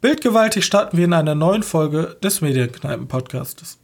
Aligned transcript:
Bildgewaltig 0.00 0.64
starten 0.64 0.96
wir 0.96 1.06
in 1.06 1.12
einer 1.12 1.34
neuen 1.34 1.64
Folge 1.64 2.16
des 2.22 2.40
Medienkneipen-Podcastes. 2.40 3.78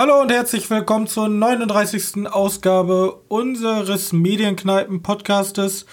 Hallo 0.00 0.20
und 0.20 0.30
herzlich 0.30 0.70
willkommen 0.70 1.08
zur 1.08 1.28
39. 1.28 2.28
Ausgabe 2.28 3.24
unseres 3.26 4.12
Medienkneipen-Podcastes. 4.12 5.84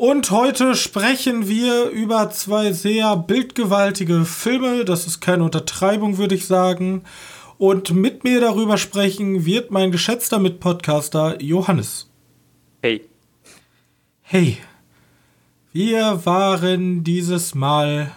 Und 0.00 0.30
heute 0.30 0.76
sprechen 0.76 1.46
wir 1.46 1.90
über 1.90 2.30
zwei 2.30 2.72
sehr 2.72 3.18
bildgewaltige 3.18 4.24
Filme. 4.24 4.86
Das 4.86 5.06
ist 5.06 5.20
keine 5.20 5.44
Untertreibung, 5.44 6.16
würde 6.16 6.34
ich 6.34 6.46
sagen. 6.46 7.02
Und 7.58 7.92
mit 7.92 8.24
mir 8.24 8.40
darüber 8.40 8.78
sprechen 8.78 9.44
wird 9.44 9.70
mein 9.70 9.92
geschätzter 9.92 10.38
Mitpodcaster 10.38 11.42
Johannes. 11.42 12.08
Hey. 12.80 13.04
Hey. 14.22 14.56
Wir 15.74 16.24
waren 16.24 17.04
dieses 17.04 17.54
Mal 17.54 18.10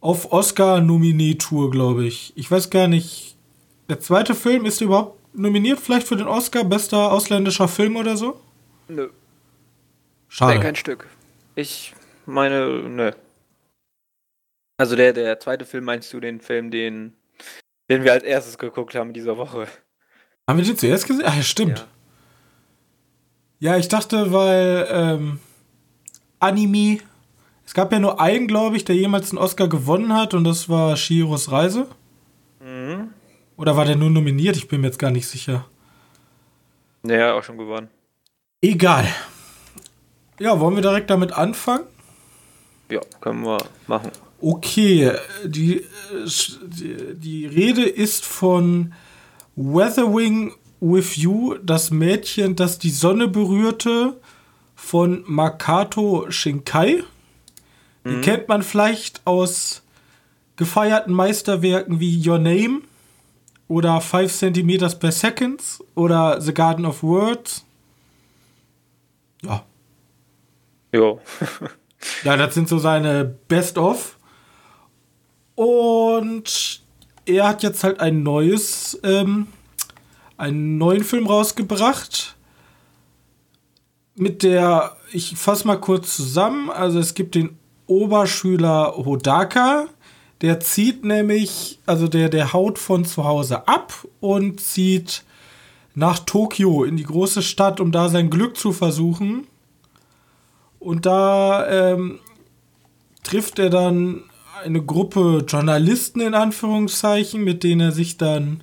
auf 0.00 0.30
Oscar-Nominee-Tour, 0.30 1.72
glaube 1.72 2.06
ich. 2.06 2.32
Ich 2.36 2.48
weiß 2.48 2.70
gar 2.70 2.86
nicht. 2.86 3.34
Der 3.88 3.98
zweite 3.98 4.36
Film 4.36 4.66
ist 4.66 4.80
überhaupt 4.80 5.18
nominiert, 5.36 5.80
vielleicht 5.80 6.06
für 6.06 6.14
den 6.14 6.28
Oscar, 6.28 6.62
bester 6.62 7.10
ausländischer 7.10 7.66
Film 7.66 7.96
oder 7.96 8.16
so? 8.16 8.38
Nö. 8.86 9.08
Schade. 10.28 10.56
Nee, 10.56 10.62
kein 10.62 10.76
Stück. 10.76 11.06
Ich 11.54 11.94
meine, 12.26 12.66
nö. 12.88 13.12
Also 14.76 14.94
der, 14.94 15.12
der 15.12 15.40
zweite 15.40 15.64
Film 15.64 15.84
meinst 15.84 16.12
du 16.12 16.20
den 16.20 16.40
Film, 16.40 16.70
den, 16.70 17.14
den 17.90 18.04
wir 18.04 18.12
als 18.12 18.22
erstes 18.22 18.58
geguckt 18.58 18.94
haben 18.94 19.12
dieser 19.12 19.36
Woche? 19.36 19.66
Haben 20.46 20.58
wir 20.58 20.64
den 20.64 20.78
zuerst 20.78 21.06
gesehen? 21.06 21.24
Ach 21.26 21.36
ja, 21.36 21.42
stimmt. 21.42 21.86
Ja, 23.58 23.72
ja 23.72 23.78
ich 23.78 23.88
dachte, 23.88 24.32
weil 24.32 24.86
ähm, 24.90 25.40
Anime. 26.38 27.00
Es 27.66 27.74
gab 27.74 27.92
ja 27.92 27.98
nur 27.98 28.18
einen, 28.18 28.46
glaube 28.46 28.76
ich, 28.76 28.84
der 28.84 28.96
jemals 28.96 29.30
einen 29.30 29.38
Oscar 29.38 29.68
gewonnen 29.68 30.14
hat 30.14 30.32
und 30.32 30.44
das 30.44 30.70
war 30.70 30.96
Shiros 30.96 31.52
Reise. 31.52 31.86
Mhm. 32.60 33.10
Oder 33.56 33.76
war 33.76 33.84
der 33.84 33.96
nur 33.96 34.08
nominiert? 34.08 34.56
Ich 34.56 34.68
bin 34.68 34.80
mir 34.80 34.86
jetzt 34.86 34.98
gar 34.98 35.10
nicht 35.10 35.26
sicher. 35.26 35.66
Ja, 37.02 37.34
auch 37.34 37.42
schon 37.42 37.58
gewonnen. 37.58 37.88
Egal. 38.62 39.06
Ja, 40.38 40.58
wollen 40.60 40.74
wir 40.76 40.82
direkt 40.82 41.10
damit 41.10 41.32
anfangen? 41.32 41.84
Ja, 42.90 43.00
können 43.20 43.42
wir 43.44 43.58
machen. 43.86 44.10
Okay, 44.40 45.12
die, 45.44 45.84
die, 46.62 46.96
die 47.14 47.46
Rede 47.46 47.82
ist 47.84 48.24
von 48.24 48.94
Weathering 49.56 50.54
with 50.80 51.16
You, 51.16 51.56
das 51.62 51.90
Mädchen, 51.90 52.54
das 52.54 52.78
die 52.78 52.90
Sonne 52.90 53.26
berührte, 53.28 54.20
von 54.76 55.24
Makato 55.26 56.30
Shinkai. 56.30 57.02
Die 58.04 58.10
Mhm. 58.10 58.20
kennt 58.22 58.48
man 58.48 58.62
vielleicht 58.62 59.20
aus 59.26 59.82
gefeierten 60.56 61.12
Meisterwerken 61.12 61.98
wie 61.98 62.26
Your 62.26 62.38
Name 62.38 62.82
oder 63.66 64.00
5 64.00 64.32
cm 64.32 64.78
per 65.00 65.10
Seconds 65.12 65.82
oder 65.96 66.40
The 66.40 66.54
Garden 66.54 66.86
of 66.86 67.02
Words. 67.02 67.64
Ja, 69.42 69.64
Jo. 70.92 71.20
Ja, 72.22 72.36
das 72.36 72.54
sind 72.54 72.68
so 72.68 72.78
seine 72.78 73.24
Best-of. 73.24 74.18
Und 75.56 76.80
er 77.26 77.48
hat 77.48 77.64
jetzt 77.64 77.82
halt 77.82 77.98
ein 77.98 78.22
neues, 78.22 78.98
ähm, 79.02 79.48
einen 80.36 80.78
neuen 80.78 81.02
Film 81.02 81.26
rausgebracht. 81.26 82.36
Mit 84.14 84.44
der, 84.44 84.96
ich 85.12 85.36
fasse 85.36 85.66
mal 85.66 85.80
kurz 85.80 86.14
zusammen. 86.14 86.70
Also 86.70 87.00
es 87.00 87.14
gibt 87.14 87.34
den 87.34 87.58
Oberschüler 87.88 88.94
Hodaka. 88.96 89.88
Der 90.40 90.60
zieht 90.60 91.04
nämlich, 91.04 91.80
also 91.84 92.06
der, 92.06 92.28
der 92.28 92.52
haut 92.52 92.78
von 92.78 93.04
zu 93.04 93.24
Hause 93.24 93.66
ab 93.66 93.92
und 94.20 94.60
zieht 94.60 95.24
nach 95.96 96.20
Tokio 96.20 96.84
in 96.84 96.96
die 96.96 97.02
große 97.02 97.42
Stadt, 97.42 97.80
um 97.80 97.90
da 97.90 98.08
sein 98.08 98.30
Glück 98.30 98.56
zu 98.56 98.72
versuchen. 98.72 99.47
Und 100.78 101.06
da 101.06 101.92
ähm, 101.92 102.20
trifft 103.22 103.58
er 103.58 103.70
dann 103.70 104.24
eine 104.64 104.82
Gruppe 104.82 105.44
Journalisten 105.46 106.20
in 106.20 106.34
Anführungszeichen, 106.34 107.42
mit 107.42 107.62
denen 107.62 107.80
er 107.80 107.92
sich 107.92 108.16
dann 108.16 108.62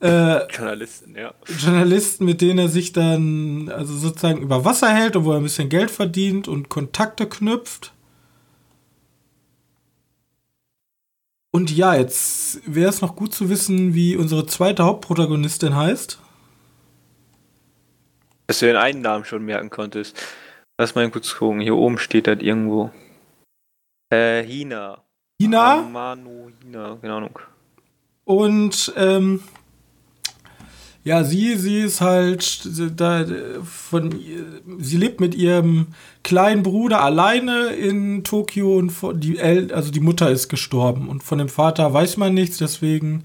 äh, 0.00 0.46
Journalisten, 0.52 1.16
ja. 1.16 1.32
Journalisten, 1.58 2.26
mit 2.26 2.42
denen 2.42 2.58
er 2.58 2.68
sich 2.68 2.92
dann 2.92 3.70
also 3.70 3.94
sozusagen 3.94 4.42
über 4.42 4.64
Wasser 4.64 4.92
hält 4.92 5.16
und 5.16 5.24
wo 5.24 5.32
er 5.32 5.38
ein 5.38 5.42
bisschen 5.42 5.70
Geld 5.70 5.90
verdient 5.90 6.46
und 6.46 6.68
Kontakte 6.68 7.26
knüpft. 7.26 7.92
Und 11.50 11.70
ja, 11.70 11.94
jetzt 11.94 12.60
wäre 12.66 12.90
es 12.90 13.00
noch 13.00 13.16
gut 13.16 13.32
zu 13.32 13.48
wissen, 13.48 13.94
wie 13.94 14.16
unsere 14.16 14.44
zweite 14.44 14.84
Hauptprotagonistin 14.84 15.74
heißt. 15.74 16.18
Dass 18.48 18.58
du 18.58 18.66
den 18.66 18.76
einen 18.76 19.00
Namen 19.00 19.24
schon 19.24 19.44
merken 19.44 19.70
konntest. 19.70 20.20
Lass 20.78 20.94
mal 20.94 21.08
kurz 21.10 21.34
gucken. 21.36 21.60
Hier 21.60 21.76
oben 21.76 21.98
steht 21.98 22.26
das 22.26 22.40
irgendwo. 22.40 22.90
Äh, 24.10 24.42
Hina. 24.44 25.02
Ina. 25.38 25.82
Manu 25.82 26.50
Hina, 26.62 26.96
keine 27.00 27.14
Ahnung. 27.14 27.38
Und 28.24 28.92
ähm, 28.96 29.40
ja, 31.04 31.22
sie, 31.22 31.56
sie 31.56 31.82
ist 31.82 32.00
halt 32.00 32.66
da 32.98 33.26
von 33.62 34.18
sie 34.78 34.96
lebt 34.96 35.20
mit 35.20 35.34
ihrem 35.34 35.88
kleinen 36.22 36.62
Bruder 36.62 37.02
alleine 37.02 37.66
in 37.68 38.24
Tokio 38.24 38.78
und 38.78 38.92
die 39.22 39.38
El 39.38 39.70
also 39.72 39.90
die 39.90 40.00
Mutter 40.00 40.30
ist 40.30 40.48
gestorben 40.48 41.10
und 41.10 41.22
von 41.22 41.38
dem 41.38 41.50
Vater 41.50 41.92
weiß 41.92 42.16
man 42.16 42.32
nichts, 42.32 42.56
deswegen 42.56 43.24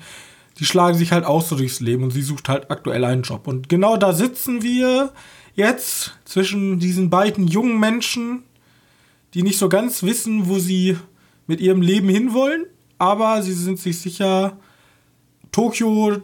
die 0.60 0.66
schlagen 0.66 0.98
sich 0.98 1.14
halt 1.14 1.24
auch 1.24 1.42
so 1.42 1.56
durchs 1.56 1.80
Leben 1.80 2.04
und 2.04 2.12
sie 2.12 2.22
sucht 2.22 2.50
halt 2.50 2.70
aktuell 2.70 3.06
einen 3.06 3.22
Job 3.22 3.48
und 3.48 3.70
genau 3.70 3.96
da 3.96 4.12
sitzen 4.12 4.62
wir 4.62 5.14
jetzt 5.56 6.14
zwischen 6.26 6.80
diesen 6.80 7.10
beiden 7.10 7.48
jungen 7.48 7.80
Menschen, 7.80 8.44
die 9.34 9.44
nicht 9.44 9.60
so 9.60 9.70
ganz 9.70 10.04
wissen, 10.04 10.48
wo 10.48 10.60
sie 10.60 10.98
mit 11.48 11.62
ihrem 11.62 11.82
Leben 11.82 12.10
hinwollen, 12.10 12.66
aber 12.98 13.42
sie 13.42 13.54
sind 13.54 13.80
sich 13.80 14.00
sicher, 14.00 14.58
Tokio, 15.52 16.22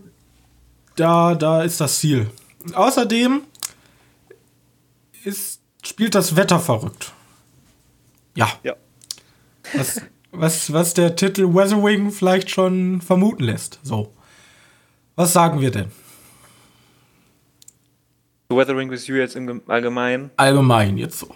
da, 0.96 1.36
da 1.36 1.63
ist 1.63 1.81
das 1.81 2.00
Ziel. 2.00 2.30
Außerdem 2.74 3.41
ist, 5.24 5.59
spielt 5.84 6.16
das 6.16 6.36
Wetter 6.36 6.59
verrückt. 6.59 7.12
Ja. 8.36 8.50
Ja. 8.63 8.75
Was, 9.74 10.02
was, 10.31 10.74
was 10.74 10.94
der 10.94 11.16
Titel 11.16 11.53
Weathering 11.53 12.12
vielleicht 12.12 12.50
schon 12.50 13.02
vermuten 13.02 13.44
lässt. 13.44 13.80
So. 13.84 14.13
Was 15.16 15.34
sagen 15.34 15.62
wir 15.62 15.72
denn? 15.72 15.92
Weathering 18.50 18.89
with 18.91 19.07
You 19.07 19.16
jetzt 19.16 19.35
im 19.35 19.47
Gem- 19.47 19.61
Allgemeinen. 19.67 20.31
Allgemein 20.38 20.97
jetzt 20.97 21.19
so. 21.19 21.28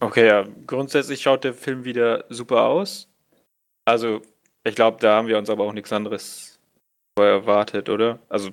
Okay, 0.00 0.26
ja. 0.26 0.44
Grundsätzlich 0.66 1.22
schaut 1.22 1.44
der 1.44 1.54
Film 1.54 1.84
wieder 1.84 2.24
super 2.28 2.64
aus. 2.64 3.08
Also, 3.84 4.20
ich 4.64 4.74
glaube, 4.74 4.98
da 5.00 5.16
haben 5.16 5.28
wir 5.28 5.38
uns 5.38 5.50
aber 5.50 5.64
auch 5.64 5.72
nichts 5.72 5.92
anderes 5.92 6.58
erwartet, 7.18 7.88
oder? 7.88 8.18
Also, 8.28 8.50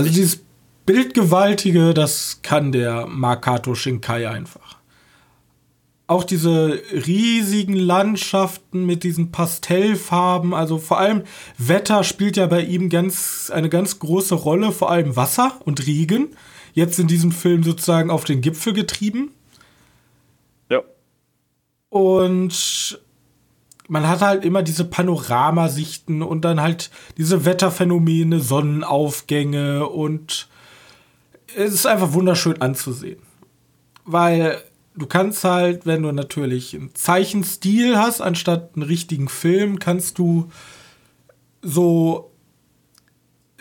Also 0.00 0.12
dieses 0.12 0.42
Bildgewaltige, 0.86 1.94
das 1.94 2.40
kann 2.42 2.72
der 2.72 3.06
Makato 3.06 3.74
Shinkai 3.74 4.28
einfach. 4.28 4.78
Auch 6.06 6.24
diese 6.24 6.80
riesigen 6.90 7.74
Landschaften 7.74 8.86
mit 8.86 9.04
diesen 9.04 9.30
Pastellfarben, 9.30 10.54
also 10.54 10.78
vor 10.78 10.98
allem 10.98 11.24
Wetter 11.58 12.02
spielt 12.02 12.38
ja 12.38 12.46
bei 12.46 12.62
ihm 12.62 12.88
ganz, 12.88 13.50
eine 13.54 13.68
ganz 13.68 13.98
große 13.98 14.34
Rolle, 14.34 14.72
vor 14.72 14.90
allem 14.90 15.14
Wasser 15.16 15.60
und 15.66 15.86
Regen. 15.86 16.28
Jetzt 16.78 17.00
in 17.00 17.08
diesem 17.08 17.32
Film 17.32 17.64
sozusagen 17.64 18.08
auf 18.08 18.24
den 18.24 18.40
Gipfel 18.40 18.72
getrieben. 18.72 19.32
ja. 20.70 20.82
Und 21.90 23.00
man 23.88 24.06
hat 24.06 24.20
halt 24.20 24.44
immer 24.44 24.62
diese 24.62 24.84
Panoramasichten 24.84 26.22
und 26.22 26.44
dann 26.44 26.60
halt 26.60 26.90
diese 27.16 27.44
Wetterphänomene, 27.44 28.38
Sonnenaufgänge 28.38 29.88
und 29.88 30.46
es 31.56 31.72
ist 31.72 31.86
einfach 31.86 32.12
wunderschön 32.12 32.60
anzusehen. 32.62 33.20
Weil 34.04 34.62
du 34.94 35.06
kannst 35.06 35.42
halt, 35.42 35.84
wenn 35.84 36.02
du 36.02 36.12
natürlich 36.12 36.76
einen 36.76 36.94
Zeichenstil 36.94 37.98
hast, 37.98 38.20
anstatt 38.20 38.76
einen 38.76 38.84
richtigen 38.84 39.28
Film, 39.28 39.80
kannst 39.80 40.18
du 40.18 40.48
so 41.60 42.30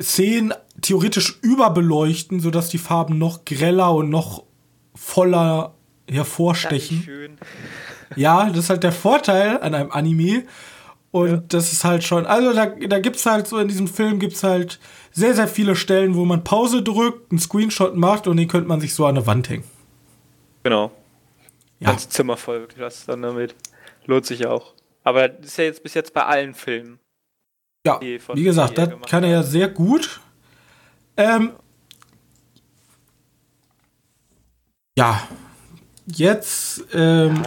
Szenen 0.02 0.54
theoretisch 0.82 1.40
überbeleuchten, 1.42 2.40
sodass 2.40 2.70
die 2.70 2.78
Farben 2.78 3.18
noch 3.18 3.46
greller 3.46 3.94
und 3.94 4.10
noch 4.10 4.44
voller 4.96 5.74
hervorstechen. 6.10 7.02
Schön. 7.04 7.38
Ja, 8.16 8.50
das 8.50 8.60
ist 8.60 8.70
halt 8.70 8.84
der 8.84 8.92
Vorteil 8.92 9.60
an 9.62 9.74
einem 9.74 9.92
Anime. 9.92 10.44
Und 11.12 11.30
ja. 11.30 11.44
das 11.48 11.72
ist 11.72 11.84
halt 11.84 12.04
schon, 12.04 12.26
also 12.26 12.54
da, 12.54 12.68
da 12.68 13.00
gibt 13.00 13.16
es 13.16 13.26
halt 13.26 13.48
so 13.48 13.58
in 13.58 13.68
diesem 13.68 13.88
Film 13.88 14.20
gibt 14.20 14.34
es 14.34 14.44
halt 14.44 14.80
sehr, 15.12 15.34
sehr 15.34 15.48
viele 15.48 15.76
Stellen, 15.76 16.16
wo 16.16 16.26
man 16.26 16.44
Pause 16.44 16.84
drückt, 16.84 17.32
einen 17.32 17.40
Screenshot 17.40 17.96
macht 17.96 18.28
und 18.28 18.38
den 18.38 18.48
könnte 18.48 18.68
man 18.68 18.82
sich 18.82 18.94
so 18.94 19.06
an 19.06 19.16
der 19.16 19.26
Wand 19.26 19.50
hängen. 19.50 19.64
Genau. 20.64 20.92
Ja. 21.80 21.92
Ganz 21.92 22.10
Zimmer 22.10 22.38
voll 22.38 22.60
wirklich 22.60 22.82
was 22.82 23.06
dann 23.06 23.22
damit. 23.22 23.56
Lohnt 24.06 24.26
sich 24.26 24.46
auch. 24.48 24.74
Aber 25.04 25.30
das 25.30 25.48
ist 25.48 25.58
ja 25.58 25.64
jetzt 25.64 25.84
bis 25.84 25.94
jetzt 25.94 26.14
bei 26.14 26.24
allen 26.24 26.54
Filmen. 26.54 27.00
Ja, 27.88 28.00
wie 28.02 28.44
gesagt, 28.44 28.78
das 28.78 28.90
kann 29.08 29.24
er 29.24 29.30
ja 29.30 29.44
sehr 29.44 29.70
gut. 29.70 30.20
Ähm, 31.16 31.54
ja, 34.98 35.28
jetzt 36.06 36.86
ähm, 36.94 37.44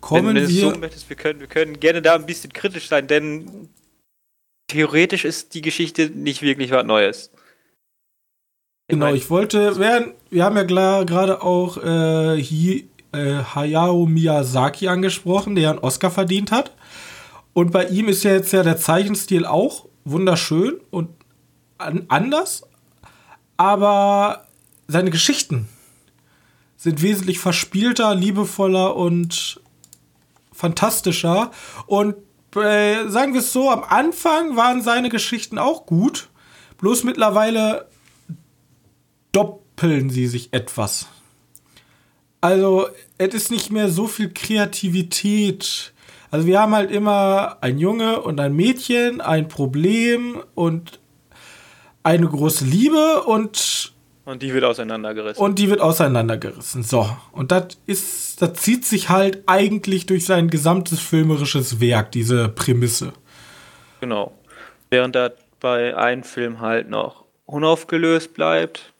kommen 0.00 0.36
wenn, 0.36 0.48
wir. 0.48 0.70
So 0.72 0.78
möchtest, 0.78 1.08
wir, 1.08 1.16
können, 1.16 1.40
wir 1.40 1.46
können 1.46 1.78
gerne 1.78 2.02
da 2.02 2.14
ein 2.14 2.26
bisschen 2.26 2.52
kritisch 2.52 2.88
sein, 2.88 3.06
denn 3.06 3.68
theoretisch 4.68 5.24
ist 5.24 5.54
die 5.54 5.62
Geschichte 5.62 6.10
nicht 6.10 6.42
wirklich 6.42 6.70
was 6.70 6.84
Neues. 6.84 7.30
Ich 8.86 8.94
genau, 8.94 9.06
mein, 9.06 9.16
ich 9.16 9.30
wollte, 9.30 9.78
wir, 9.78 10.14
wir 10.30 10.44
haben 10.44 10.56
ja 10.56 10.64
gerade 11.04 11.42
auch 11.42 11.78
äh, 11.78 12.42
Hi, 12.42 12.88
äh, 13.12 13.42
Hayao 13.54 14.06
Miyazaki 14.06 14.88
angesprochen, 14.88 15.54
der 15.54 15.70
einen 15.70 15.78
Oscar 15.78 16.10
verdient 16.10 16.50
hat. 16.50 16.74
Und 17.54 17.70
bei 17.72 17.86
ihm 17.86 18.08
ist 18.08 18.24
ja 18.24 18.32
jetzt 18.32 18.52
ja 18.52 18.62
der 18.62 18.76
Zeichenstil 18.76 19.46
auch 19.46 19.86
wunderschön 20.04 20.74
und 20.90 21.08
an, 21.78 22.04
anders, 22.08 22.64
aber 23.56 24.46
seine 24.86 25.10
Geschichten 25.10 25.68
sind 26.76 27.00
wesentlich 27.00 27.38
verspielter, 27.38 28.14
liebevoller 28.14 28.94
und 28.96 29.60
fantastischer. 30.52 31.50
Und 31.86 32.16
äh, 32.56 33.08
sagen 33.08 33.32
wir 33.32 33.40
es 33.40 33.52
so, 33.52 33.70
am 33.70 33.82
Anfang 33.84 34.56
waren 34.56 34.82
seine 34.82 35.08
Geschichten 35.08 35.58
auch 35.58 35.86
gut, 35.86 36.28
bloß 36.78 37.04
mittlerweile 37.04 37.88
doppeln 39.32 40.10
sie 40.10 40.26
sich 40.26 40.52
etwas. 40.52 41.06
Also, 42.40 42.88
es 43.16 43.32
ist 43.32 43.50
nicht 43.50 43.70
mehr 43.70 43.88
so 43.88 44.06
viel 44.06 44.30
Kreativität. 44.30 45.93
Also, 46.34 46.48
wir 46.48 46.58
haben 46.58 46.74
halt 46.74 46.90
immer 46.90 47.58
ein 47.60 47.78
Junge 47.78 48.20
und 48.20 48.40
ein 48.40 48.54
Mädchen, 48.54 49.20
ein 49.20 49.46
Problem 49.46 50.42
und 50.56 50.98
eine 52.02 52.26
große 52.26 52.64
Liebe 52.64 53.22
und. 53.22 53.94
Und 54.24 54.42
die 54.42 54.52
wird 54.52 54.64
auseinandergerissen. 54.64 55.40
Und 55.40 55.60
die 55.60 55.70
wird 55.70 55.80
auseinandergerissen. 55.80 56.82
So. 56.82 57.08
Und 57.30 57.52
das 57.52 57.78
ist, 57.86 58.42
das 58.42 58.54
zieht 58.54 58.84
sich 58.84 59.10
halt 59.10 59.44
eigentlich 59.46 60.06
durch 60.06 60.24
sein 60.24 60.50
gesamtes 60.50 60.98
filmerisches 60.98 61.80
Werk, 61.80 62.10
diese 62.10 62.48
Prämisse. 62.48 63.12
Genau. 64.00 64.36
Während 64.90 65.14
da 65.14 65.30
bei 65.60 65.96
einem 65.96 66.24
Film 66.24 66.58
halt 66.58 66.90
noch 66.90 67.26
unaufgelöst 67.44 68.34
bleibt, 68.34 68.92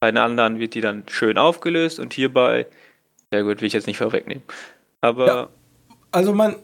bei 0.00 0.10
den 0.10 0.18
anderen 0.18 0.58
wird 0.58 0.74
die 0.74 0.80
dann 0.80 1.04
schön 1.08 1.38
aufgelöst 1.38 2.00
und 2.00 2.12
hierbei, 2.14 2.66
ja 3.32 3.42
gut, 3.42 3.60
will 3.60 3.68
ich 3.68 3.74
jetzt 3.74 3.86
nicht 3.86 3.98
vorwegnehmen. 3.98 4.42
Aber. 5.00 5.26
Ja, 5.28 5.48
also 6.14 6.32
man, 6.32 6.56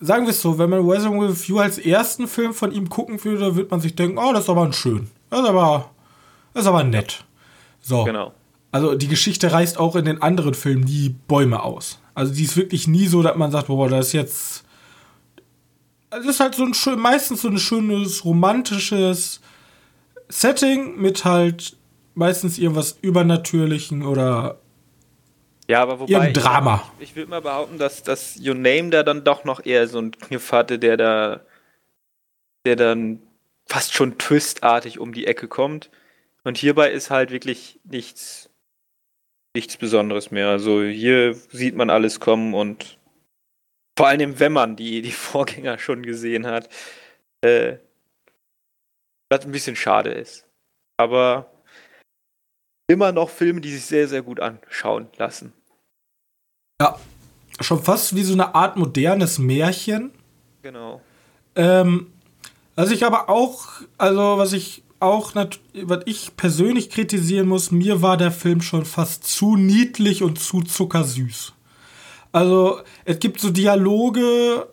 sagen 0.00 0.24
wir 0.24 0.30
es 0.30 0.40
so, 0.40 0.58
wenn 0.58 0.70
man 0.70 0.88
Resident 0.88 1.20
With 1.20 1.46
You 1.46 1.58
als 1.58 1.78
ersten 1.78 2.26
Film 2.26 2.54
von 2.54 2.72
ihm 2.72 2.88
gucken 2.88 3.22
würde, 3.22 3.56
wird 3.56 3.70
man 3.70 3.80
sich 3.80 3.94
denken, 3.94 4.18
oh, 4.18 4.32
das 4.32 4.44
ist 4.44 4.50
aber 4.50 4.64
ein 4.64 4.72
schön. 4.72 5.10
Das 5.30 5.40
ist 5.40 5.46
aber, 5.46 5.90
das 6.54 6.62
ist 6.62 6.68
aber 6.68 6.84
nett. 6.84 7.24
So. 7.80 8.04
Genau. 8.04 8.32
Also 8.72 8.94
die 8.94 9.08
Geschichte 9.08 9.52
reißt 9.52 9.78
auch 9.78 9.94
in 9.96 10.06
den 10.06 10.22
anderen 10.22 10.54
Filmen 10.54 10.84
nie 10.84 11.14
Bäume 11.28 11.62
aus. 11.62 12.00
Also 12.14 12.32
die 12.32 12.44
ist 12.44 12.56
wirklich 12.56 12.88
nie 12.88 13.06
so, 13.06 13.22
dass 13.22 13.36
man 13.36 13.50
sagt, 13.50 13.68
boah, 13.68 13.88
das 13.88 14.08
ist 14.08 14.12
jetzt. 14.14 14.64
Das 16.10 16.24
ist 16.24 16.40
halt 16.40 16.54
so 16.54 16.64
ein 16.64 16.74
schön, 16.74 16.98
meistens 16.98 17.42
so 17.42 17.48
ein 17.48 17.58
schönes 17.58 18.24
romantisches 18.24 19.40
Setting 20.28 20.96
mit 21.00 21.24
halt 21.24 21.76
meistens 22.14 22.56
irgendwas 22.58 22.98
Übernatürlichen 23.02 24.04
oder 24.04 24.58
ja, 25.68 25.82
aber 25.82 26.00
wobei. 26.00 26.32
Drama. 26.32 26.90
Ich, 26.98 27.10
ich 27.10 27.16
würde 27.16 27.30
mal 27.30 27.40
behaupten, 27.40 27.78
dass, 27.78 28.02
dass 28.02 28.38
Your 28.38 28.54
Name 28.54 28.90
da 28.90 29.02
dann 29.02 29.24
doch 29.24 29.44
noch 29.44 29.64
eher 29.64 29.86
so 29.88 29.98
einen 29.98 30.12
Kniff 30.12 30.52
hatte, 30.52 30.78
der 30.78 30.96
da. 30.96 31.40
der 32.66 32.76
dann 32.76 33.22
fast 33.66 33.94
schon 33.94 34.18
twistartig 34.18 34.98
um 34.98 35.12
die 35.12 35.26
Ecke 35.26 35.48
kommt. 35.48 35.90
Und 36.42 36.58
hierbei 36.58 36.90
ist 36.90 37.10
halt 37.10 37.30
wirklich 37.30 37.80
nichts. 37.84 38.50
nichts 39.54 39.76
Besonderes 39.76 40.30
mehr. 40.30 40.48
Also 40.48 40.82
hier 40.82 41.34
sieht 41.34 41.76
man 41.76 41.90
alles 41.90 42.20
kommen 42.20 42.54
und. 42.54 42.98
vor 43.98 44.08
allem, 44.08 44.38
wenn 44.40 44.52
man 44.52 44.76
die, 44.76 45.02
die 45.02 45.12
Vorgänger 45.12 45.78
schon 45.78 46.02
gesehen 46.02 46.46
hat. 46.46 46.68
Äh, 47.40 47.78
was 49.30 49.44
ein 49.44 49.52
bisschen 49.52 49.76
schade 49.76 50.10
ist. 50.10 50.46
Aber 50.96 51.53
immer 52.86 53.12
noch 53.12 53.30
Filme, 53.30 53.60
die 53.60 53.72
sich 53.72 53.84
sehr, 53.84 54.08
sehr 54.08 54.22
gut 54.22 54.40
anschauen 54.40 55.08
lassen. 55.16 55.52
Ja, 56.80 56.98
schon 57.60 57.82
fast 57.82 58.14
wie 58.14 58.22
so 58.22 58.34
eine 58.34 58.54
Art 58.54 58.76
modernes 58.76 59.38
Märchen. 59.38 60.10
Genau. 60.62 61.00
Ähm, 61.56 62.12
was 62.74 62.90
ich 62.90 63.04
aber 63.04 63.28
auch, 63.28 63.68
also 63.96 64.38
was 64.38 64.52
ich 64.52 64.82
auch, 65.00 65.34
was 65.34 66.00
ich 66.06 66.36
persönlich 66.36 66.90
kritisieren 66.90 67.46
muss, 67.46 67.70
mir 67.70 68.02
war 68.02 68.16
der 68.16 68.32
Film 68.32 68.62
schon 68.62 68.84
fast 68.84 69.24
zu 69.24 69.56
niedlich 69.56 70.22
und 70.22 70.40
zu 70.40 70.62
zuckersüß. 70.62 71.52
Also 72.32 72.80
es 73.04 73.18
gibt 73.20 73.40
so 73.40 73.50
Dialoge 73.50 74.66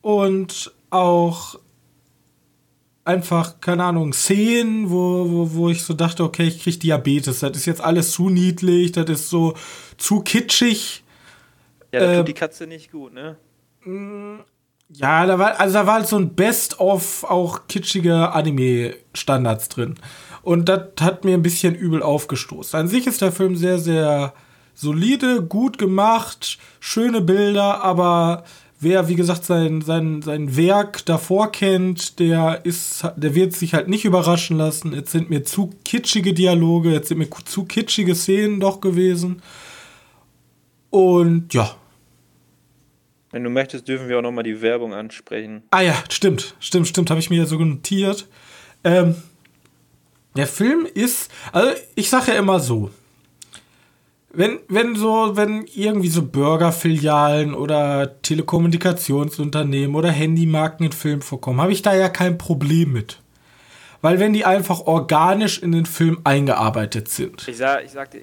und 0.00 0.72
auch 0.90 1.56
einfach, 3.04 3.60
keine 3.60 3.84
Ahnung, 3.84 4.12
Szenen, 4.12 4.90
wo, 4.90 5.30
wo, 5.30 5.52
wo 5.52 5.68
ich 5.70 5.82
so 5.82 5.94
dachte, 5.94 6.22
okay, 6.24 6.48
ich 6.48 6.62
krieg 6.62 6.80
Diabetes. 6.80 7.40
Das 7.40 7.56
ist 7.56 7.66
jetzt 7.66 7.80
alles 7.80 8.12
zu 8.12 8.28
niedlich, 8.28 8.92
das 8.92 9.08
ist 9.08 9.30
so 9.30 9.54
zu 9.96 10.20
kitschig. 10.20 11.02
Ja, 11.92 12.00
da 12.00 12.12
äh, 12.12 12.16
tut 12.18 12.28
die 12.28 12.34
Katze 12.34 12.66
nicht 12.66 12.92
gut, 12.92 13.12
ne? 13.12 13.36
Mm, 13.84 14.40
ja, 14.92 15.26
da 15.26 15.38
war, 15.38 15.60
also 15.60 15.74
da 15.74 15.86
war 15.86 15.94
halt 15.94 16.08
so 16.08 16.16
ein 16.16 16.34
Best-of 16.34 17.24
auch 17.24 17.66
kitschige 17.68 18.32
Anime-Standards 18.32 19.68
drin. 19.68 19.94
Und 20.42 20.68
das 20.68 20.88
hat 21.00 21.24
mir 21.24 21.34
ein 21.34 21.42
bisschen 21.42 21.74
übel 21.74 22.02
aufgestoßen. 22.02 22.78
An 22.78 22.88
sich 22.88 23.06
ist 23.06 23.22
der 23.22 23.32
Film 23.32 23.56
sehr, 23.56 23.78
sehr 23.78 24.34
solide, 24.74 25.42
gut 25.42 25.78
gemacht, 25.78 26.58
schöne 26.80 27.20
Bilder, 27.20 27.82
aber 27.82 28.44
wer, 28.80 29.08
wie 29.08 29.14
gesagt, 29.14 29.44
sein, 29.44 29.82
sein, 29.82 30.22
sein 30.22 30.56
Werk 30.56 31.04
davor 31.04 31.52
kennt, 31.52 32.18
der 32.18 32.60
ist, 32.64 33.04
der 33.16 33.34
wird 33.34 33.52
sich 33.52 33.74
halt 33.74 33.88
nicht 33.88 34.04
überraschen 34.04 34.56
lassen. 34.56 34.94
Jetzt 34.94 35.12
sind 35.12 35.30
mir 35.30 35.44
zu 35.44 35.70
kitschige 35.84 36.34
Dialoge, 36.34 36.90
jetzt 36.90 37.08
sind 37.08 37.18
mir 37.18 37.28
zu 37.30 37.64
kitschige 37.64 38.14
Szenen 38.14 38.58
doch 38.58 38.80
gewesen. 38.80 39.42
Und 40.88 41.54
ja. 41.54 41.76
Wenn 43.30 43.44
du 43.44 43.50
möchtest, 43.50 43.86
dürfen 43.86 44.08
wir 44.08 44.18
auch 44.18 44.22
nochmal 44.22 44.42
die 44.42 44.60
Werbung 44.60 44.92
ansprechen. 44.92 45.62
Ah 45.70 45.82
ja, 45.82 45.94
stimmt, 46.08 46.56
stimmt, 46.58 46.88
stimmt, 46.88 47.10
habe 47.10 47.20
ich 47.20 47.30
mir 47.30 47.36
ja 47.36 47.46
so 47.46 47.58
notiert. 47.58 48.26
Ähm, 48.82 49.14
der 50.36 50.46
Film 50.46 50.86
ist, 50.92 51.30
also 51.52 51.70
ich 51.94 52.08
sage 52.08 52.32
ja 52.32 52.38
immer 52.38 52.58
so, 52.58 52.90
wenn, 54.32 54.60
wenn 54.68 54.94
so, 54.94 55.36
wenn 55.36 55.66
irgendwie 55.74 56.08
so 56.08 56.22
Burgerfilialen 56.22 57.54
oder 57.54 58.20
Telekommunikationsunternehmen 58.22 59.96
oder 59.96 60.10
Handymarken 60.10 60.86
in 60.86 60.92
Filmen 60.92 61.22
vorkommen, 61.22 61.60
habe 61.60 61.72
ich 61.72 61.82
da 61.82 61.94
ja 61.94 62.08
kein 62.08 62.38
Problem 62.38 62.92
mit. 62.92 63.20
Weil 64.02 64.18
wenn 64.18 64.32
die 64.32 64.44
einfach 64.44 64.80
organisch 64.86 65.60
in 65.62 65.72
den 65.72 65.84
Film 65.84 66.20
eingearbeitet 66.24 67.08
sind. 67.08 67.46
Ich 67.48 67.58
sag, 67.58 67.84
ich 67.84 67.90
sagte, 67.90 68.20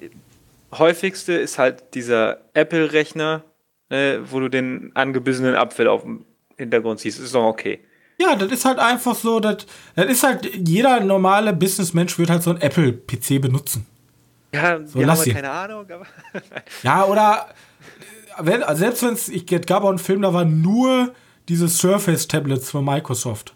häufigste 0.72 1.34
ist 1.34 1.58
halt 1.58 1.94
dieser 1.94 2.38
Apple-Rechner, 2.54 3.44
äh, 3.90 4.18
wo 4.24 4.40
du 4.40 4.48
den 4.48 4.90
angebissenen 4.94 5.54
Apfel 5.54 5.88
auf 5.88 6.02
dem 6.02 6.24
Hintergrund 6.56 7.00
siehst. 7.00 7.18
Das 7.18 7.26
ist 7.26 7.34
doch 7.34 7.44
okay. 7.44 7.80
Ja, 8.18 8.34
das 8.34 8.50
ist 8.50 8.64
halt 8.64 8.80
einfach 8.80 9.14
so, 9.14 9.38
das, 9.38 9.66
das 9.94 10.06
ist 10.06 10.22
halt, 10.24 10.50
jeder 10.66 11.00
normale 11.00 11.52
Businessmensch 11.52 12.18
wird 12.18 12.30
halt 12.30 12.42
so 12.42 12.50
ein 12.50 12.60
Apple-PC 12.60 13.40
benutzen. 13.40 13.86
Ja, 14.62 14.86
so, 14.86 14.98
wir 14.98 15.06
haben 15.06 15.18
halt 15.18 15.32
keine 15.32 15.50
Ahnung, 15.50 15.86
aber. 15.90 16.06
ja, 16.82 17.04
oder 17.04 17.48
wenn, 18.38 18.62
also 18.62 18.80
selbst 18.80 19.02
wenn 19.02 19.14
es, 19.14 19.28
ich 19.28 19.46
gab 19.46 19.84
auch 19.84 19.88
einen 19.88 19.98
Film, 19.98 20.22
da 20.22 20.32
waren 20.32 20.60
nur 20.60 21.12
diese 21.48 21.68
Surface-Tablets 21.68 22.70
von 22.70 22.84
Microsoft. 22.84 23.54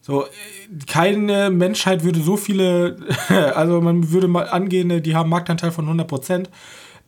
So, 0.00 0.26
keine 0.88 1.50
Menschheit 1.50 2.02
würde 2.02 2.20
so 2.20 2.36
viele, 2.36 2.96
also 3.54 3.80
man 3.80 4.10
würde 4.10 4.26
mal 4.26 4.48
angehen, 4.48 5.02
die 5.02 5.14
haben 5.14 5.30
Marktanteil 5.30 5.70
von 5.70 5.88
100%. 5.88 6.46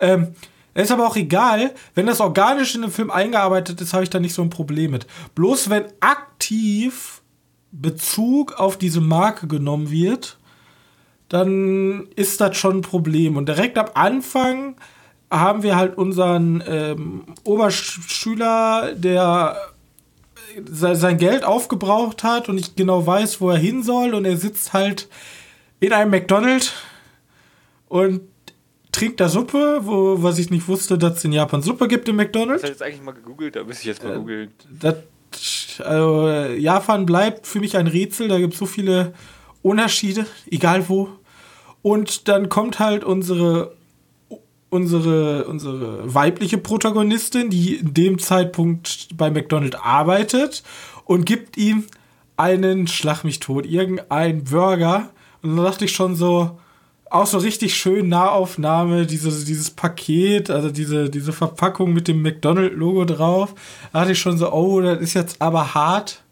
Ähm, 0.01 0.29
ist 0.75 0.91
aber 0.91 1.07
auch 1.07 1.17
egal, 1.17 1.73
wenn 1.95 2.07
das 2.07 2.21
organisch 2.21 2.75
in 2.75 2.83
den 2.83 2.91
Film 2.91 3.11
eingearbeitet 3.11 3.81
ist, 3.81 3.95
habe 3.95 4.05
ich 4.05 4.11
da 4.11 4.19
nicht 4.19 4.35
so 4.35 4.43
ein 4.43 4.51
Problem 4.51 4.91
mit. 4.91 5.07
Bloß 5.35 5.71
wenn 5.71 5.85
aktiv 6.01 7.23
Bezug 7.71 8.55
auf 8.55 8.77
diese 8.77 9.01
Marke 9.01 9.47
genommen 9.47 9.91
wird, 9.91 10.39
dann 11.29 12.09
ist 12.17 12.41
das 12.41 12.57
schon 12.57 12.79
ein 12.79 12.83
Problem. 12.83 13.37
Und 13.37 13.49
direkt 13.49 13.79
am 13.79 13.89
Anfang 13.95 14.77
haben 15.31 15.63
wir 15.63 15.77
halt 15.77 15.97
unseren 15.97 16.63
ähm, 16.67 17.25
Oberschüler, 17.45 18.95
der 18.95 19.57
sein 20.71 21.19
Geld 21.19 21.45
aufgebraucht 21.45 22.23
hat 22.23 22.49
und 22.49 22.57
nicht 22.57 22.77
genau 22.77 23.07
weiß, 23.07 23.41
wo 23.41 23.51
er 23.51 23.59
hin 23.59 23.83
soll 23.83 24.15
und 24.15 24.25
er 24.25 24.37
sitzt 24.37 24.73
halt 24.73 25.09
in 25.81 25.93
einem 25.93 26.11
McDonald's 26.11 26.73
und 27.89 28.21
trinkt 28.93 29.21
da 29.21 29.29
Suppe, 29.29 29.81
wo, 29.83 30.23
was 30.23 30.39
ich 30.39 30.51
nicht 30.51 30.69
wusste, 30.69 30.97
dass 30.97 31.19
es 31.19 31.25
in 31.25 31.33
Japan 31.33 31.63
Suppe 31.63 31.89
gibt 31.89 32.09
im 32.09 32.17
McDonald's. 32.17 32.63
Das 32.63 32.71
habe 32.71 32.75
ich 32.75 32.81
jetzt 32.81 32.87
eigentlich 32.87 33.03
mal 33.03 33.13
gegoogelt, 33.13 33.57
da 33.57 33.65
müsste 33.65 33.83
ich 33.83 33.87
jetzt 33.87 34.05
mal 34.05 34.13
äh, 34.13 34.17
googeln. 34.17 34.53
also, 35.85 36.29
Japan 36.57 37.07
bleibt 37.07 37.47
für 37.47 37.59
mich 37.59 37.77
ein 37.77 37.89
Rätsel, 37.89 38.29
da 38.29 38.39
gibt 38.39 38.53
es 38.53 38.59
so 38.59 38.67
viele 38.67 39.15
Unterschiede, 39.65 40.27
egal 40.51 40.89
wo. 40.89 41.09
Und 41.83 42.29
dann 42.29 42.49
kommt 42.49 42.79
halt 42.79 43.03
unsere 43.03 43.73
unsere, 44.75 45.45
unsere 45.45 46.13
weibliche 46.13 46.59
Protagonistin, 46.59 47.49
die 47.49 47.77
in 47.77 47.95
dem 47.95 48.19
Zeitpunkt 48.19 49.09
bei 49.17 49.31
McDonald's 49.31 49.77
arbeitet 49.81 50.65
und 51.05 51.25
gibt 51.27 51.57
ihm 51.57 51.85
einen, 52.37 52.89
schlag 52.89 53.23
mich 53.23 53.39
tot, 53.39 53.67
irgendeinen 53.67 54.43
Burger. 54.43 55.11
Und 55.43 55.57
dann 55.57 55.65
dachte 55.65 55.85
ich 55.85 55.93
schon 55.93 56.17
so, 56.17 56.59
auch 57.09 57.27
so 57.27 57.39
richtig 57.39 57.77
schön 57.77 58.09
Nahaufnahme, 58.09 59.07
dieses, 59.07 59.45
dieses 59.45 59.71
Paket, 59.71 60.51
also 60.51 60.71
diese, 60.71 61.09
diese 61.09 61.33
Verpackung 61.33 61.93
mit 61.93 62.09
dem 62.09 62.23
McDonald-Logo 62.23 63.05
drauf. 63.05 63.55
Da 63.93 64.01
dachte 64.01 64.13
ich 64.13 64.19
schon 64.19 64.39
so, 64.39 64.53
oh, 64.53 64.81
das 64.81 65.01
ist 65.01 65.15
jetzt 65.15 65.41
aber 65.41 65.75
hart. 65.75 66.24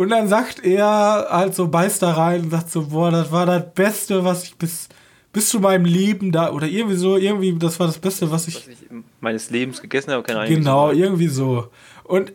Und 0.00 0.08
dann 0.08 0.28
sagt 0.28 0.64
er 0.64 1.26
halt 1.28 1.54
so, 1.54 1.68
beißt 1.68 2.00
da 2.00 2.12
rein 2.12 2.44
und 2.44 2.50
sagt 2.50 2.70
so, 2.70 2.86
boah, 2.86 3.10
das 3.10 3.30
war 3.32 3.44
das 3.44 3.74
Beste, 3.74 4.24
was 4.24 4.44
ich 4.44 4.56
bis, 4.56 4.88
bis 5.30 5.50
zu 5.50 5.60
meinem 5.60 5.84
Leben 5.84 6.32
da, 6.32 6.52
oder 6.52 6.66
irgendwie 6.66 6.96
so, 6.96 7.18
irgendwie, 7.18 7.54
das 7.58 7.78
war 7.78 7.86
das 7.86 7.98
Beste, 7.98 8.30
was 8.30 8.48
ich, 8.48 8.54
was 8.54 8.68
ich 8.68 8.78
meines 9.20 9.50
Lebens 9.50 9.82
gegessen 9.82 10.12
habe, 10.12 10.22
keine 10.22 10.40
Ahnung. 10.40 10.54
Genau, 10.54 10.90
irgendwie 10.90 11.28
so. 11.28 11.68
Und 12.04 12.32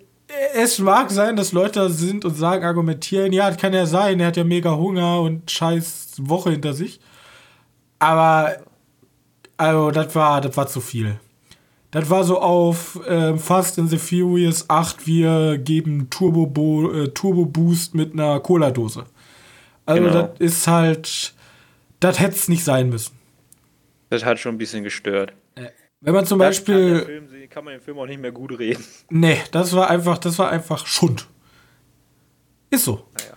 es 0.53 0.77
mag 0.77 1.10
sein, 1.10 1.36
dass 1.36 1.53
Leute 1.53 1.79
da 1.79 1.89
sind 1.89 2.24
und 2.24 2.36
sagen, 2.36 2.63
argumentieren, 2.63 3.34
ja, 3.34 3.50
das 3.50 3.57
kann 3.57 3.74
ja 3.74 3.88
sein, 3.88 4.19
er 4.19 4.27
hat 4.27 4.38
ja 4.38 4.43
mega 4.43 4.75
Hunger 4.75 5.22
und 5.22 5.50
scheiß 5.50 6.17
Woche 6.19 6.51
hinter 6.51 6.74
sich. 6.75 7.00
Aber, 7.98 8.57
also, 9.57 9.89
das 9.89 10.13
war, 10.13 10.39
das 10.39 10.55
war 10.55 10.67
zu 10.67 10.81
viel. 10.81 11.19
Das 11.96 12.10
war 12.10 12.24
so 12.24 12.42
auf 12.42 13.00
äh, 13.08 13.38
Fast 13.38 13.78
in 13.78 13.88
the 13.88 13.98
Furious 13.98 14.70
8, 14.70 15.08
wir 15.08 15.58
geben 15.58 16.10
Turbo, 16.10 16.46
Bo 16.46 16.92
äh, 16.92 17.08
Turbo 17.10 17.46
Boost 17.46 17.96
mit 17.96 18.14
einer 18.14 18.40
Cola-Dose. 18.40 19.06
Also, 19.86 20.04
genau. 20.04 20.14
das 20.14 20.40
ist 20.40 20.68
halt, 20.68 21.34
das 22.00 22.20
hätte 22.20 22.36
es 22.36 22.48
nicht 22.50 22.64
sein 22.64 22.90
müssen. 22.90 23.16
Das 24.10 24.25
hat 24.25 24.40
schon 24.40 24.56
ein 24.56 24.58
bisschen 24.58 24.84
gestört. 24.84 25.34
Äh, 25.56 25.70
wenn 26.02 26.14
man 26.14 26.25
zum 26.25 26.40
das 26.40 26.50
Beispiel. 26.50 27.00
Kann, 27.00 27.06
Film, 27.06 27.50
kann 27.50 27.64
man 27.66 27.74
den 27.75 27.82
Film 27.82 28.00
auch 28.00 28.08
nicht 28.08 28.22
mehr 28.22 28.32
gut 28.32 28.60
reden. 28.60 28.84
Nee, 29.10 29.38
das 29.52 29.75
war 29.75 29.90
einfach, 29.90 30.18
das 30.18 30.38
war 30.38 30.50
einfach 30.50 30.86
Schund. 30.86 31.28
Ist 32.70 32.86
so. 32.86 33.06
Naja 33.18 33.36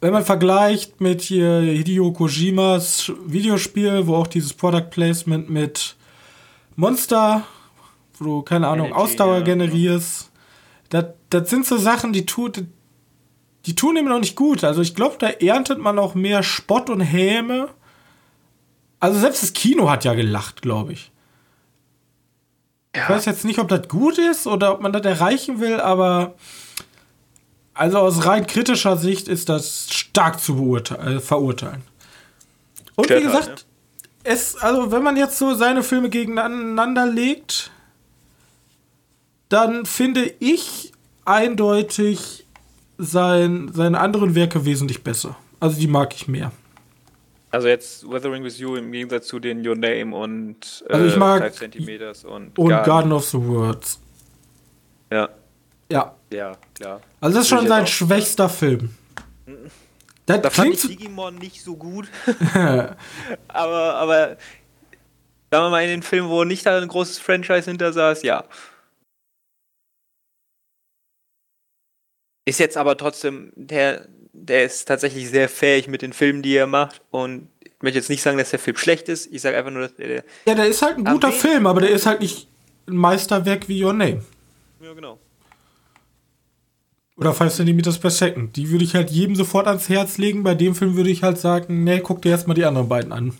wenn 0.00 0.12
man 0.12 0.24
vergleicht 0.24 1.00
mit 1.00 1.22
hier 1.22 1.60
Hideo 1.60 2.12
Kojimas 2.12 3.12
Videospiel, 3.26 4.06
wo 4.06 4.14
auch 4.14 4.26
dieses 4.26 4.54
Product 4.54 4.90
Placement 4.90 5.50
mit 5.50 5.96
Monster, 6.76 7.44
wo 8.20 8.24
du, 8.24 8.42
keine 8.42 8.68
Ahnung, 8.68 8.86
Energy, 8.86 9.00
Ausdauer 9.00 9.38
ja, 9.38 9.44
generierst, 9.44 10.30
das, 10.90 11.06
das 11.30 11.50
sind 11.50 11.66
so 11.66 11.76
Sachen, 11.76 12.12
die 12.12 12.26
tut, 12.26 12.64
die 13.66 13.74
tun 13.74 13.96
ihm 13.96 14.06
noch 14.06 14.20
nicht 14.20 14.36
gut. 14.36 14.64
Also 14.64 14.80
ich 14.82 14.94
glaube, 14.94 15.16
da 15.18 15.28
erntet 15.28 15.78
man 15.78 15.98
auch 15.98 16.14
mehr 16.14 16.42
Spott 16.42 16.90
und 16.90 17.00
Häme. 17.00 17.68
Also 19.00 19.18
selbst 19.18 19.42
das 19.42 19.52
Kino 19.52 19.90
hat 19.90 20.04
ja 20.04 20.14
gelacht, 20.14 20.62
glaube 20.62 20.92
ich. 20.92 21.12
Ja. 22.96 23.02
Ich 23.02 23.08
weiß 23.10 23.26
jetzt 23.26 23.44
nicht, 23.44 23.58
ob 23.58 23.68
das 23.68 23.88
gut 23.88 24.18
ist 24.18 24.46
oder 24.46 24.72
ob 24.72 24.80
man 24.80 24.92
das 24.92 25.04
erreichen 25.04 25.60
will, 25.60 25.80
aber 25.80 26.34
also 27.74 27.98
aus 27.98 28.26
rein 28.26 28.46
kritischer 28.46 28.96
Sicht 28.96 29.28
ist 29.28 29.48
das 29.48 29.88
stark 29.90 30.40
zu 30.40 30.76
äh, 30.76 31.20
verurteilen. 31.20 31.82
Und 32.96 33.04
Stört 33.04 33.20
wie 33.20 33.24
gesagt, 33.24 33.48
halt, 33.48 33.58
ne? 33.58 33.64
es, 34.24 34.56
also 34.56 34.90
wenn 34.90 35.02
man 35.02 35.16
jetzt 35.16 35.38
so 35.38 35.54
seine 35.54 35.84
Filme 35.84 36.10
gegeneinander 36.10 37.06
legt, 37.06 37.70
dann 39.48 39.86
finde 39.86 40.32
ich 40.38 40.92
eindeutig 41.24 42.46
sein, 42.98 43.70
seine 43.72 44.00
anderen 44.00 44.34
Werke 44.34 44.64
wesentlich 44.64 45.02
besser. 45.02 45.36
Also 45.60 45.78
die 45.78 45.86
mag 45.86 46.14
ich 46.14 46.28
mehr. 46.28 46.52
Also 47.50 47.68
jetzt 47.68 48.08
Weathering 48.10 48.44
with 48.44 48.58
You 48.58 48.76
im 48.76 48.92
Gegensatz 48.92 49.26
zu 49.26 49.38
den 49.38 49.66
Your 49.66 49.76
Name 49.76 50.14
und 50.14 50.84
äh, 50.88 50.92
also 50.92 51.06
ich 51.06 51.16
mag 51.16 51.54
5 51.54 51.72
cm 51.72 52.28
und, 52.30 52.58
und 52.58 52.68
Garden. 52.68 52.86
Garden 52.86 53.12
of 53.12 53.24
the 53.24 53.38
Words. 53.38 54.00
Ja. 55.10 55.28
Ja. 55.90 56.14
Ja, 56.30 56.52
klar. 56.74 57.00
Also 57.20 57.38
das 57.38 57.44
ist 57.44 57.48
schon 57.48 57.66
sein 57.66 57.86
schwächster 57.86 58.50
Film. 58.50 58.90
Das 60.26 60.42
da 60.42 60.50
fand 60.50 60.74
ich 60.74 60.82
Digimon 60.82 61.36
nicht 61.36 61.62
so 61.62 61.74
gut. 61.74 62.06
aber, 63.48 63.94
aber 63.94 64.36
sagen 65.50 65.64
wir 65.64 65.70
mal 65.70 65.82
in 65.84 65.88
den 65.88 66.02
Filmen, 66.02 66.28
wo 66.28 66.44
nicht 66.44 66.66
ein 66.66 66.86
großes 66.86 67.18
Franchise 67.18 67.70
hinter 67.70 67.94
saß, 67.94 68.22
ja. 68.24 68.44
Ist 72.48 72.60
jetzt 72.60 72.78
aber 72.78 72.96
trotzdem, 72.96 73.52
der, 73.56 74.06
der 74.32 74.64
ist 74.64 74.86
tatsächlich 74.88 75.28
sehr 75.28 75.50
fähig 75.50 75.86
mit 75.86 76.00
den 76.00 76.14
Filmen, 76.14 76.40
die 76.40 76.56
er 76.56 76.66
macht. 76.66 77.02
Und 77.10 77.48
ich 77.62 77.82
möchte 77.82 77.98
jetzt 77.98 78.08
nicht 78.08 78.22
sagen, 78.22 78.38
dass 78.38 78.48
der 78.48 78.58
Film 78.58 78.78
schlecht 78.78 79.10
ist. 79.10 79.30
Ich 79.30 79.42
sage 79.42 79.58
einfach 79.58 79.70
nur, 79.70 79.82
dass 79.82 79.94
der. 79.96 80.24
Ja, 80.46 80.54
der 80.54 80.66
ist 80.66 80.80
halt 80.80 80.96
ein 80.96 81.04
guter 81.04 81.30
Film, 81.30 81.66
aber 81.66 81.82
der 81.82 81.90
ist 81.90 82.06
halt 82.06 82.22
nicht 82.22 82.48
ein 82.86 82.96
Meisterwerk 82.96 83.68
wie 83.68 83.84
Your 83.84 83.92
Name. 83.92 84.22
Ja, 84.80 84.94
genau. 84.94 85.18
Oder 87.18 87.34
Five 87.34 87.52
Centimeters 87.52 87.98
per 87.98 88.08
Second. 88.08 88.56
Die 88.56 88.70
würde 88.70 88.84
ich 88.84 88.94
halt 88.94 89.10
jedem 89.10 89.36
sofort 89.36 89.66
ans 89.66 89.90
Herz 89.90 90.16
legen. 90.16 90.42
Bei 90.42 90.54
dem 90.54 90.74
Film 90.74 90.96
würde 90.96 91.10
ich 91.10 91.22
halt 91.22 91.36
sagen, 91.36 91.84
nee, 91.84 92.00
guck 92.00 92.22
dir 92.22 92.30
erstmal 92.30 92.54
die 92.54 92.64
anderen 92.64 92.88
beiden 92.88 93.12
an. 93.12 93.34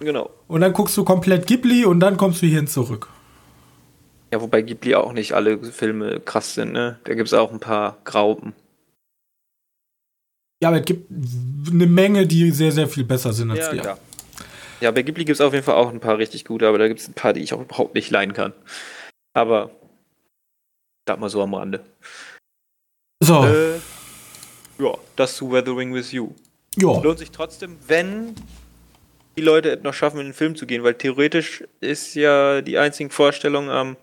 Genau. 0.00 0.30
Und 0.48 0.62
dann 0.62 0.72
guckst 0.72 0.96
du 0.96 1.04
komplett 1.04 1.46
Ghibli 1.46 1.84
und 1.84 2.00
dann 2.00 2.16
kommst 2.16 2.40
du 2.40 2.46
hierhin 2.46 2.66
zurück. 2.66 3.10
Ja, 4.32 4.40
wobei 4.40 4.62
Ghibli 4.62 4.94
auch 4.94 5.12
nicht 5.12 5.34
alle 5.34 5.62
Filme 5.62 6.18
krass 6.20 6.54
sind, 6.54 6.72
ne? 6.72 6.98
Da 7.04 7.14
gibt 7.14 7.28
es 7.28 7.34
auch 7.34 7.52
ein 7.52 7.60
paar 7.60 7.98
Graupen. 8.04 8.54
Ja, 10.62 10.68
aber 10.68 10.78
es 10.78 10.86
gibt 10.86 11.10
eine 11.10 11.86
Menge, 11.86 12.26
die 12.26 12.50
sehr, 12.50 12.72
sehr 12.72 12.88
viel 12.88 13.04
besser 13.04 13.34
sind 13.34 13.50
als 13.50 13.66
ja, 13.66 13.70
die. 13.72 13.76
Ja. 13.76 13.98
ja, 14.80 14.90
bei 14.90 15.02
Ghibli 15.02 15.26
gibt 15.26 15.34
es 15.34 15.40
auf 15.42 15.52
jeden 15.52 15.64
Fall 15.64 15.74
auch 15.74 15.90
ein 15.90 16.00
paar 16.00 16.16
richtig 16.16 16.46
gute, 16.46 16.66
aber 16.66 16.78
da 16.78 16.88
gibt 16.88 17.00
es 17.00 17.08
ein 17.08 17.14
paar, 17.14 17.34
die 17.34 17.40
ich 17.40 17.52
auch 17.52 17.60
überhaupt 17.60 17.94
nicht 17.94 18.10
leiden 18.10 18.32
kann. 18.32 18.54
Aber, 19.34 19.70
sag 21.06 21.20
mal 21.20 21.28
so 21.28 21.42
am 21.42 21.52
Rande. 21.52 21.84
So. 23.20 23.44
Äh, 23.44 23.74
ja, 24.78 24.96
das 25.16 25.36
zu 25.36 25.52
Weathering 25.52 25.92
with 25.92 26.10
You. 26.12 26.32
Ja. 26.76 26.98
Lohnt 27.02 27.18
sich 27.18 27.32
trotzdem, 27.32 27.76
wenn 27.86 28.34
die 29.36 29.42
Leute 29.42 29.80
noch 29.82 29.94
schaffen, 29.94 30.20
in 30.20 30.26
den 30.26 30.34
Film 30.34 30.56
zu 30.56 30.66
gehen, 30.66 30.82
weil 30.82 30.94
theoretisch 30.94 31.64
ist 31.80 32.14
ja 32.14 32.60
die 32.60 32.78
einzige 32.78 33.10
Vorstellung 33.10 33.70
am 33.70 33.96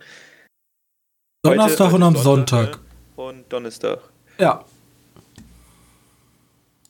Donnerstag 1.44 1.88
heute, 1.88 1.96
und 1.96 2.04
am 2.04 2.16
Sonntag. 2.16 2.60
Sonntag. 2.60 2.80
Ne? 3.18 3.24
Und 3.24 3.54
Donnerstag. 3.54 4.00
Ja. 4.38 4.66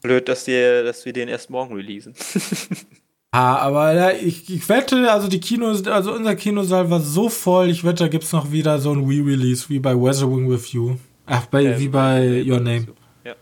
Blöd, 0.01 0.29
dass, 0.29 0.45
die, 0.45 0.53
dass 0.83 1.05
wir 1.05 1.13
den 1.13 1.27
erst 1.27 1.49
morgen 1.49 1.75
releasen. 1.75 2.15
ah, 3.31 3.57
aber 3.57 3.93
ja, 3.93 4.11
ich, 4.11 4.49
ich 4.49 4.67
wette, 4.69 5.11
also 5.11 5.27
die 5.27 5.41
Kinos, 5.41 5.85
also 5.85 6.13
unser 6.13 6.35
Kinosaal 6.35 6.89
war 6.89 7.01
so 7.01 7.27
voll, 7.27 7.69
ich 7.69 7.83
wette, 7.83 8.05
da 8.05 8.07
gibt 8.07 8.23
es 8.23 8.31
noch 8.31 8.51
wieder 8.51 8.79
so 8.79 8.93
ein 8.93 9.03
Re-Release 9.03 9.67
wie 9.69 9.79
bei 9.79 9.93
Weathering 9.93 10.49
with 10.49 10.71
You. 10.71 10.95
Ach, 11.25 11.45
bei, 11.47 11.65
äh, 11.65 11.79
wie 11.79 11.89
bei 11.89 12.43
Your 12.47 12.59
Name. 12.59 12.87
Ja. 13.25 13.35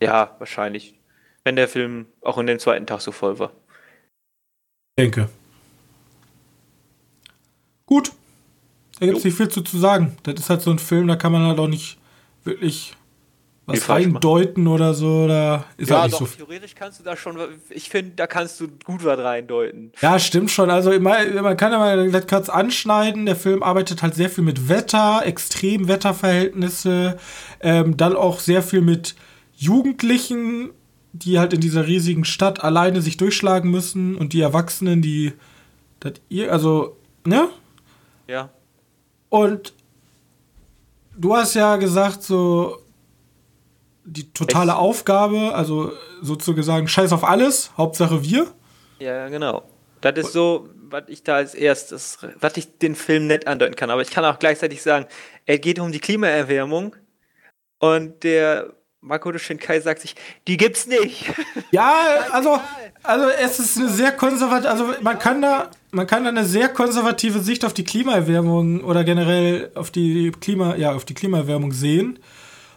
ja, 0.00 0.36
wahrscheinlich. 0.38 0.94
Wenn 1.44 1.56
der 1.56 1.68
Film 1.68 2.06
auch 2.22 2.38
in 2.38 2.46
dem 2.46 2.58
zweiten 2.58 2.86
Tag 2.86 3.00
so 3.00 3.12
voll 3.12 3.38
war. 3.38 3.52
Denke. 4.98 5.28
Gut. 7.84 8.12
Da 8.98 9.06
gibt 9.06 9.18
es 9.18 9.24
nicht 9.24 9.36
viel 9.36 9.48
zu, 9.48 9.62
zu 9.62 9.78
sagen. 9.78 10.16
Das 10.22 10.36
ist 10.36 10.48
halt 10.48 10.62
so 10.62 10.70
ein 10.70 10.78
Film, 10.78 11.06
da 11.06 11.16
kann 11.16 11.32
man 11.32 11.42
halt 11.42 11.58
auch 11.58 11.68
nicht 11.68 11.98
wirklich 12.44 12.96
was 13.66 13.88
reindeuten 13.88 14.68
oder 14.68 14.94
so, 14.94 15.24
oder 15.24 15.64
ist 15.76 15.90
ja, 15.90 16.02
halt 16.02 16.12
nicht 16.12 16.20
doch, 16.20 16.28
so 16.28 16.36
theoretisch 16.36 16.74
kannst 16.76 17.00
du 17.00 17.04
da 17.04 17.16
schon, 17.16 17.36
ich 17.68 17.90
finde, 17.90 18.12
da 18.14 18.28
kannst 18.28 18.60
du 18.60 18.68
gut 18.84 19.04
was 19.04 19.18
reindeuten. 19.18 19.92
Ja, 20.00 20.20
stimmt 20.20 20.52
schon. 20.52 20.70
Also 20.70 20.98
man 21.00 21.56
kann 21.56 21.72
ja 21.72 21.78
mal 21.78 22.22
kurz 22.22 22.48
anschneiden, 22.48 23.26
der 23.26 23.34
Film 23.34 23.64
arbeitet 23.64 24.02
halt 24.02 24.14
sehr 24.14 24.30
viel 24.30 24.44
mit 24.44 24.68
Wetter, 24.68 25.22
Extremwetterverhältnisse, 25.24 27.18
ähm, 27.60 27.96
dann 27.96 28.14
auch 28.14 28.38
sehr 28.38 28.62
viel 28.62 28.82
mit 28.82 29.16
Jugendlichen, 29.56 30.70
die 31.18 31.38
halt 31.38 31.52
in 31.52 31.60
dieser 31.60 31.86
riesigen 31.86 32.24
Stadt 32.24 32.62
alleine 32.62 33.02
sich 33.02 33.16
durchschlagen 33.16 33.70
müssen 33.70 34.16
und 34.16 34.32
die 34.32 34.40
Erwachsenen, 34.40 35.02
die 35.02 35.32
das 36.00 36.14
ihr, 36.28 36.52
also, 36.52 36.96
ne? 37.24 37.48
Ja. 38.26 38.50
Und 39.28 39.74
du 41.16 41.34
hast 41.34 41.54
ja 41.54 41.76
gesagt, 41.76 42.22
so, 42.22 42.78
die 44.04 44.32
totale 44.32 44.72
Echt? 44.72 44.80
Aufgabe, 44.80 45.54
also 45.54 45.92
sozusagen 46.22 46.88
Scheiß 46.88 47.12
auf 47.12 47.24
alles, 47.24 47.72
Hauptsache 47.76 48.22
wir. 48.22 48.46
Ja, 48.98 49.28
genau. 49.28 49.68
Das 50.00 50.16
ist 50.16 50.32
so, 50.32 50.68
was 50.88 51.04
ich 51.08 51.22
da 51.22 51.36
als 51.36 51.54
erstes, 51.54 52.18
was 52.38 52.56
ich 52.56 52.78
den 52.78 52.94
Film 52.94 53.26
nett 53.26 53.46
andeuten 53.46 53.74
kann. 53.74 53.90
Aber 53.90 54.02
ich 54.02 54.10
kann 54.10 54.24
auch 54.24 54.38
gleichzeitig 54.38 54.82
sagen, 54.82 55.06
er 55.44 55.58
geht 55.58 55.78
um 55.78 55.90
die 55.90 55.98
Klimaerwärmung, 55.98 56.94
Und 57.78 58.22
der 58.22 58.72
Makoto 59.06 59.38
Shinkai 59.38 59.80
sagt 59.80 60.02
sich, 60.02 60.16
die 60.48 60.56
gibt's 60.56 60.86
nicht. 60.86 61.26
Ja, 61.70 61.94
also, 62.32 62.58
also 63.02 63.26
es 63.28 63.58
ist 63.58 63.76
eine 63.76 63.88
sehr 63.88 64.12
konservative, 64.12 64.68
also 64.68 64.94
man 65.02 65.18
kann 65.18 65.42
da, 65.42 65.70
man 65.90 66.06
kann 66.06 66.24
da 66.24 66.30
eine 66.30 66.44
sehr 66.44 66.68
konservative 66.68 67.40
Sicht 67.40 67.64
auf 67.64 67.74
die 67.74 67.84
Klimaerwärmung 67.84 68.82
oder 68.82 69.04
generell 69.04 69.70
auf 69.74 69.90
die 69.90 70.32
Klima, 70.40 70.76
ja, 70.76 70.92
auf 70.92 71.04
die 71.04 71.14
Klimaerwärmung 71.14 71.72
sehen, 71.72 72.18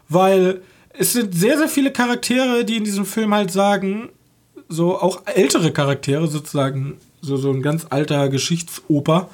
weil 0.08 0.62
es 0.94 1.14
sind 1.14 1.34
sehr, 1.34 1.58
sehr 1.58 1.70
viele 1.70 1.92
Charaktere, 1.92 2.66
die 2.66 2.78
in 2.78 2.84
diesem 2.84 3.06
Film 3.06 3.34
halt 3.34 3.52
sagen, 3.52 4.10
so 4.68 5.00
auch 5.00 5.22
ältere 5.26 5.72
Charaktere 5.72 6.28
sozusagen, 6.28 6.98
so, 7.22 7.38
so 7.38 7.52
ein 7.52 7.62
ganz 7.62 7.88
alter 7.90 8.30
Geschichtsoper, 8.30 9.30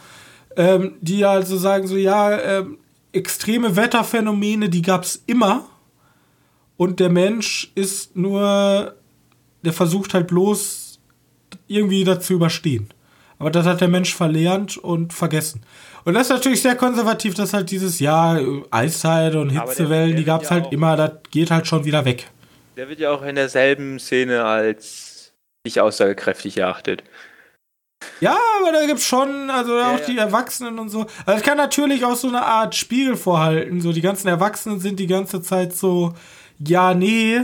ähm, 0.58 0.94
die 1.02 1.26
also 1.26 1.58
sagen 1.58 1.88
so, 1.88 1.98
ja, 1.98 2.40
ähm, 2.40 2.78
extreme 3.14 3.76
Wetterphänomene, 3.76 4.70
die 4.70 4.82
gab's 4.82 5.24
immer 5.26 5.66
und 6.78 7.00
der 7.00 7.10
Mensch 7.10 7.72
ist 7.76 8.16
nur, 8.16 8.96
der 9.64 9.74
versucht 9.74 10.14
halt 10.14 10.28
bloß 10.28 11.00
irgendwie 11.68 12.04
dazu 12.04 12.34
überstehen. 12.34 12.90
Aber 13.38 13.52
das 13.52 13.66
hat 13.66 13.82
der 13.82 13.88
Mensch 13.88 14.14
verlernt 14.14 14.78
und 14.78 15.14
vergessen. 15.14 15.62
Und 16.06 16.14
das 16.14 16.24
ist 16.24 16.30
natürlich 16.30 16.62
sehr 16.62 16.76
konservativ, 16.76 17.34
dass 17.34 17.54
halt 17.54 17.72
dieses 17.72 18.00
Jahr 18.00 18.40
Eiszeit 18.72 19.36
und 19.36 19.50
Hitzewellen, 19.50 20.16
die 20.16 20.24
gab 20.24 20.44
es 20.44 20.52
halt 20.52 20.72
immer, 20.72 20.96
das 20.96 21.12
geht 21.32 21.52
halt 21.52 21.68
schon 21.68 21.84
wieder 21.84 22.06
weg. 22.06 22.30
Der 22.78 22.88
wird 22.90 23.00
ja 23.00 23.12
auch 23.12 23.24
in 23.24 23.36
derselben 23.36 24.00
Szene 24.00 24.44
als 24.46 25.34
nicht 25.66 25.80
aussagekräftig 25.80 26.58
erachtet. 26.58 27.04
Ja, 28.22 28.38
aber 28.60 28.72
da 28.72 28.86
gibt's 28.86 29.06
schon, 29.06 29.50
also 29.50 29.78
ja, 29.78 29.96
auch 29.96 30.00
die 30.00 30.18
Erwachsenen 30.18 30.80
und 30.80 30.90
so. 30.90 31.08
Also 31.26 31.40
es 31.40 31.44
kann 31.44 31.58
natürlich 31.58 32.06
auch 32.06 32.16
so 32.16 32.28
eine 32.28 32.46
Art 32.46 32.76
Spiegel 32.76 33.16
vorhalten. 33.16 33.82
So, 33.82 33.92
die 33.92 34.02
ganzen 34.02 34.28
Erwachsenen 34.28 34.80
sind 34.80 35.00
die 35.00 35.08
ganze 35.08 35.42
Zeit 35.42 35.74
so, 35.74 36.14
ja, 36.60 36.94
nee, 36.94 37.42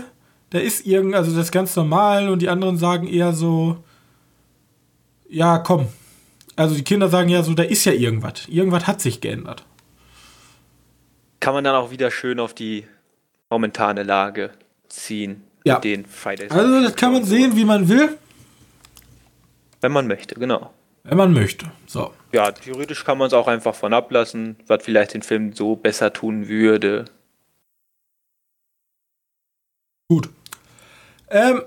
da 0.51 0.60
ist 0.60 0.86
irgend, 0.86 1.15
also 1.15 1.32
das 1.32 1.46
ist 1.46 1.51
ganz 1.51 1.75
normal 1.75 2.30
und 2.30 2.41
die 2.41 2.50
anderen 2.50 2.77
sagen 2.77 3.08
eher 3.08 3.34
so, 3.34 3.77
ja, 5.30 5.60
komm. 5.60 5.88
Also 6.56 6.75
die 6.75 6.84
Kinder 6.84 7.08
sagen 7.08 7.30
ja 7.30 7.41
so, 7.44 7.53
da 7.53 7.63
ist 7.63 7.86
ja 7.86 7.94
irgendwas. 7.94 8.48
Irgendwas 8.48 8.86
hat 8.86 9.01
sich 9.01 9.22
geändert. 9.22 9.63
Kann 11.39 11.53
man 11.53 11.63
dann 11.63 11.75
auch 11.75 11.89
wieder 11.89 12.12
schön 12.12 12.39
auf 12.39 12.53
die 12.53 12.86
momentane 13.50 14.03
Lage 14.03 14.51
ziehen. 14.89 15.44
Ja. 15.63 15.80
Den 15.80 16.06
also 16.50 16.82
das 16.82 16.96
kann 16.96 17.13
man 17.13 17.24
sehen, 17.24 17.56
wie 17.56 17.65
man 17.65 17.88
will. 17.88 18.18
Wenn 19.80 19.91
man 19.91 20.08
möchte, 20.08 20.36
genau. 20.36 20.74
Wenn 21.03 21.18
man 21.18 21.34
möchte. 21.34 21.72
So. 21.88 22.13
Ja, 22.32 22.51
theoretisch 22.51 23.03
kann 23.03 23.18
man 23.18 23.27
es 23.27 23.34
auch 23.34 23.48
einfach 23.48 23.75
von 23.75 23.94
ablassen, 23.94 24.56
was 24.68 24.84
vielleicht 24.84 25.13
den 25.13 25.22
Film 25.22 25.53
so 25.53 25.75
besser 25.75 26.13
tun 26.13 26.48
würde. 26.48 27.06
Gut. 30.12 30.27
Ähm, 31.30 31.62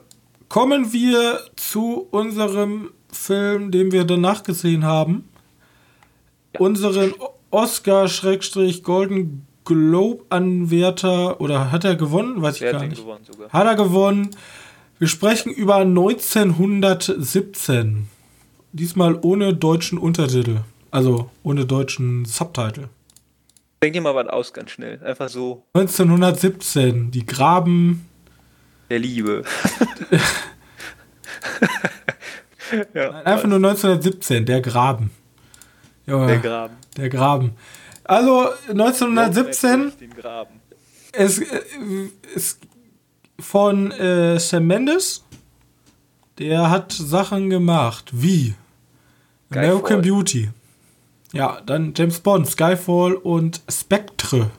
kommen 0.51 0.93
wir 0.93 1.41
zu 1.57 2.07
unserem 2.11 2.91
Film, 3.11 3.71
den 3.71 3.91
wir 3.91 4.05
danach 4.05 4.43
gesehen 4.43 4.85
haben. 4.85 5.27
Ja. 6.53 6.61
Unseren 6.61 7.15
Oscar-Golden 7.51 9.47
Globe-Anwärter, 9.65 11.41
oder 11.41 11.73
hat 11.73 11.85
er 11.85 11.97
gewonnen? 11.97 12.43
Weiß 12.43 12.61
ich 12.61 12.71
gar 12.71 12.85
nicht. 12.85 13.03
Hat 13.49 13.67
er 13.67 13.77
gewonnen. 13.77 14.37
Wir 14.99 15.09
sprechen 15.09 15.51
über 15.51 15.77
1917. 15.77 18.09
Diesmal 18.73 19.19
ohne 19.23 19.55
deutschen 19.55 19.97
Untertitel. 19.97 20.59
Also 20.91 21.31
ohne 21.43 21.65
deutschen 21.65 22.27
Subtitle. 22.27 22.91
Denk 23.83 23.95
dir 23.95 24.03
mal 24.03 24.15
was 24.15 24.29
aus, 24.29 24.53
ganz 24.53 24.71
schnell. 24.71 25.03
Einfach 25.03 25.31
so. 25.31 25.65
1917. 25.73 27.11
Die 27.11 27.25
Graben 27.25 28.07
der 28.95 29.01
Liebe. 29.01 29.43
ja, 32.95 33.11
Einfach 33.11 33.49
nur 33.49 33.57
1917, 33.57 34.47
der 34.47 34.61
Graben. 34.61 35.11
Junge, 36.07 36.29
der 36.29 36.39
Graben. 36.39 36.77
Der 36.97 37.09
Graben. 37.09 37.57
Also 38.05 38.51
1917. 38.69 39.93
Es 41.13 41.39
ist 42.35 42.61
von 43.41 43.91
äh, 43.91 44.39
Sam 44.39 44.67
Mendes. 44.69 45.25
Der 46.39 46.71
hat 46.71 46.93
Sachen 46.93 47.51
gemacht 47.51 48.11
wie 48.13 48.55
Skyfall. 49.47 49.65
American 49.65 50.03
Beauty. 50.03 50.51
Ja, 51.33 51.61
dann 51.67 51.95
James 51.97 52.21
Bond, 52.21 52.49
Skyfall 52.49 53.15
und 53.15 53.61
Spectre. 53.69 54.51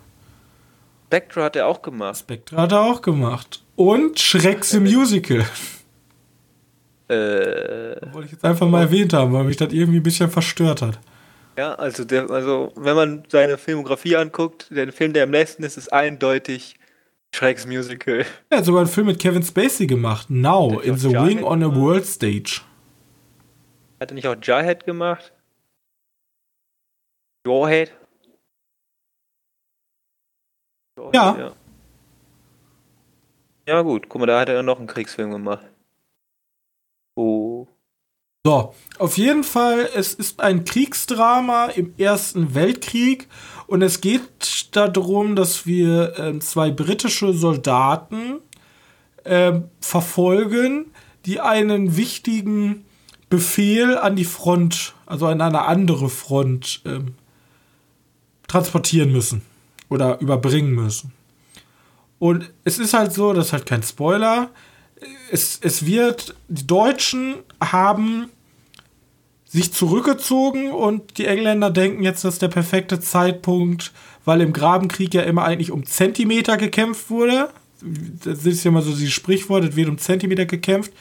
Spectre 1.07 1.43
hat 1.43 1.55
er 1.55 1.67
auch 1.67 1.81
gemacht. 1.81 2.17
Spectre 2.17 2.57
hat 2.57 2.73
er 2.73 2.81
auch 2.81 3.01
gemacht. 3.01 3.64
Und 3.75 4.19
Shrek 4.19 4.63
the 4.63 4.79
Musical. 4.79 5.45
Äh. 7.07 8.13
Wollte 8.13 8.25
ich 8.25 8.31
jetzt 8.31 8.45
einfach 8.45 8.67
mal 8.67 8.81
erwähnt 8.81 9.13
haben, 9.13 9.33
weil 9.33 9.43
mich 9.43 9.57
das 9.57 9.73
irgendwie 9.73 9.99
ein 9.99 10.03
bisschen 10.03 10.29
verstört 10.29 10.81
hat. 10.81 10.99
Ja, 11.57 11.75
also, 11.75 12.03
der, 12.03 12.29
also 12.29 12.71
wenn 12.75 12.95
man 12.95 13.23
seine 13.29 13.57
Filmografie 13.57 14.15
anguckt, 14.15 14.67
der 14.71 14.91
Film, 14.91 15.13
der 15.13 15.23
am 15.23 15.29
nächsten 15.29 15.63
ist, 15.63 15.77
ist 15.77 15.91
eindeutig 15.93 16.75
Shreks 17.33 17.65
Musical. 17.65 18.25
Er 18.49 18.57
hat 18.59 18.65
sogar 18.65 18.81
einen 18.81 18.89
Film 18.89 19.07
mit 19.07 19.19
Kevin 19.19 19.43
Spacey 19.43 19.87
gemacht. 19.87 20.29
Now, 20.29 20.79
in 20.79 20.97
the 20.97 21.09
Jarhead 21.09 21.37
Wing 21.37 21.43
on 21.43 21.63
a 21.63 21.73
World 21.73 22.05
Stage. 22.05 22.61
Hat 23.99 24.11
er 24.11 24.15
nicht 24.15 24.27
auch 24.27 24.35
Jarhead 24.41 24.85
gemacht? 24.85 25.31
Warhead? 27.45 27.93
Ja. 31.13 31.37
ja. 31.37 31.53
Ja, 33.67 33.81
gut. 33.81 34.09
Guck 34.09 34.21
mal, 34.21 34.27
da 34.27 34.39
hat 34.39 34.49
er 34.49 34.63
noch 34.63 34.77
einen 34.77 34.87
Kriegsfilm 34.87 35.31
gemacht. 35.31 35.65
Oh. 37.15 37.67
So, 38.45 38.75
auf 38.99 39.17
jeden 39.17 39.43
Fall, 39.43 39.89
es 39.95 40.13
ist 40.13 40.39
ein 40.39 40.65
Kriegsdrama 40.65 41.67
im 41.67 41.95
Ersten 41.97 42.53
Weltkrieg 42.53 43.27
und 43.65 43.81
es 43.81 44.01
geht 44.01 44.75
darum, 44.75 45.35
dass 45.35 45.65
wir 45.65 46.19
äh, 46.19 46.39
zwei 46.39 46.69
britische 46.69 47.33
Soldaten 47.33 48.41
äh, 49.23 49.61
verfolgen, 49.81 50.91
die 51.25 51.39
einen 51.39 51.97
wichtigen 51.97 52.85
Befehl 53.29 53.97
an 53.97 54.15
die 54.15 54.25
Front, 54.25 54.93
also 55.07 55.25
an 55.25 55.41
eine 55.41 55.63
andere 55.63 56.09
Front, 56.09 56.81
äh, 56.85 56.99
transportieren 58.47 59.11
müssen 59.11 59.41
oder 59.89 60.19
überbringen 60.19 60.75
müssen. 60.75 61.13
Und 62.25 62.51
es 62.63 62.79
ist 62.79 62.95
halt 62.95 63.13
so, 63.13 63.33
das 63.33 63.47
ist 63.47 63.53
halt 63.53 63.67
kein 63.67 63.83
Spoiler. 63.83 64.49
Es, 65.29 65.59
es 65.61 65.85
wird, 65.85 66.33
die 66.47 66.65
Deutschen 66.65 67.35
haben 67.63 68.31
sich 69.45 69.71
zurückgezogen 69.71 70.71
und 70.71 71.19
die 71.19 71.27
Engländer 71.27 71.69
denken 71.69 72.01
jetzt, 72.01 72.23
das 72.23 72.33
ist 72.33 72.41
der 72.41 72.47
perfekte 72.47 72.99
Zeitpunkt, 72.99 73.93
weil 74.25 74.41
im 74.41 74.53
Grabenkrieg 74.53 75.13
ja 75.13 75.21
immer 75.21 75.43
eigentlich 75.43 75.69
um 75.69 75.85
Zentimeter 75.85 76.57
gekämpft 76.57 77.11
wurde. 77.11 77.49
Das 78.23 78.43
ist 78.43 78.63
ja 78.63 78.71
immer 78.71 78.81
so 78.81 78.91
dieses 78.91 79.13
Sprichwort, 79.13 79.63
es 79.63 79.75
wird 79.75 79.87
um 79.87 79.99
Zentimeter 79.99 80.47
gekämpft. 80.47 80.93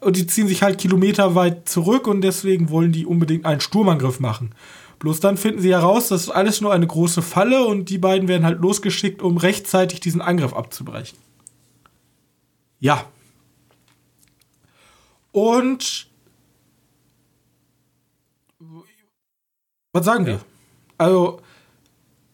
Und 0.00 0.18
die 0.18 0.26
ziehen 0.26 0.48
sich 0.48 0.62
halt 0.62 0.76
kilometerweit 0.76 1.66
zurück 1.66 2.06
und 2.06 2.20
deswegen 2.20 2.68
wollen 2.68 2.92
die 2.92 3.06
unbedingt 3.06 3.46
einen 3.46 3.62
Sturmangriff 3.62 4.20
machen. 4.20 4.54
Bloß 4.98 5.20
dann 5.20 5.36
finden 5.36 5.60
sie 5.60 5.70
heraus, 5.70 6.08
das 6.08 6.22
ist 6.22 6.30
alles 6.30 6.60
nur 6.60 6.72
eine 6.72 6.86
große 6.86 7.22
Falle 7.22 7.64
und 7.64 7.88
die 7.88 7.98
beiden 7.98 8.26
werden 8.26 8.44
halt 8.44 8.60
losgeschickt, 8.60 9.22
um 9.22 9.36
rechtzeitig 9.36 10.00
diesen 10.00 10.20
Angriff 10.20 10.52
abzubrechen. 10.52 11.18
Ja. 12.80 13.04
Und 15.30 16.08
was 19.92 20.04
sagen 20.04 20.26
ja. 20.26 20.32
wir? 20.32 20.40
Also, 20.98 21.40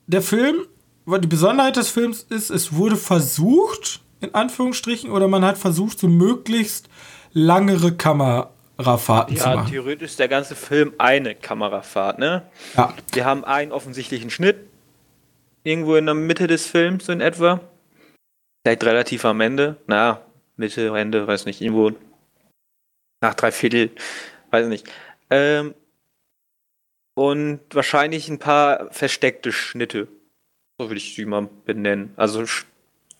der 0.07 0.23
Film, 0.23 0.67
die 1.07 1.27
Besonderheit 1.27 1.77
des 1.77 1.91
Films 1.91 2.23
ist, 2.23 2.49
es 2.49 2.73
wurde 2.73 2.97
versucht, 2.97 4.01
in 4.21 4.35
Anführungsstrichen, 4.35 5.11
oder 5.11 5.29
man 5.29 5.45
hat 5.45 5.59
versucht, 5.59 5.99
so 5.99 6.09
möglichst 6.09 6.89
langere 7.35 7.95
Kamera, 7.95 8.54
Kamerafahrten 8.77 9.37
ja, 9.37 9.43
zu 9.43 9.49
machen. 9.51 9.71
theoretisch 9.71 10.11
ist 10.11 10.19
der 10.19 10.29
ganze 10.29 10.57
Film 10.57 10.95
eine 10.99 11.35
Kamerafahrt, 11.35 12.19
ne? 12.19 12.43
Ja. 12.77 12.95
Wir 13.13 13.25
haben 13.25 13.45
einen 13.45 13.73
offensichtlichen 13.73 14.31
Schnitt, 14.31 14.57
irgendwo 15.63 15.97
in 15.97 16.07
der 16.07 16.15
Mitte 16.15 16.47
des 16.47 16.67
Films 16.67 17.07
so 17.07 17.13
in 17.13 17.21
etwa. 17.21 17.61
Vielleicht 18.65 18.85
relativ 18.85 19.25
am 19.25 19.41
Ende, 19.41 19.77
na, 19.87 20.23
Mitte, 20.57 20.89
Ende, 20.97 21.27
weiß 21.27 21.47
nicht, 21.47 21.61
irgendwo 21.61 21.93
nach 23.21 23.35
drei 23.35 23.53
Viertel, 23.53 23.91
weiß 24.51 24.67
nicht. 24.67 24.89
Ähm, 25.31 25.75
und 27.15 27.61
wahrscheinlich 27.73 28.29
ein 28.29 28.39
paar 28.39 28.91
versteckte 28.93 29.53
Schnitte. 29.53 30.09
So 30.79 30.89
würde 30.89 30.97
ich 30.97 31.15
sie 31.15 31.25
mal 31.25 31.49
benennen. 31.65 32.13
Also 32.17 32.45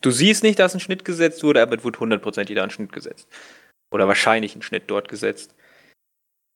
du 0.01 0.11
siehst 0.11 0.43
nicht, 0.43 0.59
dass 0.59 0.73
ein 0.73 0.81
Schnitt 0.81 1.05
gesetzt 1.05 1.43
wurde, 1.43 1.61
aber 1.61 1.77
es 1.77 1.83
wurde 1.83 1.99
hundertprozentig 1.99 2.55
da 2.55 2.63
ein 2.63 2.69
Schnitt 2.69 2.91
gesetzt. 2.91 3.27
Oder 3.91 4.07
wahrscheinlich 4.07 4.53
einen 4.53 4.61
Schnitt 4.61 4.83
dort 4.87 5.07
gesetzt. 5.07 5.55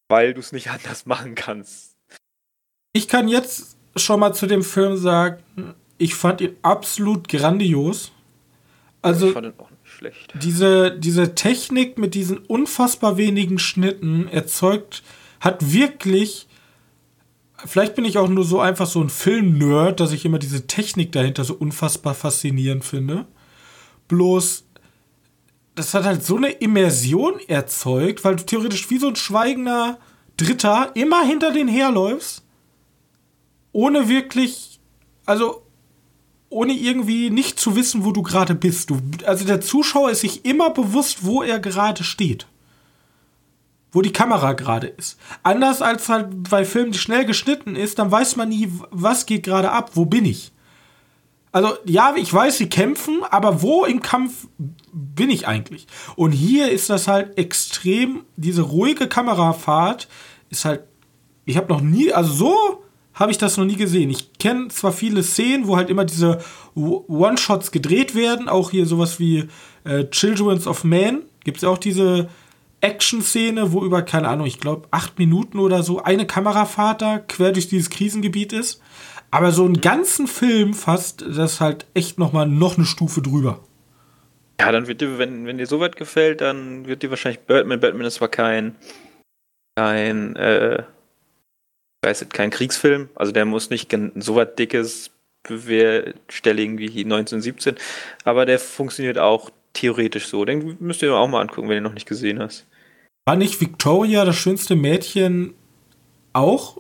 Weil 0.10 0.34
du 0.34 0.40
es 0.40 0.52
nicht 0.52 0.70
anders 0.72 1.06
machen 1.06 1.36
kannst. 1.36 1.96
Ich 2.94 3.08
kann 3.08 3.28
jetzt 3.28 3.78
schon 3.96 4.20
mal 4.20 4.34
zu 4.34 4.48
dem 4.48 4.64
Film 4.64 4.98
sagen, 4.98 5.44
ich 5.98 6.16
fand 6.16 6.42
ihn 6.42 6.56
absolut 6.62 7.28
grandios. 7.28 8.12
Also, 9.02 9.28
ich 9.28 9.34
fand 9.34 9.46
den 9.46 9.60
auch 9.60 9.70
nicht 9.70 9.82
schlecht. 9.84 10.34
Diese, 10.42 10.98
diese 10.98 11.36
Technik 11.36 11.98
mit 11.98 12.16
diesen 12.16 12.38
unfassbar 12.38 13.18
wenigen 13.18 13.60
Schnitten 13.60 14.28
erzeugt, 14.28 15.04
hat 15.40 15.72
wirklich. 15.72 16.48
Vielleicht 17.66 17.96
bin 17.96 18.06
ich 18.06 18.18
auch 18.18 18.30
nur 18.30 18.46
so 18.46 18.62
einfach 18.62 18.88
so 18.88 19.02
ein 19.02 19.10
Film-Nerd, 19.10 20.00
dass 20.00 20.14
ich 20.14 20.24
immer 20.24 20.40
diese 20.40 20.66
Technik 20.66 21.12
dahinter 21.12 21.44
so 21.44 21.54
unfassbar 21.56 22.16
faszinierend 22.16 22.86
finde. 22.86 23.26
Bloß, 24.08 24.64
das 25.80 25.94
hat 25.94 26.04
halt 26.04 26.26
so 26.26 26.36
eine 26.36 26.50
Immersion 26.50 27.40
erzeugt, 27.48 28.26
weil 28.26 28.36
du 28.36 28.46
theoretisch 28.46 28.90
wie 28.90 29.00
so 29.00 29.08
ein 29.08 29.16
schweigender 29.16 29.98
Dritter 30.36 30.92
immer 30.94 31.24
hinter 31.24 31.52
den 31.52 31.70
herläufst, 31.70 32.44
ohne 33.72 34.10
wirklich, 34.10 34.82
also 35.26 35.64
ohne 36.50 36.74
irgendwie 36.74 37.30
nicht 37.30 37.60
zu 37.60 37.78
wissen, 37.78 38.04
wo 38.04 38.12
du 38.12 38.24
gerade 38.24 38.56
bist. 38.56 38.90
Du, 38.90 39.00
also 39.26 39.46
der 39.46 39.62
Zuschauer 39.62 40.12
ist 40.12 40.22
sich 40.22 40.44
immer 40.44 40.72
bewusst, 40.72 41.24
wo 41.24 41.44
er 41.44 41.60
gerade 41.60 42.04
steht. 42.04 42.46
Wo 43.92 44.02
die 44.02 44.14
Kamera 44.14 44.54
gerade 44.54 44.88
ist. 44.88 45.18
Anders 45.44 45.82
als 45.82 46.10
halt 46.10 46.50
bei 46.50 46.66
Filmen, 46.66 46.92
die 46.92 47.00
schnell 47.00 47.26
geschnitten 47.26 47.78
ist, 47.78 48.00
dann 48.00 48.12
weiß 48.12 48.36
man 48.36 48.50
nie, 48.50 48.70
was 48.92 49.26
geht 49.26 49.44
gerade 49.44 49.72
ab, 49.72 49.92
wo 49.94 50.06
bin 50.06 50.26
ich. 50.26 50.52
Also 51.52 51.74
ja, 51.86 52.14
ich 52.16 52.32
weiß, 52.32 52.58
sie 52.58 52.70
kämpfen, 52.70 53.22
aber 53.30 53.62
wo 53.62 53.86
im 53.86 54.02
Kampf 54.02 54.48
bin 54.94 55.30
ich 55.30 55.48
eigentlich? 55.48 55.88
Und 56.16 56.32
hier 56.32 56.70
ist 56.72 56.90
das 56.90 57.08
halt 57.08 57.38
extrem, 57.38 58.22
diese 58.36 58.62
ruhige 58.62 59.08
Kamerafahrt 59.08 60.08
ist 60.50 60.66
halt, 60.66 60.84
ich 61.46 61.58
habe 61.58 61.72
noch 61.74 61.82
nie, 61.82 62.14
also 62.14 62.32
so 62.32 62.84
habe 63.16 63.32
ich 63.32 63.38
das 63.38 63.58
noch 63.58 63.66
nie 63.66 63.76
gesehen. 63.76 64.10
Ich 64.10 64.34
kenne 64.38 64.70
zwar 64.70 64.92
viele 64.92 65.24
Szenen, 65.24 65.68
wo 65.68 65.76
halt 65.76 65.90
immer 65.90 66.06
diese 66.06 66.40
One-Shots 66.76 67.72
gedreht 67.72 68.16
werden, 68.16 68.48
auch 68.48 68.72
hier 68.72 68.86
sowas 68.86 69.20
wie 69.20 69.50
äh, 69.84 70.06
Children's 70.06 70.68
of 70.68 70.84
Man, 70.84 71.24
gibt 71.44 71.58
es 71.58 71.64
ja 71.64 71.70
auch 71.70 71.78
diese 71.78 72.30
Action-Szene, 72.82 73.74
wo 73.74 73.84
über, 73.84 74.04
keine 74.04 74.30
Ahnung, 74.30 74.48
ich 74.48 74.60
glaube, 74.60 74.88
acht 74.92 75.20
Minuten 75.20 75.60
oder 75.60 75.84
so 75.84 76.02
eine 76.02 76.26
Kamerafahrt 76.26 77.02
da 77.02 77.20
quer 77.20 77.52
durch 77.52 77.68
dieses 77.68 77.90
Krisengebiet 77.90 78.54
ist. 78.54 78.82
Aber 79.32 79.52
so 79.52 79.66
einen 79.66 79.82
ganzen 79.82 80.28
Film 80.28 80.74
fast, 80.74 81.22
das 81.22 81.54
ist 81.54 81.62
halt 81.62 81.86
echt 81.94 82.18
nochmal 82.18 82.48
noch 82.48 82.78
eine 82.78 82.86
Stufe 82.86 83.22
drüber. 83.22 83.60
Ja, 84.60 84.72
dann 84.72 84.88
wird 84.88 85.02
dir, 85.02 85.18
wenn, 85.18 85.46
wenn 85.46 85.58
dir 85.58 85.68
so 85.68 85.80
weit 85.80 85.96
gefällt, 85.96 86.42
dann 86.42 86.86
wird 86.88 87.04
dir 87.04 87.10
wahrscheinlich 87.10 87.42
Batman, 87.42 87.80
Batman 87.80 88.06
ist 88.06 88.16
zwar 88.16 88.28
kein, 88.28 88.76
kein, 89.78 90.36
äh, 90.36 90.84
weiß 92.04 92.22
nicht, 92.22 92.34
kein 92.34 92.50
Kriegsfilm. 92.50 93.10
Also 93.16 93.32
der 93.32 93.46
muss 93.46 93.70
nicht 93.70 93.96
so 94.16 94.36
was 94.36 94.56
dickes 94.56 95.12
bewertstelligen 95.44 96.78
wie 96.78 96.88
1917. 96.88 97.76
Aber 98.26 98.46
der 98.46 98.60
funktioniert 98.60 99.18
auch 99.18 99.50
theoretisch 99.74 100.28
so. 100.28 100.44
Den 100.44 100.78
müsst 100.80 101.02
ihr 101.02 101.16
auch 101.16 101.28
mal 101.28 101.42
angucken, 101.42 101.70
wenn 101.70 101.78
ihr 101.78 101.82
noch 101.82 101.94
nicht 101.94 102.08
gesehen 102.08 102.40
hast. 102.40 102.66
War 103.26 103.36
nicht 103.36 103.62
Victoria 103.62 104.26
das 104.26 104.36
schönste 104.36 104.76
Mädchen 104.76 105.54
auch 106.34 106.78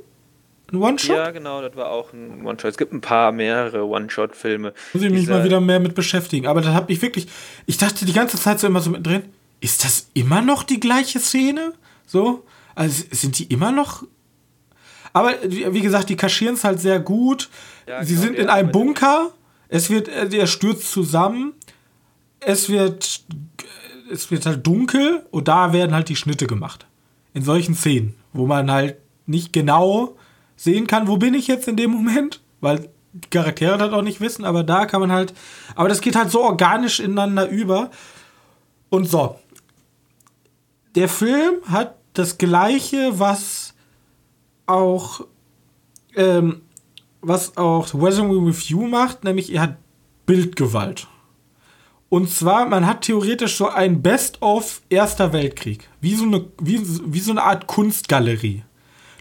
ein 0.71 0.81
One-Shot? 0.81 1.15
Ja, 1.15 1.31
genau, 1.31 1.61
das 1.61 1.75
war 1.75 1.89
auch 1.91 2.13
ein 2.13 2.45
One-Shot. 2.45 2.71
Es 2.71 2.77
gibt 2.77 2.93
ein 2.93 3.01
paar 3.01 3.31
mehrere 3.31 3.85
One-Shot-Filme. 3.85 4.73
Muss 4.93 5.03
ich 5.03 5.11
mich 5.11 5.27
mal 5.27 5.43
wieder 5.43 5.61
mehr 5.61 5.79
mit 5.79 5.95
beschäftigen. 5.95 6.47
Aber 6.47 6.61
da 6.61 6.73
habe 6.73 6.91
ich 6.91 7.01
wirklich, 7.01 7.27
ich 7.65 7.77
dachte 7.77 8.05
die 8.05 8.13
ganze 8.13 8.37
Zeit 8.37 8.59
so 8.59 8.67
immer 8.67 8.81
so 8.81 8.89
mit 8.89 9.05
drin, 9.05 9.23
ist 9.61 9.83
das 9.83 10.09
immer 10.13 10.41
noch 10.41 10.63
die 10.63 10.79
gleiche 10.79 11.19
Szene? 11.19 11.73
So? 12.05 12.45
Also 12.75 13.03
sind 13.11 13.39
die 13.39 13.45
immer 13.45 13.71
noch 13.71 14.03
aber 15.13 15.33
wie 15.43 15.81
gesagt, 15.81 16.09
die 16.09 16.15
kaschieren 16.15 16.55
es 16.55 16.63
halt 16.63 16.79
sehr 16.79 16.99
gut. 16.99 17.49
Ja, 17.87 18.03
Sie 18.03 18.15
sind 18.15 18.35
in 18.35 18.49
einem 18.49 18.71
Bunker. 18.71 19.31
Es 19.67 19.89
wird, 19.89 20.07
äh, 20.07 20.29
er 20.35 20.47
stürzt 20.47 20.91
zusammen. 20.91 21.53
Es 22.39 22.69
wird, 22.69 23.21
es 24.11 24.31
wird 24.31 24.45
halt 24.45 24.65
dunkel 24.65 25.25
und 25.31 25.47
da 25.47 25.73
werden 25.73 25.93
halt 25.93 26.09
die 26.09 26.15
Schnitte 26.15 26.47
gemacht. 26.47 26.85
In 27.33 27.43
solchen 27.43 27.75
Szenen, 27.75 28.15
wo 28.33 28.45
man 28.45 28.71
halt 28.71 28.97
nicht 29.25 29.53
genau 29.53 30.15
sehen 30.59 30.87
kann, 30.87 31.07
wo 31.07 31.15
bin 31.15 31.33
ich 31.33 31.47
jetzt 31.47 31.69
in 31.69 31.77
dem 31.77 31.91
Moment, 31.91 32.41
weil 32.59 32.89
die 33.13 33.29
Charaktere 33.29 33.77
das 33.77 33.93
auch 33.93 34.01
nicht 34.01 34.19
wissen, 34.19 34.43
aber 34.43 34.63
da 34.63 34.85
kann 34.85 34.99
man 34.99 35.11
halt, 35.11 35.33
aber 35.73 35.87
das 35.87 36.01
geht 36.01 36.17
halt 36.17 36.31
so 36.31 36.41
organisch 36.41 36.99
ineinander 36.99 37.47
über. 37.47 37.91
Und 38.89 39.05
so. 39.05 39.39
Der 40.95 41.07
Film 41.07 41.61
hat 41.65 41.95
das 42.13 42.37
gleiche, 42.37 43.19
was 43.19 43.73
auch, 44.65 45.25
ähm, 46.15 46.61
was 47.21 47.55
auch 47.55 47.93
Resume 47.93 48.47
Review 48.47 48.85
macht, 48.85 49.23
nämlich 49.23 49.53
er 49.53 49.61
hat 49.61 49.77
Bildgewalt. 50.25 51.07
Und 52.09 52.29
zwar, 52.29 52.65
man 52.65 52.85
hat 52.85 53.01
theoretisch 53.01 53.55
so 53.55 53.69
ein 53.69 54.01
Best-of 54.01 54.81
Erster 54.89 55.31
Weltkrieg. 55.31 55.87
Wie 56.01 56.15
so, 56.15 56.25
eine, 56.25 56.47
wie, 56.59 56.81
wie 57.05 57.19
so 57.19 57.31
eine 57.31 57.43
Art 57.43 57.67
Kunstgalerie. 57.67 58.63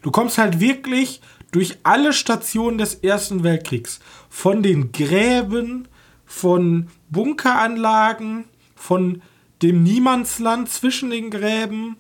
Du 0.03 0.11
kommst 0.11 0.39
halt 0.39 0.61
wirklich 0.61 1.21
durch 1.51 1.79
alle 1.83 2.13
Stationen 2.13 2.79
des 2.79 2.95
Ersten 2.97 3.43
Weltkriegs. 3.43 4.01
Von 4.29 4.63
den 4.63 4.93
Gräben, 4.93 5.89
von 6.25 6.89
Bunkeranlagen, 7.11 8.45
von 8.75 9.23
dem 9.63 9.83
Niemandsland 9.83 10.69
zwischen 10.69 11.11
den 11.11 11.31
Gräben, 11.31 11.97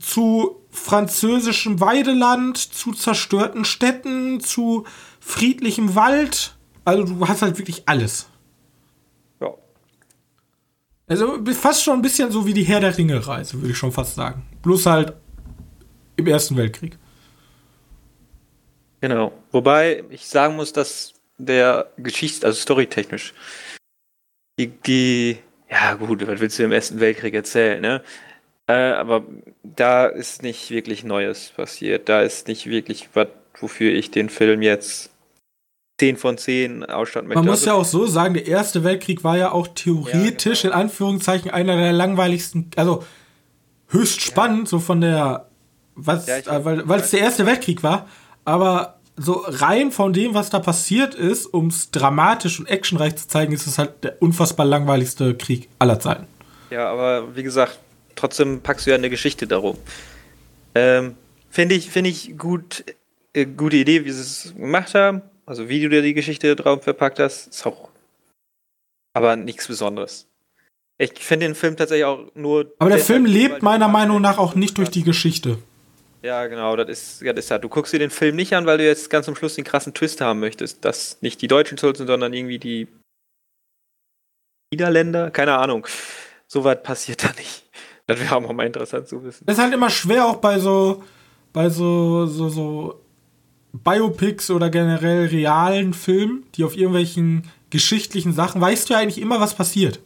zu 0.00 0.62
französischem 0.70 1.80
Weideland, 1.80 2.56
zu 2.56 2.92
zerstörten 2.92 3.64
Städten, 3.64 4.40
zu 4.40 4.84
friedlichem 5.20 5.94
Wald. 5.94 6.56
Also 6.84 7.04
du 7.04 7.28
hast 7.28 7.42
halt 7.42 7.58
wirklich 7.58 7.82
alles. 7.86 8.26
Ja. 9.40 9.50
Also 11.06 11.38
fast 11.52 11.84
schon 11.84 11.98
ein 11.98 12.02
bisschen 12.02 12.32
so 12.32 12.46
wie 12.46 12.54
die 12.54 12.64
Herr 12.64 12.80
der 12.80 12.96
Ringe-Reise, 12.96 13.60
würde 13.60 13.72
ich 13.72 13.78
schon 13.78 13.92
fast 13.92 14.14
sagen. 14.14 14.42
Bloß 14.62 14.86
halt 14.86 15.12
im 16.16 16.26
Ersten 16.26 16.56
Weltkrieg. 16.56 16.98
Genau. 19.02 19.32
Wobei 19.50 20.04
ich 20.10 20.26
sagen 20.26 20.54
muss, 20.54 20.72
dass 20.72 21.12
der 21.36 21.90
Geschichts-, 21.98 22.44
also 22.44 22.58
storytechnisch, 22.58 23.34
die, 24.58 24.68
die, 24.68 25.38
ja 25.68 25.94
gut, 25.94 26.24
was 26.26 26.40
willst 26.40 26.58
du 26.58 26.62
im 26.62 26.72
Ersten 26.72 27.00
Weltkrieg 27.00 27.34
erzählen, 27.34 27.80
ne? 27.80 28.02
Äh, 28.68 28.92
aber 28.92 29.24
da 29.64 30.06
ist 30.06 30.44
nicht 30.44 30.70
wirklich 30.70 31.02
Neues 31.02 31.50
passiert. 31.56 32.08
Da 32.08 32.22
ist 32.22 32.46
nicht 32.46 32.66
wirklich 32.66 33.08
was, 33.14 33.26
wofür 33.58 33.92
ich 33.92 34.12
den 34.12 34.28
Film 34.28 34.62
jetzt 34.62 35.10
10 35.98 36.16
von 36.16 36.38
10 36.38 36.84
ausstatten 36.84 37.28
möchte. 37.28 37.40
Man 37.40 37.50
muss 37.50 37.62
also, 37.62 37.70
ja 37.70 37.74
auch 37.74 37.84
so 37.84 38.06
sagen, 38.06 38.34
der 38.34 38.46
Erste 38.46 38.84
Weltkrieg 38.84 39.24
war 39.24 39.36
ja 39.36 39.50
auch 39.50 39.66
theoretisch 39.66 40.62
ja, 40.62 40.70
genau. 40.70 40.80
in 40.80 40.86
Anführungszeichen 40.86 41.50
einer 41.50 41.76
der 41.76 41.92
langweiligsten, 41.92 42.70
also 42.76 43.02
höchst 43.88 44.20
spannend, 44.20 44.68
ja. 44.68 44.70
so 44.70 44.78
von 44.78 45.00
der, 45.00 45.48
was, 45.96 46.28
ja, 46.28 46.36
äh, 46.36 46.64
weil 46.64 47.00
es 47.00 47.10
der 47.10 47.20
Erste 47.20 47.46
Weltkrieg 47.46 47.82
war, 47.82 48.06
aber 48.44 48.98
so 49.16 49.44
rein 49.46 49.92
von 49.92 50.12
dem, 50.12 50.34
was 50.34 50.50
da 50.50 50.58
passiert 50.58 51.14
ist, 51.14 51.46
um 51.46 51.68
es 51.68 51.90
dramatisch 51.90 52.58
und 52.58 52.66
actionreich 52.66 53.16
zu 53.16 53.28
zeigen, 53.28 53.52
ist 53.52 53.66
es 53.66 53.78
halt 53.78 54.04
der 54.04 54.22
unfassbar 54.22 54.66
langweiligste 54.66 55.34
Krieg 55.36 55.68
aller 55.78 56.00
Zeiten. 56.00 56.26
Ja, 56.70 56.90
aber 56.90 57.36
wie 57.36 57.42
gesagt, 57.42 57.78
trotzdem 58.16 58.60
packst 58.62 58.86
du 58.86 58.90
ja 58.90 58.96
eine 58.96 59.10
Geschichte 59.10 59.46
darum. 59.46 59.76
Ähm, 60.74 61.16
Finde 61.50 61.74
ich, 61.74 61.90
find 61.90 62.08
ich 62.08 62.38
gut, 62.38 62.82
äh, 63.34 63.44
gute 63.44 63.76
Idee, 63.76 64.06
wie 64.06 64.10
sie 64.10 64.22
es 64.22 64.54
gemacht 64.56 64.94
haben. 64.94 65.20
Also 65.44 65.68
wie 65.68 65.82
du 65.82 65.90
dir 65.90 66.00
die 66.00 66.14
Geschichte 66.14 66.56
drauf 66.56 66.82
verpackt 66.82 67.18
hast, 67.18 67.48
ist 67.48 67.66
auch 67.66 67.90
aber 69.12 69.36
nichts 69.36 69.68
Besonderes. 69.68 70.28
Ich 70.96 71.12
finde 71.18 71.46
den 71.46 71.54
Film 71.54 71.76
tatsächlich 71.76 72.04
auch 72.04 72.30
nur. 72.34 72.72
Aber 72.78 72.90
der 72.90 72.98
Film 72.98 73.26
lebt 73.26 73.62
meiner 73.62 73.88
Meinung 73.88 74.22
nach 74.22 74.38
auch 74.38 74.54
nicht 74.54 74.78
durch 74.78 74.88
die 74.88 75.02
Geschichte. 75.02 75.58
Ja, 76.22 76.46
genau, 76.46 76.76
das 76.76 76.88
ist, 76.88 77.22
ja, 77.22 77.32
das 77.32 77.46
ist 77.46 77.50
ja. 77.50 77.58
Du 77.58 77.68
guckst 77.68 77.92
dir 77.92 77.98
den 77.98 78.10
Film 78.10 78.36
nicht 78.36 78.54
an, 78.54 78.64
weil 78.64 78.78
du 78.78 78.84
jetzt 78.84 79.10
ganz 79.10 79.28
am 79.28 79.34
Schluss 79.34 79.56
den 79.56 79.64
krassen 79.64 79.92
Twist 79.92 80.20
haben 80.20 80.38
möchtest, 80.38 80.84
dass 80.84 81.20
nicht 81.20 81.42
die 81.42 81.48
Deutschen 81.48 81.76
schuld 81.78 81.96
sind, 81.96 82.06
sondern 82.06 82.32
irgendwie 82.32 82.58
die 82.60 82.86
Niederländer. 84.72 85.30
Keine 85.32 85.58
Ahnung. 85.58 85.86
So 86.46 86.62
weit 86.64 86.84
passiert 86.84 87.24
da 87.24 87.32
nicht. 87.36 87.64
Das 88.06 88.20
wäre 88.20 88.36
auch 88.36 88.52
mal 88.52 88.66
interessant 88.66 89.08
zu 89.08 89.24
wissen. 89.24 89.44
Das 89.46 89.56
ist 89.56 89.62
halt 89.62 89.74
immer 89.74 89.90
schwer, 89.90 90.26
auch 90.26 90.36
bei 90.36 90.58
so, 90.58 91.02
bei 91.52 91.68
so, 91.70 92.26
so, 92.26 92.48
so 92.48 93.00
Biopics 93.72 94.50
oder 94.50 94.70
generell 94.70 95.26
realen 95.26 95.92
Filmen, 95.94 96.46
die 96.54 96.64
auf 96.64 96.76
irgendwelchen 96.76 97.50
geschichtlichen 97.70 98.32
Sachen, 98.32 98.60
weißt 98.60 98.88
du 98.88 98.94
ja 98.94 99.00
eigentlich 99.00 99.20
immer, 99.20 99.40
was 99.40 99.54
passiert. 99.54 100.00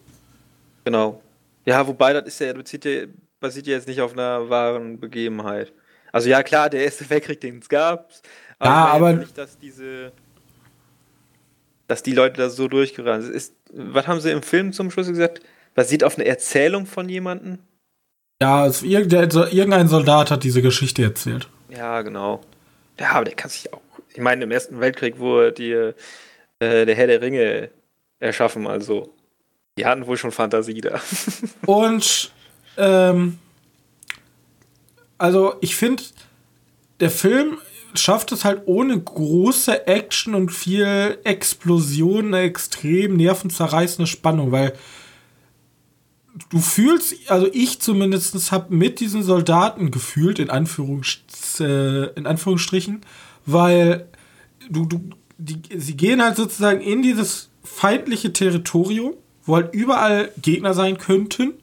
Genau. 0.84 1.20
Ja, 1.64 1.86
wobei 1.86 2.12
das 2.12 2.26
ist 2.26 2.40
ja, 2.40 2.52
basiert 2.52 2.84
ja, 2.84 3.06
basiert 3.40 3.66
ja 3.66 3.74
jetzt 3.74 3.88
nicht 3.88 4.00
auf 4.00 4.12
einer 4.12 4.48
wahren 4.48 5.00
Begebenheit. 5.00 5.72
Also 6.16 6.30
ja, 6.30 6.42
klar, 6.42 6.70
der 6.70 6.82
erste 6.82 7.10
Weltkrieg, 7.10 7.42
den 7.42 7.58
es 7.58 7.68
gab. 7.68 8.10
Aber 8.58 8.70
ja, 8.70 8.86
aber 8.86 9.12
nicht, 9.12 9.36
dass 9.36 9.58
diese, 9.58 10.12
dass 11.88 12.02
die 12.02 12.14
Leute 12.14 12.38
da 12.38 12.48
so 12.48 12.68
durchgerannt 12.68 13.24
sind. 13.24 13.52
Was 13.70 14.06
haben 14.06 14.20
sie 14.20 14.30
im 14.30 14.42
Film 14.42 14.72
zum 14.72 14.90
Schluss 14.90 15.08
gesagt? 15.08 15.42
Basiert 15.74 16.04
auf 16.04 16.16
einer 16.16 16.26
Erzählung 16.26 16.86
von 16.86 17.10
jemandem? 17.10 17.58
Ja, 18.40 18.62
also 18.62 18.86
irgendein 18.86 19.88
Soldat 19.88 20.30
hat 20.30 20.42
diese 20.42 20.62
Geschichte 20.62 21.02
erzählt. 21.02 21.50
Ja, 21.68 22.00
genau. 22.00 22.40
Ja, 22.98 23.10
aber 23.10 23.26
der 23.26 23.34
kann 23.34 23.50
sich 23.50 23.70
auch. 23.74 23.82
Ich 24.08 24.20
meine, 24.20 24.44
im 24.44 24.50
Ersten 24.50 24.80
Weltkrieg 24.80 25.18
wurde 25.18 25.52
die, 25.52 25.72
äh, 25.72 25.92
der 26.86 26.94
Herr 26.94 27.08
der 27.08 27.20
Ringe 27.20 27.68
erschaffen, 28.20 28.66
also. 28.66 29.12
Die 29.76 29.84
hatten 29.84 30.06
wohl 30.06 30.16
schon 30.16 30.32
Fantasie 30.32 30.80
da. 30.80 30.98
Und 31.66 32.32
ähm, 32.78 33.38
also 35.18 35.54
ich 35.60 35.76
finde, 35.76 36.02
der 37.00 37.10
Film 37.10 37.58
schafft 37.94 38.32
es 38.32 38.44
halt 38.44 38.62
ohne 38.66 38.98
große 38.98 39.86
Action 39.86 40.34
und 40.34 40.50
viel 40.50 41.18
Explosion 41.24 42.26
eine 42.26 42.40
extrem 42.40 43.16
nervenzerreißende 43.16 44.06
Spannung, 44.06 44.52
weil 44.52 44.74
du 46.50 46.58
fühlst, 46.58 47.30
also 47.30 47.48
ich 47.52 47.80
zumindest 47.80 48.52
habe 48.52 48.74
mit 48.74 49.00
diesen 49.00 49.22
Soldaten 49.22 49.90
gefühlt, 49.90 50.38
in, 50.38 50.50
Anführungs 50.50 51.20
äh, 51.60 52.12
in 52.14 52.26
Anführungsstrichen, 52.26 53.00
weil 53.46 54.08
du, 54.68 54.84
du, 54.84 55.00
die, 55.38 55.60
sie 55.78 55.96
gehen 55.96 56.22
halt 56.22 56.36
sozusagen 56.36 56.80
in 56.80 57.02
dieses 57.02 57.48
feindliche 57.64 58.32
Territorium, 58.32 59.14
wo 59.44 59.56
halt 59.56 59.74
überall 59.74 60.30
Gegner 60.42 60.74
sein 60.74 60.98
könnten 60.98 61.54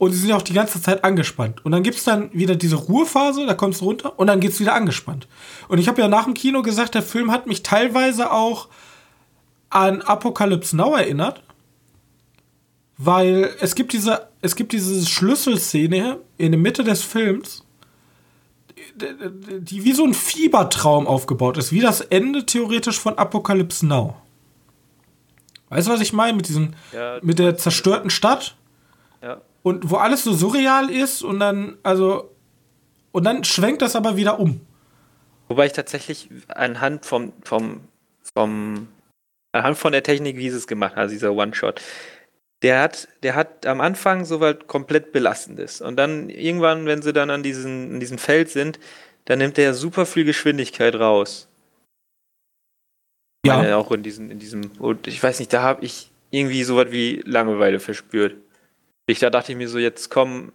und 0.00 0.12
sie 0.12 0.18
sind 0.18 0.32
auch 0.32 0.40
die 0.40 0.54
ganze 0.54 0.80
Zeit 0.80 1.04
angespannt. 1.04 1.62
Und 1.62 1.72
dann 1.72 1.82
gibt 1.82 1.98
es 1.98 2.04
dann 2.04 2.32
wieder 2.32 2.56
diese 2.56 2.76
Ruhephase, 2.76 3.44
da 3.44 3.52
kommst 3.52 3.82
du 3.82 3.84
runter 3.84 4.18
und 4.18 4.28
dann 4.28 4.40
geht 4.40 4.52
es 4.52 4.58
wieder 4.58 4.72
angespannt. 4.72 5.28
Und 5.68 5.76
ich 5.76 5.88
habe 5.88 6.00
ja 6.00 6.08
nach 6.08 6.24
dem 6.24 6.32
Kino 6.32 6.62
gesagt, 6.62 6.94
der 6.94 7.02
Film 7.02 7.30
hat 7.30 7.46
mich 7.46 7.62
teilweise 7.62 8.32
auch 8.32 8.68
an 9.68 10.00
Apocalypse 10.00 10.74
Now 10.74 10.96
erinnert. 10.96 11.42
Weil 12.96 13.50
es 13.60 13.74
gibt 13.74 13.92
diese, 13.92 14.28
es 14.40 14.56
gibt 14.56 14.72
diese 14.72 15.04
Schlüsselszene 15.04 16.16
in 16.38 16.52
der 16.52 16.58
Mitte 16.58 16.82
des 16.82 17.02
Films, 17.02 17.66
die 18.96 19.84
wie 19.84 19.92
so 19.92 20.04
ein 20.06 20.14
Fiebertraum 20.14 21.06
aufgebaut 21.06 21.58
ist, 21.58 21.72
wie 21.72 21.80
das 21.80 22.00
Ende 22.00 22.46
theoretisch 22.46 22.98
von 22.98 23.18
Apocalypse 23.18 23.86
Now. 23.86 24.16
Weißt 25.68 25.88
du, 25.88 25.92
was 25.92 26.00
ich 26.00 26.14
meine? 26.14 26.38
Mit 26.38 26.48
diesem, 26.48 26.70
ja, 26.90 27.18
mit 27.20 27.38
der 27.38 27.58
zerstörten 27.58 28.08
Stadt? 28.08 28.56
Und 29.62 29.90
wo 29.90 29.96
alles 29.96 30.24
so 30.24 30.32
surreal 30.32 30.90
ist 30.90 31.22
und 31.22 31.40
dann, 31.40 31.76
also, 31.82 32.30
und 33.12 33.24
dann 33.24 33.44
schwenkt 33.44 33.82
das 33.82 33.94
aber 33.94 34.16
wieder 34.16 34.38
um. 34.38 34.60
Wobei 35.48 35.66
ich 35.66 35.72
tatsächlich 35.72 36.30
anhand 36.48 37.04
vom, 37.04 37.32
vom, 37.44 37.80
vom, 38.34 38.88
anhand 39.52 39.76
von 39.76 39.92
der 39.92 40.02
Technik, 40.02 40.36
wie 40.36 40.48
sie 40.48 40.56
es 40.56 40.66
gemacht 40.66 40.96
hat, 40.96 41.10
dieser 41.10 41.32
One-Shot, 41.32 41.80
der 42.62 42.80
hat, 42.80 43.08
der 43.22 43.34
hat 43.34 43.66
am 43.66 43.80
Anfang 43.80 44.24
so 44.24 44.40
was 44.40 44.56
komplett 44.66 45.12
Belastendes. 45.12 45.80
Und 45.80 45.96
dann 45.96 46.30
irgendwann, 46.30 46.86
wenn 46.86 47.02
sie 47.02 47.12
dann 47.12 47.30
an 47.30 47.42
diesem, 47.42 47.94
an 47.94 48.00
diesem 48.00 48.18
Feld 48.18 48.50
sind, 48.50 48.78
dann 49.24 49.38
nimmt 49.38 49.58
er 49.58 49.74
super 49.74 50.06
viel 50.06 50.24
Geschwindigkeit 50.24 50.94
raus. 50.94 51.48
Ja. 53.46 53.56
Meine, 53.56 53.76
auch 53.76 53.90
in 53.92 54.02
diesem, 54.02 54.30
in 54.30 54.38
diesem, 54.38 54.70
und 54.78 55.06
ich 55.06 55.22
weiß 55.22 55.38
nicht, 55.38 55.52
da 55.52 55.62
habe 55.62 55.84
ich 55.84 56.10
irgendwie 56.30 56.62
so 56.62 56.76
was 56.76 56.90
wie 56.90 57.22
Langeweile 57.24 57.80
verspürt. 57.80 58.36
Ich, 59.10 59.18
da 59.18 59.30
dachte 59.30 59.52
ich 59.52 59.58
mir 59.58 59.68
so, 59.68 59.78
jetzt 59.78 60.10
komm, 60.10 60.52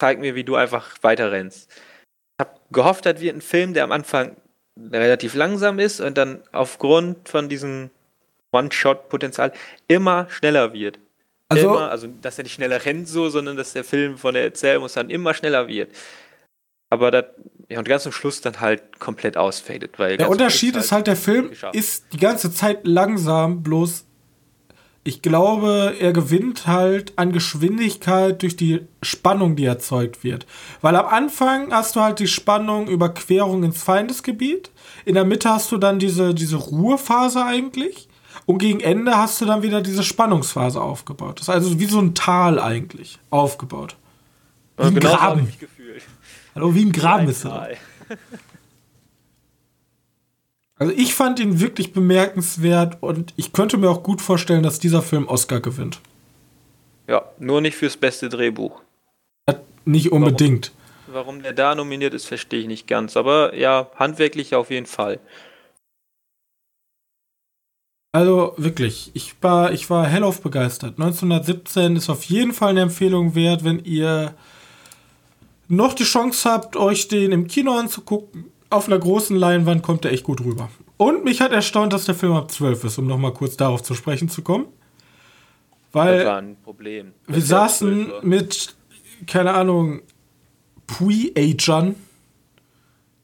zeig 0.00 0.18
mir, 0.18 0.34
wie 0.34 0.44
du 0.44 0.56
einfach 0.56 0.90
weiter 1.02 1.30
rennst. 1.30 1.70
Ich 1.70 2.46
habe 2.46 2.58
gehofft, 2.72 3.06
das 3.06 3.20
wird 3.20 3.36
ein 3.36 3.40
Film, 3.40 3.72
der 3.72 3.84
am 3.84 3.92
Anfang 3.92 4.36
relativ 4.90 5.34
langsam 5.34 5.78
ist 5.78 6.00
und 6.00 6.18
dann 6.18 6.42
aufgrund 6.50 7.28
von 7.28 7.48
diesem 7.48 7.90
One-Shot-Potenzial 8.52 9.52
immer 9.86 10.26
schneller 10.30 10.72
wird. 10.72 10.98
Also, 11.48 11.68
immer, 11.68 11.90
also, 11.90 12.08
dass 12.20 12.38
er 12.38 12.44
nicht 12.44 12.54
schneller 12.54 12.84
rennt 12.84 13.08
so, 13.08 13.28
sondern 13.28 13.56
dass 13.56 13.74
der 13.74 13.84
Film 13.84 14.18
von 14.18 14.34
der 14.34 14.44
Erzählung 14.44 14.88
dann 14.92 15.10
immer 15.10 15.34
schneller 15.34 15.68
wird. 15.68 15.94
Aber 16.90 17.10
das, 17.10 17.26
ja, 17.68 17.78
und 17.78 17.88
ganz 17.88 18.02
zum 18.02 18.12
Schluss 18.12 18.40
dann 18.40 18.60
halt 18.60 18.98
komplett 18.98 19.36
ausfadet. 19.36 19.98
Weil 19.98 20.16
der 20.16 20.28
Unterschied 20.28 20.76
ist 20.76 20.92
halt, 20.92 21.06
der 21.06 21.16
Film 21.16 21.50
geschafft. 21.50 21.74
ist 21.74 22.12
die 22.12 22.18
ganze 22.18 22.52
Zeit 22.52 22.86
langsam, 22.86 23.62
bloß 23.62 24.04
ich 25.04 25.20
glaube, 25.20 25.96
er 25.98 26.12
gewinnt 26.12 26.66
halt 26.66 27.12
an 27.16 27.32
Geschwindigkeit 27.32 28.40
durch 28.42 28.56
die 28.56 28.82
Spannung, 29.02 29.56
die 29.56 29.64
erzeugt 29.64 30.22
wird. 30.22 30.46
Weil 30.80 30.94
am 30.94 31.06
Anfang 31.06 31.72
hast 31.72 31.96
du 31.96 32.00
halt 32.00 32.20
die 32.20 32.28
Spannung 32.28 32.86
Überquerung 32.86 33.64
ins 33.64 33.82
Feindesgebiet. 33.82 34.70
In 35.04 35.14
der 35.14 35.24
Mitte 35.24 35.50
hast 35.50 35.72
du 35.72 35.78
dann 35.78 35.98
diese, 35.98 36.34
diese 36.34 36.56
Ruhephase 36.56 37.44
eigentlich. 37.44 38.08
Und 38.46 38.58
gegen 38.58 38.80
Ende 38.80 39.16
hast 39.16 39.40
du 39.40 39.44
dann 39.44 39.62
wieder 39.62 39.82
diese 39.82 40.04
Spannungsphase 40.04 40.80
aufgebaut. 40.80 41.40
Das 41.40 41.48
ist 41.48 41.54
also 41.54 41.80
wie 41.80 41.86
so 41.86 42.00
ein 42.00 42.14
Tal 42.14 42.60
eigentlich 42.60 43.18
aufgebaut. 43.30 43.96
Wie 44.76 44.84
ein 44.84 44.94
genau 44.94 45.16
Graben. 45.16 45.52
Hallo, 46.54 46.74
wie 46.74 46.84
ein 46.84 46.92
Graben 46.92 47.28
ist 47.28 47.44
er. 47.44 47.70
Also 50.82 50.94
ich 50.96 51.14
fand 51.14 51.38
ihn 51.38 51.60
wirklich 51.60 51.92
bemerkenswert 51.92 53.00
und 53.02 53.32
ich 53.36 53.52
könnte 53.52 53.76
mir 53.76 53.88
auch 53.88 54.02
gut 54.02 54.20
vorstellen, 54.20 54.64
dass 54.64 54.80
dieser 54.80 55.00
Film 55.00 55.28
Oscar 55.28 55.60
gewinnt. 55.60 56.00
Ja, 57.06 57.24
nur 57.38 57.60
nicht 57.60 57.76
fürs 57.76 57.96
beste 57.96 58.28
Drehbuch. 58.28 58.80
Nicht 59.84 60.10
unbedingt. 60.10 60.72
Warum, 61.06 61.14
warum 61.14 61.42
der 61.44 61.52
da 61.52 61.76
nominiert 61.76 62.14
ist, 62.14 62.26
verstehe 62.26 62.58
ich 62.58 62.66
nicht 62.66 62.88
ganz. 62.88 63.16
Aber 63.16 63.54
ja, 63.54 63.92
handwerklich 63.94 64.56
auf 64.56 64.72
jeden 64.72 64.86
Fall. 64.86 65.20
Also 68.10 68.54
wirklich, 68.56 69.12
ich 69.14 69.40
war, 69.40 69.70
ich 69.70 69.88
war 69.88 70.08
hellauf 70.08 70.40
begeistert. 70.40 70.98
1917 70.98 71.94
ist 71.94 72.10
auf 72.10 72.24
jeden 72.24 72.52
Fall 72.52 72.70
eine 72.70 72.80
Empfehlung 72.80 73.36
wert, 73.36 73.62
wenn 73.62 73.84
ihr 73.84 74.34
noch 75.68 75.94
die 75.94 76.02
Chance 76.02 76.50
habt, 76.50 76.74
euch 76.74 77.06
den 77.06 77.30
im 77.30 77.46
Kino 77.46 77.72
anzugucken 77.78 78.51
auf 78.72 78.86
einer 78.86 78.98
großen 78.98 79.36
Leinwand 79.36 79.82
kommt 79.82 80.04
er 80.04 80.12
echt 80.12 80.24
gut 80.24 80.40
rüber. 80.40 80.70
Und 80.96 81.24
mich 81.24 81.40
hat 81.40 81.52
erstaunt, 81.52 81.92
dass 81.92 82.04
der 82.04 82.14
Film 82.14 82.32
ab 82.32 82.50
12 82.50 82.84
ist, 82.84 82.98
um 82.98 83.06
nochmal 83.06 83.32
kurz 83.32 83.56
darauf 83.56 83.82
zu 83.82 83.94
sprechen 83.94 84.28
zu 84.28 84.42
kommen. 84.42 84.66
Weil 85.92 86.18
das 86.18 86.26
war 86.26 86.38
ein 86.38 86.56
Problem. 86.62 87.12
Wir 87.26 87.42
saßen 87.42 88.12
mit, 88.22 88.74
keine 89.26 89.52
Ahnung, 89.52 90.02
Pre-Agern. 90.86 91.94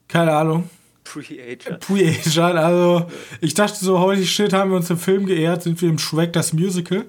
Keine 0.06 0.32
Ahnung. 0.32 0.68
Pre-Agern. 1.04 1.80
Pre-Agern, 1.80 2.58
also 2.58 3.06
ich 3.40 3.54
dachte 3.54 3.82
so, 3.82 3.98
holy 3.98 4.26
shit, 4.26 4.52
haben 4.52 4.70
wir 4.70 4.76
uns 4.76 4.90
im 4.90 4.98
Film 4.98 5.26
geehrt, 5.26 5.62
sind 5.62 5.80
wir 5.80 5.88
im 5.88 5.98
Shrek 5.98 6.32
das 6.32 6.52
Musical. 6.52 7.06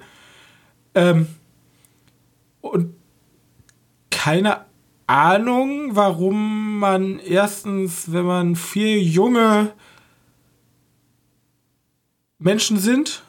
Ähm, 0.95 1.27
und 2.61 2.93
keine 4.09 4.68
Ahnung, 5.09 5.95
warum 5.95 6.77
man 6.77 7.17
erstens, 7.17 8.11
wenn 8.11 8.25
man 8.25 8.55
vier 8.55 9.01
junge 9.01 9.73
Menschen 12.37 12.77
sind, 12.77 13.23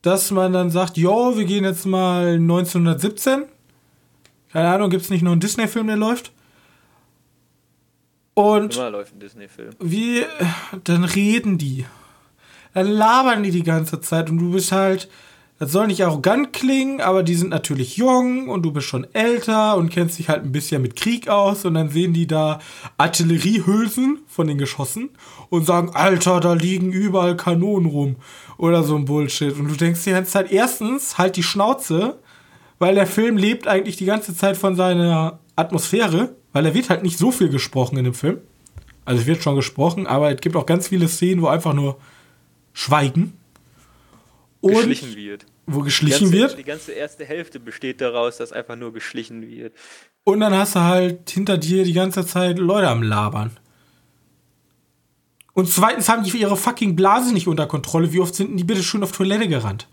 dass 0.00 0.30
man 0.30 0.54
dann 0.54 0.70
sagt, 0.70 0.96
jo, 0.96 1.36
wir 1.36 1.44
gehen 1.44 1.64
jetzt 1.64 1.84
mal 1.84 2.36
1917. 2.36 3.44
Keine 4.50 4.68
Ahnung, 4.70 4.88
gibt 4.88 5.02
es 5.02 5.10
nicht 5.10 5.22
noch 5.22 5.32
einen 5.32 5.40
Disney-Film, 5.40 5.86
der 5.86 5.96
läuft? 5.96 6.32
Und 8.32 8.74
Immer 8.74 8.90
läuft 8.90 9.14
ein 9.14 9.20
Disney-Film. 9.20 9.74
Wie, 9.78 10.24
dann 10.84 11.04
reden 11.04 11.58
die. 11.58 11.84
Dann 12.72 12.86
labern 12.86 13.42
die 13.42 13.50
die 13.50 13.62
ganze 13.62 14.00
Zeit 14.00 14.30
und 14.30 14.38
du 14.38 14.52
bist 14.52 14.72
halt, 14.72 15.10
das 15.62 15.70
soll 15.70 15.86
nicht 15.86 16.04
arrogant 16.04 16.52
klingen, 16.52 17.00
aber 17.00 17.22
die 17.22 17.36
sind 17.36 17.50
natürlich 17.50 17.96
jung 17.96 18.48
und 18.48 18.64
du 18.64 18.72
bist 18.72 18.88
schon 18.88 19.06
älter 19.14 19.76
und 19.76 19.90
kennst 19.90 20.18
dich 20.18 20.28
halt 20.28 20.42
ein 20.42 20.50
bisschen 20.50 20.82
mit 20.82 20.96
Krieg 20.96 21.28
aus 21.28 21.64
und 21.64 21.74
dann 21.74 21.88
sehen 21.88 22.12
die 22.12 22.26
da 22.26 22.58
Artilleriehülsen 22.98 24.22
von 24.26 24.48
den 24.48 24.58
Geschossen 24.58 25.10
und 25.50 25.64
sagen, 25.64 25.90
Alter, 25.94 26.40
da 26.40 26.54
liegen 26.54 26.90
überall 26.90 27.36
Kanonen 27.36 27.88
rum 27.88 28.16
oder 28.58 28.82
so 28.82 28.96
ein 28.96 29.04
Bullshit. 29.04 29.56
Und 29.56 29.68
du 29.68 29.76
denkst 29.76 30.02
die 30.02 30.10
ganze 30.10 30.32
Zeit, 30.32 30.50
erstens, 30.50 31.16
halt 31.16 31.36
die 31.36 31.44
Schnauze, 31.44 32.18
weil 32.80 32.96
der 32.96 33.06
Film 33.06 33.36
lebt 33.36 33.68
eigentlich 33.68 33.96
die 33.96 34.06
ganze 34.06 34.34
Zeit 34.34 34.56
von 34.56 34.74
seiner 34.74 35.38
Atmosphäre, 35.54 36.34
weil 36.52 36.66
er 36.66 36.74
wird 36.74 36.90
halt 36.90 37.04
nicht 37.04 37.18
so 37.18 37.30
viel 37.30 37.50
gesprochen 37.50 37.96
in 37.98 38.04
dem 38.04 38.14
Film. 38.14 38.38
Also 39.04 39.20
es 39.20 39.28
wird 39.28 39.44
schon 39.44 39.54
gesprochen, 39.54 40.08
aber 40.08 40.34
es 40.34 40.40
gibt 40.40 40.56
auch 40.56 40.66
ganz 40.66 40.88
viele 40.88 41.06
Szenen, 41.06 41.40
wo 41.40 41.46
einfach 41.46 41.72
nur 41.72 41.98
Schweigen. 42.72 43.34
Und 44.60 44.74
geschlichen 44.74 45.14
wird. 45.14 45.46
Wo 45.66 45.80
geschlichen 45.80 46.30
die 46.30 46.38
ganze, 46.38 46.50
wird. 46.50 46.58
Die 46.58 46.64
ganze 46.64 46.92
erste 46.92 47.24
Hälfte 47.24 47.60
besteht 47.60 48.00
daraus, 48.00 48.38
dass 48.38 48.52
einfach 48.52 48.76
nur 48.76 48.92
geschlichen 48.92 49.42
wird. 49.42 49.74
Und 50.24 50.40
dann 50.40 50.54
hast 50.54 50.74
du 50.74 50.80
halt 50.80 51.30
hinter 51.30 51.58
dir 51.58 51.84
die 51.84 51.92
ganze 51.92 52.26
Zeit 52.26 52.58
Leute 52.58 52.88
am 52.88 53.02
Labern. 53.02 53.56
Und 55.54 55.68
zweitens 55.68 56.08
haben 56.08 56.24
die 56.24 56.36
ihre 56.36 56.56
fucking 56.56 56.96
Blase 56.96 57.32
nicht 57.32 57.46
unter 57.46 57.66
Kontrolle. 57.66 58.12
Wie 58.12 58.20
oft 58.20 58.34
sind 58.34 58.56
die 58.56 58.64
bitte 58.64 58.82
schön 58.82 59.02
auf 59.02 59.12
Toilette 59.12 59.48
gerannt? 59.48 59.86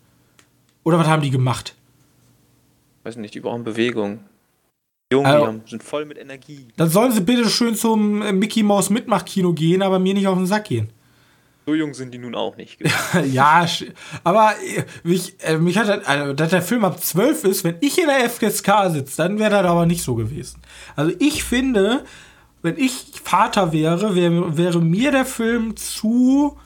Oder 0.83 0.97
was 0.97 1.07
haben 1.07 1.21
die 1.21 1.29
gemacht? 1.29 1.75
Weiß 3.03 3.17
nicht, 3.17 3.33
die 3.33 3.41
brauchen 3.41 3.63
Bewegung. 3.63 4.21
Jungen, 5.11 5.25
also, 5.25 5.51
die 5.51 5.69
sind 5.69 5.83
voll 5.83 6.05
mit 6.05 6.17
Energie. 6.17 6.67
Dann 6.77 6.89
sollen 6.89 7.11
sie 7.11 7.21
bitte 7.21 7.49
schön 7.49 7.75
zum 7.75 8.21
äh, 8.21 8.31
Mickey 8.31 8.61
Mouse 8.61 8.91
Mitmachkino 8.91 9.53
gehen, 9.53 9.81
aber 9.81 9.97
mir 9.97 10.13
nicht 10.13 10.27
auf 10.27 10.37
den 10.37 10.45
Sack 10.45 10.65
gehen. 10.65 10.91
So 11.69 11.75
jung 11.75 11.93
sind 11.93 12.15
die 12.15 12.17
nun 12.17 12.33
auch 12.33 12.57
nicht. 12.57 12.79
ja, 13.31 13.63
aber 14.23 14.53
äh, 14.53 14.85
mich, 15.03 15.35
äh, 15.43 15.59
mich 15.59 15.77
hat, 15.77 16.07
also, 16.07 16.33
dass 16.33 16.49
der 16.49 16.63
Film 16.63 16.83
ab 16.83 16.99
12 16.99 17.43
ist, 17.43 17.63
wenn 17.63 17.75
ich 17.79 17.99
in 17.99 18.07
der 18.07 18.27
FSK 18.27 18.89
sitze, 18.89 19.17
dann 19.17 19.37
wäre 19.37 19.51
das 19.51 19.65
aber 19.65 19.85
nicht 19.85 20.01
so 20.01 20.15
gewesen. 20.15 20.61
Also 20.95 21.15
ich 21.19 21.43
finde, 21.43 22.05
wenn 22.63 22.75
ich 22.75 23.11
Vater 23.23 23.71
wäre, 23.71 24.15
wäre, 24.15 24.57
wäre 24.57 24.81
mir 24.81 25.11
der 25.11 25.25
Film 25.25 25.77
zu 25.77 26.57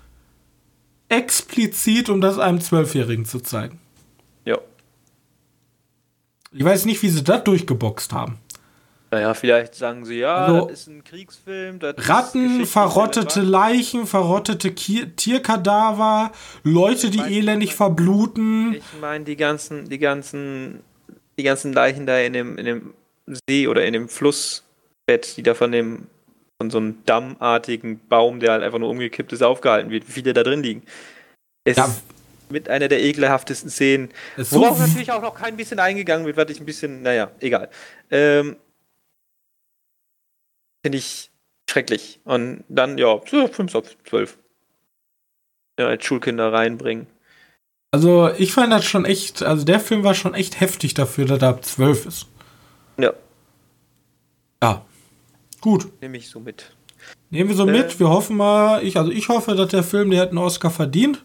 explizit, 1.10 2.08
um 2.08 2.22
das 2.22 2.40
einem 2.40 2.62
Zwölfjährigen 2.62 3.26
zu 3.26 3.42
zeigen. 3.42 3.82
Ja. 4.46 4.58
Ich 6.54 6.64
weiß 6.64 6.86
nicht, 6.86 7.04
wie 7.04 7.10
sie 7.10 7.26
das 7.26 7.44
durchgeboxt 7.44 8.14
haben. 8.14 8.38
Naja, 9.14 9.36
vielleicht 9.36 9.76
sagen 9.76 10.06
sie, 10.06 10.18
ja, 10.18 10.38
also, 10.38 10.66
das 10.66 10.80
ist 10.80 10.88
ein 10.88 11.04
Kriegsfilm. 11.04 11.78
Ratten, 11.84 12.66
verrottete 12.66 13.42
Leichen, 13.42 14.08
verrottete 14.08 14.72
Kier 14.72 15.16
Tierkadaver, 15.16 16.32
Leute, 16.64 17.12
die 17.12 17.18
ich 17.18 17.24
mein, 17.24 17.32
elendig 17.32 17.70
ich 17.70 17.80
mein, 17.80 17.90
verbluten. 17.90 18.74
Ich 18.74 19.00
meine, 19.00 19.24
die 19.24 19.36
ganzen, 19.36 19.88
die 19.88 20.00
ganzen, 20.00 20.80
die 21.38 21.44
ganzen 21.44 21.74
Leichen 21.74 22.08
da 22.08 22.18
in 22.18 22.34
dem, 22.34 22.58
in 22.58 22.66
dem 22.66 22.94
See 23.48 23.68
oder 23.68 23.86
in 23.86 23.94
dem 23.94 24.10
Flussbett, 24.10 25.38
die 25.38 25.44
da 25.44 25.54
von 25.54 25.72
dem, 25.72 26.08
von 26.60 26.72
so 26.72 26.80
einem 26.80 26.98
dammartigen 27.06 28.00
Baum, 28.10 28.40
der 28.40 28.54
halt 28.54 28.64
einfach 28.64 28.80
nur 28.80 28.90
umgekippt 28.90 29.32
ist, 29.32 29.44
aufgehalten 29.44 29.92
wird, 29.92 30.08
wie 30.08 30.12
viele 30.12 30.34
da 30.34 30.42
drin 30.42 30.64
liegen. 30.64 30.82
Ist 31.66 31.78
ja. 31.78 31.88
mit 32.50 32.68
einer 32.68 32.88
der 32.88 33.04
ekelhaftesten 33.04 33.70
Szenen. 33.70 34.10
Worauf 34.38 34.80
so 34.80 34.88
natürlich 34.88 35.12
auch 35.12 35.22
noch 35.22 35.36
kein 35.36 35.56
bisschen 35.56 35.78
eingegangen 35.78 36.26
wird, 36.26 36.36
was 36.36 36.50
ich 36.50 36.60
ein 36.60 36.66
bisschen, 36.66 37.04
naja, 37.04 37.30
egal. 37.40 37.70
Ähm, 38.10 38.56
Finde 40.84 40.98
ich 40.98 41.32
schrecklich. 41.70 42.20
Und 42.26 42.64
dann, 42.68 42.98
ja, 42.98 43.18
5 43.20 43.76
auf 43.76 43.96
12. 44.06 44.38
Ja, 45.80 45.88
als 45.88 46.06
Schulkinder 46.06 46.54
reinbringen. 46.54 47.08
Also, 47.92 48.30
ich 48.38 48.54
fand 48.54 48.72
das 48.74 48.86
schon 48.86 49.06
echt, 49.06 49.44
also 49.44 49.64
der 49.66 49.80
Film 49.80 50.04
war 50.04 50.14
schon 50.14 50.34
echt 50.34 50.60
heftig 50.60 50.94
dafür, 50.94 51.26
dass 51.26 51.42
er 51.42 51.50
ab 51.50 51.66
12 51.66 52.06
ist. 52.06 52.28
Ja. 52.98 53.14
Ja. 54.62 54.86
Gut. 55.62 55.88
Nehme 56.02 56.18
ich 56.18 56.30
so 56.30 56.40
mit. 56.40 56.76
Nehmen 57.30 57.50
wir 57.50 57.56
so 57.56 57.68
äh, 57.68 57.72
mit. 57.72 58.00
Wir 58.00 58.10
hoffen 58.10 58.36
mal, 58.36 58.84
ich, 58.84 58.98
also 58.98 59.12
ich 59.12 59.30
hoffe, 59.30 59.56
dass 59.56 59.70
der 59.70 59.84
Film, 59.84 60.12
der 60.12 60.22
hat 60.22 60.30
einen 60.30 60.38
Oscar 60.38 60.70
verdient. 60.70 61.24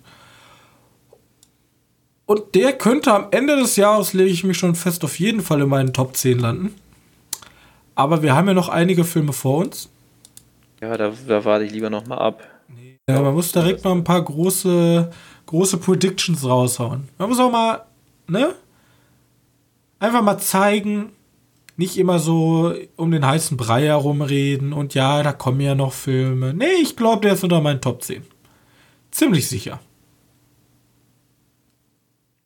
Und 2.26 2.54
der 2.54 2.74
könnte 2.74 3.12
am 3.12 3.28
Ende 3.30 3.56
des 3.56 3.76
Jahres, 3.76 4.12
lege 4.12 4.30
ich 4.30 4.44
mich 4.44 4.58
schon 4.58 4.74
fest, 4.74 5.02
auf 5.04 5.18
jeden 5.18 5.40
Fall 5.40 5.62
in 5.62 5.68
meinen 5.68 5.92
Top 5.92 6.16
10 6.16 6.38
landen. 6.38 6.74
Aber 7.98 8.22
wir 8.22 8.36
haben 8.36 8.46
ja 8.46 8.54
noch 8.54 8.68
einige 8.68 9.02
Filme 9.02 9.32
vor 9.32 9.58
uns. 9.58 9.90
Ja, 10.80 10.96
da, 10.96 11.12
da 11.26 11.44
warte 11.44 11.64
ich 11.64 11.72
lieber 11.72 11.90
noch 11.90 12.06
mal 12.06 12.18
ab. 12.18 12.44
Ja, 13.10 13.20
man 13.20 13.34
muss 13.34 13.50
direkt 13.50 13.82
mal 13.82 13.90
ein 13.90 14.04
paar 14.04 14.22
große, 14.22 15.10
große 15.46 15.78
Predictions 15.78 16.44
raushauen. 16.44 17.08
Man 17.18 17.28
muss 17.28 17.40
auch 17.40 17.50
mal, 17.50 17.86
ne? 18.28 18.54
Einfach 19.98 20.22
mal 20.22 20.38
zeigen, 20.38 21.10
nicht 21.76 21.98
immer 21.98 22.20
so 22.20 22.72
um 22.94 23.10
den 23.10 23.26
heißen 23.26 23.56
Brei 23.56 23.86
herumreden 23.86 24.72
und 24.72 24.94
ja, 24.94 25.24
da 25.24 25.32
kommen 25.32 25.60
ja 25.60 25.74
noch 25.74 25.92
Filme. 25.92 26.54
Nee, 26.54 26.80
ich 26.80 26.94
glaube, 26.94 27.22
der 27.22 27.32
ist 27.32 27.42
unter 27.42 27.60
meinen 27.60 27.80
Top 27.80 28.04
10. 28.04 28.24
Ziemlich 29.10 29.48
sicher. 29.48 29.80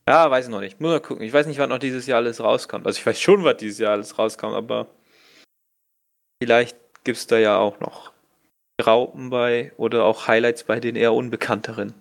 Ja, 0.09 0.31
weiß 0.31 0.47
ich 0.47 0.51
noch 0.51 0.61
nicht. 0.61 0.81
Muss 0.81 0.93
mal 0.93 1.01
gucken. 1.01 1.27
Ich 1.27 1.33
weiß 1.35 1.47
nicht, 1.47 1.59
wann 1.59 1.69
noch 1.69 1.79
dieses 1.79 2.07
Jahr 2.07 2.21
alles 2.21 2.41
rauskommt. 2.41 2.87
Also 2.87 2.99
ich 2.99 3.05
weiß 3.05 3.21
schon, 3.21 3.45
was 3.45 3.59
dieses 3.59 3.81
Jahr 3.81 3.93
alles 3.93 4.19
rauskommt, 4.19 4.55
aber 4.55 4.87
Vielleicht 6.43 6.77
gibt 7.05 7.19
es 7.19 7.29
da 7.29 7.39
ja 7.39 7.57
auch 7.57 7.79
noch 7.79 8.11
Raupen 8.85 9.31
bei 9.31 9.71
oder 9.77 10.05
auch 10.05 10.27
Highlights 10.27 10.65
bei 10.65 10.81
den 10.81 10.97
eher 10.97 11.13
unbekannteren. 11.13 11.95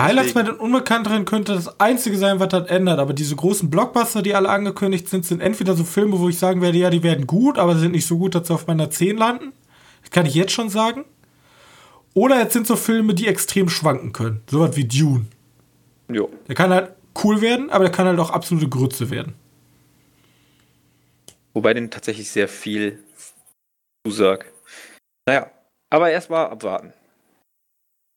Highlights 0.00 0.32
bei 0.32 0.44
den 0.44 0.54
Unbekannteren 0.54 1.26
könnte 1.26 1.52
das 1.52 1.78
einzige 1.78 2.16
sein, 2.16 2.40
was 2.40 2.48
das 2.48 2.70
ändert. 2.70 2.98
Aber 2.98 3.12
diese 3.12 3.36
großen 3.36 3.68
Blockbuster, 3.68 4.22
die 4.22 4.34
alle 4.34 4.48
angekündigt 4.48 5.10
sind, 5.10 5.26
sind 5.26 5.42
entweder 5.42 5.74
so 5.74 5.84
Filme, 5.84 6.18
wo 6.18 6.30
ich 6.30 6.38
sagen 6.38 6.62
werde, 6.62 6.78
ja, 6.78 6.88
die 6.88 7.02
werden 7.02 7.26
gut, 7.26 7.58
aber 7.58 7.76
sind 7.76 7.92
nicht 7.92 8.06
so 8.06 8.16
gut, 8.16 8.34
dass 8.34 8.48
sie 8.48 8.54
auf 8.54 8.66
meiner 8.66 8.88
10 8.88 9.18
landen. 9.18 9.52
Das 10.00 10.10
kann 10.10 10.24
ich 10.24 10.34
jetzt 10.34 10.52
schon 10.52 10.70
sagen. 10.70 11.04
Oder 12.14 12.38
jetzt 12.38 12.54
sind 12.54 12.66
so 12.66 12.76
Filme, 12.76 13.12
die 13.12 13.26
extrem 13.26 13.68
schwanken 13.68 14.14
können. 14.14 14.40
Sowas 14.50 14.74
wie 14.78 14.88
Dune. 14.88 15.26
Jo. 16.10 16.30
Der 16.48 16.54
kann 16.54 16.70
halt 16.70 16.92
cool 17.22 17.42
werden, 17.42 17.68
aber 17.68 17.84
der 17.84 17.92
kann 17.92 18.06
halt 18.06 18.20
auch 18.20 18.30
absolute 18.30 18.70
Grütze 18.70 19.10
werden. 19.10 19.34
Wobei 21.52 21.74
den 21.74 21.90
tatsächlich 21.90 22.30
sehr 22.30 22.48
viel 22.48 23.02
Zusag. 24.06 24.46
Naja, 25.28 25.50
aber 25.90 26.10
erstmal 26.10 26.46
abwarten. 26.46 26.92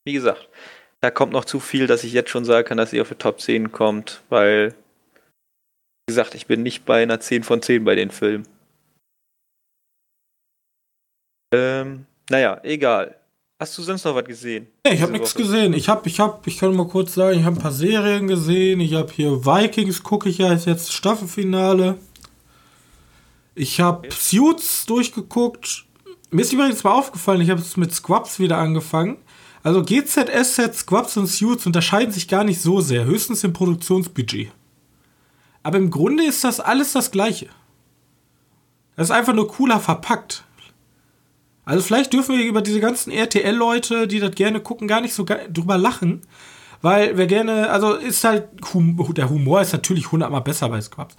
Wie 0.06 0.14
gesagt, 0.14 0.48
da 1.02 1.12
kommt 1.12 1.34
noch 1.34 1.46
zu 1.46 1.60
viel, 1.60 1.88
dass 1.88 2.04
ich 2.04 2.14
jetzt 2.14 2.30
schon 2.30 2.46
sagen 2.46 2.68
kann, 2.68 2.78
dass 2.78 2.92
sie 2.92 3.02
auf 3.02 3.10
die 3.10 3.16
Top 3.16 3.42
10 3.42 3.72
kommt, 3.72 4.22
weil, 4.30 4.76
wie 6.08 6.12
gesagt, 6.12 6.36
ich 6.36 6.46
bin 6.46 6.62
nicht 6.62 6.86
bei 6.86 7.02
einer 7.02 7.20
10 7.20 7.44
von 7.44 7.62
10 7.62 7.84
bei 7.84 7.96
den 7.96 8.12
Filmen. 8.12 8.48
Ähm, 11.54 12.06
naja, 12.30 12.60
egal. 12.64 13.16
Hast 13.62 13.78
du 13.78 13.82
sonst 13.82 14.06
noch 14.06 14.16
was 14.16 14.24
gesehen? 14.24 14.68
Nee, 14.86 14.94
ich 14.94 15.02
habe 15.02 15.12
nichts 15.12 15.36
gesehen. 15.36 15.74
Ich 15.74 15.90
habe, 15.90 16.08
ich 16.08 16.20
habe, 16.20 16.40
ich 16.46 16.58
kann 16.60 16.74
mal 16.76 16.88
kurz 16.88 17.16
sagen, 17.16 17.40
ich 17.40 17.46
habe 17.46 17.58
ein 17.58 17.62
paar 17.62 17.74
Serien 17.74 18.28
gesehen. 18.28 18.80
Ich 18.80 18.94
habe 18.94 19.12
hier 19.12 19.46
Vikings, 19.46 20.04
gucke 20.04 20.30
ich 20.30 20.38
ja, 20.38 20.54
ist 20.54 20.66
jetzt 20.66 20.94
Staffelfinale. 20.94 21.98
Ich 23.60 23.82
habe 23.82 24.08
Suits 24.10 24.86
durchgeguckt. 24.86 25.84
Mir 26.32 26.44
ist 26.44 26.54
übrigens 26.54 26.82
mal 26.86 26.94
aufgefallen, 26.94 27.42
ich 27.42 27.50
habe 27.50 27.60
es 27.60 27.76
mit 27.76 27.94
Squabs 27.94 28.40
wieder 28.40 28.58
angefangen. 28.58 29.18
Also 29.64 29.84
GZSZ, 29.84 30.78
Squabs 30.78 31.18
und 31.18 31.28
Suits 31.28 31.66
unterscheiden 31.66 32.14
sich 32.14 32.30
gar 32.30 32.46
nicht 32.46 32.62
so 32.62 32.80
sehr, 32.80 33.04
höchstens 33.04 33.44
im 33.44 33.52
Produktionsbudget. 33.52 34.50
Aber 35.62 35.78
im 35.78 35.92
Grunde 35.92 36.24
ist 36.24 36.46
das 36.46 36.62
alles 36.62 36.94
das 36.94 37.12
Gleiche. 37.12 37.48
Das 38.96 39.08
ist 39.08 39.12
einfach 39.12 39.34
nur 39.34 39.50
cooler 39.50 39.82
verpackt. 39.82 40.46
Also 41.66 41.84
vielleicht 41.84 42.14
dürfen 42.14 42.38
wir 42.38 42.46
über 42.46 42.62
diese 42.62 42.80
ganzen 42.80 43.12
RTL-Leute, 43.12 44.08
die 44.08 44.22
das 44.22 44.36
gerne 44.36 44.62
gucken, 44.62 44.88
gar 44.88 45.02
nicht 45.02 45.14
so 45.14 45.26
drüber 45.26 45.78
lachen. 45.78 46.22
Weil 46.82 47.18
wer 47.18 47.28
gerne, 47.28 47.70
also 47.70 47.96
ist 47.96 48.24
halt, 48.24 48.48
der 48.74 49.30
Humor 49.30 49.60
ist 49.60 49.74
natürlich 49.74 50.14
hundertmal 50.14 50.42
besser 50.42 50.70
bei 50.70 50.80
Squabs. 50.80 51.16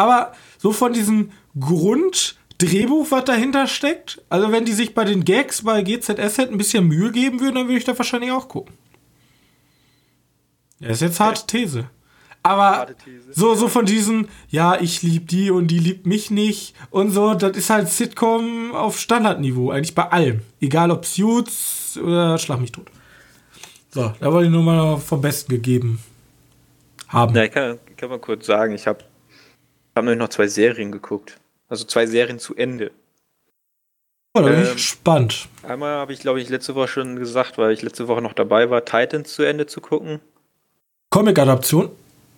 Aber 0.00 0.32
so 0.56 0.72
von 0.72 0.94
diesem 0.94 1.30
Grunddrehbuch, 1.58 3.10
was 3.10 3.24
dahinter 3.26 3.66
steckt, 3.66 4.22
also 4.30 4.50
wenn 4.50 4.64
die 4.64 4.72
sich 4.72 4.94
bei 4.94 5.04
den 5.04 5.26
Gags 5.26 5.62
bei 5.62 5.82
GZS 5.82 6.38
ein 6.38 6.56
bisschen 6.56 6.88
Mühe 6.88 7.12
geben 7.12 7.38
würden, 7.38 7.56
dann 7.56 7.66
würde 7.66 7.76
ich 7.76 7.84
da 7.84 7.98
wahrscheinlich 7.98 8.32
auch 8.32 8.48
gucken. 8.48 8.74
Das 10.80 10.92
ist 10.92 11.02
jetzt 11.02 11.20
harte 11.20 11.46
These. 11.46 11.90
Aber 12.42 12.86
so, 13.30 13.54
so 13.54 13.68
von 13.68 13.84
diesen, 13.84 14.28
ja, 14.48 14.80
ich 14.80 15.02
liebe 15.02 15.26
die 15.26 15.50
und 15.50 15.66
die 15.66 15.78
liebt 15.78 16.06
mich 16.06 16.30
nicht 16.30 16.74
und 16.88 17.10
so, 17.10 17.34
das 17.34 17.54
ist 17.58 17.68
halt 17.68 17.90
Sitcom 17.90 18.74
auf 18.74 18.98
Standardniveau, 18.98 19.70
eigentlich 19.70 19.94
bei 19.94 20.10
allem. 20.10 20.40
Egal 20.62 20.90
ob 20.90 21.04
Suits 21.04 21.98
oder 22.02 22.38
Schlag 22.38 22.58
mich 22.58 22.72
tot. 22.72 22.90
So, 23.90 24.14
da 24.18 24.32
wollte 24.32 24.46
ich 24.46 24.52
nur 24.52 24.62
mal 24.62 24.96
vom 24.96 25.20
Besten 25.20 25.50
gegeben 25.50 26.00
haben. 27.08 27.36
Ja, 27.36 27.44
ich 27.44 27.50
kann, 27.50 27.78
kann 27.98 28.08
mal 28.08 28.18
kurz 28.18 28.46
sagen, 28.46 28.72
ich 28.74 28.86
habe 28.86 29.04
habe 29.94 30.06
nämlich 30.06 30.20
noch 30.20 30.28
zwei 30.28 30.46
Serien 30.46 30.92
geguckt. 30.92 31.38
Also 31.68 31.84
zwei 31.84 32.06
Serien 32.06 32.38
zu 32.38 32.54
Ende. 32.56 32.90
Oh, 34.34 34.40
da 34.40 34.46
bin 34.46 34.54
ähm, 34.54 34.62
ich 34.62 34.72
gespannt. 34.74 35.48
Einmal 35.62 35.96
habe 35.96 36.12
ich, 36.12 36.20
glaube 36.20 36.40
ich, 36.40 36.48
letzte 36.48 36.74
Woche 36.74 36.88
schon 36.88 37.16
gesagt, 37.16 37.58
weil 37.58 37.72
ich 37.72 37.82
letzte 37.82 38.06
Woche 38.06 38.22
noch 38.22 38.32
dabei 38.32 38.70
war, 38.70 38.84
Titans 38.84 39.34
zu 39.34 39.42
Ende 39.42 39.66
zu 39.66 39.80
gucken. 39.80 40.20
Comic-Adaption? 41.10 41.90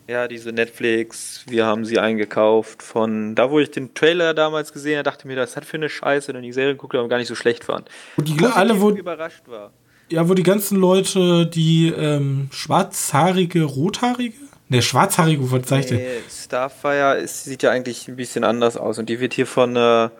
Ja, 0.08 0.26
diese 0.26 0.52
Netflix, 0.52 1.44
wir 1.48 1.66
haben 1.66 1.84
sie 1.84 1.98
eingekauft 1.98 2.82
von 2.82 3.34
da, 3.34 3.50
wo 3.50 3.60
ich 3.60 3.70
den 3.70 3.94
Trailer 3.94 4.34
damals 4.34 4.72
gesehen 4.72 4.96
habe, 4.96 5.04
dachte 5.04 5.28
mir, 5.28 5.36
das 5.36 5.56
hat 5.56 5.64
für 5.64 5.76
eine 5.76 5.88
Scheiße, 5.88 6.32
denn 6.32 6.42
die 6.42 6.52
Serie 6.52 6.72
geguckt 6.72 6.94
habe, 6.94 7.06
gar 7.08 7.18
nicht 7.18 7.28
so 7.28 7.34
schlecht 7.34 7.64
fand. 7.64 7.88
Und 8.16 8.28
die 8.28 8.44
alle, 8.44 8.80
wo 8.80 8.90
überrascht 8.90 9.46
war. 9.46 9.72
Ja, 10.10 10.28
wo 10.28 10.34
die 10.34 10.42
ganzen 10.42 10.78
Leute, 10.78 11.46
die 11.46 11.88
ähm, 11.88 12.48
schwarzhaarige, 12.50 13.62
rothaarige 13.62 14.36
Ne, 14.72 14.80
schwarzhaarige 14.80 15.52
was 15.52 15.66
zeigt 15.66 15.90
nee, 15.90 16.22
Starfire 16.30 17.18
ist, 17.18 17.44
sieht 17.44 17.62
ja 17.62 17.70
eigentlich 17.70 18.08
ein 18.08 18.16
bisschen 18.16 18.42
anders 18.42 18.78
aus 18.78 18.98
und 18.98 19.10
die 19.10 19.20
wird 19.20 19.34
hier 19.34 19.46
von 19.46 19.76
einer 19.76 20.12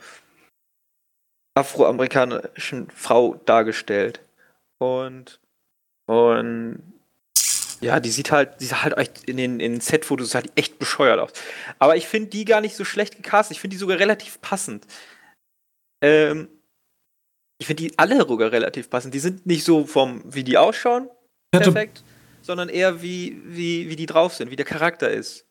afroamerikanischen 1.55 2.91
Frau 2.91 3.41
dargestellt. 3.47 4.21
Und 4.79 5.41
und 6.07 6.83
ja, 7.81 7.99
die 7.99 8.11
sieht 8.11 8.31
halt, 8.31 8.61
die 8.61 8.67
sieht 8.67 8.83
halt 8.83 8.99
echt 8.99 9.25
in 9.25 9.39
den, 9.39 9.59
in 9.59 9.81
Set-Fotos 9.81 10.35
halt 10.35 10.53
echt 10.55 10.79
bescheuert 10.79 11.19
aus. 11.19 11.33
Aber 11.79 11.97
ich 11.97 12.07
finde 12.07 12.29
die 12.29 12.45
gar 12.45 12.61
nicht 12.61 12.77
so 12.77 12.85
schlecht 12.85 13.17
gecastet. 13.17 13.57
Ich 13.57 13.61
finde 13.63 13.77
die 13.77 13.81
sogar 13.81 13.99
relativ 13.99 14.39
passend. 14.43 14.87
Ähm, 16.05 16.49
ich 17.59 17.67
finde 17.67 17.85
die 17.85 17.99
alle 17.99 18.19
sogar 18.19 18.53
relativ 18.53 18.91
passend. 18.91 19.15
Die 19.15 19.19
sind 19.19 19.47
nicht 19.47 19.65
so 19.65 19.87
vom, 19.87 20.23
wie 20.27 20.45
die 20.45 20.59
ausschauen, 20.59 21.09
perfekt 21.51 22.05
sondern 22.43 22.69
eher 22.69 23.03
wie, 23.03 23.41
wie, 23.45 23.89
wie 23.89 23.97
die 23.97 24.07
drauf 24.07 24.35
sind, 24.35 24.51
wie 24.51 24.57
der 24.57 24.67
Charakter 24.67 25.11
ist. 25.11 25.47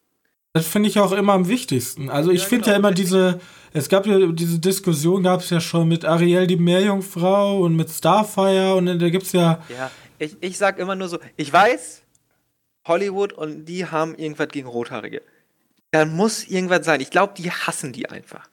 Das 0.54 0.68
finde 0.68 0.90
ich 0.90 1.00
auch 1.00 1.14
immer 1.14 1.34
am 1.34 1.48
wichtigsten. 1.48 2.10
Also 2.10 2.32
ich 2.32 2.42
ja, 2.42 2.48
finde 2.48 2.66
genau. 2.66 2.74
ja 2.74 2.80
immer 2.80 2.92
diese, 2.92 3.40
es 3.74 3.88
gab 3.88 4.06
ja 4.06 4.20
diese 4.28 4.60
Diskussion, 4.60 5.24
gab 5.24 5.40
es 5.40 5.50
ja 5.50 5.62
schon 5.62 5.88
mit 5.88 6.04
Ariel 6.04 6.46
die 6.46 6.58
Meerjungfrau 6.58 7.62
und 7.62 7.76
mit 7.76 7.90
Starfire 7.90 8.76
und 8.76 8.86
da 8.86 9.10
gibt 9.10 9.24
es 9.24 9.32
ja. 9.32 9.64
Ja, 9.70 9.90
ich, 10.20 10.36
ich 10.42 10.58
sag 10.58 10.78
immer 10.78 10.96
nur 10.96 11.08
so, 11.08 11.20
ich 11.38 11.52
weiß, 11.52 12.04
Hollywood 12.86 13.32
und 13.32 13.66
die 13.66 13.86
haben 13.86 14.16
irgendwas 14.16 14.50
gegen 14.50 14.68
Rothaarige. 14.68 15.22
Da 15.92 16.06
muss 16.06 16.46
irgendwas 16.46 16.86
sein. 16.86 17.02
Ich 17.02 17.12
glaube, 17.12 17.34
die 17.38 17.52
hassen 17.52 17.94
die 17.94 18.10
einfach. 18.10 18.50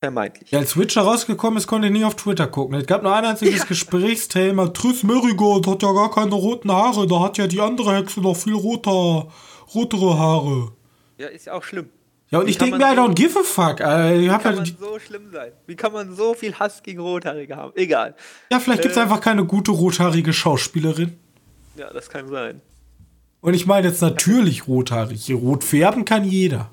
Vermeintlich. 0.00 0.50
Ja, 0.50 0.60
als 0.60 0.78
Witcher 0.78 1.02
rausgekommen 1.02 1.58
ist, 1.58 1.66
konnte 1.66 1.88
ich 1.88 1.92
nie 1.92 2.04
auf 2.04 2.16
Twitter 2.16 2.46
gucken. 2.46 2.74
Es 2.78 2.86
gab 2.86 3.02
nur 3.02 3.14
ein 3.14 3.24
einziges 3.24 3.58
ja. 3.58 3.64
Gesprächsthema. 3.66 4.68
Triss 4.68 5.02
Merigold 5.02 5.66
hat 5.66 5.82
ja 5.82 5.92
gar 5.92 6.10
keine 6.10 6.34
roten 6.34 6.72
Haare. 6.72 7.06
Da 7.06 7.20
hat 7.20 7.36
ja 7.36 7.46
die 7.46 7.60
andere 7.60 7.96
Hexe 7.96 8.20
noch 8.20 8.34
viel 8.34 8.54
roter, 8.54 9.28
rotere 9.74 10.18
Haare. 10.18 10.72
Ja, 11.18 11.28
ist 11.28 11.46
ja 11.46 11.52
auch 11.52 11.62
schlimm. 11.62 11.90
Ja, 12.30 12.38
und 12.38 12.46
Wie 12.46 12.50
ich 12.50 12.58
denke 12.58 12.78
mir, 12.78 12.84
I 12.84 12.96
don't 12.96 13.14
give 13.14 13.38
a 13.38 13.42
fuck. 13.42 13.80
Äh, 13.80 14.20
Wie 14.20 14.28
kann 14.28 14.44
halt 14.44 14.56
man 14.56 14.64
so 14.64 14.98
schlimm 14.98 15.30
sein? 15.32 15.52
Wie 15.66 15.76
kann 15.76 15.92
man 15.92 16.14
so 16.14 16.32
viel 16.32 16.54
Hass 16.54 16.82
gegen 16.82 17.00
Rothaarige 17.00 17.56
haben? 17.56 17.72
Egal. 17.74 18.14
Ja, 18.50 18.58
vielleicht 18.58 18.80
äh, 18.80 18.82
gibt 18.84 18.96
es 18.96 19.02
einfach 19.02 19.20
keine 19.20 19.44
gute 19.44 19.72
rothaarige 19.72 20.32
Schauspielerin. 20.32 21.18
Ja, 21.76 21.92
das 21.92 22.08
kann 22.08 22.28
sein. 22.28 22.62
Und 23.42 23.52
ich 23.52 23.66
meine 23.66 23.88
jetzt 23.88 24.00
natürlich 24.00 24.66
rothaarig. 24.66 25.30
Rot 25.34 25.62
färben 25.62 26.06
kann 26.06 26.24
jeder. 26.24 26.70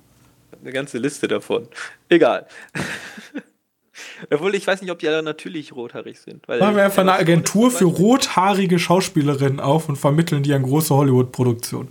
Eine 0.68 0.74
ganze 0.74 0.98
Liste 0.98 1.30
davon. 1.30 1.66
Egal. 2.10 2.46
Obwohl, 4.30 4.54
ich 4.54 4.68
weiß 4.68 4.82
nicht, 4.82 4.92
ob 4.92 5.00
die 5.00 5.08
alle 5.08 5.24
natürlich 5.24 5.74
rothaarig 5.74 6.20
sind. 6.20 6.46
Weil 6.46 6.60
Machen 6.60 6.76
wir 6.76 6.84
einfach 6.84 7.04
eine 7.04 7.14
Agentur 7.14 7.72
für 7.72 7.86
rothaarige 7.86 8.78
Schauspielerinnen 8.78 9.62
auf 9.62 9.88
und 9.88 9.96
vermitteln 9.96 10.44
die 10.44 10.54
an 10.54 10.64
große 10.64 10.94
Hollywood-Produktionen. 10.94 11.88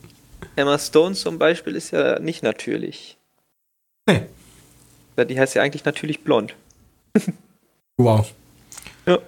Emma 0.56 0.78
Stone 0.78 1.14
zum 1.14 1.38
Beispiel 1.38 1.74
ist 1.74 1.92
ja 1.92 2.18
nicht 2.18 2.42
natürlich. 2.42 3.16
Nee. 4.06 4.26
Die 5.24 5.40
heißt 5.40 5.54
ja 5.54 5.62
eigentlich 5.62 5.86
natürlich 5.86 6.20
blond. 6.20 6.54
wow. 7.96 8.30
Ja. 9.06 9.20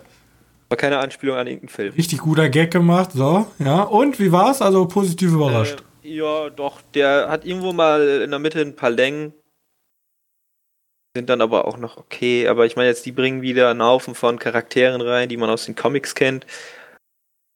War 0.69 0.77
keine 0.77 0.99
Anspielung 0.99 1.39
an 1.39 1.47
irgendeinen 1.47 1.71
Film. 1.71 1.95
Richtig 1.95 2.19
guter 2.19 2.51
Gag 2.51 2.71
gemacht, 2.71 3.13
so, 3.15 3.47
ja. 3.61 3.81
Und 3.85 4.21
wie 4.21 4.31
war's? 4.31 4.61
Also 4.61 4.87
positiv 4.87 5.33
überrascht. 5.33 5.83
Äh, 6.03 6.17
ja, 6.17 6.51
doch. 6.51 6.83
Der 6.95 7.31
hat 7.31 7.47
irgendwo 7.47 7.73
mal 7.73 8.21
in 8.23 8.31
der 8.31 8.39
Mitte 8.39 8.61
ein 8.61 8.77
paar 8.77 8.91
Längen. 8.91 9.33
Sind 11.19 11.29
dann 11.31 11.41
aber 11.41 11.67
auch 11.67 11.79
noch 11.79 11.97
okay. 11.97 12.47
Aber 12.47 12.65
ich 12.65 12.77
meine 12.77 12.89
jetzt, 12.89 13.05
die 13.05 13.11
bringen 13.11 13.43
wieder 13.43 13.71
einen 13.71 13.83
Haufen 13.83 14.15
von 14.15 14.39
Charakteren 14.39 15.01
rein, 15.01 15.29
die 15.29 15.37
man 15.37 15.51
aus 15.51 15.65
den 15.65 15.75
Comics 15.75 16.15
kennt. 16.15 16.47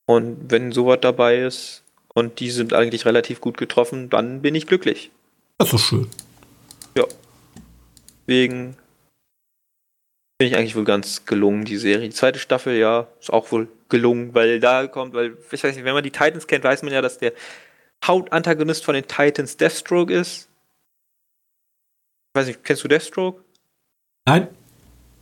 Und 0.07 0.51
wenn 0.51 0.73
sowas 0.73 0.99
dabei 1.01 1.43
ist 1.43 1.85
und 2.13 2.41
die 2.41 2.51
sind 2.51 2.75
eigentlich 2.75 3.07
relativ 3.07 3.41
gut 3.41 3.57
getroffen, 3.57 4.11
dann 4.11 4.43
bin 4.43 4.57
ich 4.57 4.67
glücklich. 4.67 5.13
Das 5.59 5.73
ist 5.73 5.83
schön. 5.83 6.11
Ja. 6.97 7.05
Wegen 8.27 8.77
Finde 10.41 10.57
ich 10.57 10.59
eigentlich 10.59 10.75
wohl 10.75 10.83
ganz 10.83 11.25
gelungen, 11.25 11.65
die 11.65 11.77
Serie. 11.77 12.09
Die 12.09 12.15
zweite 12.15 12.41
Staffel, 12.41 12.77
ja, 12.77 13.07
ist 13.21 13.33
auch 13.33 13.53
wohl 13.53 13.69
gelungen, 13.89 14.35
weil 14.35 14.59
da 14.59 14.89
kommt, 14.89 15.15
weil, 15.15 15.37
ich 15.53 15.63
weiß 15.63 15.77
nicht, 15.77 15.85
wenn 15.85 15.95
man 15.95 16.03
die 16.03 16.11
Titans 16.11 16.49
kennt, 16.49 16.65
weiß 16.65 16.83
man 16.83 16.93
ja, 16.93 17.01
dass 17.01 17.19
der 17.19 17.33
Hauptantagonist 18.05 18.85
von 18.85 18.97
den 18.97 19.07
Titans 19.07 19.57
Deathstroke 19.57 20.13
ist. 20.13 20.49
Ich 22.35 22.41
weiß 22.41 22.47
nicht, 22.49 22.65
kennst 22.65 22.83
du 22.83 22.89
Deathstroke? 22.89 23.42
Nein. 24.27 24.49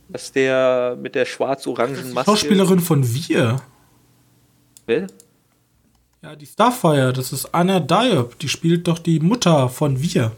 Das 0.09 0.23
ist 0.23 0.35
der 0.35 0.97
mit 1.01 1.15
der 1.15 1.25
schwarz-orangen 1.25 2.13
Maske. 2.13 2.31
Schauspielerin 2.31 2.79
von 2.79 3.13
Wir. 3.13 3.61
Wer? 4.85 5.07
Ja, 6.21 6.35
die 6.35 6.45
Starfire, 6.45 7.13
das 7.13 7.33
ist 7.33 7.53
Anna 7.53 7.79
Diop. 7.79 8.37
Die 8.39 8.49
spielt 8.49 8.87
doch 8.87 8.99
die 8.99 9.19
Mutter 9.19 9.69
von 9.69 10.01
Wir. 10.01 10.35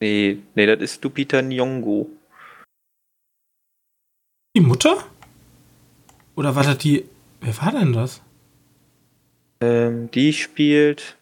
Nee, 0.00 0.38
nee, 0.56 0.66
das 0.66 0.80
ist 0.80 1.04
Lupita 1.04 1.38
Nyong'o. 1.38 2.08
Die 4.56 4.60
Mutter? 4.60 5.04
Oder 6.34 6.56
war 6.56 6.64
das 6.64 6.78
die. 6.78 7.04
Wer 7.40 7.56
war 7.58 7.70
denn 7.72 7.92
das? 7.92 8.20
Ähm, 9.60 10.10
die 10.10 10.32
spielt. 10.32 11.16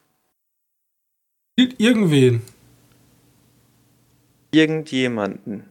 Spielt 1.53 1.79
irgendwen. 1.79 2.43
Irgendjemanden. 4.51 5.65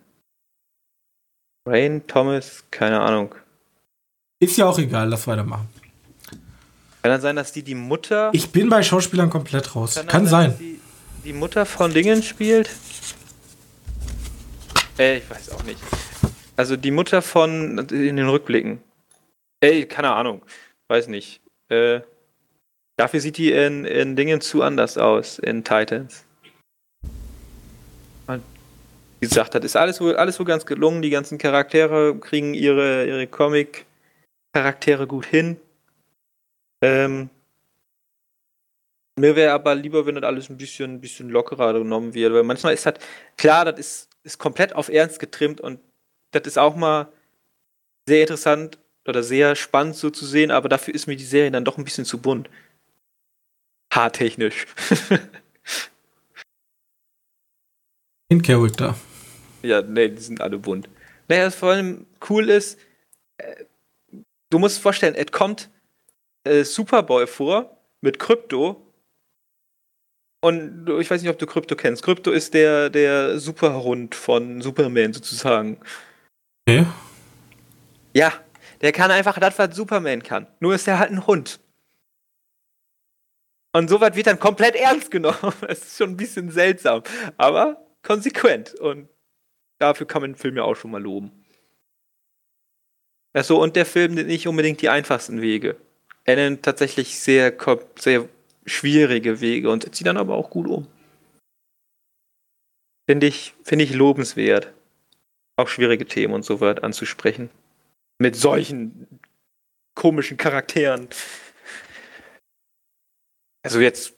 Rain 1.65 2.07
Thomas, 2.07 2.63
keine 2.71 2.99
Ahnung. 3.01 3.35
Ist 4.39 4.57
ja 4.57 4.65
auch 4.65 4.79
egal, 4.79 5.09
lass 5.09 5.27
weitermachen. 5.27 5.67
Kann 7.01 7.11
dann 7.11 7.21
sein, 7.21 7.35
dass 7.35 7.51
die 7.51 7.63
die 7.63 7.75
Mutter. 7.75 8.29
Ich 8.33 8.51
bin 8.51 8.69
bei 8.69 8.83
Schauspielern 8.83 9.29
komplett 9.29 9.75
raus. 9.75 9.95
Kann, 9.95 10.07
Kann 10.07 10.27
sein. 10.27 10.51
sein. 10.51 10.59
Die, 10.59 10.79
die 11.25 11.33
Mutter 11.33 11.65
von 11.65 11.93
Dingen 11.93 12.23
spielt. 12.23 12.69
Äh, 14.97 15.19
ich 15.19 15.29
weiß 15.29 15.51
auch 15.51 15.63
nicht. 15.63 15.79
Also 16.57 16.75
die 16.75 16.91
Mutter 16.91 17.21
von 17.21 17.77
in 17.89 18.17
den 18.17 18.27
Rückblicken. 18.27 18.81
Ey, 19.61 19.85
keine 19.85 20.11
Ahnung. 20.11 20.41
Weiß 20.89 21.07
nicht. 21.07 21.41
Äh, 21.69 22.01
dafür 22.97 23.21
sieht 23.21 23.37
die 23.37 23.51
in, 23.51 23.85
in 23.85 24.15
Dingen 24.15 24.41
zu 24.41 24.61
anders 24.61 24.97
aus, 24.97 25.39
in 25.39 25.63
Titans. 25.63 26.25
Wie 29.19 29.27
gesagt, 29.27 29.53
das 29.55 29.65
ist 29.65 29.75
alles 29.75 29.99
wohl, 29.99 30.15
alles 30.15 30.39
wohl 30.39 30.45
ganz 30.45 30.65
gelungen. 30.65 31.01
Die 31.01 31.09
ganzen 31.09 31.37
Charaktere 31.37 32.17
kriegen 32.17 32.53
ihre, 32.53 33.05
ihre 33.05 33.27
Comic-Charaktere 33.27 35.07
gut 35.07 35.25
hin. 35.25 35.59
Ähm, 36.81 37.29
mir 39.19 39.35
wäre 39.35 39.51
aber 39.51 39.75
lieber, 39.75 40.05
wenn 40.05 40.15
das 40.15 40.23
alles 40.23 40.49
ein 40.49 40.55
bisschen, 40.57 40.93
ein 40.95 41.01
bisschen 41.01 41.29
lockerer 41.29 41.73
genommen 41.73 42.13
wird, 42.13 42.33
weil 42.33 42.43
manchmal 42.43 42.73
ist 42.73 42.85
halt, 42.85 42.99
klar, 43.37 43.65
das 43.65 43.77
ist, 43.79 44.09
ist 44.23 44.37
komplett 44.37 44.73
auf 44.73 44.87
Ernst 44.87 45.19
getrimmt 45.19 45.59
und 45.59 45.81
das 46.31 46.43
ist 46.43 46.57
auch 46.57 46.75
mal 46.75 47.11
sehr 48.07 48.21
interessant 48.21 48.77
oder 49.05 49.21
sehr 49.21 49.57
spannend 49.57 49.97
so 49.97 50.09
zu 50.09 50.25
sehen, 50.25 50.51
aber 50.51 50.69
dafür 50.69 50.95
ist 50.95 51.07
mir 51.07 51.17
die 51.17 51.25
Serie 51.25 51.51
dann 51.51 51.65
doch 51.65 51.77
ein 51.77 51.83
bisschen 51.83 52.05
zu 52.05 52.19
bunt. 52.19 52.49
Haartechnisch. 53.93 54.67
In 58.29 58.41
Character. 58.41 58.95
Ja, 59.61 59.81
nee, 59.81 60.09
die 60.09 60.21
sind 60.21 60.41
alle 60.41 60.57
bunt. 60.57 60.89
Naja, 61.27 61.45
was 61.45 61.55
vor 61.55 61.71
allem 61.71 62.05
cool 62.29 62.49
ist, 62.49 62.79
äh, 63.37 63.65
du 64.49 64.59
musst 64.59 64.79
vorstellen, 64.79 65.15
es 65.15 65.31
kommt 65.31 65.69
äh, 66.43 66.63
Superboy 66.63 67.27
vor 67.27 67.77
mit 68.01 68.19
Krypto. 68.19 68.85
Und 70.41 70.89
ich 70.99 71.11
weiß 71.11 71.21
nicht, 71.21 71.29
ob 71.29 71.37
du 71.37 71.45
Krypto 71.45 71.75
kennst. 71.75 72.01
Krypto 72.03 72.31
ist 72.31 72.53
der, 72.53 72.89
der 72.89 73.39
Superhund 73.39 74.15
von 74.15 74.61
Superman 74.61 75.11
sozusagen. 75.11 75.79
Okay. 76.65 76.85
Ja, 78.13 78.33
der 78.81 78.93
kann 78.93 79.11
einfach 79.11 79.37
das, 79.39 79.59
was 79.59 79.75
Superman 79.75 80.23
kann. 80.23 80.47
Nur 80.61 80.75
ist 80.75 80.87
er 80.87 80.97
halt 80.97 81.11
ein 81.11 81.27
Hund. 81.27 81.59
Und 83.73 83.89
sowas 83.89 84.15
wird 84.15 84.27
dann 84.27 84.39
komplett 84.39 84.75
ernst 84.75 85.11
genommen. 85.11 85.53
Es 85.67 85.79
ist 85.79 85.97
schon 85.97 86.11
ein 86.11 86.17
bisschen 86.17 86.49
seltsam, 86.51 87.03
aber 87.37 87.85
konsequent. 88.01 88.73
Und 88.75 89.09
dafür 89.79 90.07
kann 90.07 90.21
man 90.21 90.33
den 90.33 90.37
Film 90.37 90.57
ja 90.57 90.63
auch 90.63 90.75
schon 90.75 90.91
mal 90.91 91.01
loben. 91.01 91.31
Achso, 93.33 93.61
und 93.61 93.75
der 93.75 93.85
Film 93.85 94.15
nimmt 94.15 94.27
nicht 94.27 94.47
unbedingt 94.47 94.81
die 94.81 94.89
einfachsten 94.89 95.41
Wege. 95.41 95.77
Er 96.25 96.35
nimmt 96.35 96.63
tatsächlich 96.63 97.19
sehr, 97.19 97.55
sehr 97.97 98.27
schwierige 98.65 99.41
Wege 99.41 99.69
und 99.69 99.95
sie 99.95 100.03
dann 100.03 100.17
aber 100.17 100.35
auch 100.35 100.49
gut 100.49 100.67
um. 100.67 100.87
Finde 103.09 103.27
ich, 103.27 103.55
find 103.63 103.81
ich 103.81 103.93
lobenswert 103.93 104.73
auch 105.59 105.67
schwierige 105.67 106.05
Themen 106.05 106.33
und 106.33 106.45
so 106.45 106.61
weiter 106.61 106.83
anzusprechen. 106.83 107.49
Mit 108.17 108.35
solchen 108.35 109.19
komischen 109.95 110.37
Charakteren. 110.37 111.09
Also 113.63 113.79
jetzt, 113.79 114.13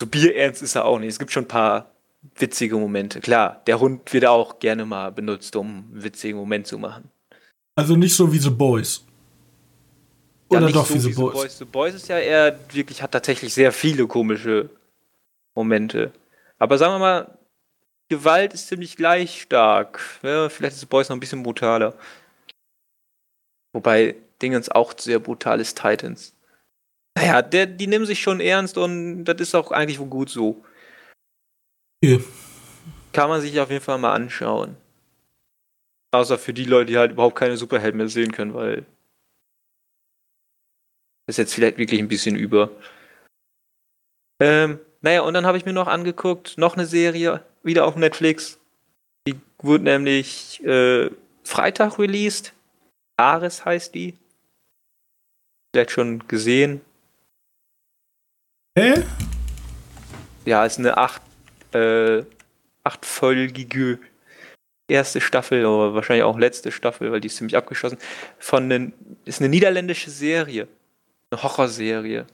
so 0.00 0.06
bierernst 0.06 0.62
ist 0.62 0.74
er 0.74 0.84
auch 0.84 0.98
nicht. 0.98 1.10
Es 1.10 1.18
gibt 1.18 1.30
schon 1.30 1.44
ein 1.44 1.48
paar 1.48 1.94
witzige 2.36 2.76
Momente. 2.76 3.20
Klar, 3.20 3.62
der 3.66 3.80
Hund 3.80 4.12
wird 4.12 4.26
auch 4.26 4.58
gerne 4.58 4.84
mal 4.84 5.10
benutzt, 5.10 5.56
um 5.56 5.90
einen 5.92 6.02
witzigen 6.02 6.36
Moment 6.36 6.66
zu 6.66 6.78
machen. 6.78 7.10
Also 7.76 7.96
nicht 7.96 8.14
so 8.14 8.32
wie 8.32 8.38
The 8.38 8.50
Boys. 8.50 9.04
Oder 10.48 10.66
ja, 10.66 10.72
doch 10.72 10.86
so 10.86 10.94
wie 10.94 10.98
The 10.98 11.12
Boys. 11.12 11.34
Boys. 11.34 11.58
The 11.58 11.64
Boys 11.64 11.94
ist 11.94 12.08
ja 12.08 12.18
eher 12.18 12.58
wirklich, 12.72 13.02
hat 13.02 13.12
tatsächlich 13.12 13.54
sehr 13.54 13.72
viele 13.72 14.06
komische 14.06 14.68
Momente. 15.54 16.12
Aber 16.58 16.76
sagen 16.76 16.94
wir 16.94 16.98
mal, 16.98 17.38
Gewalt 18.08 18.52
ist 18.52 18.66
ziemlich 18.66 18.96
gleich 18.96 19.42
stark. 19.42 20.00
Ja, 20.22 20.48
vielleicht 20.48 20.74
ist 20.74 20.80
The 20.80 20.86
Boys 20.86 21.08
noch 21.08 21.16
ein 21.16 21.20
bisschen 21.20 21.42
brutaler. 21.42 21.94
Wobei 23.72 24.16
Dingens 24.42 24.68
auch 24.68 24.92
sehr 24.98 25.20
brutal 25.20 25.60
ist, 25.60 25.80
Titans. 25.80 26.34
Naja, 27.16 27.42
der, 27.42 27.66
die 27.66 27.86
nehmen 27.86 28.06
sich 28.06 28.20
schon 28.20 28.40
ernst 28.40 28.76
und 28.78 29.24
das 29.24 29.40
ist 29.40 29.54
auch 29.54 29.70
eigentlich 29.70 29.98
wohl 29.98 30.08
gut 30.08 30.28
so. 30.30 30.64
Ja. 32.02 32.18
Kann 33.12 33.28
man 33.28 33.40
sich 33.40 33.58
auf 33.60 33.70
jeden 33.70 33.84
Fall 33.84 33.98
mal 33.98 34.14
anschauen. 34.14 34.76
Außer 36.12 36.38
für 36.38 36.54
die 36.54 36.64
Leute, 36.64 36.86
die 36.86 36.98
halt 36.98 37.12
überhaupt 37.12 37.36
keine 37.36 37.56
Superhelden 37.56 37.98
mehr 37.98 38.08
sehen 38.08 38.32
können, 38.32 38.54
weil 38.54 38.86
das 41.26 41.34
ist 41.34 41.38
jetzt 41.38 41.54
vielleicht 41.54 41.78
wirklich 41.78 42.00
ein 42.00 42.08
bisschen 42.08 42.34
über. 42.36 42.70
Ähm, 44.40 44.80
naja, 45.02 45.22
und 45.22 45.34
dann 45.34 45.46
habe 45.46 45.58
ich 45.58 45.64
mir 45.64 45.72
noch 45.72 45.86
angeguckt, 45.86 46.58
noch 46.58 46.74
eine 46.74 46.86
Serie, 46.86 47.44
wieder 47.62 47.84
auf 47.84 47.96
Netflix. 47.96 48.58
Die 49.28 49.38
wurde 49.58 49.84
nämlich 49.84 50.64
äh, 50.64 51.10
Freitag 51.44 51.98
released. 51.98 52.52
Ares 53.16 53.64
heißt 53.64 53.94
die. 53.94 54.18
Vielleicht 55.72 55.92
schon 55.92 56.26
gesehen. 56.26 56.80
Hä? 58.76 59.04
Ja, 60.46 60.64
ist 60.64 60.78
eine 60.78 60.96
acht, 60.96 61.22
äh, 61.74 62.24
achtfolgige 62.84 63.98
erste 64.88 65.20
Staffel 65.20 65.64
oder 65.64 65.94
wahrscheinlich 65.94 66.24
auch 66.24 66.38
letzte 66.38 66.72
Staffel, 66.72 67.12
weil 67.12 67.20
die 67.20 67.28
ist 67.28 67.36
ziemlich 67.36 67.56
abgeschlossen. 67.56 67.98
Von 68.38 68.68
den, 68.68 68.92
ist 69.24 69.40
eine 69.40 69.48
niederländische 69.48 70.10
Serie, 70.10 70.68
eine 71.30 71.42
Horrorserie. 71.42 72.26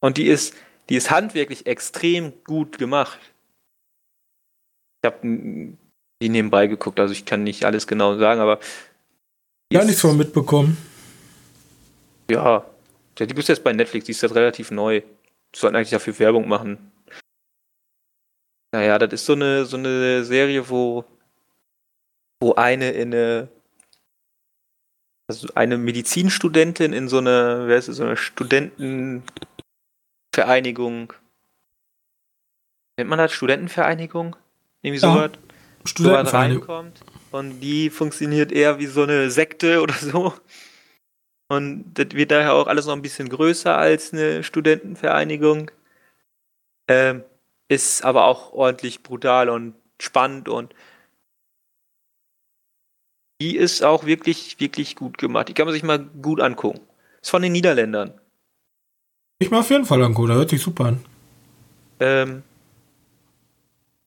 Und 0.00 0.16
die 0.16 0.26
ist, 0.26 0.54
die 0.88 0.96
ist 0.96 1.10
handwerklich 1.10 1.66
extrem 1.66 2.32
gut 2.44 2.78
gemacht. 2.78 3.20
Ich 5.02 5.06
habe 5.06 5.18
die 5.22 6.28
nebenbei 6.28 6.66
geguckt, 6.66 6.98
also 6.98 7.12
ich 7.12 7.24
kann 7.24 7.44
nicht 7.44 7.64
alles 7.64 7.86
genau 7.86 8.18
sagen, 8.18 8.40
aber. 8.40 8.58
Gar 9.72 9.84
nichts 9.84 10.00
von 10.00 10.16
mitbekommen. 10.16 10.76
Ja, 12.30 12.64
die 13.18 13.26
gibt 13.26 13.38
es 13.38 13.48
jetzt 13.48 13.64
bei 13.64 13.72
Netflix, 13.72 14.06
die 14.06 14.12
ist 14.12 14.22
jetzt 14.22 14.34
relativ 14.34 14.70
neu. 14.70 15.00
Die 15.00 15.58
sollten 15.58 15.76
eigentlich 15.76 15.90
dafür 15.90 16.18
Werbung 16.18 16.48
machen. 16.48 16.89
Naja, 18.72 18.98
das 18.98 19.12
ist 19.12 19.26
so 19.26 19.32
eine, 19.32 19.64
so 19.64 19.76
eine 19.76 20.24
Serie, 20.24 20.68
wo, 20.68 21.04
wo 22.40 22.54
eine 22.54 22.92
in 22.92 23.12
eine, 23.12 23.48
also 25.28 25.48
eine 25.54 25.76
Medizinstudentin 25.76 26.92
in 26.92 27.08
so 27.08 27.18
eine, 27.18 27.64
wer 27.66 27.78
ist 27.78 27.88
es, 27.88 27.96
so 27.96 28.04
eine 28.04 28.16
Studentenvereinigung. 28.16 31.12
Nennt 32.96 33.10
man 33.10 33.18
das 33.18 33.32
Studentenvereinigung? 33.32 34.36
Irgendwie 34.82 35.04
ja, 35.04 35.12
sowas. 35.12 35.32
Studentenvereinigung. 35.84 36.68
reinkommt. 36.68 37.00
Und 37.32 37.60
die 37.60 37.90
funktioniert 37.90 38.52
eher 38.52 38.78
wie 38.78 38.86
so 38.86 39.02
eine 39.02 39.30
Sekte 39.30 39.80
oder 39.82 39.94
so. 39.94 40.32
Und 41.48 41.92
das 41.94 42.12
wird 42.12 42.30
daher 42.30 42.54
auch 42.54 42.68
alles 42.68 42.86
noch 42.86 42.94
ein 42.94 43.02
bisschen 43.02 43.28
größer 43.28 43.76
als 43.76 44.12
eine 44.12 44.44
Studentenvereinigung. 44.44 45.72
Ähm, 46.86 47.24
ist 47.70 48.04
aber 48.04 48.24
auch 48.24 48.52
ordentlich 48.52 49.02
brutal 49.02 49.48
und 49.48 49.74
spannend 50.02 50.48
und 50.48 50.74
die 53.40 53.56
ist 53.56 53.82
auch 53.82 54.04
wirklich, 54.04 54.58
wirklich 54.58 54.96
gut 54.96 55.16
gemacht. 55.18 55.48
Die 55.48 55.54
kann 55.54 55.66
man 55.66 55.72
sich 55.72 55.84
mal 55.84 55.98
gut 55.98 56.40
angucken. 56.40 56.80
Ist 57.22 57.30
von 57.30 57.42
den 57.42 57.52
Niederländern. 57.52 58.20
Ich 59.38 59.50
mal 59.50 59.60
auf 59.60 59.70
jeden 59.70 59.86
Fall 59.86 60.02
angucken, 60.02 60.28
da 60.28 60.34
hört 60.34 60.50
sich 60.50 60.60
super 60.60 60.86
an. 60.86 61.04
Ähm, 62.00 62.42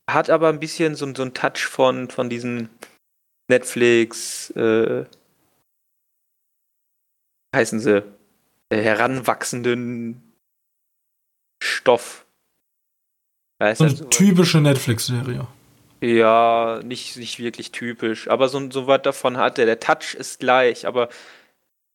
hat 0.09 0.29
aber 0.29 0.49
ein 0.49 0.59
bisschen 0.59 0.95
so, 0.95 1.11
so 1.15 1.21
einen 1.23 1.33
Touch 1.33 1.65
von, 1.65 2.09
von 2.09 2.29
diesen 2.29 2.69
Netflix, 3.49 4.51
äh, 4.51 5.05
heißen 7.55 7.79
sie, 7.79 8.03
äh, 8.69 8.81
heranwachsenden 8.81 10.33
Stoff. 11.63 12.22
Weißt 13.59 13.79
so 13.79 13.85
eine 13.85 13.95
so 13.95 14.05
typische 14.05 14.59
Netflix-Serie. 14.59 15.47
Ja, 16.01 16.81
nicht, 16.83 17.15
nicht 17.15 17.39
wirklich 17.39 17.71
typisch, 17.71 18.27
aber 18.27 18.49
so, 18.49 18.69
so 18.69 18.87
was 18.87 19.01
davon 19.03 19.37
hat 19.37 19.57
er. 19.57 19.65
Der 19.65 19.79
Touch 19.79 20.15
ist 20.15 20.41
gleich, 20.41 20.85
aber 20.85 21.07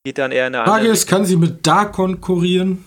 geht 0.03 0.17
dann 0.17 0.33
eher 0.33 0.47
in 0.47 0.55
eine 0.55 0.65
andere 0.65 0.77
Frage 0.77 0.89
ist, 0.89 1.07
kann 1.07 1.27
sie 1.27 1.37
mit 1.37 1.67
Dark 1.67 1.93
konkurrieren? 1.93 2.85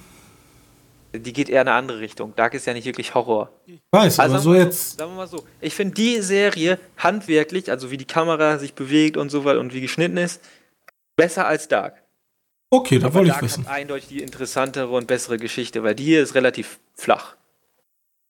Die 1.13 1.33
geht 1.33 1.49
eher 1.49 1.61
in 1.61 1.67
eine 1.67 1.77
andere 1.77 1.99
Richtung. 1.99 2.33
Dark 2.35 2.53
ist 2.53 2.65
ja 2.65 2.73
nicht 2.73 2.85
wirklich 2.85 3.13
Horror. 3.13 3.51
Ich 3.67 3.81
weiß, 3.91 4.19
also 4.19 4.35
aber 4.35 4.41
so 4.41 4.55
jetzt. 4.55 4.91
So, 4.91 4.97
sagen 4.97 5.11
wir 5.11 5.17
mal 5.17 5.27
so. 5.27 5.43
Ich 5.59 5.75
finde 5.75 5.93
die 5.93 6.21
Serie 6.21 6.79
handwerklich, 6.97 7.69
also 7.69 7.91
wie 7.91 7.97
die 7.97 8.05
Kamera 8.05 8.57
sich 8.57 8.73
bewegt 8.73 9.17
und 9.17 9.29
so 9.29 9.45
weiter 9.45 9.59
und 9.59 9.73
wie 9.73 9.81
geschnitten 9.81 10.17
ist, 10.17 10.41
besser 11.15 11.45
als 11.45 11.67
Dark. 11.67 12.01
Okay, 12.71 12.97
da 12.97 13.13
wollte 13.13 13.31
ich 13.31 13.41
wissen. 13.41 13.65
Hat 13.65 13.73
eindeutig 13.73 14.07
die 14.07 14.23
interessantere 14.23 14.89
und 14.89 15.05
bessere 15.05 15.37
Geschichte, 15.37 15.83
weil 15.83 15.93
die 15.93 16.05
hier 16.05 16.23
ist 16.23 16.33
relativ 16.33 16.79
flach. 16.95 17.35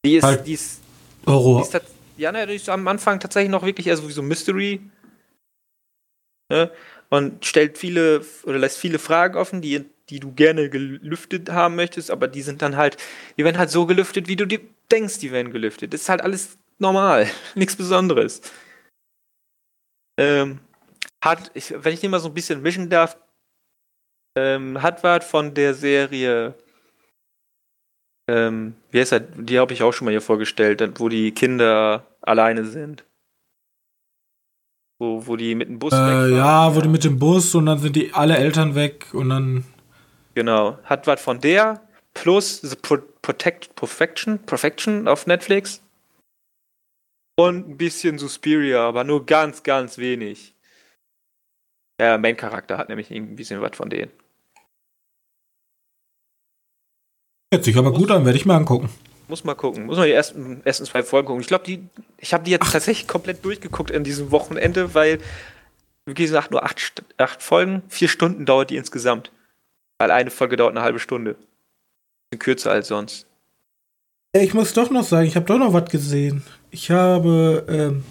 Die 0.05 0.15
ist, 0.15 0.23
halt 0.23 0.47
die 0.47 0.53
ist, 0.53 0.81
Horror. 1.25 1.61
Die 1.61 1.77
ist 1.77 1.85
ja, 2.17 2.31
ne, 2.31 2.45
die 2.47 2.55
ist 2.55 2.69
am 2.69 2.87
Anfang 2.87 3.19
tatsächlich 3.19 3.51
noch 3.51 3.63
wirklich 3.63 3.87
eher 3.87 3.97
so 3.97 4.07
wie 4.07 4.13
so 4.13 4.21
Mystery. 4.21 4.81
Ne? 6.51 6.71
Und 7.09 7.45
stellt 7.45 7.77
viele 7.77 8.25
oder 8.43 8.57
lässt 8.57 8.77
viele 8.77 8.99
Fragen 8.99 9.37
offen, 9.37 9.61
die, 9.61 9.85
die 10.09 10.19
du 10.19 10.31
gerne 10.33 10.69
gelüftet 10.69 11.49
haben 11.49 11.75
möchtest, 11.75 12.09
aber 12.11 12.27
die 12.27 12.41
sind 12.41 12.61
dann 12.61 12.77
halt, 12.77 12.97
die 13.37 13.43
werden 13.43 13.57
halt 13.57 13.69
so 13.69 13.85
gelüftet, 13.85 14.27
wie 14.27 14.35
du 14.35 14.45
dir 14.45 14.61
denkst, 14.91 15.19
die 15.19 15.31
werden 15.31 15.51
gelüftet. 15.51 15.93
Das 15.93 16.01
ist 16.01 16.09
halt 16.09 16.21
alles 16.21 16.57
normal, 16.79 17.27
nichts 17.55 17.75
Besonderes. 17.75 18.41
Ähm, 20.19 20.59
hat, 21.23 21.51
ich, 21.53 21.73
wenn 21.75 21.93
ich 21.93 21.99
dir 21.99 22.09
mal 22.09 22.19
so 22.19 22.27
ein 22.29 22.33
bisschen 22.33 22.61
mischen 22.61 22.89
darf, 22.89 23.17
ähm, 24.37 24.81
Hartwart 24.81 25.23
von 25.23 25.53
der 25.53 25.73
Serie, 25.73 26.55
ähm, 28.27 28.75
wie 28.91 28.99
heißt 28.99 29.11
das? 29.11 29.21
Die 29.35 29.59
habe 29.59 29.73
ich 29.73 29.83
auch 29.83 29.91
schon 29.91 30.05
mal 30.05 30.11
hier 30.11 30.21
vorgestellt, 30.21 30.99
wo 30.99 31.09
die 31.09 31.31
Kinder 31.31 32.05
alleine 32.21 32.65
sind. 32.65 33.03
Wo, 34.99 35.25
wo 35.25 35.35
die 35.35 35.55
mit 35.55 35.69
dem 35.69 35.79
Bus 35.79 35.93
äh, 35.93 35.95
wegfahren. 35.95 36.35
Ja, 36.35 36.75
wo 36.75 36.81
die 36.81 36.89
mit 36.89 37.03
dem 37.03 37.17
Bus 37.17 37.55
und 37.55 37.65
dann 37.65 37.79
sind 37.79 37.95
die 37.95 38.13
alle 38.13 38.37
Eltern 38.37 38.75
weg 38.75 39.07
und 39.13 39.29
dann. 39.29 39.65
Genau. 40.35 40.77
Hat 40.83 41.07
was 41.07 41.21
von 41.21 41.41
der 41.41 41.81
plus 42.13 42.61
The 42.61 42.75
Pro 42.75 42.97
Protect 43.21 43.75
Perfection, 43.75 44.39
Perfection 44.39 45.07
auf 45.07 45.27
Netflix. 45.27 45.83
Und 47.37 47.69
ein 47.69 47.77
bisschen 47.77 48.17
Suspiria, 48.17 48.87
aber 48.87 49.03
nur 49.03 49.25
ganz, 49.25 49.63
ganz 49.63 49.97
wenig. 49.97 50.55
Der 51.99 52.17
Main-Charakter 52.17 52.77
hat 52.77 52.89
nämlich 52.89 53.11
ein 53.11 53.35
bisschen 53.35 53.61
was 53.61 53.75
von 53.75 53.89
denen. 53.89 54.11
Hört 57.53 57.65
sich 57.65 57.77
aber 57.77 57.91
gut 57.91 58.09
an, 58.11 58.25
werde 58.25 58.37
ich 58.37 58.45
mir 58.45 58.53
angucken. 58.53 58.89
Muss 59.27 59.43
mal 59.43 59.55
gucken. 59.55 59.85
Muss 59.85 59.97
mal 59.97 60.07
die 60.07 60.13
ersten, 60.13 60.61
ersten 60.63 60.85
zwei 60.85 61.03
Folgen 61.03 61.27
gucken. 61.27 61.41
Ich 61.41 61.47
glaube, 61.47 61.65
die, 61.65 61.83
ich 62.17 62.33
habe 62.33 62.43
die 62.43 62.51
jetzt 62.51 62.63
Ach. 62.67 62.71
tatsächlich 62.71 63.07
komplett 63.07 63.43
durchgeguckt 63.43 63.91
in 63.91 64.03
diesem 64.03 64.31
Wochenende, 64.31 64.93
weil, 64.93 65.19
wie 66.05 66.13
gesagt, 66.13 66.51
nur 66.51 66.63
acht, 66.63 67.03
acht 67.17 67.41
Folgen, 67.43 67.83
vier 67.89 68.07
Stunden 68.07 68.45
dauert 68.45 68.69
die 68.69 68.77
insgesamt. 68.77 69.31
Weil 69.99 70.11
eine 70.11 70.31
Folge 70.31 70.55
dauert 70.55 70.71
eine 70.71 70.81
halbe 70.81 70.99
Stunde. 70.99 71.35
Kürzer 72.39 72.71
als 72.71 72.87
sonst. 72.87 73.25
Ich 74.33 74.53
muss 74.53 74.73
doch 74.73 74.89
noch 74.89 75.03
sagen, 75.03 75.27
ich 75.27 75.35
habe 75.35 75.45
doch 75.45 75.57
noch 75.57 75.73
was 75.73 75.89
gesehen. 75.89 76.43
Ich 76.69 76.89
habe, 76.89 77.65
ähm, 77.67 78.05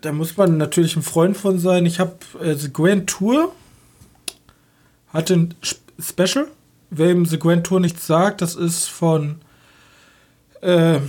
da 0.00 0.10
muss 0.10 0.36
man 0.36 0.56
natürlich 0.56 0.96
ein 0.96 1.02
Freund 1.02 1.36
von 1.36 1.60
sein. 1.60 1.86
Ich 1.86 2.00
habe 2.00 2.16
äh, 2.40 2.54
The 2.54 2.72
Grand 2.72 3.08
Tour 3.08 3.52
hatte 5.12 5.34
ein 5.34 5.54
Special 6.00 6.48
wem 6.92 7.24
The 7.24 7.38
Grand 7.38 7.66
Tour 7.66 7.80
nichts 7.80 8.06
sagt, 8.06 8.42
das 8.42 8.54
ist 8.54 8.86
von 8.86 9.36
äh, 10.60 11.00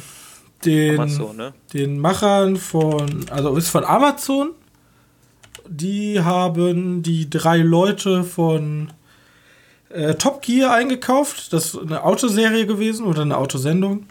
den, 0.66 1.00
Amazon, 1.00 1.36
ne? 1.36 1.54
den 1.74 2.00
Machern 2.00 2.56
von, 2.56 3.26
also 3.30 3.56
ist 3.58 3.70
von 3.70 3.84
Amazon. 3.84 4.52
Die 5.68 6.22
haben 6.22 7.04
die 7.04 7.30
drei 7.30 7.58
Leute 7.58 8.24
von 8.24 8.92
äh, 9.90 10.16
Top 10.16 10.42
Gear 10.42 10.74
eingekauft. 10.74 11.54
Das 11.54 11.74
ist 11.74 11.80
eine 11.80 12.04
Autoserie 12.04 12.66
gewesen 12.66 13.06
oder 13.06 13.22
eine 13.22 13.38
Autosendung. 13.38 14.06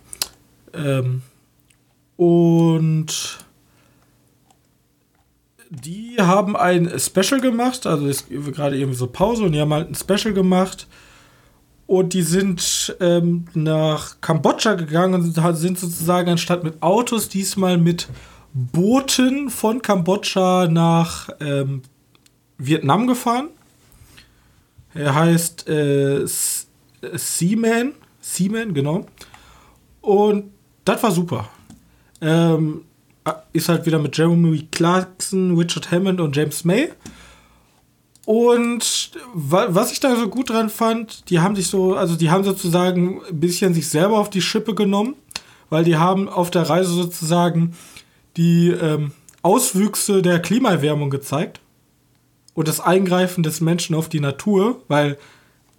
Ähm, 0.74 1.22
und 2.16 3.38
die 5.70 6.16
haben 6.18 6.54
ein 6.54 6.92
Special 6.98 7.40
gemacht, 7.40 7.86
also 7.86 8.06
ist 8.06 8.28
gerade 8.28 8.76
irgendwie 8.76 8.98
so 8.98 9.06
Pause 9.06 9.44
und 9.44 9.52
die 9.52 9.60
haben 9.60 9.72
halt 9.72 9.90
ein 9.90 9.94
Special 9.94 10.34
gemacht 10.34 10.86
und 11.93 12.14
die 12.14 12.22
sind 12.22 12.97
ähm, 13.01 13.45
nach 13.53 14.18
Kambodscha 14.22 14.76
gegangen 14.76 15.12
und 15.12 15.57
sind 15.57 15.78
sozusagen 15.78 16.30
anstatt 16.30 16.64
mit 16.64 16.82
Autos 16.82 17.28
diesmal 17.28 17.76
mit 17.76 18.09
Booten 18.55 19.51
von 19.51 19.82
Kambodscha 19.82 20.68
nach 20.70 21.28
ähm, 21.40 21.82
Vietnam 22.57 23.07
gefahren. 23.07 23.49
Er 24.95 25.14
heißt 25.14 25.68
äh, 25.68 26.22
Seaman. 26.26 27.93
Seaman, 28.22 28.72
genau. 28.72 29.05
Und 30.01 30.51
das 30.86 31.03
war 31.03 31.12
super. 31.12 31.51
Ähm, 32.22 32.86
ist 33.53 33.68
halt 33.68 33.84
wieder 33.84 33.99
mit 33.99 34.16
Jeremy 34.16 34.66
Clarkson, 34.70 35.59
Richard 35.59 35.90
Hammond 35.90 36.22
und 36.22 36.34
James 36.34 36.64
May. 36.64 36.88
Und 38.24 39.10
was 39.34 39.92
ich 39.92 39.98
da 39.98 40.14
so 40.14 40.28
gut 40.28 40.50
dran 40.50 40.70
fand, 40.70 41.28
die 41.28 41.40
haben 41.40 41.56
sich 41.56 41.66
so, 41.66 41.94
also 41.94 42.14
die 42.14 42.30
haben 42.30 42.44
sozusagen 42.44 43.20
ein 43.28 43.40
bisschen 43.40 43.74
sich 43.74 43.88
selber 43.88 44.18
auf 44.18 44.30
die 44.30 44.42
Schippe 44.42 44.74
genommen, 44.74 45.16
weil 45.70 45.84
die 45.84 45.96
haben 45.96 46.28
auf 46.28 46.50
der 46.50 46.68
Reise 46.68 46.92
sozusagen 46.92 47.74
die 48.36 48.68
ähm, 48.68 49.12
Auswüchse 49.42 50.22
der 50.22 50.40
Klimaerwärmung 50.40 51.10
gezeigt 51.10 51.60
und 52.54 52.68
das 52.68 52.78
Eingreifen 52.78 53.42
des 53.42 53.60
Menschen 53.60 53.96
auf 53.96 54.08
die 54.08 54.20
Natur, 54.20 54.82
weil 54.86 55.18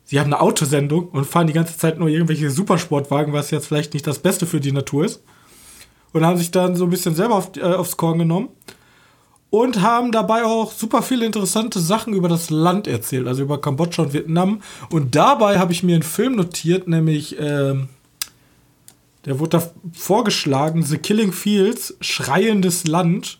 sie 0.03 0.19
haben 0.19 0.33
eine 0.33 0.41
Autosendung 0.41 1.09
und 1.09 1.25
fahren 1.25 1.47
die 1.47 1.53
ganze 1.53 1.77
Zeit 1.77 1.97
nur 1.97 2.09
irgendwelche 2.09 2.49
Supersportwagen, 2.49 3.31
was 3.31 3.51
jetzt 3.51 3.67
vielleicht 3.67 3.93
nicht 3.93 4.05
das 4.05 4.19
Beste 4.19 4.45
für 4.45 4.59
die 4.59 4.71
Natur 4.73 5.05
ist. 5.05 5.23
Und 6.11 6.25
haben 6.25 6.37
sich 6.37 6.51
dann 6.51 6.75
so 6.75 6.83
ein 6.83 6.91
bisschen 6.91 7.15
selber 7.15 7.35
auf, 7.35 7.55
äh, 7.55 7.61
aufs 7.61 7.97
Korn 7.97 8.19
genommen 8.19 8.49
und 9.53 9.81
haben 9.83 10.11
dabei 10.11 10.45
auch 10.45 10.71
super 10.71 11.03
viele 11.03 11.27
interessante 11.27 11.79
Sachen 11.79 12.15
über 12.15 12.27
das 12.27 12.49
Land 12.49 12.87
erzählt, 12.87 13.27
also 13.27 13.43
über 13.43 13.61
Kambodscha 13.61 14.01
und 14.01 14.11
Vietnam. 14.11 14.63
Und 14.89 15.13
dabei 15.13 15.59
habe 15.59 15.71
ich 15.71 15.83
mir 15.83 15.93
einen 15.93 16.01
Film 16.01 16.37
notiert, 16.37 16.87
nämlich 16.87 17.37
ähm, 17.39 17.89
der 19.25 19.37
wurde 19.37 19.59
da 19.59 19.71
vorgeschlagen, 19.93 20.81
The 20.81 20.97
Killing 20.97 21.31
Fields, 21.31 21.95
Schreiendes 22.01 22.87
Land. 22.87 23.37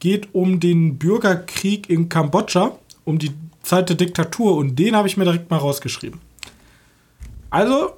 geht 0.00 0.34
um 0.34 0.58
den 0.58 0.98
Bürgerkrieg 0.98 1.88
in 1.88 2.08
Kambodscha, 2.08 2.76
um 3.04 3.20
die 3.20 3.30
Zeit 3.62 3.88
der 3.88 3.96
Diktatur 3.96 4.56
und 4.56 4.76
den 4.76 4.96
habe 4.96 5.06
ich 5.06 5.16
mir 5.16 5.24
direkt 5.24 5.52
mal 5.52 5.58
rausgeschrieben. 5.58 6.20
Also, 7.50 7.92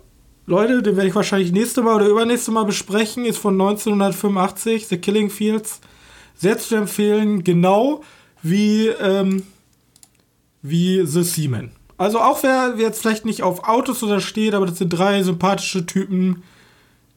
Leute, 0.45 0.83
den 0.83 0.97
werde 0.97 1.09
ich 1.09 1.15
wahrscheinlich 1.15 1.53
nächste 1.53 1.81
Mal 1.81 1.95
oder 1.95 2.07
übernächste 2.07 2.51
Mal 2.51 2.67
besprechen, 2.67 3.25
ist 3.25 3.39
von 3.39 3.55
1985, 3.55 4.89
The 4.89 4.99
Killing 4.99 5.31
Fields. 5.31 5.81
Sehr 6.37 6.59
zu 6.59 6.77
empfehlen, 6.77 7.45
genau 7.45 8.03
wie, 8.43 8.89
ähm, 8.89 9.45
wie 10.63 11.05
The 11.07 11.23
Seaman. 11.23 11.71
Also 11.99 12.21
auch 12.21 12.43
wer 12.43 12.75
jetzt 12.79 13.01
vielleicht 13.01 13.25
nicht 13.25 13.43
auf 13.43 13.65
Autos 13.65 14.03
oder 14.03 14.21
steht, 14.21 14.55
aber 14.55 14.67
das 14.67 14.79
sind 14.79 14.91
drei 14.91 15.23
sympathische 15.23 15.87
Typen, 15.87 16.43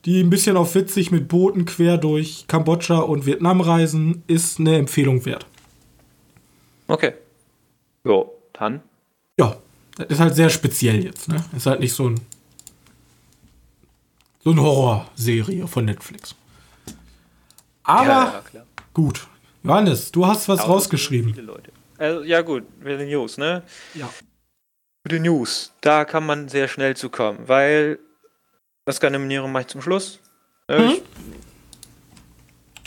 die 0.06 0.22
ein 0.22 0.30
bisschen 0.30 0.56
auf 0.56 0.74
witzig 0.76 1.12
mit 1.12 1.28
Booten 1.28 1.66
quer 1.66 1.98
durch 1.98 2.46
Kambodscha 2.48 3.00
und 3.00 3.26
Vietnam 3.26 3.60
reisen, 3.60 4.24
ist 4.28 4.60
eine 4.60 4.78
Empfehlung 4.78 5.26
wert. 5.26 5.46
Okay. 6.88 7.14
Jo, 8.06 8.34
dann. 8.54 8.82
Ja, 9.38 9.58
das 9.98 10.08
ist 10.08 10.20
halt 10.20 10.36
sehr 10.36 10.50
speziell 10.50 11.04
jetzt, 11.04 11.28
ne? 11.28 11.44
Ist 11.56 11.66
halt 11.66 11.82
nicht 11.82 11.94
so 11.94 12.08
ein 12.08 12.22
so 14.42 14.52
eine 14.52 14.62
Horrorserie 14.62 15.68
von 15.68 15.86
Netflix. 15.86 16.34
Aber 17.84 18.06
ja, 18.06 18.42
gut. 19.00 19.28
Johannes, 19.64 20.12
du 20.12 20.26
hast 20.26 20.50
was 20.50 20.68
rausgeschrieben. 20.68 21.34
Viele 21.34 21.46
Leute. 21.46 21.72
Also, 21.98 22.24
ja 22.24 22.42
gut, 22.42 22.64
mit 22.84 23.00
den 23.00 23.10
News, 23.10 23.38
ne? 23.38 23.64
Ja. 23.94 24.10
Mit 25.04 25.14
den 25.14 25.24
News, 25.24 25.74
da 25.82 26.06
kann 26.06 26.26
man 26.26 26.50
sehr 26.50 26.68
schnell 26.68 26.96
zu 26.96 27.10
kommen, 27.10 27.48
weil 27.48 28.00
das 28.86 29.00
kann 29.00 29.14
Nominierung 29.14 29.52
mache 29.52 29.62
ich 29.62 29.68
zum 29.68 29.82
Schluss. 29.82 30.20
Mhm. 30.70 30.98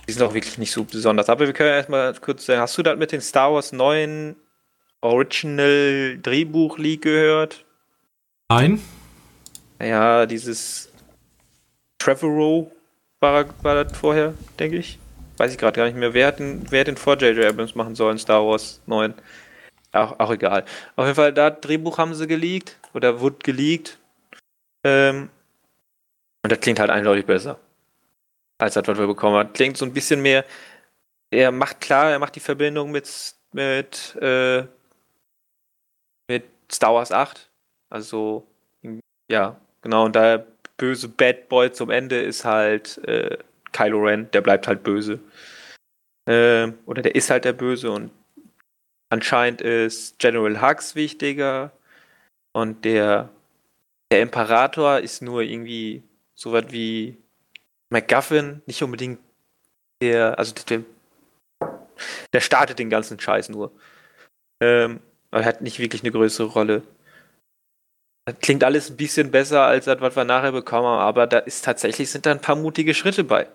die 0.07 0.13
sind 0.13 0.23
auch 0.23 0.35
wirklich 0.35 0.57
nicht 0.59 0.71
so 0.71 0.85
besonders. 0.85 1.29
Aber 1.29 1.47
wir 1.47 1.53
können 1.53 1.71
erstmal 1.71 2.15
kurz 2.15 2.47
sagen, 2.47 2.61
hast 2.61 2.79
du 2.79 2.83
das 2.83 2.97
mit 2.97 3.11
den 3.11 3.21
Star 3.21 3.53
Wars 3.53 3.73
neuen 3.73 4.37
Original 5.01 6.19
Drehbuch 6.23 6.79
League 6.79 7.03
gehört? 7.03 7.65
Nein. 8.49 8.81
Ja, 9.81 10.27
dieses 10.27 10.93
Trevorrow 11.99 12.71
war, 13.19 13.47
war 13.63 13.85
das 13.85 13.97
vorher, 13.97 14.35
denke 14.59 14.77
ich. 14.77 14.99
Weiß 15.37 15.53
ich 15.53 15.59
gerade 15.59 15.77
gar 15.77 15.87
nicht 15.87 15.97
mehr. 15.97 16.15
Wer 16.15 16.27
hat, 16.29 16.39
den, 16.39 16.71
wer 16.71 16.81
hat 16.81 16.87
den 16.87 16.97
vor 16.97 17.17
J.J. 17.17 17.45
Abrams 17.47 17.75
machen 17.75 17.95
sollen, 17.95 18.19
Star 18.19 18.47
Wars 18.47 18.81
9? 18.87 19.15
Auch, 19.93 20.19
auch 20.19 20.31
egal. 20.31 20.65
Auf 20.97 21.05
jeden 21.05 21.17
Fall, 21.17 21.33
da 21.33 21.51
Drehbuch 21.51 21.99
haben 21.99 22.15
sie 22.15 22.27
geleakt 22.27 22.79
oder 22.95 23.21
wurde 23.21 23.37
geleakt. 23.43 23.99
Ähm, 24.85 25.31
und 26.43 26.53
das 26.53 26.61
klingt 26.61 26.81
halt 26.81 26.91
eindeutig 26.91 27.27
besser. 27.27 27.59
Als 28.59 28.75
das, 28.75 28.87
was 28.87 28.99
wir 28.99 29.07
bekommen 29.07 29.37
haben. 29.37 29.53
Klingt 29.53 29.77
so 29.77 29.85
ein 29.85 29.93
bisschen 29.93 30.23
mehr. 30.23 30.45
Er 31.31 31.51
macht 31.51 31.81
klar, 31.81 32.11
er 32.11 32.19
macht 32.19 32.37
die 32.37 32.41
Verbindung 32.41 32.91
mit, 32.91 33.35
mit, 33.53 34.17
äh, 34.21 34.65
mit 36.29 36.45
Star 36.71 36.95
Wars 36.95 37.13
8. 37.13 37.51
Also, 37.91 38.47
ja, 39.31 39.57
genau. 39.83 40.05
Und 40.05 40.15
der 40.15 40.47
böse 40.77 41.09
Bad 41.09 41.49
Boy 41.49 41.73
zum 41.73 41.91
Ende 41.91 42.21
ist 42.21 42.45
halt 42.45 42.99
äh, 43.07 43.39
Kylo 43.73 44.05
Ren. 44.05 44.31
Der 44.33 44.41
bleibt 44.41 44.67
halt 44.67 44.83
böse. 44.83 45.21
Äh, 46.27 46.73
oder 46.87 47.03
der 47.03 47.15
ist 47.15 47.31
halt 47.31 47.45
der 47.45 47.53
Böse 47.53 47.91
und 47.91 48.11
anscheinend 49.11 49.61
ist 49.61 50.19
General 50.19 50.63
Hux 50.63 50.95
wichtiger. 50.95 51.73
Und 52.53 52.85
der, 52.85 53.31
der 54.11 54.23
Imperator 54.23 54.99
ist 54.99 55.23
nur 55.23 55.43
irgendwie 55.43 56.03
so 56.35 56.53
was 56.53 56.71
wie 56.71 57.17
McGuffin, 57.91 58.63
nicht 58.67 58.83
unbedingt 58.83 59.21
der, 60.03 60.39
also 60.39 60.55
der, 60.55 60.83
der 62.33 62.41
startet 62.41 62.79
den 62.79 62.91
ganzen 62.91 63.19
Scheiß 63.19 63.49
nur. 63.49 63.73
Ähm, 64.61 65.01
er 65.31 65.45
hat 65.45 65.63
nicht 65.63 65.79
wirklich 65.79 66.03
eine 66.03 66.13
größere 66.13 66.49
Rolle. 66.49 66.83
Das 68.25 68.37
klingt 68.41 68.63
alles 68.63 68.91
ein 68.91 68.97
bisschen 68.97 69.31
besser 69.31 69.63
als 69.63 69.87
das, 69.87 70.01
was 70.01 70.15
wir 70.15 70.25
nachher 70.25 70.53
bekommen 70.53 70.87
haben, 70.87 71.01
aber 71.01 71.27
da 71.27 71.39
ist 71.39 71.65
tatsächlich 71.65 72.11
sind 72.11 72.25
da 72.25 72.31
ein 72.31 72.41
paar 72.41 72.55
mutige 72.55 72.95
Schritte 72.95 73.25
bei. 73.25 73.49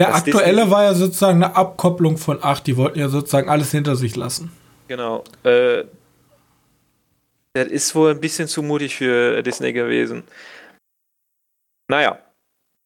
Der 0.00 0.08
das 0.08 0.16
aktuelle 0.18 0.56
Disney 0.56 0.70
war 0.70 0.82
ja 0.84 0.94
sozusagen 0.94 1.42
eine 1.42 1.56
Abkopplung 1.56 2.16
von 2.16 2.42
8, 2.42 2.66
die 2.66 2.76
wollten 2.76 2.98
ja 2.98 3.08
sozusagen 3.08 3.48
alles 3.48 3.70
hinter 3.70 3.96
sich 3.96 4.14
lassen. 4.16 4.52
Genau. 4.88 5.24
Äh, 5.42 5.84
das 7.54 7.68
ist 7.68 7.94
wohl 7.94 8.10
ein 8.10 8.20
bisschen 8.20 8.48
zu 8.48 8.62
mutig 8.62 8.96
für 8.96 9.42
Disney 9.42 9.72
gewesen. 9.72 10.24
Naja. 11.88 12.18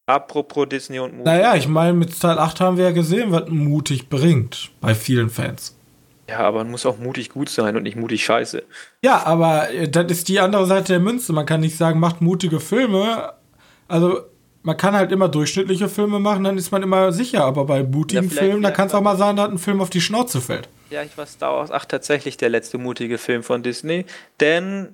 Apropos 0.07 0.67
Disney 0.69 0.99
und 0.99 1.11
mutig. 1.11 1.25
Naja, 1.25 1.55
ich 1.55 1.67
meine, 1.67 1.93
mit 1.93 2.19
Teil 2.19 2.39
8 2.39 2.61
haben 2.61 2.77
wir 2.77 2.85
ja 2.85 2.91
gesehen, 2.91 3.31
was 3.31 3.47
mutig 3.47 4.09
bringt 4.09 4.71
bei 4.81 4.95
vielen 4.95 5.29
Fans. 5.29 5.75
Ja, 6.29 6.39
aber 6.41 6.59
man 6.59 6.71
muss 6.71 6.85
auch 6.85 6.99
mutig 6.99 7.29
gut 7.29 7.49
sein 7.49 7.75
und 7.75 7.83
nicht 7.83 7.95
mutig 7.95 8.23
scheiße. 8.23 8.63
Ja, 9.01 9.25
aber 9.25 9.71
äh, 9.71 9.89
das 9.89 10.11
ist 10.11 10.27
die 10.27 10.39
andere 10.39 10.67
Seite 10.67 10.93
der 10.93 10.99
Münze. 10.99 11.33
Man 11.33 11.47
kann 11.47 11.61
nicht 11.61 11.75
sagen, 11.75 11.99
macht 11.99 12.21
mutige 12.21 12.59
Filme. 12.59 13.33
Also, 13.87 14.21
man 14.61 14.77
kann 14.77 14.93
halt 14.93 15.11
immer 15.11 15.27
durchschnittliche 15.27 15.89
Filme 15.89 16.19
machen, 16.19 16.43
dann 16.43 16.57
ist 16.57 16.71
man 16.71 16.83
immer 16.83 17.11
sicher. 17.11 17.43
Aber 17.45 17.65
bei 17.65 17.83
mutigen 17.83 18.29
ja, 18.29 18.41
Filmen, 18.41 18.61
da 18.61 18.69
kann 18.69 18.87
es 18.87 18.93
auch 18.93 19.01
mal 19.01 19.17
sein, 19.17 19.35
dass 19.37 19.49
ein 19.49 19.57
Film 19.57 19.81
auf 19.81 19.89
die 19.89 20.01
Schnauze 20.01 20.39
fällt. 20.39 20.69
Ja, 20.91 21.01
ich 21.01 21.17
war 21.17 21.25
Star 21.25 21.55
Wars 21.55 21.71
8 21.71 21.89
tatsächlich 21.89 22.37
der 22.37 22.49
letzte 22.49 22.77
mutige 22.77 23.17
Film 23.17 23.41
von 23.41 23.63
Disney. 23.63 24.05
Denn 24.39 24.93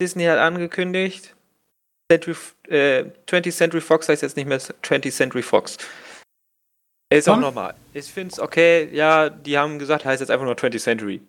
Disney 0.00 0.24
hat 0.24 0.38
angekündigt, 0.38 1.34
Century, 2.10 2.36
äh, 2.68 3.04
20th 3.26 3.52
Century 3.52 3.80
Fox 3.82 4.08
heißt 4.08 4.22
jetzt 4.22 4.36
nicht 4.36 4.48
mehr 4.48 4.60
20th 4.60 5.12
Century 5.12 5.42
Fox. 5.42 5.76
Ist 7.10 7.28
auch 7.28 7.38
normal. 7.38 7.74
Ich 7.92 8.06
finde 8.06 8.32
es 8.32 8.40
okay, 8.40 8.88
ja, 8.92 9.30
die 9.30 9.56
haben 9.58 9.78
gesagt, 9.78 10.04
heißt 10.04 10.20
jetzt 10.20 10.30
einfach 10.30 10.46
nur 10.46 10.54
20th 10.54 10.80
Century. 10.80 11.20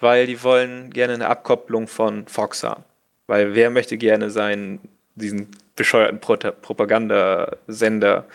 Weil 0.00 0.26
die 0.26 0.42
wollen 0.42 0.90
gerne 0.90 1.14
eine 1.14 1.28
Abkopplung 1.28 1.88
von 1.88 2.26
Fox 2.28 2.62
haben. 2.62 2.84
Weil 3.26 3.54
wer 3.54 3.68
möchte 3.70 3.98
gerne 3.98 4.30
seinen, 4.30 4.80
diesen 5.16 5.48
bescheuerten 5.74 6.20
Pro 6.20 6.36
Propagandasender 6.36 8.26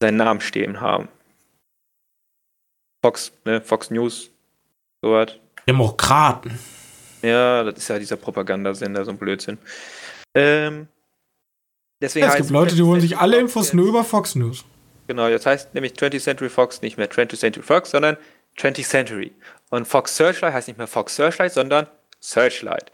seinen 0.00 0.16
Namen 0.16 0.40
stehen 0.40 0.80
haben? 0.80 1.08
Fox, 3.02 3.32
ne, 3.44 3.60
Fox 3.60 3.90
News, 3.90 4.30
sowas. 5.00 5.38
Demokraten. 5.66 6.58
Ja, 7.22 7.64
das 7.64 7.78
ist 7.78 7.88
ja 7.88 7.98
dieser 7.98 8.16
Propagandasender, 8.16 9.04
so 9.04 9.12
ein 9.12 9.18
Blödsinn. 9.18 9.58
Ähm, 10.34 10.88
Deswegen 12.00 12.26
ja, 12.26 12.32
es 12.32 12.38
gibt 12.38 12.50
Leute, 12.50 12.74
die 12.74 12.82
holen 12.82 13.00
sich 13.00 13.16
alle 13.16 13.38
Infos 13.38 13.72
nur 13.72 13.86
über 13.86 14.02
Fox 14.02 14.34
News. 14.34 14.64
Genau, 15.06 15.28
das 15.28 15.46
heißt 15.46 15.74
nämlich 15.74 15.92
20th 15.92 16.20
Century 16.20 16.48
Fox 16.48 16.82
nicht 16.82 16.96
mehr 16.96 17.10
20th 17.10 17.38
Century 17.38 17.62
Fox, 17.62 17.90
sondern 17.90 18.16
20th 18.58 18.88
Century. 18.88 19.32
Und 19.70 19.86
Fox 19.86 20.16
Searchlight 20.16 20.52
heißt 20.52 20.68
nicht 20.68 20.78
mehr 20.78 20.86
Fox 20.86 21.16
Searchlight, 21.16 21.52
sondern 21.52 21.86
Searchlight. 22.20 22.92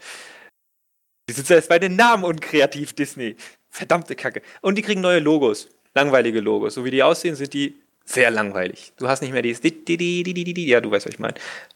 Die 1.29 1.33
sind 1.33 1.47
jetzt 1.49 1.69
bei 1.69 1.77
den 1.79 1.95
Namen 1.95 2.23
unkreativ, 2.23 2.93
Disney. 2.93 3.35
Verdammte 3.69 4.15
Kacke. 4.15 4.41
Und 4.61 4.77
die 4.77 4.81
kriegen 4.81 5.01
neue 5.01 5.19
Logos. 5.19 5.69
Langweilige 5.93 6.39
Logos. 6.39 6.73
So 6.73 6.85
wie 6.85 6.91
die 6.91 7.03
aussehen, 7.03 7.35
sind 7.35 7.53
die 7.53 7.79
sehr 8.03 8.31
langweilig. 8.31 8.93
Du 8.97 9.07
hast 9.07 9.21
nicht 9.21 9.31
mehr 9.31 9.43
dieses. 9.43 9.61
Ja, 9.63 10.81
du 10.81 10.89
weißt, 10.89 11.05
was 11.05 11.13
ich 11.13 11.19
meine. 11.19 11.35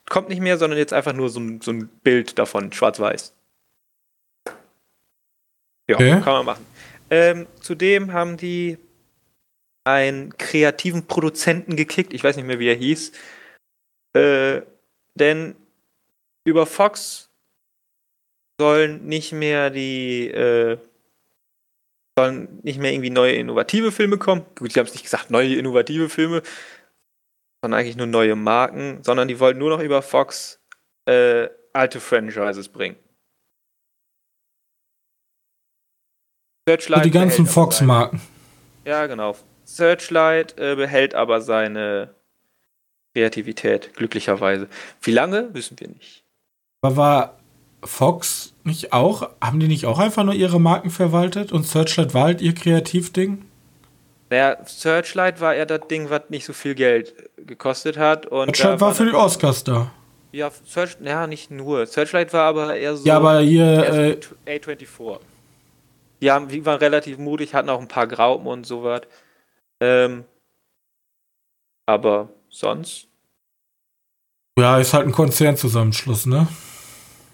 Kommt 0.09 0.29
nicht 0.29 0.41
mehr, 0.41 0.57
sondern 0.57 0.79
jetzt 0.79 0.93
einfach 0.93 1.13
nur 1.13 1.29
so 1.29 1.39
ein, 1.39 1.61
so 1.61 1.71
ein 1.71 1.88
Bild 2.03 2.39
davon, 2.39 2.73
schwarz-weiß. 2.73 3.34
Ja, 5.88 5.95
okay. 5.95 6.11
kann 6.23 6.34
man 6.34 6.45
machen. 6.45 6.65
Ähm, 7.11 7.45
zudem 7.61 8.13
haben 8.13 8.38
die 8.38 8.79
einen 9.86 10.38
kreativen 10.38 11.07
Produzenten 11.07 11.75
gekickt, 11.75 12.13
ich 12.13 12.23
weiß 12.23 12.36
nicht 12.38 12.45
mehr, 12.45 12.59
wie 12.59 12.69
er 12.69 12.75
hieß. 12.75 13.11
Äh, 14.15 14.61
denn 15.15 15.55
über 16.45 16.65
Fox 16.65 17.29
sollen 18.59 19.05
nicht 19.05 19.31
mehr 19.34 19.69
die 19.69 20.27
äh, 20.29 20.77
sollen 22.17 22.59
nicht 22.63 22.79
mehr 22.79 22.93
irgendwie 22.93 23.09
neue 23.09 23.34
innovative 23.34 23.91
Filme 23.91 24.17
kommen. 24.17 24.45
Gut, 24.55 24.73
die 24.73 24.79
haben 24.79 24.86
es 24.86 24.93
nicht 24.93 25.03
gesagt, 25.03 25.31
neue 25.31 25.55
innovative 25.55 26.09
Filme, 26.09 26.43
sondern 27.61 27.79
eigentlich 27.79 27.97
nur 27.97 28.07
neue 28.07 28.36
Marken, 28.36 29.03
sondern 29.03 29.27
die 29.27 29.39
wollten 29.39 29.59
nur 29.59 29.71
noch 29.71 29.79
über 29.79 30.01
Fox 30.01 30.59
äh, 31.05 31.49
alte 31.73 31.99
Franchises 31.99 32.69
bringen. 32.69 32.97
Searchlight. 36.69 37.05
Die 37.05 37.11
ganzen 37.11 37.45
Fox-Marken. 37.45 38.21
Ja, 38.86 39.07
genau. 39.07 39.36
Searchlight 39.64 40.57
äh, 40.57 40.76
behält 40.76 41.16
aber 41.16 41.41
seine 41.41 42.16
Kreativität, 43.14 43.93
glücklicherweise. 43.95 44.68
Wie 45.01 45.11
lange, 45.11 45.53
wissen 45.53 45.80
wir 45.80 45.88
nicht. 45.88 46.24
Aber 46.82 46.97
war 46.97 47.39
Fox 47.84 48.53
nicht 48.64 48.93
auch, 48.93 49.30
haben 49.41 49.59
die 49.59 49.68
nicht 49.68 49.86
auch 49.86 49.99
einfach 49.99 50.24
nur 50.24 50.34
ihre 50.34 50.59
Marken 50.59 50.89
verwaltet 50.89 51.51
und 51.51 51.66
Searchlight 51.66 52.14
war 52.14 52.24
halt 52.24 52.41
ihr 52.41 52.55
Kreativding? 52.55 53.45
Naja, 54.30 54.57
Searchlight 54.66 55.41
war 55.41 55.55
ja 55.55 55.66
das 55.66 55.82
Ding, 55.89 56.09
was 56.09 56.24
nicht 56.30 56.45
so 56.45 56.53
viel 56.53 56.76
Geld 56.76 57.14
gekostet 57.38 57.97
hat. 57.97 58.26
Und 58.26 58.55
Searchlight 58.55 58.82
war 58.82 58.95
für 58.95 59.05
die 59.05 59.14
Oscars 59.14 59.64
da. 59.64 59.91
Ja, 60.32 60.49
Search, 60.66 60.97
ja, 61.03 61.28
nicht 61.28 61.51
nur. 61.51 61.86
Searchlight 61.86 62.34
war 62.34 62.45
aber 62.45 62.76
eher 62.76 62.97
so. 62.97 63.07
Ja, 63.07 63.18
aber 63.18 63.41
hier. 63.41 64.18
Äh, 64.47 64.57
A24. 64.57 65.20
Die, 66.22 66.32
haben, 66.32 66.47
die 66.47 66.66
waren 66.66 66.80
relativ 66.80 67.20
mutig, 67.20 67.53
hatten 67.53 67.70
auch 67.70 67.80
ein 67.80 67.88
paar 67.88 68.07
Graupen 68.07 68.47
und 68.47 68.66
sowas. 68.66 69.01
Ähm, 69.84 70.23
aber 71.86 72.29
sonst 72.49 73.09
Ja, 74.57 74.77
ist 74.79 74.93
halt 74.93 75.07
ein 75.07 75.11
Konzernzusammenschluss, 75.11 76.25
ne? 76.25 76.47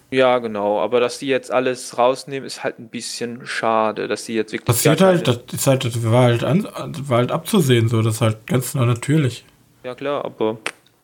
Ja, 0.09 0.39
genau. 0.39 0.79
Aber 0.79 0.99
dass 0.99 1.19
die 1.19 1.27
jetzt 1.27 1.51
alles 1.51 1.99
rausnehmen, 1.99 2.47
ist 2.47 2.63
halt 2.63 2.79
ein 2.79 2.89
bisschen 2.89 3.45
schade, 3.45 4.07
dass 4.07 4.25
die 4.25 4.33
jetzt 4.33 4.51
wirklich. 4.51 4.65
Passiert 4.65 5.01
halt, 5.01 5.27
das 5.27 5.41
ist 5.51 5.67
halt, 5.67 5.85
das 5.85 6.03
war 6.03 6.23
halt, 6.23 6.43
an, 6.43 6.67
war 7.07 7.19
halt 7.19 7.31
abzusehen, 7.31 7.87
so, 7.87 8.01
das 8.01 8.15
ist 8.15 8.21
halt 8.21 8.47
ganz 8.47 8.73
natürlich. 8.73 9.45
Ja, 9.83 9.93
klar, 9.93 10.25
aber 10.25 10.57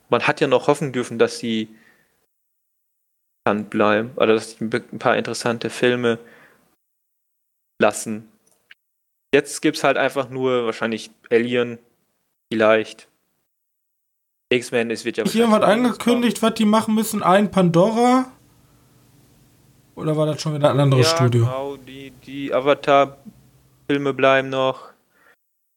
man 0.09 0.23
hat 0.23 0.41
ja 0.41 0.47
noch 0.47 0.67
hoffen 0.67 0.91
dürfen, 0.91 1.19
dass 1.19 1.37
sie 1.37 1.69
bleiben 3.69 4.09
oder 4.15 4.33
dass 4.33 4.53
sie 4.57 4.65
ein 4.65 4.97
paar 4.97 5.15
interessante 5.15 5.69
Filme 5.69 6.17
lassen. 7.79 8.31
Jetzt 9.35 9.61
gibt 9.61 9.75
es 9.75 9.83
halt 9.83 9.97
einfach 9.97 10.29
nur 10.29 10.65
wahrscheinlich 10.65 11.11
Alien, 11.29 11.77
vielleicht. 12.49 13.09
X-Men, 14.49 14.89
es 14.91 15.03
wird 15.03 15.17
ja. 15.17 15.25
Hier 15.25 15.51
wird 15.51 15.61
angekündigt, 15.61 16.41
was 16.41 16.53
die 16.53 16.63
machen 16.63 16.95
müssen. 16.95 17.21
Ein 17.21 17.51
Pandora. 17.51 18.31
Oder 19.95 20.15
war 20.15 20.25
das 20.25 20.41
schon 20.41 20.55
wieder 20.55 20.69
ein 20.69 20.79
anderes 20.79 21.11
ja, 21.11 21.17
Studio? 21.17 21.43
Genau, 21.43 21.75
die, 21.75 22.11
die 22.25 22.53
Avatar-Filme 22.53 24.13
bleiben 24.13 24.47
noch. 24.47 24.93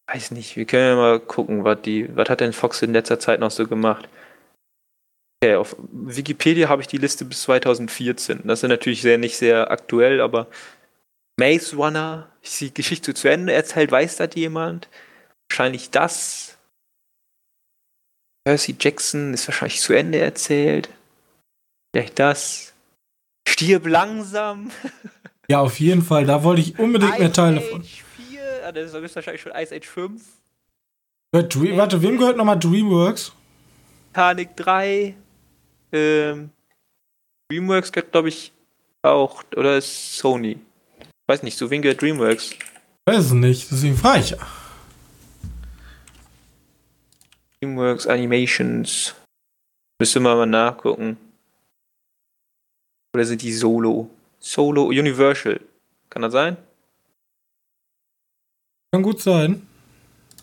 Weiß 0.07 0.31
nicht, 0.31 0.55
wir 0.55 0.65
können 0.65 0.91
ja 0.91 0.95
mal 0.95 1.19
gucken, 1.19 1.65
was 1.65 1.83
die. 1.83 2.15
Was 2.17 2.29
hat 2.29 2.39
denn 2.39 2.53
Fox 2.53 2.81
in 2.83 2.93
letzter 2.93 3.19
Zeit 3.19 3.41
noch 3.41 3.51
so 3.51 3.67
gemacht? 3.67 4.09
Okay, 5.43 5.57
auf 5.57 5.75
Wikipedia 5.91 6.69
habe 6.69 6.83
ich 6.83 6.87
die 6.87 6.99
Liste 6.99 7.25
bis 7.25 7.43
2014. 7.43 8.43
Das 8.45 8.63
ist 8.63 8.69
natürlich 8.69 9.03
sehr 9.03 9.19
nicht 9.19 9.37
sehr 9.37 9.73
aktuell, 9.73 10.21
aber 10.21 10.47
Maze 11.39 11.77
Runner, 11.77 12.29
ist 12.43 12.61
die 12.61 12.75
Geschichte 12.75 13.15
zu 13.15 13.29
Ende 13.29 13.53
erzählt, 13.53 13.93
weiß 13.93 14.17
das 14.17 14.35
jemand? 14.35 14.89
Wahrscheinlich 15.49 15.91
das. 15.91 16.59
Percy 18.45 18.77
Jackson 18.79 19.35
ist 19.35 19.47
wahrscheinlich 19.47 19.81
zu 19.81 19.93
Ende 19.93 20.19
erzählt. 20.19 20.89
Vielleicht 21.95 22.19
das. 22.19 22.75
Stirb 23.47 23.87
langsam. 23.87 24.71
Ja, 25.51 25.61
auf 25.61 25.81
jeden 25.81 26.03
Fall. 26.03 26.27
Da 26.27 26.43
wollte 26.43 26.61
ich 26.61 26.79
unbedingt 26.79 27.13
Ice 27.13 27.21
mehr 27.21 27.33
Teile 27.33 27.61
von. 27.61 27.83
4, 27.83 28.67
ah, 28.67 28.73
das 28.73 28.93
ist 28.93 29.15
wahrscheinlich 29.15 29.41
schon 29.41 29.53
Ice 29.53 29.75
Age 29.75 29.87
5. 29.87 30.23
Warte, 31.33 32.03
wem 32.03 32.19
gehört 32.19 32.37
nochmal 32.37 32.59
DreamWorks? 32.59 33.33
Titanic 34.09 34.57
3. 34.57 35.15
Ähm, 35.93 36.51
DreamWorks 37.51 37.93
gehört, 37.93 38.13
glaube 38.13 38.29
ich, 38.29 38.53
auch. 39.03 39.45
Oder 39.57 39.79
ist 39.79 40.19
Sony? 40.19 40.59
Weiß 41.29 41.43
nicht, 41.43 41.59
so 41.59 41.69
wen 41.71 41.83
gehört 41.83 42.01
DreamWorks? 42.01 42.55
Weiß 43.07 43.27
es 43.27 43.33
nicht, 43.33 43.71
deswegen 43.71 43.97
frage 43.97 44.21
ich 44.21 44.31
ja. 44.31 44.39
DreamWorks 47.61 48.07
Animations. 48.07 49.15
Müsste 50.01 50.21
man 50.21 50.39
mal 50.39 50.47
nachgucken. 50.47 51.19
Oder 53.15 53.27
sind 53.27 53.43
die 53.43 53.53
Solo? 53.53 54.09
Solo 54.39 54.85
Universal. 54.87 55.61
Kann 56.09 56.23
das 56.23 56.33
sein? 56.33 56.57
Kann 58.93 59.03
gut 59.03 59.21
sein. 59.21 59.67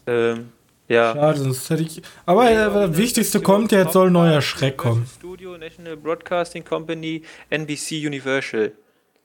Ähm, 0.06 0.52
ja. 0.88 1.14
Schade, 1.16 1.40
sonst 1.40 1.68
hätte 1.70 1.82
ich. 1.82 2.02
Aber 2.28 2.52
ja, 2.52 2.70
das 2.70 2.96
Wichtigste 2.96 3.42
kommt, 3.42 3.72
jetzt 3.72 3.94
soll 3.94 4.08
ein 4.08 4.14
neuer 4.14 4.42
Schreck 4.42 4.78
kommen. 4.78 5.08
Studio, 5.18 5.58
National 5.58 5.98
Broadcasting 5.98 6.64
Company, 6.64 7.24
NBC 7.50 8.06
Universal. 8.06 8.74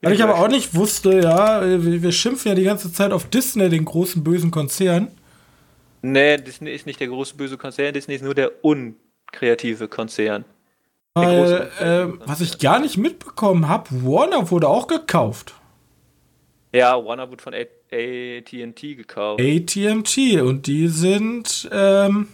Weil 0.02 0.14
ich 0.14 0.22
aber 0.22 0.38
auch 0.38 0.48
nicht 0.48 0.74
wusste, 0.74 1.20
ja, 1.20 1.60
wir, 1.62 2.02
wir, 2.02 2.12
schimpfen 2.12 2.48
ja 2.48 2.54
die 2.54 2.64
ganze 2.64 2.90
Zeit 2.92 3.12
auf 3.12 3.28
Disney, 3.28 3.68
den 3.68 3.84
großen 3.84 4.24
bösen 4.24 4.50
Konzern. 4.50 5.08
Nee, 6.02 6.38
Disney 6.38 6.72
ist 6.72 6.86
nicht 6.86 7.00
der 7.00 7.08
große 7.08 7.34
böse 7.34 7.58
Konzern, 7.58 7.92
Disney 7.92 8.14
ist 8.14 8.24
nur 8.24 8.34
der 8.34 8.64
unkreative 8.64 9.88
Konzern. 9.88 10.46
Weil, 11.14 11.70
äh, 11.80 12.06
was 12.26 12.40
ich 12.40 12.58
gar 12.58 12.78
nicht 12.78 12.96
mitbekommen 12.96 13.68
habe, 13.68 13.90
Warner 13.90 14.50
wurde 14.50 14.68
auch 14.68 14.86
gekauft. 14.86 15.54
Ja, 16.72 17.04
Warner 17.04 17.30
wurde 17.30 17.42
von 17.42 17.52
AT&T 17.52 18.94
gekauft. 18.94 19.40
AT&T 19.40 20.40
und 20.40 20.66
die 20.66 20.88
sind 20.88 21.68
ähm, 21.72 22.28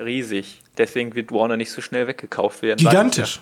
riesig. 0.00 0.62
Deswegen 0.78 1.14
wird 1.14 1.30
Warner 1.30 1.58
nicht 1.58 1.70
so 1.70 1.82
schnell 1.82 2.06
weggekauft 2.06 2.62
werden. 2.62 2.78
Gigantisch. 2.78 3.40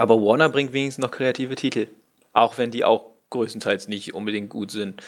Aber 0.00 0.16
Warner 0.16 0.48
bringt 0.48 0.72
wenigstens 0.72 1.02
noch 1.02 1.10
kreative 1.10 1.56
Titel. 1.56 1.88
Auch 2.32 2.56
wenn 2.56 2.70
die 2.70 2.84
auch 2.84 3.10
größtenteils 3.28 3.86
nicht 3.86 4.14
unbedingt 4.14 4.48
gut 4.48 4.70
sind. 4.70 5.02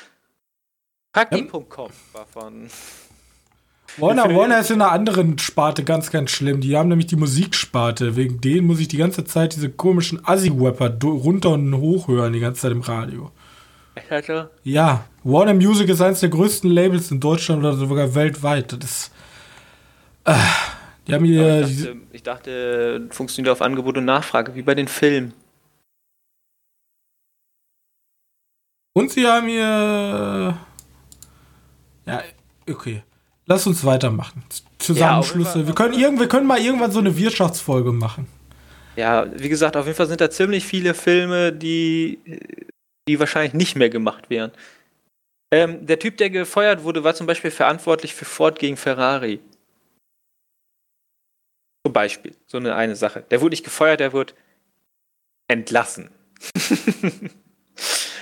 Praktik.com 1.15 1.91
war 2.13 2.27
von 2.27 2.69
Warner, 3.97 4.35
Warner 4.35 4.61
ist 4.61 4.71
in 4.71 4.83
einer 4.83 4.93
anderen 4.93 5.39
Sparte 5.39 5.83
ganz, 5.83 6.11
ganz 6.11 6.31
schlimm. 6.31 6.61
Die 6.61 6.77
haben 6.77 6.91
nämlich 6.91 7.07
die 7.07 7.17
Musiksparte. 7.17 8.17
Wegen 8.17 8.43
denen 8.43 8.67
muss 8.67 8.81
ich 8.81 8.89
die 8.89 8.99
ganze 8.99 9.25
Zeit 9.25 9.57
diese 9.57 9.71
komischen 9.71 10.27
Assi-Wapper 10.27 10.99
runter 11.03 11.51
und 11.51 11.75
hoch 11.75 12.09
hören, 12.09 12.35
die 12.35 12.41
ganze 12.41 12.61
Zeit 12.61 12.73
im 12.73 12.83
Radio. 12.83 13.31
Echt, 13.95 14.31
Ja, 14.63 15.07
Warner 15.25 15.55
Music 15.55 15.89
ist 15.89 16.03
eines 16.03 16.21
der 16.21 16.29
größten 16.29 16.71
Labels 16.71 17.11
in 17.11 17.19
Deutschland 17.19 17.61
oder 17.61 17.75
sogar 17.77 18.15
weltweit. 18.15 18.75
Das 18.75 18.91
ist. 18.91 19.13
Äh, 20.25 20.35
die 21.07 21.15
haben 21.15 21.25
hier. 21.25 21.63
Ich 21.63 21.79
dachte, 21.79 21.97
ich 22.13 22.23
dachte, 22.23 23.09
funktioniert 23.11 23.53
auf 23.53 23.63
Angebot 23.63 23.97
und 23.97 24.05
Nachfrage, 24.05 24.55
wie 24.55 24.63
bei 24.63 24.75
den 24.75 24.89
Filmen. 24.89 25.35
Und 28.95 29.11
sie 29.11 29.27
haben 29.27 29.49
hier. 29.49 30.59
Ja, 32.07 32.23
okay. 32.69 33.03
Lass 33.47 33.67
uns 33.67 33.85
weitermachen. 33.85 34.45
Zusammenschlüsse. 34.79 35.61
Ja, 35.61 35.67
wir, 35.67 35.75
können 35.75 35.95
irgend, 35.95 36.21
wir 36.21 36.29
können 36.29 36.47
mal 36.47 36.61
irgendwann 36.61 36.93
so 36.93 37.01
eine 37.01 37.17
Wirtschaftsfolge 37.17 37.93
machen. 37.93 38.27
Ja, 38.97 39.27
wie 39.35 39.49
gesagt, 39.49 39.77
auf 39.77 39.87
jeden 39.87 39.97
Fall 39.97 40.07
sind 40.07 40.21
da 40.21 40.31
ziemlich 40.31 40.65
viele 40.65 40.95
Filme, 40.95 41.53
die, 41.53 42.19
die 43.09 43.19
wahrscheinlich 43.19 43.55
nicht 43.55 43.77
mehr 43.77 43.89
gemacht 43.89 44.31
werden. 44.31 44.53
Ähm, 45.51 45.87
der 45.87 45.99
Typ, 45.99 46.17
der 46.19 46.31
gefeuert 46.31 46.85
wurde, 46.85 47.05
war 47.05 47.15
zum 47.15 47.27
Beispiel 47.27 47.51
verantwortlich 47.51 48.15
für 48.15 48.25
Ford 48.25 48.59
gegen 48.59 48.77
Ferrari. 48.77 49.41
Zum 51.85 51.93
Beispiel, 51.93 52.35
so 52.47 52.59
eine 52.59 52.75
eine 52.75 52.97
Sache. 52.97 53.25
Der 53.31 53.41
wurde 53.41 53.53
nicht 53.53 53.65
gefeuert, 53.65 54.01
der 54.01 54.13
wurde 54.13 54.35
entlassen. 55.49 56.11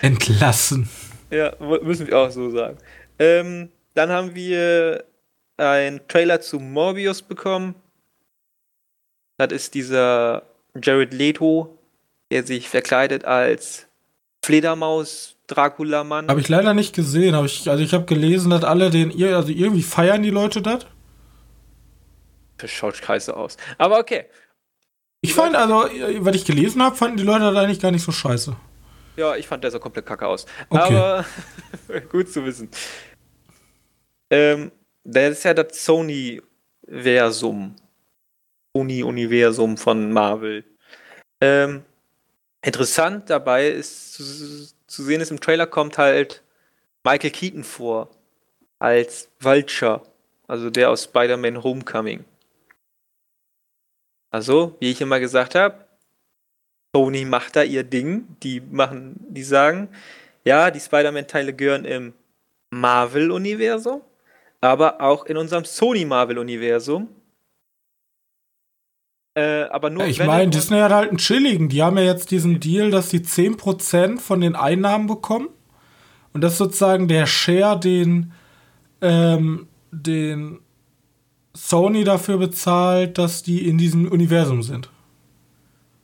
entlassen. 0.02 0.88
Ja, 1.30 1.54
müssen 1.82 2.06
wir 2.06 2.18
auch 2.18 2.30
so 2.30 2.50
sagen. 2.50 2.78
Ähm, 3.18 3.70
dann 3.94 4.10
haben 4.10 4.34
wir 4.34 5.04
einen 5.56 6.00
Trailer 6.08 6.40
zu 6.40 6.58
Morbius 6.58 7.22
bekommen. 7.22 7.74
Das 9.36 9.52
ist 9.52 9.74
dieser 9.74 10.42
Jared 10.82 11.12
Leto, 11.12 11.78
der 12.30 12.44
sich 12.44 12.68
verkleidet 12.68 13.24
als 13.24 13.86
Fledermaus 14.44 15.36
Dracula-Mann. 15.46 16.28
Habe 16.28 16.40
ich 16.40 16.48
leider 16.48 16.74
nicht 16.74 16.94
gesehen. 16.94 17.34
Hab 17.34 17.44
ich, 17.44 17.68
also 17.68 17.82
ich 17.82 17.92
habe 17.92 18.06
gelesen, 18.06 18.50
dass 18.50 18.64
alle 18.64 18.90
den, 18.90 19.10
also 19.34 19.50
irgendwie 19.50 19.82
feiern 19.82 20.22
die 20.22 20.30
Leute 20.30 20.62
das. 20.62 20.86
Das 22.60 22.70
schaut 22.70 22.96
scheiße 22.96 23.36
aus. 23.36 23.56
Aber 23.78 23.98
okay. 23.98 24.26
Ich 25.22 25.34
fand, 25.34 25.54
also, 25.54 25.88
was 26.24 26.36
ich 26.36 26.44
gelesen 26.44 26.82
habe, 26.82 26.96
fanden 26.96 27.18
die 27.18 27.22
Leute 27.22 27.40
das 27.40 27.56
eigentlich 27.56 27.80
gar 27.80 27.90
nicht 27.90 28.04
so 28.04 28.12
scheiße. 28.12 28.56
Ja, 29.16 29.36
ich 29.36 29.46
fand 29.46 29.64
der 29.64 29.70
so 29.70 29.78
komplett 29.78 30.06
kacke 30.06 30.26
aus. 30.26 30.46
Okay. 30.70 30.96
Aber 30.96 31.24
gut 32.10 32.30
zu 32.30 32.44
wissen. 32.44 32.70
Ähm, 34.30 34.72
das 35.04 35.38
ist 35.38 35.44
ja 35.44 35.54
das 35.54 35.84
Sony-Versum. 35.84 37.76
Sony-Universum 38.74 39.76
von 39.76 40.12
Marvel. 40.12 40.64
Ähm, 41.40 41.84
interessant 42.62 43.28
dabei 43.28 43.68
ist 43.68 44.14
zu, 44.14 44.68
zu 44.86 45.02
sehen, 45.02 45.20
ist 45.20 45.30
im 45.30 45.40
Trailer 45.40 45.66
kommt 45.66 45.98
halt 45.98 46.42
Michael 47.04 47.30
Keaton 47.30 47.64
vor. 47.64 48.08
Als 48.78 49.28
Vulture. 49.38 50.02
Also 50.46 50.70
der 50.70 50.90
aus 50.90 51.04
Spider-Man 51.04 51.62
Homecoming. 51.62 52.24
Also, 54.30 54.76
wie 54.80 54.90
ich 54.90 55.00
immer 55.00 55.20
gesagt 55.20 55.54
habe, 55.54 55.84
Sony 56.94 57.24
macht 57.24 57.56
da 57.56 57.62
ihr 57.62 57.84
Ding. 57.84 58.36
Die 58.42 58.60
machen, 58.60 59.16
die 59.28 59.42
sagen, 59.42 59.88
ja, 60.44 60.70
die 60.70 60.80
Spider-Man-Teile 60.80 61.52
gehören 61.52 61.84
im 61.84 62.14
Marvel-Universum 62.70 64.02
aber 64.60 65.00
auch 65.00 65.24
in 65.24 65.36
unserem 65.36 65.64
Sony 65.64 66.04
Marvel-Universum. 66.04 67.08
Äh, 69.34 69.62
aber 69.64 69.90
nur. 69.90 70.04
Ja, 70.04 70.10
ich 70.10 70.24
meine, 70.24 70.50
Disney 70.50 70.78
hat 70.80 70.92
halt 70.92 71.08
einen 71.08 71.18
chilligen. 71.18 71.68
Die 71.68 71.82
haben 71.82 71.96
ja 71.96 72.04
jetzt 72.04 72.30
diesen 72.30 72.60
Deal, 72.60 72.90
dass 72.90 73.10
sie 73.10 73.20
10% 73.20 74.18
von 74.18 74.40
den 74.40 74.56
Einnahmen 74.56 75.06
bekommen. 75.06 75.48
Und 76.32 76.42
das 76.42 76.52
ist 76.52 76.58
sozusagen 76.58 77.08
der 77.08 77.26
Share, 77.26 77.78
den, 77.78 78.32
ähm, 79.00 79.68
den 79.90 80.60
Sony 81.54 82.04
dafür 82.04 82.38
bezahlt, 82.38 83.18
dass 83.18 83.42
die 83.42 83.68
in 83.68 83.78
diesem 83.78 84.10
Universum 84.10 84.62
sind. 84.62 84.88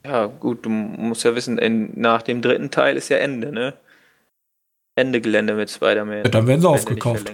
Ja, 0.04 0.26
gut, 0.26 0.64
du 0.64 0.70
musst 0.70 1.24
ja 1.24 1.34
wissen, 1.34 1.90
nach 1.94 2.22
dem 2.22 2.42
dritten 2.42 2.70
Teil 2.70 2.96
ist 2.96 3.08
ja 3.08 3.16
Ende, 3.16 3.52
ne? 3.52 3.74
Ende 4.94 5.20
Gelände 5.20 5.54
mit 5.54 5.70
Spider-Man. 5.70 6.18
Ja, 6.18 6.28
dann 6.30 6.46
werden 6.46 6.60
sie 6.60 6.68
aufgekauft. 6.68 7.32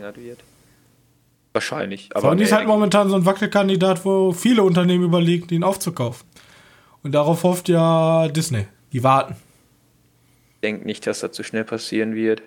Wahrscheinlich. 1.53 2.09
Aber 2.15 2.31
Sony 2.31 2.43
ist 2.43 2.53
halt 2.53 2.67
momentan 2.67 3.11
so 3.11 3.17
ein 3.17 3.27
Wackelkandidat, 3.27 4.05
wo 4.05 4.33
viele 4.33 4.63
Unternehmen 4.63 5.05
überlegen, 5.05 5.49
ihn 5.51 5.65
aufzukaufen. 5.65 6.27
Und 7.03 7.13
darauf 7.13 7.43
hofft 7.43 7.69
ja 7.69 8.29
Disney. 8.29 8.67
Die 8.93 9.03
warten. 9.03 9.37
Ich 10.55 10.61
denke 10.63 10.87
nicht, 10.87 11.07
dass 11.07 11.21
das 11.21 11.37
so 11.37 11.43
schnell 11.43 11.65
passieren 11.65 12.15
wird. 12.15 12.43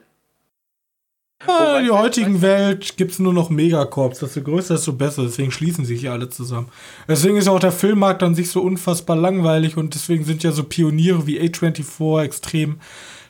Ja, 1.47 1.79
in 1.79 1.85
der 1.85 1.99
heutigen 1.99 2.41
Welt 2.41 2.97
gibt 2.97 3.11
es 3.11 3.19
nur 3.19 3.33
noch 3.33 3.49
Megacorps. 3.49 4.19
Desto 4.19 4.41
größer, 4.41 4.75
desto 4.75 4.93
besser. 4.93 5.23
Deswegen 5.23 5.51
schließen 5.51 5.85
sich 5.85 5.99
hier 5.99 6.11
alle 6.11 6.29
zusammen. 6.29 6.69
Deswegen 7.07 7.37
ist 7.37 7.47
auch 7.47 7.59
der 7.59 7.71
Filmmarkt 7.71 8.23
an 8.23 8.35
sich 8.35 8.49
so 8.49 8.61
unfassbar 8.61 9.15
langweilig 9.15 9.77
und 9.77 9.93
deswegen 9.93 10.23
sind 10.23 10.43
ja 10.43 10.51
so 10.51 10.63
Pioniere 10.63 11.27
wie 11.27 11.39
A24 11.39 12.23
extrem 12.23 12.79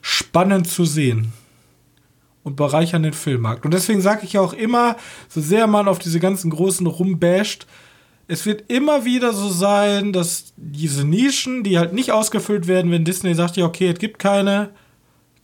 spannend 0.01 0.67
zu 0.67 0.85
sehen 0.85 1.33
und 2.43 2.55
bereichern 2.55 3.03
den 3.03 3.13
Filmmarkt. 3.13 3.65
Und 3.65 3.73
deswegen 3.73 4.01
sage 4.01 4.21
ich 4.23 4.33
ja 4.33 4.41
auch 4.41 4.53
immer, 4.53 4.97
so 5.27 5.41
sehr 5.41 5.65
man 5.65 5.87
auf 5.87 5.99
diese 5.99 6.19
ganzen 6.19 6.51
großen 6.51 6.85
rumbasht, 6.85 7.65
es 8.27 8.45
wird 8.45 8.71
immer 8.71 9.05
wieder 9.05 9.33
so 9.33 9.49
sein, 9.49 10.11
dass 10.11 10.53
diese 10.57 11.05
Nischen, 11.05 11.63
die 11.63 11.77
halt 11.77 11.93
nicht 11.93 12.11
ausgefüllt 12.11 12.67
werden, 12.67 12.91
wenn 12.91 13.05
Disney 13.05 13.35
sagt, 13.35 13.55
ja, 13.55 13.65
okay, 13.65 13.89
es 13.89 13.99
gibt 13.99 14.17
keine 14.17 14.71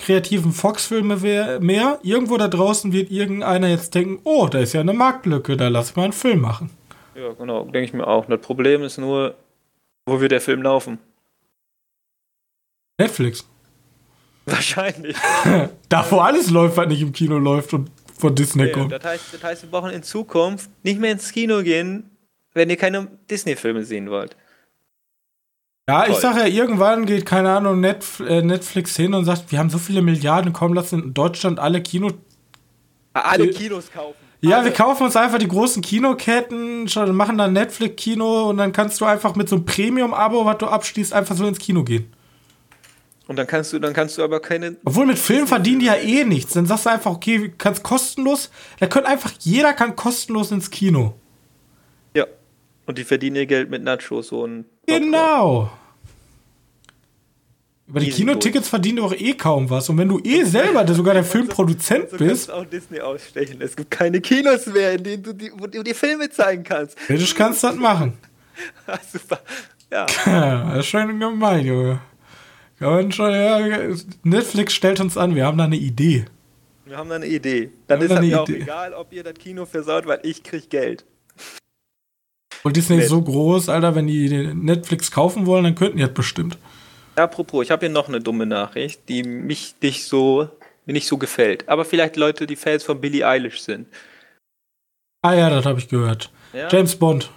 kreativen 0.01 0.51
Fox-Filme 0.51 1.17
mehr. 1.59 1.99
Irgendwo 2.03 2.37
da 2.37 2.47
draußen 2.47 2.91
wird 2.91 3.11
irgendeiner 3.11 3.67
jetzt 3.67 3.95
denken, 3.95 4.19
oh, 4.23 4.47
da 4.47 4.59
ist 4.59 4.73
ja 4.73 4.81
eine 4.81 4.93
Marktlücke, 4.93 5.55
da 5.55 5.67
lass 5.67 5.95
mal 5.95 6.03
einen 6.03 6.13
Film 6.13 6.41
machen. 6.41 6.69
Ja, 7.15 7.31
genau, 7.33 7.63
denke 7.63 7.83
ich 7.83 7.93
mir 7.93 8.07
auch. 8.07 8.25
Das 8.25 8.41
Problem 8.41 8.83
ist 8.83 8.97
nur, 8.97 9.35
wo 10.05 10.19
wird 10.19 10.31
der 10.31 10.41
Film 10.41 10.61
laufen? 10.63 10.97
Netflix. 12.99 13.47
Wahrscheinlich. 14.45 15.15
da, 15.89 16.11
wo 16.11 16.17
alles 16.17 16.49
läuft, 16.49 16.77
was 16.77 16.87
nicht 16.87 17.01
im 17.01 17.13
Kino 17.13 17.37
läuft 17.37 17.73
und 17.73 17.91
von 18.17 18.35
Disney 18.35 18.63
okay, 18.63 18.71
kommt. 18.71 18.91
Das 18.91 19.03
heißt, 19.03 19.33
das 19.33 19.43
heißt, 19.43 19.63
wir 19.63 19.69
brauchen 19.69 19.91
in 19.91 20.03
Zukunft 20.03 20.69
nicht 20.83 20.99
mehr 20.99 21.11
ins 21.11 21.31
Kino 21.31 21.61
gehen, 21.63 22.09
wenn 22.53 22.69
ihr 22.69 22.77
keine 22.77 23.07
Disney-Filme 23.29 23.83
sehen 23.83 24.09
wollt. 24.09 24.35
Ja, 25.91 26.03
Toll. 26.03 26.11
ich 26.13 26.17
sage 26.19 26.39
ja, 26.39 26.45
irgendwann 26.45 27.05
geht, 27.05 27.25
keine 27.25 27.51
Ahnung, 27.51 27.83
äh, 27.83 28.41
Netflix 28.41 28.95
hin 28.95 29.13
und 29.13 29.25
sagt, 29.25 29.51
wir 29.51 29.59
haben 29.59 29.69
so 29.69 29.77
viele 29.77 30.01
Milliarden, 30.01 30.53
komm, 30.53 30.73
lass 30.73 30.93
in 30.93 31.13
Deutschland 31.13 31.59
alle 31.59 31.81
Kino. 31.81 32.11
Alle 33.11 33.49
Kinos 33.49 33.91
kaufen. 33.91 34.15
Ja, 34.39 34.57
alle. 34.57 34.65
wir 34.65 34.71
kaufen 34.71 35.03
uns 35.03 35.17
einfach 35.17 35.37
die 35.37 35.49
großen 35.49 35.81
Kinoketten, 35.81 36.89
machen 37.13 37.37
dann 37.37 37.51
Netflix-Kino 37.51 38.49
und 38.49 38.57
dann 38.57 38.71
kannst 38.71 39.01
du 39.01 39.05
einfach 39.05 39.35
mit 39.35 39.49
so 39.49 39.57
einem 39.57 39.65
Premium-Abo, 39.65 40.45
was 40.45 40.59
du 40.59 40.67
abschließt, 40.67 41.11
einfach 41.11 41.35
so 41.35 41.45
ins 41.45 41.59
Kino 41.59 41.83
gehen. 41.83 42.09
Und 43.27 43.35
dann 43.35 43.47
kannst 43.47 43.73
du, 43.73 43.79
dann 43.79 43.91
kannst 43.91 44.17
du 44.17 44.23
aber 44.23 44.39
keine. 44.39 44.77
Obwohl 44.85 45.05
mit 45.05 45.19
Film 45.19 45.45
verdienen 45.45 45.81
die 45.81 45.87
ja 45.87 45.95
eh 45.95 46.23
nichts. 46.23 46.53
Dann 46.53 46.65
sagst 46.65 46.85
du 46.85 46.89
einfach, 46.89 47.11
okay, 47.11 47.53
kannst 47.57 47.83
kostenlos. 47.83 48.49
Da 48.79 48.87
könnte 48.87 49.09
einfach, 49.09 49.33
jeder 49.39 49.73
kann 49.73 49.97
kostenlos 49.97 50.51
ins 50.51 50.71
Kino. 50.71 51.15
Ja. 52.13 52.27
Und 52.85 52.97
die 52.97 53.03
verdienen 53.03 53.35
ihr 53.35 53.45
Geld 53.45 53.69
mit 53.69 53.83
Nachos 53.83 54.31
und. 54.31 54.65
Genau. 54.85 55.69
Über 57.91 57.99
die 57.99 58.09
Kinotickets 58.09 58.69
verdienen 58.69 58.97
du 58.97 59.03
auch 59.03 59.13
eh 59.13 59.33
kaum 59.33 59.69
was. 59.69 59.89
Und 59.89 59.97
wenn 59.97 60.07
du 60.07 60.21
eh 60.23 60.45
selber 60.45 60.87
sogar 60.93 61.13
der 61.13 61.23
Filmproduzent 61.25 62.09
so, 62.09 62.17
so 62.17 62.23
bist. 62.23 62.47
Du 62.47 62.53
auch 62.53 62.63
Disney 62.63 63.01
ausstechen. 63.01 63.57
Es 63.59 63.75
gibt 63.75 63.91
keine 63.91 64.21
Kinos 64.21 64.65
mehr, 64.67 64.93
in 64.93 65.03
denen 65.03 65.23
du 65.23 65.33
die, 65.33 65.51
wo 65.53 65.67
du 65.67 65.83
die 65.83 65.93
Filme 65.93 66.29
zeigen 66.29 66.63
kannst. 66.63 66.95
Kritisch 66.95 67.35
kannst 67.35 67.63
du 67.63 67.67
das 67.67 67.75
machen. 67.75 68.13
Super. 69.11 69.41
Ja. 69.91 70.05
das 70.25 70.79
ist 70.79 70.85
schon 70.85 71.19
gemein, 71.19 71.65
Junge. 71.65 71.99
Kann 72.79 73.11
schon, 73.11 73.29
ja, 73.29 73.59
Netflix 74.23 74.71
stellt 74.71 75.01
uns 75.01 75.17
an, 75.17 75.35
wir 75.35 75.45
haben 75.45 75.57
da 75.57 75.65
eine 75.65 75.75
Idee. 75.75 76.23
Wir 76.85 76.95
haben 76.95 77.09
da 77.09 77.15
eine 77.15 77.27
Idee. 77.27 77.71
Dann 77.87 78.01
ist 78.01 78.09
es 78.09 78.19
mir 78.21 78.41
auch 78.41 78.47
egal, 78.47 78.93
ob 78.93 79.11
ihr 79.11 79.23
das 79.23 79.33
Kino 79.33 79.65
versaut, 79.65 80.07
weil 80.07 80.21
ich 80.23 80.43
krieg 80.43 80.69
Geld. 80.69 81.03
Und 82.63 82.77
Disney 82.77 82.99
ist 82.99 83.09
so 83.09 83.21
groß, 83.21 83.67
Alter, 83.67 83.95
wenn 83.95 84.07
die 84.07 84.53
Netflix 84.53 85.11
kaufen 85.11 85.45
wollen, 85.45 85.65
dann 85.65 85.75
könnten 85.75 85.97
die 85.97 86.03
das 86.03 86.13
bestimmt. 86.13 86.57
Apropos, 87.15 87.63
ich 87.63 87.71
habe 87.71 87.85
hier 87.85 87.93
noch 87.93 88.07
eine 88.07 88.21
dumme 88.21 88.45
Nachricht, 88.45 89.07
die 89.09 89.23
mich 89.23 89.75
nicht 89.81 90.05
so, 90.05 90.49
mir 90.85 90.93
nicht 90.93 91.07
so 91.07 91.17
gefällt. 91.17 91.67
Aber 91.67 91.85
vielleicht 91.85 92.15
Leute, 92.15 92.47
die 92.47 92.55
Fans 92.55 92.83
von 92.83 93.01
Billie 93.01 93.27
Eilish 93.27 93.61
sind. 93.61 93.87
Ah 95.21 95.33
ja, 95.33 95.49
das 95.49 95.65
habe 95.65 95.79
ich 95.79 95.87
gehört. 95.87 96.31
Ja? 96.53 96.67
James 96.69 96.95
Bond. 96.95 97.29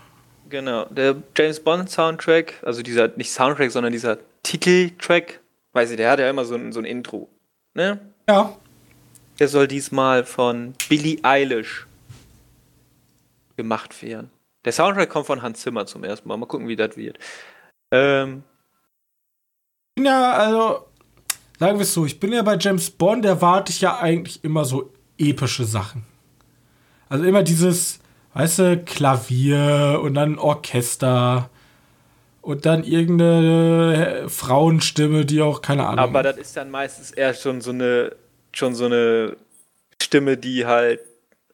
Genau, 0.49 0.85
der 0.87 1.17
James 1.37 1.61
Bond 1.61 1.91
Soundtrack, 1.91 2.55
also 2.63 2.83
dieser, 2.83 3.09
nicht 3.17 3.33
Soundtrack, 3.33 3.71
sondern 3.71 3.93
dieser 3.93 4.19
Titeltrack, 4.43 5.41
weiß 5.73 5.91
ich, 5.91 5.97
der 5.97 6.11
hat 6.11 6.21
ja 6.21 6.31
immer 6.31 6.45
so 6.45 6.55
ein, 6.55 6.73
so 6.73 6.81
ein 6.81 6.85
Intro. 6.85 7.29
Ne? 7.75 7.99
Ja. 8.29 8.57
Der 9.39 9.49
soll 9.49 9.67
diesmal 9.67 10.25
von 10.25 10.75
Billie 10.89 11.19
Eilish 11.23 11.87
gemacht 13.57 14.01
werden. 14.03 14.31
Der 14.65 14.73
Soundtrack 14.73 15.11
kommt 15.11 15.27
von 15.27 15.43
Hans 15.43 15.61
Zimmer 15.61 15.87
zum 15.87 16.05
ersten 16.05 16.29
Mal. 16.29 16.37
Mal 16.37 16.47
gucken, 16.47 16.69
wie 16.69 16.77
das 16.77 16.97
wird. 16.97 17.19
Ähm, 17.91 18.45
ja, 19.99 20.33
also, 20.33 20.87
sagen 21.59 21.79
wir 21.79 21.83
es 21.83 21.95
so, 21.95 22.05
ich 22.07 22.19
bin 22.21 22.33
ja 22.33 22.43
bei 22.43 22.57
James 22.59 22.91
Bond, 22.91 23.25
erwarte 23.25 23.71
ich 23.71 23.81
ja 23.81 23.99
eigentlich 23.99 24.43
immer 24.43 24.65
so 24.65 24.93
epische 25.19 25.65
Sachen. 25.65 26.05
Also 27.09 27.25
immer 27.25 27.43
dieses, 27.43 28.01
weißt 28.35 28.59
du, 28.59 28.83
Klavier 28.85 30.01
und 30.03 30.15
dann 30.15 30.39
Orchester 30.39 31.51
und 32.41 32.67
dann 32.67 32.85
irgendeine 32.85 34.25
Frauenstimme, 34.29 35.25
die 35.25 35.41
auch 35.41 35.63
keine 35.63 35.87
Ahnung. 35.87 36.01
Aber 36.01 36.23
das 36.23 36.37
ist 36.37 36.57
dann 36.57 36.71
meistens 36.71 37.11
eher 37.11 37.33
schon 37.35 37.61
so 37.61 37.71
eine, 37.71 38.15
schon 38.53 38.75
so 38.75 38.87
eine 38.87 39.37
Stimme, 40.03 40.37
die 40.37 40.67
halt 40.67 41.01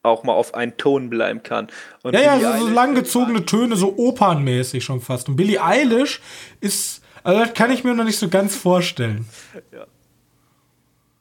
auch 0.02 0.24
mal 0.24 0.32
auf 0.32 0.54
einen 0.54 0.76
Ton 0.76 1.10
bleiben 1.10 1.42
kann. 1.42 1.68
Und 2.02 2.14
ja, 2.14 2.34
Billie 2.34 2.42
ja, 2.42 2.58
so, 2.58 2.66
so 2.66 2.72
langgezogene 2.72 3.44
Töne, 3.44 3.76
so 3.76 3.94
opernmäßig 3.96 4.82
schon 4.82 5.00
fast. 5.00 5.28
Und 5.28 5.36
Billie 5.36 5.62
Eilish 5.62 6.20
ist 6.60 7.02
also 7.22 7.40
das 7.40 7.54
kann 7.54 7.70
ich 7.70 7.84
mir 7.84 7.94
noch 7.94 8.04
nicht 8.04 8.18
so 8.18 8.28
ganz 8.28 8.56
vorstellen. 8.56 9.26
Ja. 9.72 9.86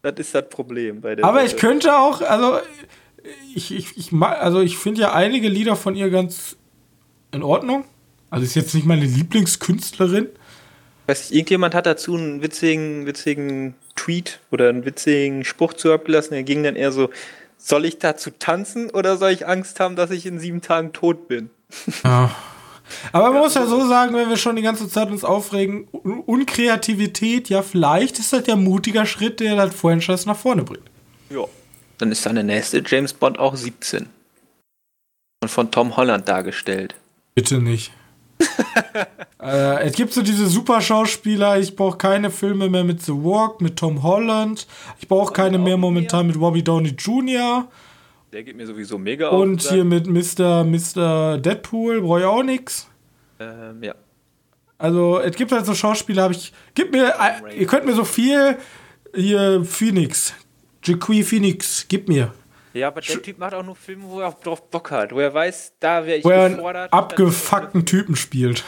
Das 0.01 0.13
ist 0.17 0.33
das 0.33 0.47
Problem 0.49 1.01
bei 1.01 1.15
der. 1.15 1.25
Aber 1.25 1.39
Seite. 1.41 1.55
ich 1.55 1.61
könnte 1.61 1.97
auch, 1.97 2.21
also 2.21 2.59
ich, 3.53 3.75
ich, 3.75 3.97
ich 3.97 4.13
also 4.13 4.61
ich 4.61 4.77
finde 4.77 5.01
ja 5.01 5.13
einige 5.13 5.49
Lieder 5.49 5.75
von 5.75 5.95
ihr 5.95 6.09
ganz 6.09 6.55
in 7.31 7.43
Ordnung. 7.43 7.83
Also 8.29 8.45
ist 8.45 8.55
jetzt 8.55 8.75
nicht 8.75 8.85
meine 8.85 9.05
Lieblingskünstlerin. 9.05 10.27
Weiß 11.07 11.25
ich, 11.25 11.35
irgendjemand 11.35 11.73
hat 11.73 11.85
dazu 11.85 12.15
einen 12.15 12.41
witzigen, 12.41 13.05
witzigen 13.05 13.75
Tweet 13.95 14.39
oder 14.51 14.69
einen 14.69 14.85
witzigen 14.85 15.43
Spruch 15.43 15.73
zu 15.73 15.91
abgelassen. 15.91 16.33
Er 16.33 16.43
ging 16.43 16.63
dann 16.63 16.75
eher 16.75 16.91
so: 16.91 17.09
Soll 17.57 17.85
ich 17.85 17.97
dazu 17.97 18.29
tanzen 18.29 18.89
oder 18.91 19.17
soll 19.17 19.31
ich 19.31 19.47
Angst 19.47 19.79
haben, 19.79 19.95
dass 19.95 20.11
ich 20.11 20.25
in 20.25 20.39
sieben 20.39 20.61
Tagen 20.61 20.93
tot 20.93 21.27
bin? 21.27 21.49
Ja. 22.03 22.33
Aber 23.11 23.31
man 23.31 23.41
muss 23.41 23.55
ja 23.55 23.65
so 23.65 23.87
sagen, 23.87 24.15
wenn 24.15 24.29
wir 24.29 24.37
schon 24.37 24.55
die 24.55 24.61
ganze 24.61 24.89
Zeit 24.89 25.09
uns 25.09 25.23
aufregen, 25.23 25.87
Unkreativität, 26.25 27.49
ja, 27.49 27.61
vielleicht 27.61 28.19
ist 28.19 28.33
das 28.33 28.47
ja 28.47 28.55
ein 28.55 28.63
mutiger 28.63 29.05
Schritt, 29.05 29.39
der 29.39 29.55
das 29.55 29.75
Franchise 29.75 30.27
nach 30.27 30.37
vorne 30.37 30.63
bringt. 30.63 30.89
Ja. 31.29 31.45
Dann 31.97 32.11
ist 32.11 32.23
seine 32.23 32.43
nächste 32.43 32.83
James 32.85 33.13
Bond 33.13 33.39
auch 33.39 33.55
17. 33.55 34.07
Und 35.41 35.49
von 35.49 35.71
Tom 35.71 35.95
Holland 35.97 36.27
dargestellt. 36.27 36.95
Bitte 37.35 37.59
nicht. 37.59 37.91
äh, 39.41 39.83
es 39.83 39.93
gibt 39.93 40.13
so 40.13 40.21
diese 40.21 40.47
super 40.47 40.81
Schauspieler, 40.81 41.59
ich 41.59 41.75
brauche 41.75 41.97
keine 41.97 42.31
Filme 42.31 42.69
mehr 42.69 42.83
mit 42.83 43.01
The 43.03 43.11
Walk, 43.11 43.59
mit 43.61 43.77
Tom 43.77 44.03
Holland. 44.03 44.65
Ich 44.99 45.07
brauche 45.07 45.33
keine 45.33 45.57
mehr 45.57 45.77
momentan 45.77 46.27
mit 46.27 46.37
Robbie 46.37 46.63
Downey 46.63 46.89
Jr. 46.97 47.67
Der 48.31 48.43
geht 48.43 48.55
mir 48.55 48.67
sowieso 48.67 48.97
mega 48.97 49.29
auf. 49.29 49.41
Und 49.41 49.61
hier 49.61 49.83
mit 49.83 50.05
Mr. 50.07 50.63
Mr. 50.63 51.37
Deadpool 51.39 52.01
brauche 52.01 52.19
ich 52.19 52.25
auch 52.25 52.43
nichts. 52.43 52.87
Ähm, 53.39 53.81
ja. 53.81 53.95
Also, 54.77 55.19
es 55.19 55.35
gibt 55.35 55.51
halt 55.51 55.65
so 55.65 55.73
Schauspieler, 55.73 56.23
habe 56.23 56.33
ich. 56.33 56.53
Gib 56.75 56.91
mir. 56.91 57.13
Ihr 57.57 57.67
könnt 57.67 57.85
mir 57.85 57.93
so 57.93 58.05
viel. 58.05 58.57
Hier, 59.15 59.65
Phoenix. 59.65 60.33
Jaqui 60.83 61.23
Phoenix, 61.23 61.85
gib 61.89 62.07
mir. 62.07 62.31
Ja, 62.73 62.87
aber 62.87 63.01
der 63.01 63.21
Typ 63.21 63.39
macht 63.39 63.53
auch 63.53 63.63
nur 63.63 63.75
Filme, 63.75 64.03
wo 64.07 64.19
er 64.21 64.31
drauf 64.31 64.69
Bock 64.69 64.91
hat. 64.91 65.11
Wo 65.11 65.19
er 65.19 65.33
weiß, 65.33 65.73
da 65.79 66.05
wäre 66.05 66.17
ich 66.17 66.25
wo 66.25 66.29
er 66.29 66.49
gefordert. 66.49 66.93
Einen 66.93 67.03
abgefuckten 67.03 67.85
Typen 67.85 68.15
spielt. 68.15 68.63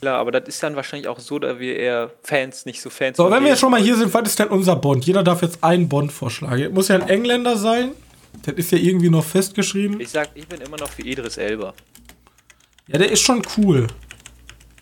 Klar, 0.00 0.18
aber 0.18 0.30
das 0.30 0.48
ist 0.48 0.62
dann 0.62 0.76
wahrscheinlich 0.76 1.08
auch 1.08 1.18
so, 1.18 1.38
da 1.38 1.58
wir 1.58 1.76
eher 1.76 2.10
Fans, 2.22 2.66
nicht 2.66 2.80
so 2.80 2.88
Fans 2.88 3.16
So, 3.16 3.30
wenn 3.30 3.44
wir 3.44 3.56
schon 3.56 3.70
mal 3.70 3.80
hier 3.80 3.96
sind, 3.96 4.14
was 4.14 4.28
ist 4.28 4.38
denn 4.38 4.48
unser 4.48 4.76
Bond? 4.76 5.04
Jeder 5.04 5.22
darf 5.22 5.42
jetzt 5.42 5.62
einen 5.62 5.88
Bond 5.88 6.12
vorschlagen. 6.12 6.72
Muss 6.72 6.88
ja 6.88 6.96
ein 6.96 7.08
Engländer 7.08 7.56
sein. 7.56 7.90
Das 8.42 8.54
ist 8.54 8.72
ja 8.72 8.78
irgendwie 8.78 9.10
noch 9.10 9.24
festgeschrieben. 9.24 10.00
Ich 10.00 10.10
sag, 10.10 10.30
ich 10.34 10.46
bin 10.46 10.60
immer 10.60 10.76
noch 10.76 10.90
für 10.90 11.02
Idris 11.02 11.36
Elba. 11.36 11.74
Ja, 12.86 12.98
der 12.98 13.10
ist 13.10 13.20
schon 13.20 13.42
cool. 13.56 13.86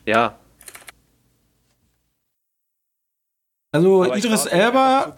Ja. 0.04 0.38
Also 3.72 4.04
Aber 4.04 4.16
Idris 4.16 4.46
Elba. 4.46 5.16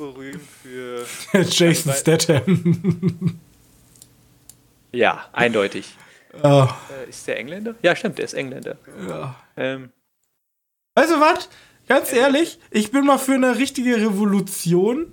Jason 1.33 1.93
Statham. 1.93 3.41
ja, 4.93 5.29
eindeutig. 5.33 5.95
Oh. 6.43 6.67
Ist 7.09 7.27
der 7.27 7.39
Engländer? 7.39 7.75
Ja, 7.83 7.95
stimmt, 7.95 8.19
der 8.19 8.25
ist 8.25 8.35
Engländer. 8.35 8.79
Ja. 9.09 9.37
Ähm. 9.57 9.91
Weißt 10.95 11.11
du 11.11 11.21
was? 11.21 11.49
Ganz 11.87 12.13
ehrlich, 12.13 12.59
ich 12.71 12.91
bin 12.91 13.07
mal 13.07 13.19
für 13.19 13.35
eine 13.35 13.57
richtige 13.57 13.97
Revolution 13.97 15.13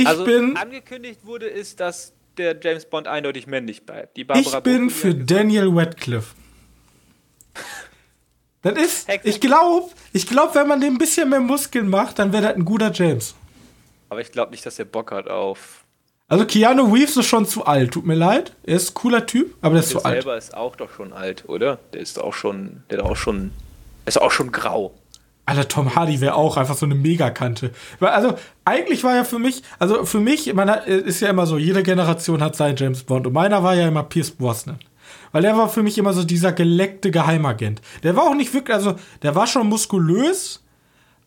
ich 0.00 0.06
also 0.06 0.24
bin. 0.24 0.56
Angekündigt 0.56 1.24
wurde 1.24 1.46
ist, 1.46 1.80
dass 1.80 2.12
der 2.36 2.56
James 2.60 2.84
Bond 2.86 3.08
eindeutig 3.08 3.46
männlich 3.46 3.86
bleibt. 3.86 4.18
ich 4.18 4.26
bin 4.62 4.90
für 4.90 5.14
Daniel 5.14 5.68
Radcliffe. 5.72 6.34
Das 8.62 8.76
ist, 8.78 9.08
ich 9.22 9.40
glaube, 9.40 9.90
ich 10.12 10.26
glaube, 10.26 10.54
wenn 10.56 10.66
man 10.66 10.80
dem 10.80 10.94
ein 10.94 10.98
bisschen 10.98 11.30
mehr 11.30 11.40
Muskeln 11.40 11.88
macht, 11.88 12.18
dann 12.18 12.32
wäre 12.32 12.42
das 12.42 12.56
ein 12.56 12.64
guter 12.64 12.90
James. 12.92 13.34
Aber 14.08 14.20
ich 14.20 14.32
glaube 14.32 14.50
nicht, 14.50 14.66
dass 14.66 14.78
er 14.78 14.84
Bock 14.84 15.12
hat 15.12 15.28
auf. 15.28 15.84
Also 16.28 16.44
Keanu 16.44 16.92
Reeves 16.92 17.16
ist 17.16 17.26
schon 17.26 17.46
zu 17.46 17.64
alt, 17.64 17.92
tut 17.92 18.04
mir 18.04 18.16
leid. 18.16 18.52
Er 18.64 18.76
ist 18.76 18.90
ein 18.90 18.94
cooler 18.94 19.24
Typ, 19.26 19.54
aber 19.60 19.74
der 19.74 19.84
ist 19.84 19.92
der 19.92 20.00
zu 20.00 20.04
alt. 20.04 20.16
Der 20.16 20.22
selber 20.22 20.36
ist 20.36 20.54
auch 20.54 20.74
doch 20.74 20.92
schon 20.92 21.12
alt, 21.12 21.44
oder? 21.48 21.78
Der 21.92 22.00
ist 22.00 22.18
auch 22.18 22.34
schon, 22.34 22.82
der 22.90 22.98
ist 22.98 23.04
auch 23.04 23.16
schon, 23.16 23.52
ist 24.04 24.20
auch 24.20 24.32
schon 24.32 24.50
grau. 24.50 24.92
Alter, 25.46 25.68
Tom 25.68 25.94
Hardy 25.94 26.20
wäre 26.20 26.34
auch 26.34 26.56
einfach 26.56 26.76
so 26.76 26.86
eine 26.86 26.96
Megakante. 26.96 27.70
Also, 28.00 28.34
eigentlich 28.64 29.04
war 29.04 29.14
ja 29.14 29.22
für 29.24 29.38
mich, 29.38 29.62
also 29.78 30.04
für 30.04 30.18
mich, 30.18 30.52
man 30.54 30.68
ist 30.68 31.20
ja 31.20 31.30
immer 31.30 31.46
so, 31.46 31.56
jede 31.56 31.84
Generation 31.84 32.42
hat 32.42 32.56
seinen 32.56 32.76
James 32.76 33.04
Bond. 33.04 33.28
Und 33.28 33.32
meiner 33.32 33.62
war 33.62 33.74
ja 33.74 33.86
immer 33.86 34.02
Pierce 34.02 34.32
Brosnan. 34.32 34.80
Weil 35.30 35.42
der 35.42 35.56
war 35.56 35.68
für 35.68 35.84
mich 35.84 35.98
immer 35.98 36.12
so 36.12 36.24
dieser 36.24 36.52
geleckte 36.52 37.10
Geheimagent. 37.10 37.80
Der 38.02 38.16
war 38.16 38.24
auch 38.24 38.34
nicht 38.34 38.52
wirklich, 38.54 38.74
also 38.74 38.96
der 39.22 39.34
war 39.34 39.46
schon 39.46 39.68
muskulös, 39.68 40.64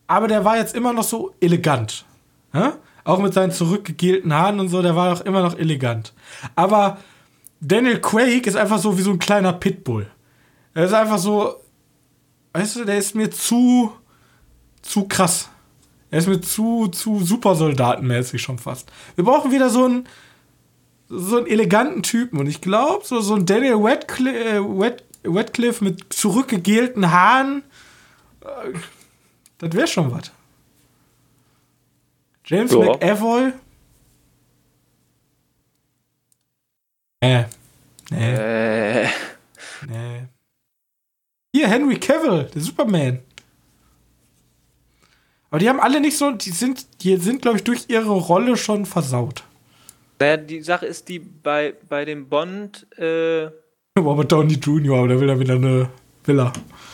aber 0.06 0.28
der 0.28 0.44
war 0.44 0.58
jetzt 0.58 0.74
immer 0.74 0.92
noch 0.92 1.04
so 1.04 1.32
elegant. 1.40 2.04
Ja? 2.52 2.74
Auch 3.04 3.20
mit 3.20 3.32
seinen 3.32 3.52
zurückgegelten 3.52 4.34
Haaren 4.34 4.60
und 4.60 4.68
so, 4.68 4.82
der 4.82 4.96
war 4.96 5.14
auch 5.14 5.20
immer 5.22 5.42
noch 5.42 5.56
elegant. 5.56 6.12
Aber 6.56 6.98
Daniel 7.60 8.00
Craig 8.00 8.46
ist 8.46 8.56
einfach 8.56 8.78
so 8.78 8.98
wie 8.98 9.02
so 9.02 9.12
ein 9.12 9.18
kleiner 9.18 9.54
Pitbull. 9.54 10.06
Er 10.74 10.84
ist 10.84 10.92
einfach 10.92 11.18
so, 11.18 11.54
weißt 12.52 12.76
du, 12.76 12.84
der 12.84 12.98
ist 12.98 13.14
mir 13.14 13.30
zu, 13.30 13.92
zu 14.82 15.06
krass. 15.06 15.48
Er 16.10 16.18
ist 16.18 16.26
mir 16.26 16.40
zu, 16.40 16.88
zu 16.88 17.20
supersoldatenmäßig 17.20 18.42
schon 18.42 18.58
fast. 18.58 18.90
Wir 19.14 19.24
brauchen 19.24 19.52
wieder 19.52 19.70
so 19.70 19.84
einen, 19.84 20.08
so 21.08 21.38
einen 21.38 21.46
eleganten 21.46 22.02
Typen. 22.02 22.38
Und 22.38 22.48
ich 22.48 22.60
glaube, 22.60 23.04
so, 23.04 23.20
so 23.20 23.34
ein 23.34 23.46
Daniel 23.46 23.76
Radcliffe, 23.76 24.38
äh, 24.38 25.28
Radcliffe 25.28 25.84
mit 25.84 26.12
zurückgegelten 26.12 27.10
Haaren, 27.10 27.62
äh, 28.40 28.72
das 29.58 29.72
wäre 29.72 29.86
schon 29.86 30.10
was. 30.10 30.32
James 32.44 32.72
ja. 32.72 32.78
McAvoy? 32.78 33.52
Äh. 37.20 37.44
Nee. 38.10 38.34
Äh. 38.34 39.08
Nee. 39.86 40.26
Hier, 41.54 41.68
Henry 41.68 41.96
Cavill, 41.98 42.50
der 42.52 42.62
Superman. 42.62 43.20
Aber 45.50 45.58
die 45.58 45.68
haben 45.68 45.80
alle 45.80 46.00
nicht 46.00 46.16
so, 46.16 46.30
die 46.30 46.50
sind, 46.50 47.02
die 47.02 47.16
sind, 47.16 47.42
glaube 47.42 47.58
ich, 47.58 47.64
durch 47.64 47.86
ihre 47.88 48.10
Rolle 48.10 48.56
schon 48.56 48.86
versaut. 48.86 49.44
Naja, 50.20 50.36
die 50.36 50.62
Sache 50.62 50.86
ist, 50.86 51.08
die 51.08 51.18
bei, 51.18 51.74
bei 51.88 52.04
dem 52.04 52.28
Bond. 52.28 52.86
Äh, 52.98 53.48
Robert 53.98 54.30
Downey 54.30 54.54
Jr., 54.54 54.98
aber 54.98 55.08
der 55.08 55.20
will 55.20 55.26
dann 55.26 55.40
wieder 55.40 55.54
eine 55.54 55.88
Villa. 56.24 56.52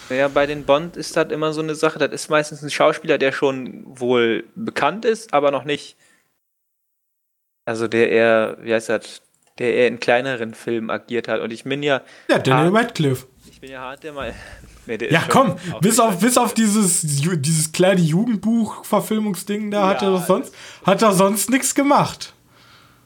Naja, 0.09 0.29
bei 0.29 0.47
den 0.47 0.65
Bond 0.65 0.97
ist 0.97 1.17
das 1.17 1.31
immer 1.31 1.53
so 1.53 1.61
eine 1.61 1.75
Sache, 1.75 1.99
das 1.99 2.13
ist 2.13 2.31
meistens 2.31 2.63
ein 2.63 2.71
Schauspieler, 2.71 3.19
der 3.19 3.33
schon 3.33 3.83
wohl 3.87 4.45
bekannt 4.55 5.05
ist, 5.05 5.35
aber 5.35 5.51
noch 5.51 5.65
nicht. 5.65 5.97
Also 7.65 7.89
der 7.89 8.11
eher, 8.11 8.59
wie 8.63 8.73
heißt 8.73 8.89
das, 8.89 9.23
der 9.59 9.75
eher 9.75 9.89
in 9.89 9.99
kleineren 9.99 10.55
Filmen 10.55 10.91
agiert 10.91 11.29
hat. 11.29 11.41
Und 11.41 11.53
ich 11.53 11.65
bin 11.65 11.83
ja. 11.83 12.03
Ja, 12.29 12.39
Daniel 12.39 12.77
Radcliffe. 12.77 13.27
Ich 13.57 13.61
bin 13.63 13.71
ja 13.71 13.81
hart, 13.81 14.03
der 14.03 14.13
mal. 14.13 14.35
Nee, 14.85 14.99
der 14.99 15.11
ja, 15.11 15.25
komm, 15.31 15.57
bis 15.81 15.99
auf, 15.99 16.21
bis 16.21 16.37
auf 16.37 16.53
dieses, 16.53 17.01
dieses 17.01 17.73
kleine 17.73 18.03
Jugendbuch-Verfilmungsding 18.03 19.71
da 19.71 19.81
ja, 19.81 19.89
hat 19.89 20.03
er 20.03 20.19
sonst, 20.19 20.55
hat 20.85 21.01
er 21.01 21.15
sonst 21.15 21.49
nichts 21.49 21.75
gemacht. 21.75 22.35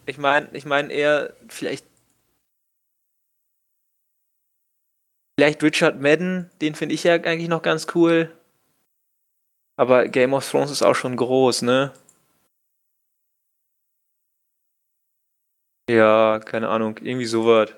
Ich 0.07 0.19
meine, 0.19 0.49
ich 0.53 0.65
meine 0.65 0.93
eher 0.93 1.33
vielleicht. 1.47 1.87
Vielleicht 5.39 5.63
Richard 5.63 6.01
Madden, 6.01 6.51
den 6.61 6.75
finde 6.75 6.97
ich 6.97 7.05
ja 7.05 7.13
eigentlich 7.13 7.49
noch 7.49 7.63
ganz 7.63 7.87
cool. 7.95 8.37
Aber 9.77 10.09
Game 10.09 10.35
of 10.35 10.51
Thrones 10.51 10.73
ist 10.73 10.83
auch 10.83 10.97
schon 10.97 11.15
groß, 11.15 11.63
ne? 11.63 11.93
Ja, 15.89 16.41
keine 16.41 16.69
Ahnung, 16.71 16.97
irgendwie 17.01 17.27
sowas. 17.27 17.71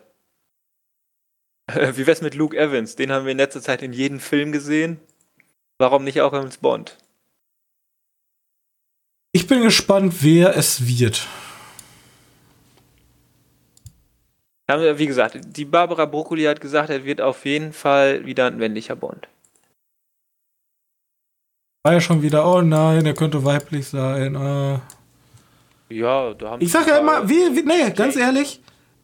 Wie 1.96 2.06
wär's 2.06 2.22
mit 2.22 2.34
Luke 2.34 2.56
Evans? 2.56 2.96
Den 2.96 3.12
haben 3.12 3.24
wir 3.24 3.32
in 3.32 3.38
letzter 3.38 3.62
Zeit 3.62 3.82
in 3.82 3.92
jedem 3.92 4.20
Film 4.20 4.52
gesehen. 4.52 5.00
Warum 5.78 6.04
nicht 6.04 6.20
auch 6.20 6.32
als 6.32 6.58
Bond? 6.58 6.98
Ich 9.32 9.46
bin 9.46 9.62
gespannt, 9.62 10.16
wer 10.20 10.56
es 10.56 10.86
wird. 10.86 11.26
Wie 14.68 15.06
gesagt, 15.06 15.38
die 15.56 15.64
Barbara 15.64 16.06
Broccoli 16.06 16.44
hat 16.44 16.60
gesagt, 16.60 16.88
er 16.88 17.04
wird 17.04 17.20
auf 17.20 17.44
jeden 17.44 17.72
Fall 17.72 18.24
wieder 18.24 18.46
ein 18.46 18.56
männlicher 18.56 18.96
Bond. 18.96 19.28
War 21.84 21.94
ja 21.94 22.00
schon 22.00 22.22
wieder, 22.22 22.46
oh 22.46 22.62
nein, 22.62 23.04
er 23.04 23.14
könnte 23.14 23.44
weiblich 23.44 23.88
sein. 23.88 24.34
Äh. 24.34 24.78
Ja, 25.94 26.32
da 26.32 26.50
haben 26.50 26.62
Ich 26.62 26.70
sag 26.70 26.86
ja 26.86 26.98
immer, 26.98 27.28
wie, 27.28 27.56
wie 27.56 27.62
nee, 27.62 27.90
ganz 27.90 28.16
ehrlich, 28.16 28.62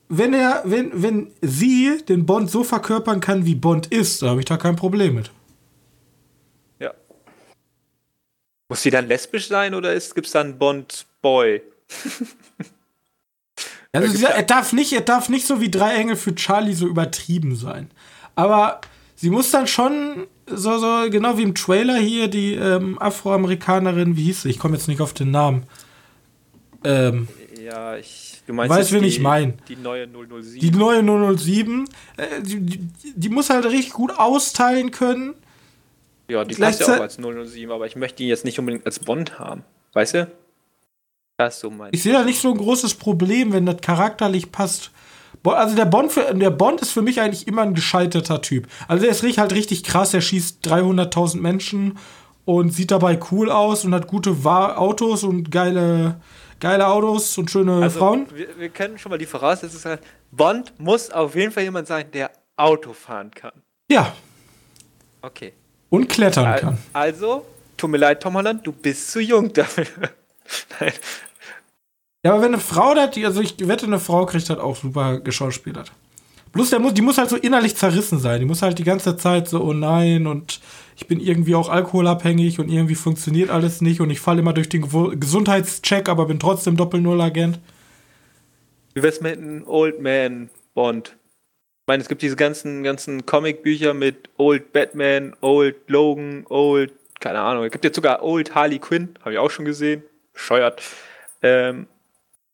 wenn 0.09 0.33
er, 0.33 0.63
wenn, 0.65 0.91
wenn 1.03 1.31
sie 1.43 2.03
den 2.09 2.27
Bond 2.27 2.51
so 2.51 2.65
verkörpern 2.65 3.21
kann, 3.21 3.45
wie 3.45 3.55
Bond 3.55 3.89
ist, 3.89 4.23
da 4.23 4.31
habe 4.31 4.41
ich 4.41 4.47
da 4.47 4.57
kein 4.57 4.77
Problem 4.77 5.15
mit. 5.15 5.31
Ja. 6.79 6.93
Muss 8.69 8.83
sie 8.83 8.91
dann 8.91 9.07
lesbisch 9.07 9.49
sein 9.49 9.75
oder 9.75 9.93
gibt 9.93 10.27
es 10.27 10.33
dann 10.33 10.59
Bond-Boy? 10.59 11.63
also 13.93 14.17
sie, 14.17 14.25
er 14.25 14.43
darf 14.43 14.73
nicht, 14.73 14.93
er 14.93 15.03
darf 15.03 15.29
nicht 15.29 15.47
so 15.47 15.61
wie 15.61 15.71
drei 15.71 15.97
Engel 15.97 16.17
für 16.17 16.35
Charlie 16.35 16.75
so 16.75 16.87
übertrieben 16.87 17.55
sein. 17.55 17.91
Aber 18.35 18.81
sie 19.15 19.31
muss 19.31 19.51
dann 19.51 19.67
schon 19.67 20.27
so, 20.47 20.79
so 20.79 21.11
genau 21.11 21.37
wie 21.37 21.43
im 21.43 21.55
Trailer 21.55 21.99
hier, 21.99 22.29
die 22.29 22.55
ähm, 22.55 22.99
Afroamerikanerin, 22.99 24.17
wie 24.17 24.25
hieß 24.25 24.43
sie? 24.43 24.51
Ich 24.51 24.59
komme 24.59 24.77
jetzt 24.77 24.89
nicht 24.89 25.03
auf 25.03 25.13
den 25.13 25.31
Namen. 25.31 25.67
Ähm, 26.85 27.29
ja, 27.69 27.97
ich 27.97 28.43
Du 28.47 28.55
meinst 28.55 28.75
weißt, 28.75 28.93
wen 28.93 29.05
ich 29.05 29.21
meine? 29.21 29.55
Die 29.69 29.77
neue 29.77 30.09
007. 30.09 30.61
Die 30.61 30.71
neue 30.71 31.37
007. 31.37 31.85
Äh, 32.17 32.43
die, 32.43 32.61
die, 32.61 32.89
die, 33.15 33.29
muss 33.29 33.51
halt 33.51 33.67
richtig 33.67 33.93
gut 33.93 34.19
austeilen 34.19 34.91
können. 34.91 35.35
Ja, 36.29 36.45
die 36.45 36.55
passt 36.55 36.81
ja 36.81 36.97
auch 36.97 37.01
als 37.01 37.17
007, 37.17 37.71
aber 37.71 37.87
ich 37.87 37.95
möchte 37.95 38.19
die 38.19 38.29
jetzt 38.29 38.47
nicht 38.47 38.59
unbedingt 38.59 38.87
als 38.87 39.01
Bond 39.01 39.39
haben. 39.39 39.65
Weißt 39.93 40.15
du? 40.15 40.31
Das 41.37 41.57
ist 41.57 41.61
so 41.61 41.71
mein 41.71 41.91
ich 41.93 42.03
sehe 42.03 42.13
da 42.13 42.25
nicht 42.25 42.41
so 42.41 42.51
ein 42.51 42.59
großes 42.59 42.95
Problem, 42.95 43.53
wenn 43.53 43.67
das 43.67 43.81
charakterlich 43.83 44.51
passt. 44.51 44.91
Also 45.45 45.77
der 45.77 45.85
Bond, 45.85 46.11
für, 46.11 46.35
der 46.35 46.51
Bond 46.51 46.81
ist 46.81 46.91
für 46.91 47.03
mich 47.03 47.21
eigentlich 47.21 47.47
immer 47.47 47.63
ein 47.63 47.75
gescheiterter 47.75 48.41
Typ. 48.41 48.67
Also 48.89 49.05
er 49.05 49.13
ist 49.13 49.39
halt 49.39 49.53
richtig 49.53 49.85
krass, 49.85 50.15
er 50.15 50.21
schießt 50.21 50.67
300.000 50.67 51.39
Menschen 51.39 51.99
und 52.45 52.73
sieht 52.73 52.91
dabei 52.91 53.21
cool 53.31 53.51
aus 53.51 53.85
und 53.85 53.95
hat 53.95 54.09
gute 54.09 54.35
Autos 54.45 55.23
und 55.23 55.51
geile 55.51 56.21
geile 56.61 56.87
Autos 56.87 57.37
und 57.39 57.51
schöne 57.51 57.83
also, 57.83 57.99
Frauen. 57.99 58.27
Wir, 58.33 58.59
wir 58.59 58.69
können 58.69 58.99
schon 58.99 59.11
mal 59.11 59.19
die 59.19 59.27
Voraussetzung 59.27 59.81
sagen, 59.81 60.03
Bond 60.31 60.79
muss 60.79 61.11
auf 61.11 61.35
jeden 61.35 61.53
Fall 61.53 61.65
jemand 61.65 61.87
sein, 61.87 62.11
der 62.11 62.31
Auto 62.57 62.93
fahren 62.93 63.31
kann. 63.31 63.53
Ja. 63.91 64.15
Okay. 65.23 65.53
Und 65.91 66.09
klettern 66.09 66.47
Al 66.47 66.61
kann. 66.61 66.79
Also, 66.93 67.47
tut 67.77 67.91
mir 67.91 67.99
leid, 67.99 68.23
Tom 68.23 68.35
Holland, 68.35 68.67
du 68.67 68.73
bist 68.73 69.11
zu 69.11 69.21
jung 69.21 69.53
dafür. 69.53 69.87
Nein. 70.81 70.93
Ja, 72.25 72.33
aber 72.33 72.43
wenn 72.43 72.55
eine 72.55 72.63
Frau 72.63 72.95
das, 72.95 73.17
also 73.25 73.41
ich 73.41 73.55
wette, 73.67 73.87
eine 73.87 74.01
Frau 74.01 74.27
kriegt 74.27 74.51
das 74.51 74.59
auch 74.59 74.77
super 74.77 75.21
geschauspielert. 75.21 75.93
Bloß 76.53 76.71
der 76.71 76.79
muss, 76.79 76.95
die 76.95 77.03
muss 77.03 77.19
halt 77.19 77.31
so 77.31 77.37
innerlich 77.37 77.77
zerrissen 77.77 78.19
sein. 78.19 78.41
Die 78.41 78.47
muss 78.47 78.63
halt 78.63 78.79
die 78.79 78.85
ganze 78.85 79.17
Zeit 79.17 79.49
so, 79.49 79.63
oh 79.63 79.73
nein, 79.73 80.27
und 80.27 80.61
ich 80.97 81.07
bin 81.07 81.21
irgendwie 81.21 81.55
auch 81.55 81.69
alkoholabhängig 81.69 82.59
und 82.59 82.69
irgendwie 82.69 82.95
funktioniert 82.95 83.51
alles 83.51 83.81
nicht 83.81 84.01
und 84.01 84.11
ich 84.11 84.21
falle 84.21 84.41
immer 84.41 84.53
durch 84.53 84.69
den 84.69 84.83
Gesundheitscheck, 85.21 86.09
aber 86.09 86.27
bin 86.27 86.41
trotzdem 86.41 86.77
Doppel-Null-Agent. 86.77 87.61
Wie 88.95 89.03
wär's 89.03 89.21
mit 89.21 89.39
einem 89.39 89.67
Old 89.67 90.01
Man 90.01 90.51
Bond? 90.75 91.11
Ich 91.11 91.87
meine, 91.87 92.03
es 92.03 92.09
gibt 92.09 92.23
diese 92.23 92.37
ganzen, 92.37 92.83
ganzen 92.83 93.25
Comicbücher 93.25 93.95
mit 93.95 94.29
Old 94.37 94.73
Batman, 94.73 95.37
Old 95.41 95.77
Logan, 95.89 96.45
Old, 96.49 96.93
keine 97.21 97.41
Ahnung. 97.41 97.65
Es 97.65 97.71
gibt 97.71 97.85
jetzt 97.85 97.97
sogar 97.97 98.23
Old 98.23 98.55
Harley 98.55 98.79
Quinn, 98.79 99.15
habe 99.21 99.33
ich 99.33 99.39
auch 99.39 99.51
schon 99.51 99.65
gesehen. 99.65 100.03
Bescheuert. 100.33 100.83
Ähm, 101.43 101.87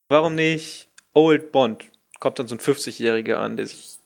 warum 0.08 0.34
nicht 0.34 0.88
Old 1.14 1.50
Bond? 1.50 1.84
Kommt 2.24 2.38
dann 2.38 2.48
so 2.48 2.54
ein 2.54 2.58
50-Jähriger 2.58 3.34
an, 3.34 3.58
der 3.58 3.66
sich 3.66 3.98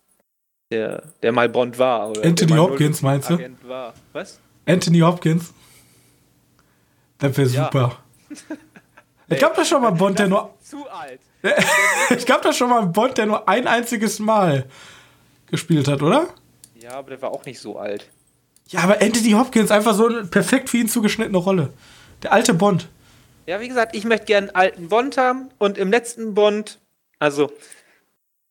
der, 0.72 1.04
der 1.22 1.30
mal 1.30 1.48
Bond 1.48 1.78
war. 1.78 2.12
Anthony 2.20 2.56
Hopkins, 2.56 3.00
meinst 3.00 3.30
du? 3.30 3.38
War. 3.62 3.94
Was? 4.12 4.40
Anthony 4.66 4.98
Hopkins. 4.98 5.54
Das 7.18 7.36
wäre 7.36 7.48
ja. 7.48 7.64
super. 7.66 7.98
Ich 9.30 9.38
gab 9.38 9.54
da 9.54 9.64
schon 9.64 9.82
mal 9.82 9.88
einen 9.88 9.98
Bond, 9.98 10.18
der 10.18 10.26
nur. 10.26 10.52
Zu 10.62 10.88
alt. 10.88 11.20
ich 12.16 12.26
gab 12.26 12.42
da 12.42 12.52
schon 12.52 12.70
mal 12.70 12.80
einen 12.80 12.92
Bond, 12.92 13.18
der 13.18 13.26
nur 13.26 13.48
ein 13.48 13.68
einziges 13.68 14.18
Mal 14.18 14.66
gespielt 15.46 15.86
hat, 15.86 16.02
oder? 16.02 16.28
Ja, 16.74 16.94
aber 16.94 17.10
der 17.10 17.22
war 17.22 17.30
auch 17.30 17.44
nicht 17.44 17.60
so 17.60 17.78
alt. 17.78 18.08
Ja, 18.68 18.80
aber 18.80 19.00
Anthony 19.00 19.32
Hopkins 19.32 19.70
einfach 19.70 19.94
so 19.94 20.06
eine 20.06 20.24
perfekt 20.24 20.70
für 20.70 20.78
ihn 20.78 20.88
zugeschnittene 20.88 21.38
Rolle. 21.38 21.72
Der 22.22 22.32
alte 22.32 22.54
Bond. 22.54 22.88
Ja, 23.46 23.60
wie 23.60 23.68
gesagt, 23.68 23.94
ich 23.94 24.04
möchte 24.04 24.24
gerne 24.24 24.48
einen 24.48 24.56
alten 24.56 24.88
Bond 24.88 25.18
haben 25.18 25.50
und 25.58 25.78
im 25.78 25.90
letzten 25.90 26.32
Bond 26.32 26.80
Also, 27.18 27.52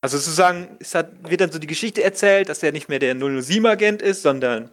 also 0.00 0.18
sozusagen 0.18 0.76
es 0.80 0.94
hat, 0.94 1.28
wird 1.28 1.40
dann 1.40 1.50
so 1.50 1.58
die 1.58 1.66
Geschichte 1.66 2.02
erzählt, 2.02 2.48
dass 2.48 2.62
er 2.62 2.72
nicht 2.72 2.88
mehr 2.88 2.98
der 2.98 3.16
007-Agent 3.16 4.00
ist, 4.02 4.22
sondern, 4.22 4.70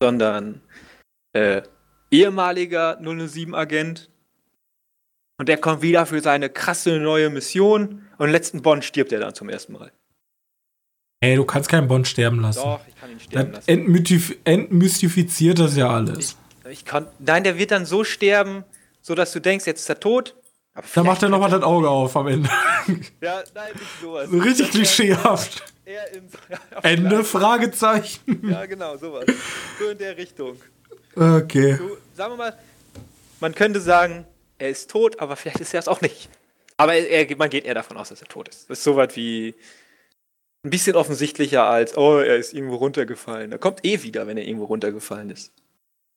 sondern 0.00 0.62
äh, 1.32 1.62
ehemaliger 2.10 2.98
007-Agent. 3.00 4.10
Und 5.38 5.48
der 5.48 5.58
kommt 5.58 5.82
wieder 5.82 6.06
für 6.06 6.20
seine 6.20 6.48
krasse 6.50 6.98
neue 6.98 7.28
Mission 7.28 8.06
und 8.18 8.30
letzten 8.30 8.62
Bond 8.62 8.84
stirbt 8.84 9.12
er 9.12 9.20
dann 9.20 9.34
zum 9.34 9.48
ersten 9.48 9.72
Mal. 9.72 9.90
Ey, 11.20 11.36
du 11.36 11.44
kannst 11.44 11.68
keinen 11.68 11.88
Bond 11.88 12.08
sterben 12.08 12.40
lassen. 12.40 12.60
Doch, 12.62 12.80
ich 12.86 12.96
kann 12.96 13.10
ihn 13.10 13.20
sterben 13.20 13.52
lassen. 13.52 13.68
Entmystif 13.68 14.36
entmystifiziert 14.44 15.58
das 15.58 15.76
ja 15.76 15.88
alles. 15.88 16.36
Ich, 16.64 16.70
ich 16.70 16.84
kann, 16.84 17.06
nein, 17.18 17.44
der 17.44 17.58
wird 17.58 17.70
dann 17.70 17.86
so 17.86 18.02
sterben, 18.02 18.64
so 19.00 19.14
dass 19.14 19.32
du 19.32 19.40
denkst, 19.40 19.66
jetzt 19.66 19.80
ist 19.80 19.88
er 19.88 20.00
tot. 20.00 20.36
Dann 20.94 21.06
macht 21.06 21.22
er 21.22 21.28
nochmal 21.28 21.50
das 21.50 21.62
Auge 21.62 21.88
auf 21.88 22.16
am 22.16 22.28
Ende. 22.28 22.48
Ja, 23.20 23.42
nein, 23.54 23.72
nicht 23.74 24.00
sowas. 24.00 24.30
So 24.30 24.38
richtig 24.38 24.70
klischeehaft. 24.70 25.62
Ende? 26.82 27.24
Fragezeichen. 27.24 28.48
Ja, 28.48 28.66
genau, 28.66 28.96
sowas. 28.96 29.26
So 29.78 29.88
in 29.88 29.98
der 29.98 30.16
Richtung. 30.16 30.56
Okay. 31.14 31.76
So, 31.76 31.98
sagen 32.14 32.32
wir 32.32 32.36
mal, 32.36 32.58
man 33.40 33.54
könnte 33.54 33.80
sagen, 33.80 34.24
er 34.58 34.70
ist 34.70 34.90
tot, 34.90 35.20
aber 35.20 35.36
vielleicht 35.36 35.60
ist 35.60 35.74
er 35.74 35.80
es 35.80 35.88
auch 35.88 36.00
nicht. 36.00 36.28
Aber 36.76 36.94
er, 36.94 37.28
er, 37.28 37.36
man 37.36 37.50
geht 37.50 37.64
eher 37.64 37.74
davon 37.74 37.96
aus, 37.96 38.08
dass 38.08 38.22
er 38.22 38.28
tot 38.28 38.48
ist. 38.48 38.70
Das 38.70 38.78
ist 38.78 38.84
so 38.84 38.96
weit 38.96 39.16
wie 39.16 39.54
ein 40.64 40.70
bisschen 40.70 40.96
offensichtlicher 40.96 41.64
als, 41.64 41.96
oh, 41.96 42.18
er 42.18 42.36
ist 42.36 42.54
irgendwo 42.54 42.76
runtergefallen. 42.76 43.52
Er 43.52 43.58
kommt 43.58 43.84
eh 43.84 44.02
wieder, 44.02 44.26
wenn 44.26 44.38
er 44.38 44.46
irgendwo 44.46 44.66
runtergefallen 44.66 45.30
ist. 45.30 45.52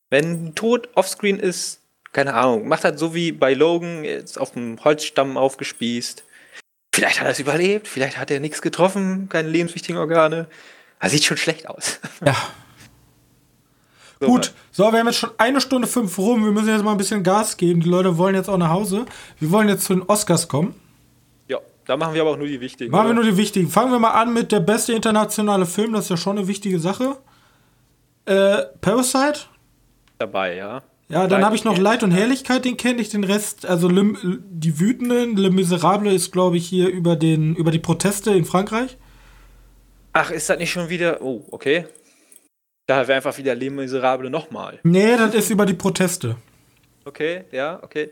Wenn 0.09 0.47
ein 0.47 0.55
Tod 0.55 0.89
offscreen 0.93 1.39
ist, 1.39 1.81
keine 2.15 2.33
Ahnung, 2.33 2.69
macht 2.69 2.85
halt 2.85 2.97
so 2.97 3.13
wie 3.13 3.33
bei 3.33 3.53
Logan, 3.53 4.05
jetzt 4.05 4.39
auf 4.39 4.51
dem 4.53 4.81
Holzstamm 4.81 5.35
aufgespießt. 5.37 6.23
Vielleicht 6.95 7.19
hat 7.19 7.27
er 7.27 7.31
es 7.31 7.39
überlebt, 7.39 7.89
vielleicht 7.89 8.17
hat 8.17 8.31
er 8.31 8.39
nichts 8.39 8.61
getroffen, 8.61 9.27
keine 9.27 9.49
lebenswichtigen 9.49 9.97
Organe. 9.97 10.47
Er 11.01 11.09
sieht 11.09 11.25
schon 11.25 11.35
schlecht 11.35 11.69
aus. 11.69 11.99
Ja. 12.25 12.35
So 14.21 14.27
Gut, 14.27 14.53
so, 14.71 14.89
wir 14.93 14.99
haben 14.99 15.07
jetzt 15.07 15.17
schon 15.17 15.31
eine 15.37 15.59
Stunde 15.59 15.89
fünf 15.89 16.17
rum. 16.17 16.45
Wir 16.45 16.51
müssen 16.53 16.69
jetzt 16.69 16.85
mal 16.85 16.91
ein 16.91 16.97
bisschen 16.97 17.21
Gas 17.21 17.57
geben. 17.57 17.81
Die 17.81 17.89
Leute 17.89 18.17
wollen 18.17 18.33
jetzt 18.33 18.47
auch 18.47 18.57
nach 18.57 18.69
Hause. 18.69 19.05
Wir 19.41 19.51
wollen 19.51 19.67
jetzt 19.67 19.83
zu 19.83 19.93
den 19.93 20.03
Oscars 20.03 20.47
kommen. 20.47 20.73
Ja, 21.49 21.59
da 21.83 21.97
machen 21.97 22.13
wir 22.13 22.21
aber 22.21 22.31
auch 22.31 22.37
nur 22.37 22.47
die 22.47 22.61
wichtigen. 22.61 22.91
Machen 22.91 23.07
oder? 23.07 23.09
wir 23.09 23.23
nur 23.23 23.29
die 23.29 23.35
wichtigen. 23.35 23.69
Fangen 23.69 23.91
wir 23.91 23.99
mal 23.99 24.11
an 24.11 24.33
mit 24.33 24.53
der 24.53 24.61
beste 24.61 24.93
internationale 24.93 25.65
Film. 25.65 25.91
Das 25.91 26.05
ist 26.05 26.11
ja 26.11 26.15
schon 26.15 26.37
eine 26.37 26.47
wichtige 26.47 26.79
Sache. 26.79 27.17
Äh, 28.23 28.61
Parasite. 28.79 29.41
Dabei, 30.17 30.55
ja. 30.55 30.81
Ja, 31.07 31.27
dann 31.27 31.45
habe 31.45 31.55
ich 31.55 31.63
noch 31.63 31.77
Leid 31.77 32.01
und 32.01 32.11
Herrlichkeit, 32.11 32.65
den 32.65 32.77
kenne 32.77 32.99
ich, 32.99 33.09
den 33.09 33.23
Rest, 33.23 33.65
also 33.65 33.87
Lim, 33.87 34.43
die 34.49 34.79
Wütenden, 34.79 35.37
Le 35.37 35.51
Miserable 35.51 36.11
ist, 36.11 36.31
glaube 36.31 36.57
ich, 36.57 36.67
hier 36.67 36.87
über, 36.89 37.15
den, 37.15 37.55
über 37.55 37.69
die 37.69 37.79
Proteste 37.79 38.31
in 38.31 38.43
Frankreich. 38.43 38.97
Ach, 40.13 40.31
ist 40.31 40.49
das 40.49 40.57
nicht 40.57 40.71
schon 40.71 40.89
wieder. 40.89 41.21
Oh, 41.21 41.45
okay. 41.51 41.85
Da 42.87 43.07
wäre 43.07 43.17
einfach 43.17 43.37
wieder 43.37 43.53
Le 43.53 43.69
Miserable 43.69 44.29
nochmal. 44.29 44.79
Nee, 44.83 45.15
das 45.17 45.35
ist 45.35 45.51
über 45.51 45.65
die 45.65 45.73
Proteste. 45.73 46.37
Okay, 47.03 47.43
ja, 47.51 47.79
okay. 47.83 48.09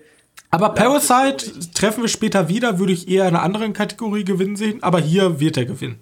Aber 0.52 0.70
Parasite 0.70 1.72
treffen 1.74 2.04
wir 2.04 2.10
später 2.10 2.48
wieder, 2.48 2.78
würde 2.78 2.94
ich 2.94 3.08
eher 3.08 3.28
in 3.28 3.36
einer 3.36 3.44
anderen 3.44 3.74
Kategorie 3.74 4.24
gewinnen 4.24 4.56
sehen, 4.56 4.84
aber 4.84 5.00
hier 5.00 5.39
wird 5.39 5.58
er 5.58 5.66
gewinnen. 5.66 6.00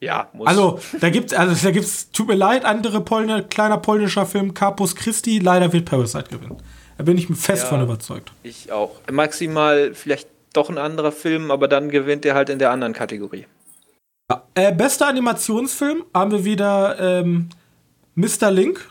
Ja, 0.00 0.28
muss. 0.32 0.46
Also, 0.46 0.78
da 1.00 1.10
gibt's, 1.10 1.32
also 1.32 1.54
da 1.66 1.72
gibt's, 1.72 2.10
tut 2.12 2.28
mir 2.28 2.34
leid, 2.34 2.64
andere 2.64 3.00
Polne, 3.00 3.42
kleiner 3.42 3.78
polnischer 3.78 4.26
Film, 4.26 4.54
Capus 4.54 4.94
Christi, 4.94 5.38
leider 5.38 5.72
wird 5.72 5.86
Parasite 5.86 6.28
gewinnen. 6.30 6.56
Da 6.98 7.04
bin 7.04 7.18
ich 7.18 7.26
fest 7.28 7.64
ja, 7.64 7.68
von 7.68 7.82
überzeugt. 7.82 8.32
Ich 8.42 8.72
auch. 8.72 9.00
Maximal 9.10 9.94
vielleicht 9.94 10.28
doch 10.52 10.68
ein 10.68 10.78
anderer 10.78 11.12
Film, 11.12 11.50
aber 11.50 11.68
dann 11.68 11.90
gewinnt 11.90 12.24
er 12.24 12.34
halt 12.34 12.48
in 12.48 12.58
der 12.58 12.70
anderen 12.70 12.92
Kategorie. 12.92 13.46
Ja. 14.30 14.42
Äh, 14.54 14.72
bester 14.72 15.08
Animationsfilm 15.08 16.04
haben 16.12 16.30
wir 16.32 16.44
wieder 16.44 16.98
ähm, 17.00 17.48
Mr. 18.14 18.50
Link. 18.50 18.88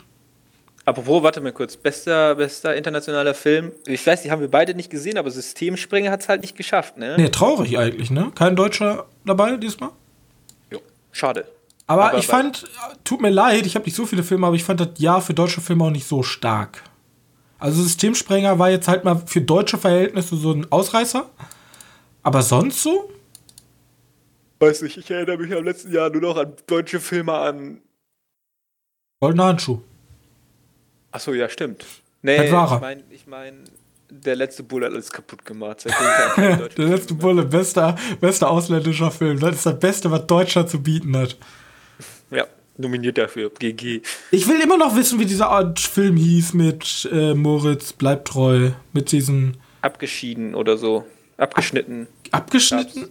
Apropos, 0.86 1.22
warte 1.22 1.42
mal 1.42 1.52
kurz. 1.52 1.76
Bester, 1.76 2.36
bester 2.36 2.76
internationaler 2.76 3.34
Film. 3.34 3.74
Ich 3.86 4.08
weiß, 4.08 4.22
die 4.22 4.32
haben 4.32 4.40
wir 4.40 4.50
beide 4.50 4.74
nicht 4.74 4.90
gesehen, 4.90 5.18
aber 5.18 5.30
Systemspringer 5.30 6.10
hat 6.10 6.22
es 6.22 6.30
halt 6.30 6.42
nicht 6.42 6.56
geschafft, 6.56 6.98
ne? 6.98 7.16
Nee, 7.18 7.28
traurig 7.28 7.78
eigentlich, 7.78 8.10
ne? 8.10 8.32
Kein 8.36 8.56
Deutscher 8.56 9.06
dabei 9.26 9.58
diesmal? 9.58 9.90
Schade. 11.18 11.48
Aber, 11.88 12.10
aber 12.10 12.20
ich 12.20 12.28
fand, 12.28 12.66
tut 13.04 13.22
mir 13.22 13.32
leid, 13.32 13.66
ich 13.66 13.76
habe 13.76 13.86
nicht 13.86 13.96
so 13.96 14.06
viele 14.06 14.24
Filme, 14.24 14.46
aber 14.46 14.56
ich 14.56 14.64
fand 14.64 14.80
das 14.80 14.90
Jahr 14.98 15.20
für 15.20 15.34
deutsche 15.34 15.62
Filme 15.62 15.86
auch 15.86 15.90
nicht 15.90 16.06
so 16.06 16.22
stark. 16.22 16.84
Also 17.58 17.82
Systemsprenger 17.82 18.60
war 18.60 18.70
jetzt 18.70 18.88
halt 18.88 19.04
mal 19.04 19.24
für 19.26 19.42
deutsche 19.42 19.80
Verhältnisse 19.80 20.36
so 20.36 20.52
ein 20.52 20.72
Ausreißer. 20.72 21.28
Aber 22.22 22.44
sonst 22.44 22.84
so? 22.84 23.10
Weiß 24.60 24.84
nicht, 24.84 24.98
ich 24.98 25.10
erinnere 25.10 25.38
mich 25.38 25.52
am 25.56 25.64
letzten 25.64 25.92
Jahr 25.92 26.12
nur 26.12 26.22
noch 26.22 26.38
an 26.38 26.54
deutsche 26.68 27.00
Filme 27.00 27.34
an. 27.34 27.82
Goldener 29.20 29.46
Handschuh. 29.46 29.82
Achso, 31.12 31.34
ja, 31.34 31.50
stimmt. 31.50 31.84
Nee, 32.22 32.46
ich 32.46 32.52
meine, 32.52 33.04
ich 33.10 33.26
mein, 33.26 33.64
der 34.10 34.36
letzte 34.36 34.64
Bulle 34.64 34.88
hat 34.88 34.94
alles 34.94 35.12
kaputt 35.12 35.46
gemacht. 35.46 35.86
der 36.38 36.70
letzte 36.78 37.14
Bulle, 37.14 37.44
bester, 37.44 37.96
bester 38.20 38.50
ausländischer 38.50 39.12
Film. 39.12 39.40
Das 39.40 39.56
ist 39.56 39.66
das 39.66 39.80
Beste, 39.80 40.12
was 40.12 40.26
Deutschland 40.28 40.70
zu 40.70 40.82
bieten 40.82 41.16
hat. 41.18 41.38
Ja, 42.32 42.46
nominiert 42.78 43.18
dafür. 43.18 43.50
GG. 43.50 44.02
Ich 44.32 44.48
will 44.48 44.62
immer 44.62 44.78
noch 44.78 44.96
wissen, 44.96 45.20
wie 45.20 45.26
dieser 45.26 45.50
Art 45.50 45.80
Film 45.80 46.16
hieß 46.16 46.54
mit 46.54 47.10
äh, 47.12 47.34
Moritz 47.34 47.94
bleibt 47.94 48.30
treu. 48.30 48.72
Mit 48.94 49.12
diesen. 49.12 49.58
Abgeschieden 49.82 50.56
oder 50.56 50.78
so. 50.78 51.06
Abgeschnitten. 51.38 52.08
Ab, 52.32 52.44
abgeschnitten? 52.44 53.10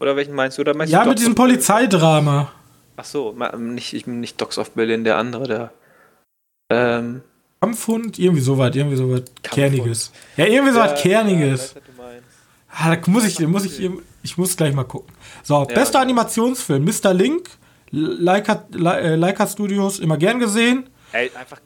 Oder 0.00 0.16
welchen 0.16 0.34
meinst 0.34 0.58
du? 0.58 0.62
Oder 0.62 0.74
meinst 0.74 0.92
ja, 0.92 1.02
du 1.02 1.10
mit 1.10 1.18
diesem 1.18 1.34
Polizeidrama. 1.34 2.52
Ach 2.96 3.04
so, 3.04 3.36
nicht, 3.58 3.92
ich 3.94 4.04
bin 4.04 4.20
nicht 4.20 4.40
Docs 4.40 4.58
of 4.58 4.72
Berlin, 4.72 5.04
der 5.04 5.16
andere, 5.16 5.46
der. 5.46 5.72
Ähm, 6.70 7.22
Kampfhund, 7.60 8.18
irgendwie 8.18 8.40
sowas, 8.40 8.74
irgendwie 8.74 8.96
sowas 8.96 9.22
Kerniges. 9.42 10.12
Ja, 10.36 10.46
irgendwie 10.46 10.72
sowas 10.72 10.92
ja, 10.92 10.96
Kerniges. 10.96 11.74
Ja, 11.74 11.80
ah, 12.68 12.96
da 12.96 13.10
muss 13.10 13.24
ich, 13.24 13.38
muss 13.40 13.64
ich, 13.64 13.90
ich 14.22 14.38
muss 14.38 14.56
gleich 14.56 14.74
mal 14.74 14.84
gucken. 14.84 15.12
So, 15.42 15.54
ja. 15.54 15.64
bester 15.64 16.00
Animationsfilm, 16.00 16.84
Mr. 16.84 17.12
Link, 17.12 17.50
Leica, 17.90 18.64
äh, 18.74 19.16
Leica 19.16 19.46
Studios, 19.46 19.98
immer 19.98 20.16
gern 20.18 20.38
gesehen. 20.38 20.88
Ey, 21.12 21.30
einfach 21.34 21.60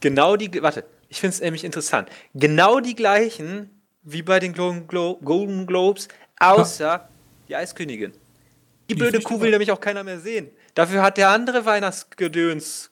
genau 0.00 0.36
die, 0.36 0.62
warte, 0.62 0.84
ich 1.08 1.20
finde 1.20 1.34
es 1.34 1.40
nämlich 1.40 1.64
interessant. 1.64 2.08
Genau 2.34 2.80
die 2.80 2.94
gleichen 2.94 3.70
wie 4.02 4.22
bei 4.22 4.38
den 4.38 4.52
Golden, 4.52 4.86
Glo 4.86 5.18
Golden 5.24 5.66
Globes, 5.66 6.08
außer 6.38 6.84
ja. 6.84 7.08
die 7.48 7.56
Eiskönigin. 7.56 8.12
Die, 8.12 8.94
die 8.94 8.94
blöde 8.94 9.20
Kuh 9.20 9.40
will 9.40 9.50
nämlich 9.50 9.72
auch 9.72 9.80
keiner 9.80 10.04
mehr 10.04 10.20
sehen. 10.20 10.50
Dafür 10.74 11.02
hat 11.02 11.16
der 11.16 11.30
andere 11.30 11.64
Weihnachtsgedöns. 11.64 12.90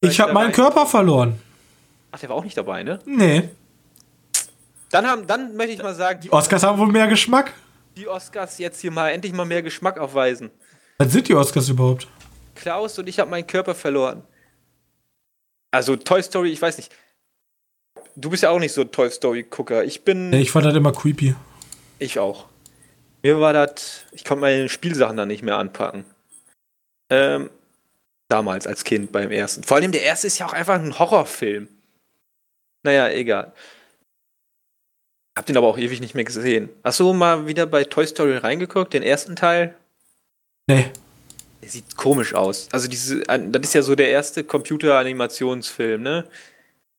Ich 0.00 0.20
habe 0.20 0.32
meinen 0.32 0.52
Körper 0.52 0.86
verloren. 0.86 1.40
Ach, 2.10 2.18
der 2.18 2.28
war 2.28 2.36
auch 2.36 2.44
nicht 2.44 2.56
dabei, 2.56 2.82
ne? 2.82 2.98
Nee. 3.04 3.50
Dann, 4.90 5.06
haben, 5.06 5.26
dann 5.26 5.56
möchte 5.56 5.72
ich 5.72 5.82
mal 5.82 5.94
sagen. 5.94 6.20
Die 6.20 6.32
Oscars 6.32 6.62
haben 6.62 6.78
wohl 6.78 6.88
mehr 6.88 7.08
Geschmack. 7.08 7.52
Die 7.96 8.08
Oscars 8.08 8.58
jetzt 8.58 8.80
hier 8.80 8.90
mal 8.90 9.10
endlich 9.10 9.32
mal 9.32 9.44
mehr 9.44 9.62
Geschmack 9.62 9.98
aufweisen. 9.98 10.50
Was 10.98 11.12
sind 11.12 11.28
die 11.28 11.34
Oscars 11.34 11.68
überhaupt? 11.68 12.06
Klaus 12.54 12.98
und 12.98 13.08
ich 13.08 13.18
haben 13.20 13.30
meinen 13.30 13.46
Körper 13.46 13.74
verloren. 13.74 14.22
Also 15.70 15.96
Toy 15.96 16.22
Story, 16.22 16.50
ich 16.50 16.62
weiß 16.62 16.76
nicht. 16.78 16.92
Du 18.16 18.30
bist 18.30 18.42
ja 18.42 18.50
auch 18.50 18.58
nicht 18.58 18.72
so 18.72 18.80
ein 18.80 18.90
Toy 18.90 19.10
Story-Gucker. 19.10 19.84
Ich 19.84 20.04
bin. 20.04 20.32
ich 20.32 20.50
fand 20.50 20.66
das 20.66 20.74
immer 20.74 20.92
creepy. 20.92 21.34
Ich 21.98 22.18
auch. 22.18 22.46
Mir 23.22 23.40
war 23.40 23.52
das. 23.52 24.02
Ich 24.12 24.24
konnte 24.24 24.40
meine 24.40 24.68
Spielsachen 24.68 25.16
dann 25.16 25.28
nicht 25.28 25.42
mehr 25.42 25.58
anpacken. 25.58 26.04
Ähm, 27.10 27.50
damals 28.28 28.66
als 28.66 28.84
Kind 28.84 29.12
beim 29.12 29.30
ersten. 29.30 29.62
Vor 29.62 29.76
allem 29.76 29.92
der 29.92 30.02
erste 30.02 30.26
ist 30.26 30.38
ja 30.38 30.46
auch 30.46 30.52
einfach 30.52 30.74
ein 30.76 30.98
Horrorfilm. 30.98 31.68
Naja, 32.88 33.10
egal. 33.10 33.52
Hab 35.36 35.44
den 35.44 35.58
aber 35.58 35.66
auch 35.66 35.76
ewig 35.76 36.00
nicht 36.00 36.14
mehr 36.14 36.24
gesehen. 36.24 36.70
Hast 36.82 37.00
du 37.00 37.12
mal 37.12 37.46
wieder 37.46 37.66
bei 37.66 37.84
Toy 37.84 38.06
Story 38.06 38.38
reingeguckt, 38.38 38.94
den 38.94 39.02
ersten 39.02 39.36
Teil? 39.36 39.76
Nee. 40.68 40.90
Der 41.60 41.68
sieht 41.68 41.98
komisch 41.98 42.32
aus. 42.32 42.66
Also 42.72 42.88
diese, 42.88 43.20
das 43.20 43.62
ist 43.62 43.74
ja 43.74 43.82
so 43.82 43.94
der 43.94 44.08
erste 44.08 44.42
Computeranimationsfilm, 44.42 46.00
ne? 46.00 46.26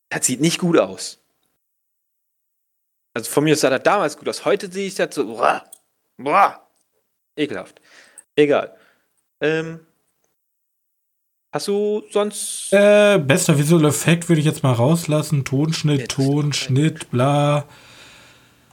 Das 0.10 0.28
sieht 0.28 0.42
nicht 0.42 0.60
gut 0.60 0.78
aus. 0.78 1.18
Also 3.16 3.32
von 3.32 3.44
mir 3.44 3.56
sah 3.56 3.72
das 3.72 3.82
damals 3.82 4.16
gut 4.16 4.30
aus. 4.30 4.46
Heute 4.46 4.72
sehe 4.72 4.86
ich 4.86 4.94
das 4.94 5.16
so, 5.16 5.26
boah, 5.26 5.68
boah, 6.18 6.70
ekelhaft. 7.36 7.82
Egal. 8.36 8.78
Ähm, 9.42 9.88
Hast 11.52 11.68
du 11.68 12.04
sonst. 12.12 12.72
Äh, 12.72 13.18
bester 13.18 13.58
visuelle 13.58 13.88
Effekt 13.88 14.30
würde 14.30 14.40
ich 14.40 14.46
jetzt 14.46 14.62
mal 14.62 14.74
rauslassen. 14.74 15.46
Tonschnitt, 15.46 16.02
jetzt 16.02 16.12
Tonschnitt, 16.12 17.10
bla. 17.10 17.66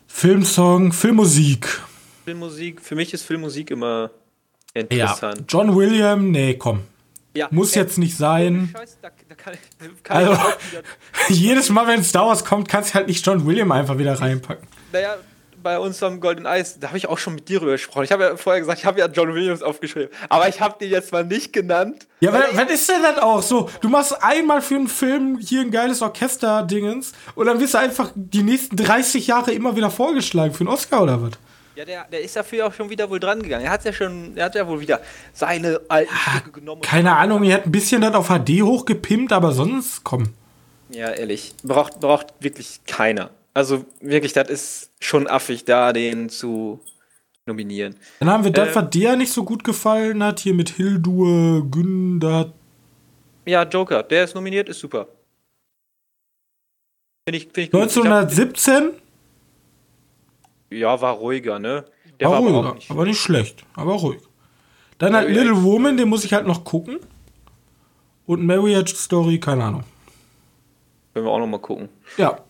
Filmsong, 0.07 0.93
Filmmusik. 0.93 1.81
Filmmusik, 2.24 2.82
für 2.82 2.94
mich 2.94 3.15
ist 3.15 3.23
Filmmusik 3.23 3.70
immer 3.70 4.11
interessant. 4.74 5.39
Ja. 5.39 5.44
John 5.48 5.74
William, 5.77 6.31
nee, 6.31 6.55
komm. 6.55 6.82
Ja, 7.35 7.48
Muss 7.51 7.77
äh, 7.77 7.81
jetzt 7.81 7.98
nicht 7.98 8.16
sein. 8.16 8.70
Scheiß, 8.73 8.98
da, 9.01 9.11
da 9.28 9.35
kann, 9.35 9.55
kann 10.03 10.16
also, 10.16 10.39
jedes 11.28 11.69
Mal, 11.69 11.86
wenn 11.86 12.03
Star 12.03 12.27
Wars 12.27 12.44
kommt, 12.44 12.69
kannst 12.69 12.90
du 12.90 12.94
halt 12.94 13.09
nicht 13.09 13.24
John 13.24 13.47
William 13.47 13.70
einfach 13.73 13.98
wieder 13.98 14.19
reinpacken. 14.19 14.66
Naja, 14.93 15.16
bei 15.67 15.81
uns 15.81 16.01
am 16.05 16.21
Golden 16.21 16.47
Eis, 16.47 16.79
da 16.79 16.87
habe 16.87 16.97
ich 16.97 17.09
auch 17.09 17.19
schon 17.19 17.35
mit 17.35 17.49
dir 17.49 17.59
drüber 17.59 17.73
gesprochen. 17.73 18.05
Ich 18.05 18.13
habe 18.13 18.23
ja 18.23 18.37
vorher 18.37 18.61
gesagt, 18.61 18.79
ich 18.79 18.85
habe 18.85 19.01
ja 19.01 19.09
John 19.09 19.35
Williams 19.35 19.65
aufgeschrieben, 19.65 20.11
aber 20.29 20.49
ich 20.49 20.61
habe 20.61 20.77
den 20.79 20.93
jetzt 20.93 21.11
mal 21.11 21.25
nicht 21.25 21.53
genannt. 21.53 22.07
Ja, 22.21 22.33
was, 22.33 22.57
was 22.57 22.71
ist 22.71 22.89
denn 22.89 23.03
das 23.03 23.19
auch 23.19 23.43
so? 23.43 23.69
Du 23.81 23.89
machst 23.89 24.23
einmal 24.23 24.63
für 24.63 24.77
einen 24.77 24.87
Film 24.87 25.39
hier 25.41 25.63
ein 25.63 25.73
geiles 25.73 26.03
Orchester-Dingens 26.03 27.15
und 27.35 27.47
dann 27.47 27.59
wirst 27.59 27.75
du 27.75 27.79
einfach 27.79 28.13
die 28.15 28.45
nächsten 28.45 28.77
30 28.77 29.27
Jahre 29.27 29.51
immer 29.51 29.75
wieder 29.75 29.91
vorgeschlagen 29.91 30.55
für 30.55 30.61
einen 30.61 30.69
Oscar 30.69 31.03
oder 31.03 31.21
was? 31.21 31.33
Ja, 31.75 31.85
der, 31.85 32.05
der 32.05 32.21
ist 32.21 32.37
dafür 32.37 32.69
auch 32.69 32.73
schon 32.73 32.89
wieder 32.89 33.11
wohl 33.11 33.19
dran 33.19 33.43
gegangen. 33.43 33.65
Er 33.65 33.73
hat 33.73 33.85
ja 33.85 33.93
schon, 33.93 34.37
er 34.37 34.45
hat 34.45 34.55
ja 34.55 34.69
wohl 34.69 34.79
wieder 34.79 35.01
seine 35.33 35.81
alten 35.89 36.15
ja, 36.15 36.31
Stücke 36.31 36.61
genommen. 36.61 36.83
Keine 36.83 37.17
Ahnung, 37.17 37.43
er 37.43 37.57
hat 37.57 37.67
ein 37.67 37.73
bisschen 37.73 38.03
das 38.03 38.15
auf 38.15 38.29
HD 38.29 38.63
hochgepimpt, 38.63 39.33
aber 39.33 39.51
sonst 39.51 40.05
komm. 40.05 40.29
Ja, 40.91 41.11
ehrlich, 41.11 41.55
braucht, 41.65 41.99
braucht 41.99 42.35
wirklich 42.39 42.83
keiner. 42.87 43.31
Also 43.57 43.87
wirklich, 44.03 44.35
das 44.35 44.51
ist 44.51 44.93
schon 45.01 45.27
affig, 45.27 45.65
da 45.65 45.95
den 45.95 46.28
zu 46.28 46.78
nominieren. 47.47 47.97
Dann 48.20 48.28
haben 48.28 48.45
wir 48.45 48.51
das, 48.51 48.69
ähm, 48.69 48.74
was 48.74 48.91
dir 48.91 49.16
nicht 49.16 49.33
so 49.33 49.45
gut 49.45 49.65
gefallen 49.65 50.23
hat, 50.23 50.41
hier 50.41 50.53
mit 50.53 50.69
Hildur, 50.69 51.66
Gündert. 51.70 52.53
Ja, 53.47 53.62
Joker, 53.62 54.03
der 54.03 54.24
ist 54.24 54.35
nominiert, 54.35 54.69
ist 54.69 54.81
super. 54.81 55.09
Finde 57.27 57.39
ich, 57.39 57.45
find 57.45 57.69
ich 57.69 57.74
1917? 57.74 58.91
Ja, 60.69 61.01
war 61.01 61.15
ruhiger, 61.15 61.59
ne? 61.59 61.87
Der 62.20 62.28
war, 62.28 62.35
war 62.35 62.41
ruhiger, 62.41 62.59
aber, 62.59 62.74
nicht, 62.74 62.91
aber 62.91 63.05
nicht 63.07 63.19
schlecht, 63.19 63.65
aber 63.73 63.95
ruhig. 63.95 64.20
Dann 64.99 65.16
halt 65.16 65.31
Little 65.31 65.62
Woman, 65.62 65.97
den 65.97 66.11
muss 66.11 66.27
ich 66.27 66.35
halt 66.35 66.47
noch 66.47 66.62
gucken. 66.62 66.99
Und 68.27 68.45
Marriage 68.45 68.95
Story, 68.95 69.41
keine 69.41 69.65
Ahnung. 69.65 69.85
Können 71.15 71.24
wir 71.24 71.33
auch 71.33 71.39
noch 71.39 71.47
mal 71.47 71.59
gucken. 71.59 71.89
Ja. 72.19 72.45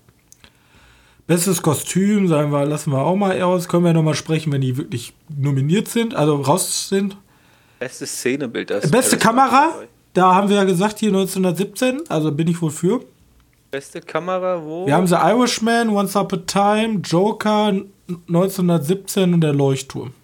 Bestes 1.27 1.61
Kostüm, 1.61 2.29
sagen 2.29 2.53
wir, 2.53 2.65
lassen 2.67 2.93
wir 2.93 3.01
auch 3.01 3.17
mal 3.17 3.41
aus. 3.43 3.69
Können 3.69 3.85
wir 3.85 3.93
noch 3.93 4.03
mal 4.03 4.15
sprechen, 4.15 4.53
wenn 4.53 4.61
die 4.61 4.77
wirklich 4.77 5.13
nominiert 5.37 5.89
sind, 5.89 6.15
also 6.15 6.37
raus 6.37 6.89
sind. 6.89 7.17
Bestes 7.81 8.13
Szenebild. 8.13 8.71
Das 8.71 8.91
Beste 8.91 9.19
Kamera, 9.19 9.75
da 10.15 10.35
haben 10.35 10.49
wir 10.49 10.57
ja 10.57 10.65
gesagt, 10.65 11.01
hier 11.01 11.09
1917, 11.09 12.05
also 12.09 12.31
bin 12.31 12.47
ich 12.47 12.63
wohl 12.63 12.71
für. 12.71 13.01
Beste 13.73 14.01
Kamera, 14.01 14.65
wo? 14.65 14.87
Wir 14.87 14.95
haben 14.95 15.09
The 15.09 15.17
Irishman, 15.17 15.89
Once 15.89 16.15
Upon 16.15 16.39
a 16.39 16.43
Time, 16.47 17.01
Joker, 17.01 17.75
1917 18.29 19.35
und 19.35 19.41
der 19.41 19.53
Leuchtturm. 19.53 20.15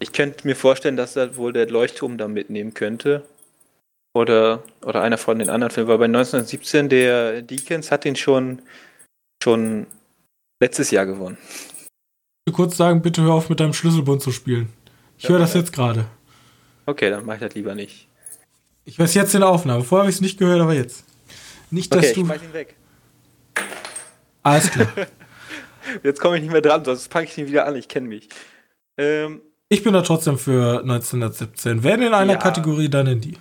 Ich 0.00 0.12
könnte 0.12 0.46
mir 0.46 0.56
vorstellen, 0.56 0.96
dass 0.96 1.14
er 1.14 1.36
wohl 1.36 1.52
der 1.52 1.70
Leuchtturm 1.70 2.18
da 2.18 2.26
mitnehmen 2.26 2.74
könnte. 2.74 3.22
Oder, 4.14 4.62
oder 4.84 5.00
einer 5.00 5.16
von 5.16 5.38
den 5.38 5.48
anderen 5.48 5.72
Filmen. 5.72 5.88
Weil 5.88 5.98
bei 5.98 6.04
1917, 6.04 6.88
der 6.88 7.42
Deakins 7.42 7.90
hat 7.90 8.04
ihn 8.04 8.16
schon, 8.16 8.60
schon 9.42 9.86
letztes 10.64 10.90
Jahr 10.90 11.04
gewonnen. 11.04 11.36
Ich 11.42 12.46
will 12.46 12.54
kurz 12.54 12.76
sagen, 12.76 13.02
bitte 13.02 13.22
hör 13.22 13.34
auf 13.34 13.50
mit 13.50 13.60
deinem 13.60 13.74
Schlüsselbund 13.74 14.22
zu 14.22 14.32
spielen. 14.32 14.70
Ich 15.18 15.24
ja, 15.24 15.30
höre 15.30 15.38
das 15.38 15.52
jetzt 15.52 15.72
gerade. 15.72 16.06
Okay, 16.86 17.10
dann 17.10 17.26
mach 17.26 17.34
ich 17.34 17.40
das 17.40 17.54
lieber 17.54 17.74
nicht. 17.74 18.08
Ich 18.86 18.98
weiß 18.98 19.14
jetzt 19.14 19.34
in 19.34 19.40
der 19.40 19.50
Aufnahme. 19.50 19.84
Vorher 19.84 20.04
habe 20.04 20.10
ich 20.10 20.16
es 20.16 20.20
nicht 20.22 20.38
gehört, 20.38 20.60
aber 20.60 20.74
jetzt. 20.74 21.04
Nicht, 21.70 21.94
dass 21.94 22.04
okay, 22.04 22.14
du. 22.14 22.20
Ich 22.20 22.26
schmeiß 22.26 22.42
ihn 22.42 22.52
weg. 22.52 22.76
Alles 24.42 24.70
klar. 24.70 24.88
Jetzt 26.02 26.18
komme 26.18 26.36
ich 26.36 26.42
nicht 26.42 26.52
mehr 26.52 26.62
dran, 26.62 26.82
sonst 26.82 27.08
packe 27.08 27.26
ich 27.26 27.36
ihn 27.36 27.46
wieder 27.46 27.66
an, 27.66 27.76
ich 27.76 27.88
kenne 27.88 28.08
mich. 28.08 28.30
Ähm, 28.96 29.42
ich 29.68 29.82
bin 29.82 29.92
da 29.92 30.00
trotzdem 30.00 30.38
für 30.38 30.80
1917. 30.80 31.82
Wenn 31.82 32.00
in 32.00 32.14
einer 32.14 32.34
ja, 32.34 32.38
Kategorie, 32.38 32.88
dann 32.88 33.06
in 33.06 33.20
die. 33.20 33.36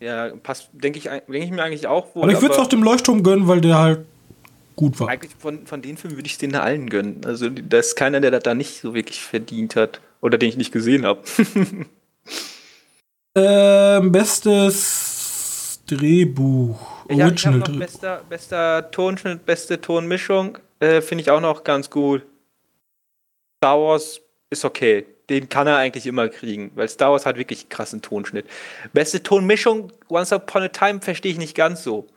Ja, 0.00 0.30
passt, 0.42 0.70
denke 0.72 0.98
ich, 0.98 1.04
denk 1.04 1.44
ich 1.44 1.50
mir 1.50 1.62
eigentlich 1.62 1.86
auch 1.86 2.12
wohl. 2.14 2.24
Aber 2.24 2.32
ich 2.32 2.40
würde 2.40 2.54
es 2.54 2.60
auch 2.60 2.66
dem 2.66 2.82
Leuchtturm 2.82 3.22
gönnen, 3.22 3.46
weil 3.46 3.60
der 3.60 3.78
halt 3.78 4.06
gut 4.80 4.98
war. 4.98 5.08
Eigentlich 5.08 5.32
von, 5.38 5.66
von 5.66 5.82
den 5.82 5.98
Filmen 5.98 6.16
würde 6.16 6.26
ich 6.26 6.32
es 6.32 6.38
denen 6.38 6.54
allen 6.54 6.88
gönnen. 6.88 7.20
Also 7.26 7.50
da 7.50 7.78
ist 7.78 7.96
keiner, 7.96 8.20
der 8.20 8.30
das 8.30 8.42
da 8.42 8.54
nicht 8.54 8.80
so 8.80 8.94
wirklich 8.94 9.20
verdient 9.20 9.76
hat. 9.76 10.00
Oder 10.22 10.38
den 10.38 10.48
ich 10.48 10.56
nicht 10.56 10.72
gesehen 10.72 11.04
habe. 11.04 11.22
ähm, 13.34 14.10
bestes 14.10 15.80
Drehbuch. 15.86 16.78
Original 17.08 17.34
ich 17.34 17.46
hab, 17.46 17.54
ich 17.54 17.68
hab 17.68 17.78
bester, 17.78 18.22
bester 18.28 18.90
Tonschnitt, 18.90 19.44
beste 19.44 19.80
Tonmischung. 19.80 20.58
Äh, 20.78 21.02
Finde 21.02 21.22
ich 21.22 21.30
auch 21.30 21.40
noch 21.40 21.62
ganz 21.62 21.90
gut. 21.90 22.24
Star 23.58 23.78
Wars 23.78 24.20
ist 24.48 24.64
okay. 24.64 25.04
Den 25.28 25.48
kann 25.48 25.66
er 25.66 25.76
eigentlich 25.76 26.06
immer 26.06 26.28
kriegen, 26.28 26.72
weil 26.74 26.88
Star 26.88 27.12
Wars 27.12 27.26
hat 27.26 27.36
wirklich 27.36 27.68
krassen 27.68 28.00
Tonschnitt. 28.00 28.46
Beste 28.94 29.22
Tonmischung, 29.22 29.92
Once 30.08 30.32
Upon 30.32 30.62
a 30.62 30.68
Time, 30.68 31.00
verstehe 31.02 31.32
ich 31.32 31.38
nicht 31.38 31.54
ganz 31.54 31.84
so. 31.84 32.08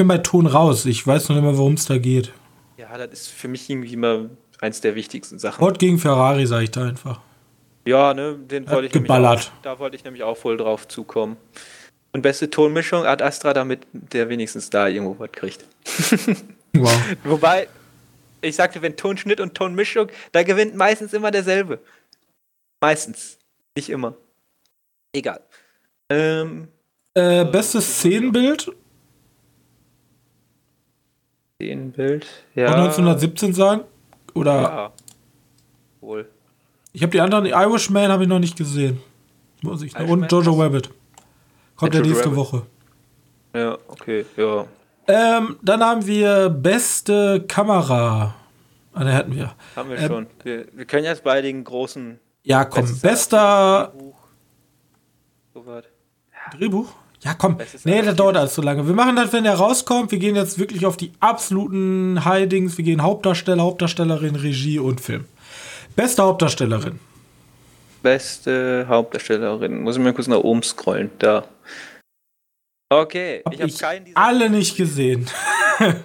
Bin 0.00 0.08
bei 0.08 0.16
Ton 0.16 0.46
raus. 0.46 0.86
Ich 0.86 1.06
weiß 1.06 1.28
noch 1.28 1.36
nicht 1.36 1.44
mehr, 1.44 1.58
worum 1.58 1.74
es 1.74 1.84
da 1.84 1.98
geht. 1.98 2.32
Ja, 2.78 2.96
das 2.96 3.12
ist 3.12 3.28
für 3.28 3.48
mich 3.48 3.68
irgendwie 3.68 3.92
immer 3.92 4.30
eins 4.58 4.80
der 4.80 4.94
wichtigsten 4.94 5.38
Sachen. 5.38 5.58
Ford 5.58 5.78
gegen 5.78 5.98
Ferrari, 5.98 6.46
sage 6.46 6.64
ich 6.64 6.70
da 6.70 6.84
einfach. 6.84 7.20
Ja, 7.84 8.14
ne, 8.14 8.38
den 8.38 8.66
wollte 8.70 8.86
ich 8.86 8.92
geballert. 8.92 9.52
Auch, 9.54 9.62
da 9.62 9.78
wollte 9.78 9.96
ich 9.96 10.04
nämlich 10.04 10.22
auch 10.22 10.38
voll 10.38 10.56
drauf 10.56 10.88
zukommen. 10.88 11.36
Und 12.12 12.22
beste 12.22 12.48
Tonmischung 12.48 13.04
Ad 13.04 13.22
Astra, 13.22 13.52
damit 13.52 13.80
der 13.92 14.30
wenigstens 14.30 14.70
da 14.70 14.88
irgendwo 14.88 15.18
was 15.18 15.32
kriegt. 15.32 15.66
wow. 16.72 16.98
Wobei, 17.24 17.68
ich 18.40 18.56
sagte, 18.56 18.80
wenn 18.80 18.96
Tonschnitt 18.96 19.38
und 19.38 19.54
Tonmischung, 19.54 20.08
da 20.32 20.44
gewinnt 20.44 20.74
meistens 20.74 21.12
immer 21.12 21.30
derselbe. 21.30 21.78
Meistens. 22.80 23.36
Nicht 23.76 23.90
immer. 23.90 24.14
Egal. 25.12 25.42
Ähm, 26.08 26.68
äh, 27.12 27.44
bestes 27.44 27.98
Szenenbild? 27.98 28.72
Szenenbild, 31.60 32.26
ja. 32.54 32.68
Auch 32.68 32.76
1917 32.76 33.52
sagen? 33.52 33.82
Oder? 34.34 34.62
Ja. 34.62 34.92
Wohl. 36.00 36.28
Ich 36.92 37.02
habe 37.02 37.12
die 37.12 37.20
anderen, 37.20 37.44
Irishman 37.44 38.10
habe 38.10 38.22
ich 38.22 38.28
noch 38.28 38.38
nicht 38.38 38.56
gesehen. 38.56 39.00
Muss 39.60 39.82
ich. 39.82 39.94
Irishman 39.94 40.22
und 40.22 40.32
Jojo 40.32 40.52
Rabbit. 40.54 40.90
Kommt 41.76 41.94
ja 41.94 42.00
nächste 42.00 42.24
Rabbit. 42.24 42.36
Woche. 42.36 42.62
Ja, 43.54 43.76
okay, 43.88 44.24
ja. 44.36 44.66
Ähm, 45.06 45.56
dann 45.62 45.82
haben 45.82 46.06
wir 46.06 46.48
beste 46.48 47.44
Kamera. 47.46 48.34
Ah, 48.92 49.04
da 49.04 49.12
hatten 49.12 49.34
wir. 49.34 49.52
Haben 49.76 49.90
wir 49.90 49.98
ähm, 49.98 50.06
schon. 50.08 50.26
Wir, 50.42 50.66
wir, 50.72 50.84
können 50.86 51.04
jetzt 51.04 51.22
bei 51.22 51.42
den 51.42 51.62
großen. 51.62 52.18
Ja, 52.42 52.64
komm. 52.64 52.86
Bester. 53.00 53.92
Drehbuch. 53.92 54.18
So 55.52 55.66
was. 55.66 55.84
Ja. 56.32 56.58
Drehbuch? 56.58 56.92
Ja, 57.22 57.34
komm. 57.34 57.58
Nee, 57.84 58.02
das 58.02 58.16
dauert 58.16 58.36
alles 58.36 58.54
so 58.54 58.62
lange. 58.62 58.86
Wir 58.86 58.94
machen 58.94 59.16
das, 59.16 59.32
wenn 59.32 59.44
der 59.44 59.54
rauskommt. 59.54 60.10
Wir 60.10 60.18
gehen 60.18 60.36
jetzt 60.36 60.58
wirklich 60.58 60.86
auf 60.86 60.96
die 60.96 61.12
absoluten 61.20 62.24
High-Dings. 62.24 62.78
Wir 62.78 62.84
gehen 62.84 63.02
Hauptdarsteller, 63.02 63.62
Hauptdarstellerin, 63.62 64.36
Regie 64.36 64.78
und 64.78 65.02
Film. 65.02 65.26
Beste 65.96 66.22
Hauptdarstellerin. 66.22 66.98
Beste 68.02 68.86
Hauptdarstellerin. 68.88 69.82
Muss 69.82 69.96
ich 69.96 70.02
mal 70.02 70.14
kurz 70.14 70.28
nach 70.28 70.38
oben 70.38 70.62
scrollen. 70.62 71.10
Da. 71.18 71.44
Okay, 72.88 73.42
hab 73.44 73.52
ich 73.52 73.60
habe 73.60 73.72
keinen 73.72 74.16
alle 74.16 74.48
nicht 74.48 74.76
gesehen. 74.76 75.28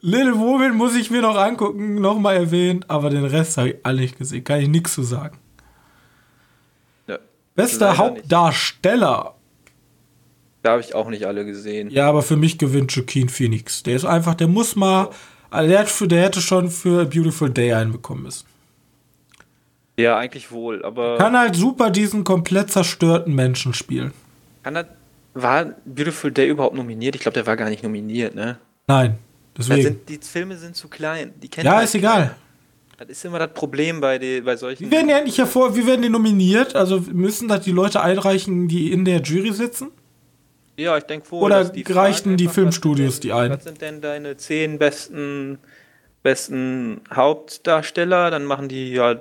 Little 0.00 0.38
Woman 0.38 0.74
muss 0.74 0.96
ich 0.96 1.10
mir 1.10 1.20
noch 1.20 1.36
angucken, 1.36 1.96
nochmal 1.96 2.36
erwähnt, 2.36 2.88
aber 2.88 3.10
den 3.10 3.24
Rest 3.24 3.56
habe 3.58 3.70
ich 3.70 3.76
alle 3.82 4.00
nicht 4.00 4.18
gesehen. 4.18 4.42
Kann 4.42 4.60
ich 4.60 4.68
nichts 4.68 4.94
zu 4.94 5.02
sagen. 5.02 5.38
Ja, 7.06 7.18
Bester 7.54 7.96
Hauptdarsteller. 7.98 9.35
Da 10.66 10.72
habe 10.72 10.82
ich 10.82 10.96
auch 10.96 11.08
nicht 11.08 11.28
alle 11.28 11.46
gesehen. 11.46 11.90
Ja, 11.90 12.08
aber 12.08 12.22
für 12.22 12.36
mich 12.36 12.58
gewinnt 12.58 12.90
Joaquin 12.90 13.28
Phoenix. 13.28 13.84
Der 13.84 13.94
ist 13.94 14.04
einfach, 14.04 14.34
der 14.34 14.48
muss 14.48 14.74
mal. 14.74 15.10
Also 15.48 15.70
der, 15.70 15.86
für, 15.86 16.08
der 16.08 16.24
hätte 16.24 16.40
schon 16.40 16.70
für 16.70 17.02
A 17.02 17.04
Beautiful 17.04 17.50
Day 17.50 17.72
einbekommen 17.72 18.24
müssen. 18.24 18.46
Ja, 19.96 20.18
eigentlich 20.18 20.50
wohl, 20.50 20.84
aber. 20.84 21.18
Kann 21.18 21.38
halt 21.38 21.54
super 21.54 21.90
diesen 21.90 22.24
komplett 22.24 22.72
zerstörten 22.72 23.32
Menschen 23.32 23.74
spielen. 23.74 24.12
Kann 24.64 24.74
er 24.74 24.88
war 25.34 25.66
Beautiful 25.84 26.32
Day 26.32 26.48
überhaupt 26.48 26.74
nominiert? 26.74 27.14
Ich 27.14 27.20
glaube, 27.20 27.34
der 27.34 27.46
war 27.46 27.56
gar 27.56 27.70
nicht 27.70 27.84
nominiert, 27.84 28.34
ne? 28.34 28.58
Nein. 28.88 29.18
Deswegen. 29.56 29.82
Sind, 29.82 30.08
die 30.08 30.18
Filme 30.18 30.56
sind 30.56 30.74
zu 30.74 30.88
klein. 30.88 31.32
Die 31.40 31.48
ja, 31.62 31.76
halt 31.76 31.84
ist 31.84 31.94
egal. 31.94 32.34
Das 32.98 33.08
ist 33.08 33.24
immer 33.24 33.38
das 33.38 33.52
Problem 33.52 34.00
bei, 34.00 34.18
die, 34.18 34.40
bei 34.40 34.56
solchen. 34.56 34.86
Wie 34.86 34.90
werden 34.90 35.06
die 35.06 35.12
endlich 35.12 35.38
hervor, 35.38 35.76
wie 35.76 35.86
werden 35.86 36.02
die 36.02 36.08
nominiert? 36.08 36.74
Also 36.74 37.02
müssen 37.12 37.46
das 37.46 37.60
die 37.60 37.70
Leute 37.70 38.00
einreichen, 38.00 38.66
die 38.66 38.90
in 38.90 39.04
der 39.04 39.20
Jury 39.20 39.52
sitzen? 39.52 39.92
Ja, 40.76 40.96
ich 40.96 41.04
denke 41.04 41.30
wohl. 41.30 41.42
Oder 41.42 41.64
die 41.64 41.82
reichen 41.82 42.36
die 42.36 42.48
Filmstudios 42.48 43.20
die 43.20 43.32
ein? 43.32 43.50
Was 43.50 43.64
sind 43.64 43.80
denn 43.80 44.00
deine 44.00 44.36
zehn 44.36 44.78
besten, 44.78 45.58
besten 46.22 47.00
Hauptdarsteller? 47.12 48.30
Dann 48.30 48.44
machen 48.44 48.68
die 48.68 48.92
ja. 48.92 49.16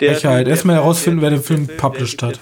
Der, 0.00 0.14
Sicherheit. 0.14 0.46
Erstmal 0.46 0.76
herausfinden, 0.76 1.22
wer 1.22 1.30
den 1.30 1.42
Film 1.42 1.66
published 1.76 2.22
hat. 2.22 2.38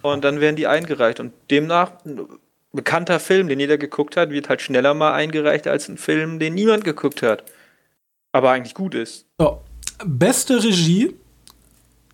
Und 0.00 0.24
dann 0.24 0.40
werden 0.40 0.56
die 0.56 0.66
eingereicht. 0.66 1.20
Und 1.20 1.32
demnach, 1.50 1.92
ein 2.06 2.26
bekannter 2.72 3.20
Film, 3.20 3.48
den 3.48 3.60
jeder 3.60 3.76
geguckt 3.76 4.16
hat, 4.16 4.30
wird 4.30 4.48
halt 4.48 4.62
schneller 4.62 4.94
mal 4.94 5.12
eingereicht 5.12 5.66
als 5.66 5.88
ein 5.88 5.98
Film, 5.98 6.38
den 6.38 6.54
niemand 6.54 6.84
geguckt 6.84 7.22
hat. 7.22 7.44
Aber 8.32 8.50
eigentlich 8.50 8.74
gut 8.74 8.94
ist. 8.94 9.26
So. 9.38 9.60
Beste 10.04 10.64
Regie, 10.64 11.14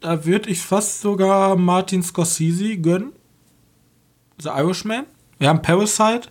da 0.00 0.24
würde 0.24 0.50
ich 0.50 0.60
fast 0.60 1.00
sogar 1.00 1.56
Martin 1.56 2.02
Scorsese 2.02 2.76
gönnen. 2.76 3.12
The 4.40 4.48
Irishman. 4.48 5.06
Wir 5.38 5.48
haben 5.48 5.62
Parasite. 5.62 6.28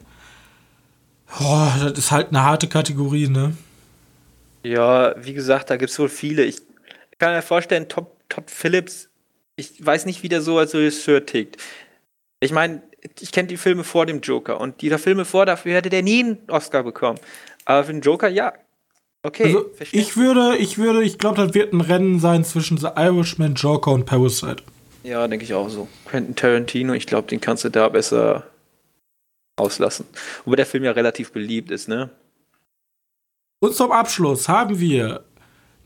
Oh, 1.40 1.68
das 1.82 1.98
ist 1.98 2.12
halt 2.12 2.30
eine 2.30 2.44
harte 2.44 2.68
Kategorie, 2.68 3.28
ne? 3.28 3.56
Ja, 4.64 5.16
wie 5.18 5.34
gesagt, 5.34 5.70
da 5.70 5.78
gibt 5.78 5.92
es 5.92 6.00
wohl 6.00 6.10
viele. 6.10 6.44
Ich 6.44 6.62
kann 7.20 7.34
mir 7.34 7.42
vorstellen, 7.42 7.88
Todd, 7.88 8.08
Todd 8.30 8.50
Phillips, 8.50 9.10
ich 9.56 9.86
weiß 9.86 10.06
nicht, 10.06 10.24
wie 10.24 10.30
der 10.30 10.42
so 10.42 10.58
als 10.58 10.74
Regisseur 10.74 11.26
tickt. 11.26 11.58
Ich 12.40 12.52
meine, 12.52 12.84
ich 13.20 13.32
kenne 13.32 13.48
die 13.48 13.58
Filme 13.58 13.84
vor 13.84 14.06
dem 14.06 14.22
Joker 14.22 14.60
und 14.60 14.82
die 14.82 14.90
Filme 14.98 15.26
vor, 15.26 15.46
dafür 15.46 15.76
hätte 15.76 15.90
der 15.90 16.04
nie 16.04 16.24
einen 16.24 16.38
Oscar 16.48 16.84
bekommen. 16.84 17.20
Aber 17.66 17.84
für 17.84 17.94
den 17.94 18.02
Joker, 18.02 18.28
ja. 18.28 18.54
Okay, 19.24 19.46
also, 19.46 19.66
ich 19.92 20.16
würde, 20.16 20.58
ich 20.58 20.78
würde, 20.78 21.04
ich 21.04 21.18
glaube, 21.18 21.44
das 21.44 21.54
wird 21.54 21.74
ein 21.74 21.82
Rennen 21.82 22.20
sein 22.20 22.46
zwischen 22.46 22.78
The 22.78 22.90
Irishman, 22.96 23.56
Joker 23.56 23.92
und 23.92 24.06
Parasite. 24.06 24.64
Ja, 25.04 25.28
denke 25.28 25.44
ich 25.44 25.54
auch 25.54 25.70
so. 25.70 25.88
Quentin 26.06 26.36
Tarantino, 26.36 26.94
ich 26.94 27.08
glaube, 27.08 27.28
den 27.28 27.42
kannst 27.42 27.64
du 27.64 27.70
da 27.70 27.90
besser 27.90 28.46
auslassen. 29.58 30.06
Wobei 30.46 30.56
der 30.58 30.66
Film 30.66 30.84
ja 30.84 30.92
relativ 30.92 31.32
beliebt 31.32 31.72
ist, 31.72 31.88
ne? 31.88 32.10
Und 33.60 33.74
zum 33.74 33.92
Abschluss 33.92 34.48
haben 34.48 34.80
wir 34.80 35.26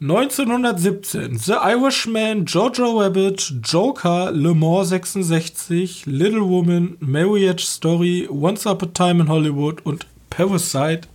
1917 0.01 1.37
The 1.37 1.53
Irishman, 1.53 2.45
Jojo 2.45 2.99
Rabbit, 2.99 3.53
Joker, 3.63 4.31
Le 4.31 4.53
Mans 4.53 4.89
66, 4.89 6.05
Little 6.05 6.41
Woman, 6.41 6.97
Marriage 6.99 7.65
Story, 7.65 8.27
Once 8.29 8.65
Upon 8.65 8.89
a 8.89 8.91
Time 8.91 9.21
in 9.21 9.29
Hollywood 9.29 9.85
und 9.85 10.07
Parasite 10.29 11.07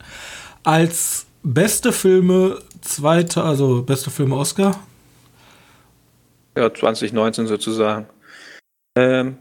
als 0.62 1.26
beste 1.42 1.92
Filme 1.92 2.60
zweite, 2.80 3.42
also 3.42 3.82
beste 3.82 4.10
Filme 4.10 4.36
Oscar. 4.36 4.80
Ja, 6.56 6.72
2019 6.72 7.46
sozusagen. 7.46 8.06
Ähm, 8.96 9.36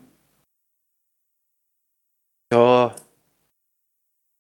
ja, 2.52 2.96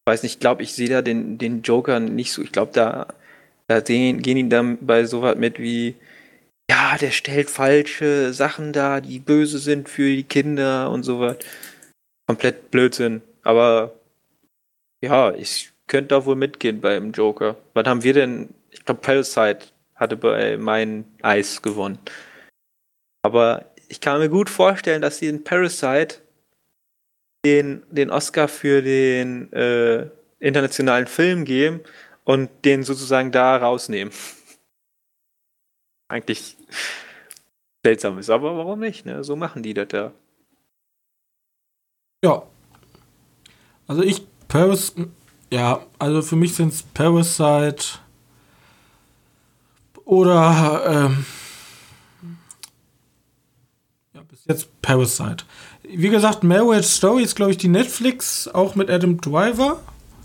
weiß 0.05 0.23
nicht, 0.23 0.33
ich 0.33 0.39
glaube, 0.39 0.63
ich 0.63 0.73
sehe 0.73 0.89
da 0.89 1.01
den, 1.01 1.37
den 1.37 1.61
Joker 1.61 1.99
nicht 1.99 2.31
so. 2.31 2.41
Ich 2.41 2.51
glaube, 2.51 2.71
da 2.73 3.07
da 3.67 3.83
sehen, 3.83 4.21
gehen 4.21 4.37
die 4.37 4.49
dann 4.49 4.77
bei 4.85 5.05
sowas 5.05 5.37
mit 5.37 5.59
wie, 5.59 5.95
ja, 6.69 6.97
der 6.97 7.11
stellt 7.11 7.49
falsche 7.49 8.33
Sachen 8.33 8.73
da, 8.73 9.01
die 9.01 9.19
böse 9.19 9.59
sind 9.59 9.89
für 9.89 10.15
die 10.15 10.23
Kinder 10.23 10.91
und 10.91 11.03
sowas. 11.03 11.37
Komplett 12.27 12.71
Blödsinn. 12.71 13.21
Aber 13.43 13.93
ja, 15.01 15.33
ich 15.33 15.71
könnte 15.87 16.09
da 16.09 16.25
wohl 16.25 16.35
mitgehen 16.35 16.81
beim 16.81 17.11
Joker. 17.11 17.55
Was 17.73 17.85
haben 17.85 18.03
wir 18.03 18.13
denn? 18.13 18.49
Ich 18.71 18.83
glaube, 18.83 19.01
Parasite 19.01 19.67
hatte 19.95 20.17
bei 20.17 20.57
meinem 20.57 21.05
Eis 21.21 21.61
gewonnen. 21.61 21.99
Aber 23.23 23.65
ich 23.87 24.01
kann 24.01 24.19
mir 24.19 24.29
gut 24.29 24.49
vorstellen, 24.49 25.01
dass 25.01 25.17
sie 25.17 25.27
in 25.27 25.43
Parasite 25.43 26.17
den, 27.45 27.83
den 27.89 28.09
Oscar 28.09 28.47
für 28.47 28.81
den 28.81 29.53
äh, 29.53 30.09
internationalen 30.39 31.07
Film 31.07 31.45
geben 31.45 31.81
und 32.23 32.49
den 32.65 32.83
sozusagen 32.83 33.31
da 33.31 33.55
rausnehmen. 33.55 34.13
Eigentlich 36.07 36.57
seltsam 37.83 38.17
ist, 38.17 38.29
aber 38.29 38.57
warum 38.57 38.79
nicht? 38.79 39.05
Ne? 39.05 39.23
So 39.23 39.35
machen 39.35 39.61
die 39.61 39.75
das 39.75 39.87
da. 39.89 40.11
Ja. 42.23 42.43
Also 43.87 44.01
ich, 44.01 44.25
Paris, 44.47 44.95
ja, 45.51 45.85
also 45.99 46.23
für 46.23 46.35
mich 46.35 46.55
sind 46.55 46.73
es 46.73 46.81
Parasite 46.81 47.99
oder 50.03 50.83
ähm, 50.87 51.25
ja, 54.13 54.23
bis 54.23 54.45
jetzt 54.45 54.81
Parasite. 54.81 55.45
Wie 55.89 56.09
gesagt, 56.09 56.43
Marriage 56.43 56.87
Story 56.87 57.23
ist, 57.23 57.35
glaube 57.35 57.51
ich, 57.51 57.57
die 57.57 57.67
Netflix, 57.67 58.47
auch 58.47 58.75
mit 58.75 58.89
Adam 58.89 59.19
Driver. 59.19 59.81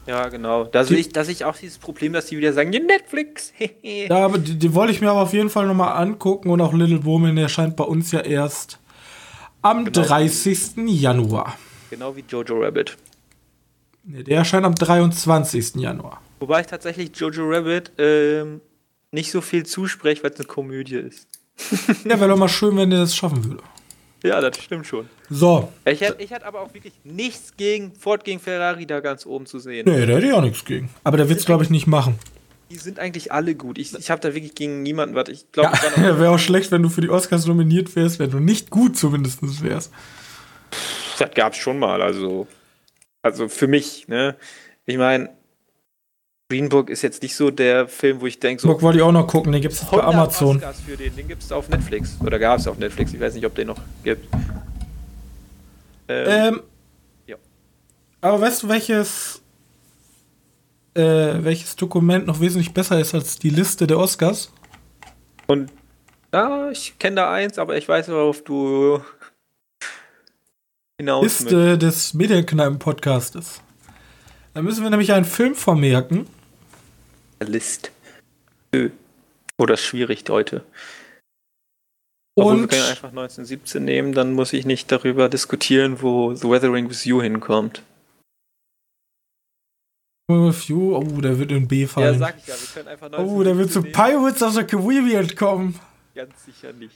Ja, 0.07 0.29
genau. 0.29 0.65
Da 0.65 0.85
sehe 0.85 0.99
ich, 0.99 1.11
da 1.11 1.25
sehe 1.25 1.35
ich 1.35 1.45
auch 1.45 1.57
dieses 1.57 1.79
Problem, 1.79 2.13
dass 2.13 2.27
die 2.27 2.39
wieder 2.39 2.53
sagen, 2.53 2.73
ja, 2.73 2.81
Netflix. 2.81 3.53
ja, 3.83 4.25
aber 4.25 4.39
die, 4.39 4.59
die 4.59 4.75
wollte 4.75 4.93
ich 4.93 5.01
mir 5.01 5.11
aber 5.11 5.23
auf 5.23 5.33
jeden 5.33 5.51
Fall 5.51 5.67
nochmal 5.67 6.03
angucken 6.03 6.51
und 6.51 6.61
auch 6.61 6.73
Little 6.73 7.05
Woman 7.05 7.37
erscheint 7.37 7.77
bei 7.77 7.85
uns 7.85 8.11
ja 8.11 8.21
erst 8.21 8.79
am 9.63 9.85
genau 9.85 10.03
30. 10.03 10.77
Wie, 10.77 10.97
Januar. 10.97 11.57
Genau 11.91 12.17
wie 12.17 12.25
Jojo 12.29 12.61
Rabbit. 12.61 12.97
Nee, 14.05 14.23
der 14.23 14.39
erscheint 14.39 14.65
am 14.65 14.75
23. 14.75 15.77
Januar. 15.77 16.21
Wobei 16.41 16.63
ich 16.63 16.67
tatsächlich 16.67 17.15
Jojo 17.15 17.49
Rabbit 17.49 17.93
ähm, 17.99 18.63
nicht 19.13 19.31
so 19.31 19.41
viel 19.41 19.67
zuspreche, 19.67 20.23
weil 20.23 20.31
es 20.31 20.39
eine 20.39 20.47
Komödie 20.47 20.97
ist. 20.97 21.29
ja, 22.05 22.19
wäre 22.19 22.31
doch 22.31 22.39
mal 22.39 22.49
schön, 22.49 22.77
wenn 22.77 22.91
der 22.91 23.01
das 23.01 23.15
schaffen 23.15 23.45
würde. 23.45 23.63
Ja, 24.23 24.41
das 24.41 24.59
stimmt 24.59 24.87
schon. 24.87 25.09
So. 25.29 25.73
Ich 25.85 26.01
hätte 26.01 26.23
ich 26.23 26.31
hätt 26.31 26.43
aber 26.43 26.61
auch 26.61 26.75
wirklich 26.75 26.93
nichts 27.05 27.57
gegen 27.57 27.95
Ford 27.95 28.25
gegen 28.25 28.41
Ferrari 28.41 28.87
da 28.87 29.01
ganz 29.01 29.25
oben 29.25 29.47
zu 29.47 29.59
sehen. 29.59 29.89
Nee, 29.89 30.07
da 30.07 30.15
hätte 30.15 30.27
ich 30.27 30.33
auch 30.33 30.43
nichts 30.43 30.65
gegen. 30.65 30.91
Aber 31.05 31.17
der 31.17 31.29
wird 31.29 31.39
es, 31.39 31.47
glaube 31.47 31.65
ich, 31.65 31.71
nicht 31.71 31.87
machen. 31.87 32.19
Die 32.71 32.77
sind 32.77 32.99
eigentlich 32.99 33.33
alle 33.33 33.55
gut. 33.55 33.79
Ich, 33.79 33.95
ich 33.95 34.11
habe 34.11 34.21
da 34.21 34.35
wirklich 34.35 34.55
gegen 34.55 34.83
niemanden 34.83 35.15
was. 35.15 35.29
Ich 35.29 35.51
glaube, 35.53 35.73
ja, 35.97 36.19
wäre 36.19 36.31
auch 36.31 36.39
schlecht, 36.39 36.71
wenn 36.71 36.83
du 36.83 36.89
für 36.89 37.01
die 37.01 37.09
Oscars 37.09 37.47
nominiert 37.47 37.97
wärst, 37.97 38.19
wenn 38.19 38.31
du 38.31 38.39
nicht 38.39 38.71
gut 38.71 38.97
zumindest 38.97 39.41
wärst. 39.63 39.93
Das 41.19 41.31
gab 41.35 41.55
es 41.55 41.59
schon 41.59 41.79
mal. 41.79 42.01
Also, 42.03 42.47
also 43.23 43.49
für 43.49 43.67
mich, 43.67 44.07
ne? 44.07 44.37
Ich 44.87 44.99
meine, 44.99 45.31
Green 46.51 46.69
Book 46.69 46.91
ist 46.91 47.03
jetzt 47.03 47.23
nicht 47.23 47.37
so 47.37 47.53
der 47.53 47.87
Film, 47.87 48.21
wo 48.21 48.27
ich 48.27 48.41
denke, 48.41 48.61
so. 48.61 48.67
Book 48.67 48.83
wollte 48.83 48.99
ich 48.99 49.05
auch 49.05 49.13
noch 49.13 49.29
gucken, 49.29 49.53
den 49.53 49.63
gibt 49.63 49.73
es 49.73 49.85
bei 49.85 50.03
Amazon. 50.03 50.57
Oscars 50.57 50.81
für 50.81 50.97
den, 50.97 51.15
den 51.15 51.29
gibt 51.29 51.45
es 51.45 51.53
auf 51.53 51.69
Netflix. 51.69 52.17
Oder 52.21 52.41
gab 52.41 52.59
es 52.59 52.67
auf 52.67 52.77
Netflix. 52.77 53.15
Ich 53.15 53.21
weiß 53.21 53.35
nicht, 53.35 53.47
ob 53.47 53.55
den 53.55 53.69
noch 53.69 53.79
gibt. 54.03 54.27
Ähm, 56.09 56.27
ähm 56.29 56.61
ja. 57.29 57.37
Aber 58.21 58.41
weißt 58.41 58.65
du, 58.65 58.69
welches, 58.69 59.41
äh, 60.95 61.03
welches 61.03 61.77
Dokument 61.77 62.27
noch 62.27 62.41
wesentlich 62.41 62.75
besser 62.75 62.99
ist 62.99 63.15
als 63.15 63.39
die 63.39 63.51
Liste 63.51 63.87
der 63.87 63.99
Oscars? 64.01 64.53
Und 65.47 65.71
ja, 66.35 66.69
ich 66.71 66.99
kenne 66.99 67.15
da 67.15 67.33
eins, 67.33 67.59
aber 67.59 67.77
ich 67.77 67.89
weiß, 67.89 68.09
worauf 68.09 68.43
du 68.43 69.01
hinaus 70.99 71.23
Liste 71.23 71.73
mit. 71.73 71.83
des 71.83 72.13
Medienkneipen-Podcastes. 72.13 73.61
Da 74.53 74.63
müssen 74.63 74.83
wir 74.83 74.91
nämlich 74.91 75.13
einen 75.13 75.25
Film 75.25 75.55
vermerken. 75.55 76.27
List. 77.47 77.93
Ö. 78.75 78.91
Oder 79.59 79.77
schwierig 79.77 80.25
heute. 80.29 80.65
Und 82.35 82.61
wir 82.63 82.69
können 82.69 82.89
einfach 82.89 83.09
1917 83.11 83.85
nehmen, 83.85 84.13
dann 84.15 84.33
muss 84.33 84.53
ich 84.53 84.65
nicht 84.65 84.91
darüber 84.91 85.29
diskutieren, 85.29 86.01
wo 86.01 86.35
The 86.35 86.49
Weathering 86.49 86.89
with 86.89 87.05
You 87.05 87.21
hinkommt. 87.21 87.83
With 90.29 90.69
You, 90.69 90.97
oh, 90.97 91.21
der 91.21 91.39
wird 91.39 91.51
in 91.51 91.67
B 91.67 91.87
fallen. 91.87 92.15
Ja, 92.15 92.19
sag 92.19 92.39
ich 92.39 92.47
ja, 92.47 92.55
wir 92.55 92.69
können 92.73 92.89
einfach 92.89 93.07
1917 93.07 93.37
Oh, 93.37 93.43
der 93.43 93.59
wird 93.59 93.73
zu 93.73 93.83
Pirates 93.83 94.43
of 94.43 94.55
the 94.55 94.65
Caribbean 94.65 95.35
kommen. 95.35 95.79
Ganz 96.15 96.45
sicher 96.45 96.73
nicht. 96.73 96.95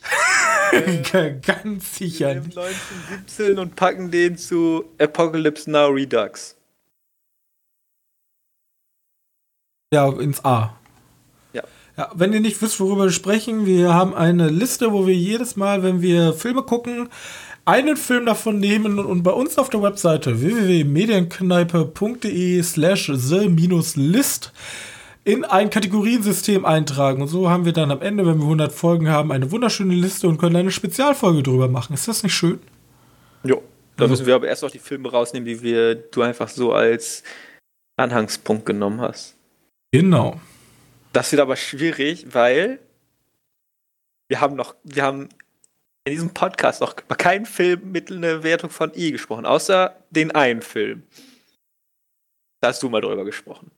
äh, 0.73 1.35
Ganz 1.43 1.97
sicher 1.97 2.35
wir 2.35 2.41
nicht. 2.43 2.57
1917 2.57 3.59
und 3.59 3.77
packen 3.77 4.11
den 4.11 4.37
zu 4.39 4.85
Apocalypse 4.99 5.71
Now 5.71 5.89
Redux. 5.89 6.54
Ja, 9.93 10.09
ins 10.09 10.43
A. 10.45 10.75
Ja. 11.53 11.63
ja. 11.97 12.11
Wenn 12.15 12.33
ihr 12.33 12.41
nicht 12.41 12.61
wisst, 12.63 12.81
worüber 12.81 13.05
wir 13.05 13.13
sprechen, 13.13 13.67
wir 13.67 13.95
haben 13.95 14.15
eine 14.15 14.49
Liste, 14.49 14.93
wo 14.93 15.07
wir 15.07 15.15
jedes 15.15 15.55
Mal, 15.57 15.83
wenn 15.83 16.01
wir 16.03 16.33
Filme 16.33 16.63
gucken, 16.63 17.09
einen 17.65 17.97
Film 17.97 18.27
davon 18.27 18.59
nehmen 18.59 18.99
und 18.99 19.23
bei 19.23 19.31
uns 19.31 19.57
auf 19.57 19.71
der 19.71 19.83
Webseite 19.83 20.43
www.medienkneipe.de 20.43 22.63
slash 22.63 23.11
the-list 23.15 24.53
in 25.25 25.45
ein 25.45 25.71
Kategoriensystem 25.71 26.67
eintragen. 26.67 27.23
Und 27.23 27.29
so 27.29 27.49
haben 27.49 27.65
wir 27.65 27.73
dann 27.73 27.91
am 27.91 28.03
Ende, 28.03 28.27
wenn 28.27 28.37
wir 28.37 28.45
100 28.45 28.71
Folgen 28.73 29.09
haben, 29.09 29.33
eine 29.33 29.51
wunderschöne 29.51 29.95
Liste 29.95 30.29
und 30.29 30.37
können 30.39 30.57
eine 30.57 30.71
Spezialfolge 30.71 31.43
drüber 31.43 31.69
machen. 31.69 31.95
Ist 31.95 32.07
das 32.07 32.23
nicht 32.23 32.35
schön? 32.35 32.61
Jo. 33.43 33.63
Da 33.97 34.07
müssen 34.09 34.27
wir 34.27 34.35
aber 34.35 34.49
erst 34.49 34.63
noch 34.63 34.73
die 34.73 34.81
Filme 34.81 35.11
rausnehmen, 35.11 35.47
die 35.47 35.63
wir 35.63 35.95
du 35.95 36.23
einfach 36.23 36.49
so 36.49 36.73
als 36.73 37.23
Anhangspunkt 37.97 38.67
genommen 38.67 39.01
hast. 39.01 39.34
Genau. 39.95 40.41
Das 41.13 41.31
wird 41.31 41.41
aber 41.41 41.55
schwierig, 41.55 42.27
weil 42.35 42.81
wir 44.27 44.41
haben 44.41 44.57
noch, 44.57 44.75
wir 44.83 45.05
haben 45.05 45.29
in 46.03 46.13
diesem 46.13 46.35
Podcast 46.35 46.81
noch 46.81 46.97
über 46.99 47.15
keinen 47.15 47.47
Film 47.47 47.93
mit 47.93 48.11
einer 48.11 48.43
Wertung 48.43 48.71
von 48.71 48.91
I 48.97 49.13
gesprochen, 49.13 49.47
außer 49.47 49.95
den 50.11 50.33
einen 50.33 50.63
Film. 50.63 51.05
Da 52.61 52.71
hast 52.71 52.83
du 52.83 52.89
mal 52.89 53.03
drüber 53.03 53.25
gesprochen. 53.25 53.71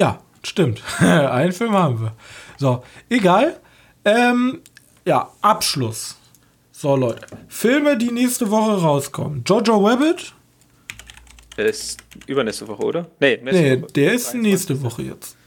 Ja, 0.00 0.22
stimmt. 0.42 0.82
einen 1.00 1.52
Film 1.52 1.74
haben 1.74 2.00
wir. 2.00 2.16
So, 2.56 2.82
egal. 3.10 3.60
Ähm, 4.06 4.62
ja, 5.04 5.30
Abschluss. 5.42 6.16
So, 6.72 6.96
Leute. 6.96 7.26
Filme, 7.48 7.98
die 7.98 8.10
nächste 8.10 8.50
Woche 8.50 8.80
rauskommen. 8.80 9.44
Jojo 9.46 9.86
Rabbit. 9.86 10.32
Der 11.58 11.66
ist 11.66 11.98
übernächste 12.26 12.66
Woche, 12.66 12.82
oder? 12.82 13.10
Nee, 13.20 13.38
nee 13.42 13.82
Woche. 13.82 13.92
der 13.92 14.14
ist 14.14 14.32
nächste 14.32 14.82
Woche 14.82 15.02
jetzt. 15.02 15.37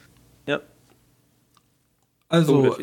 Also, 2.32 2.64
oh, 2.64 2.78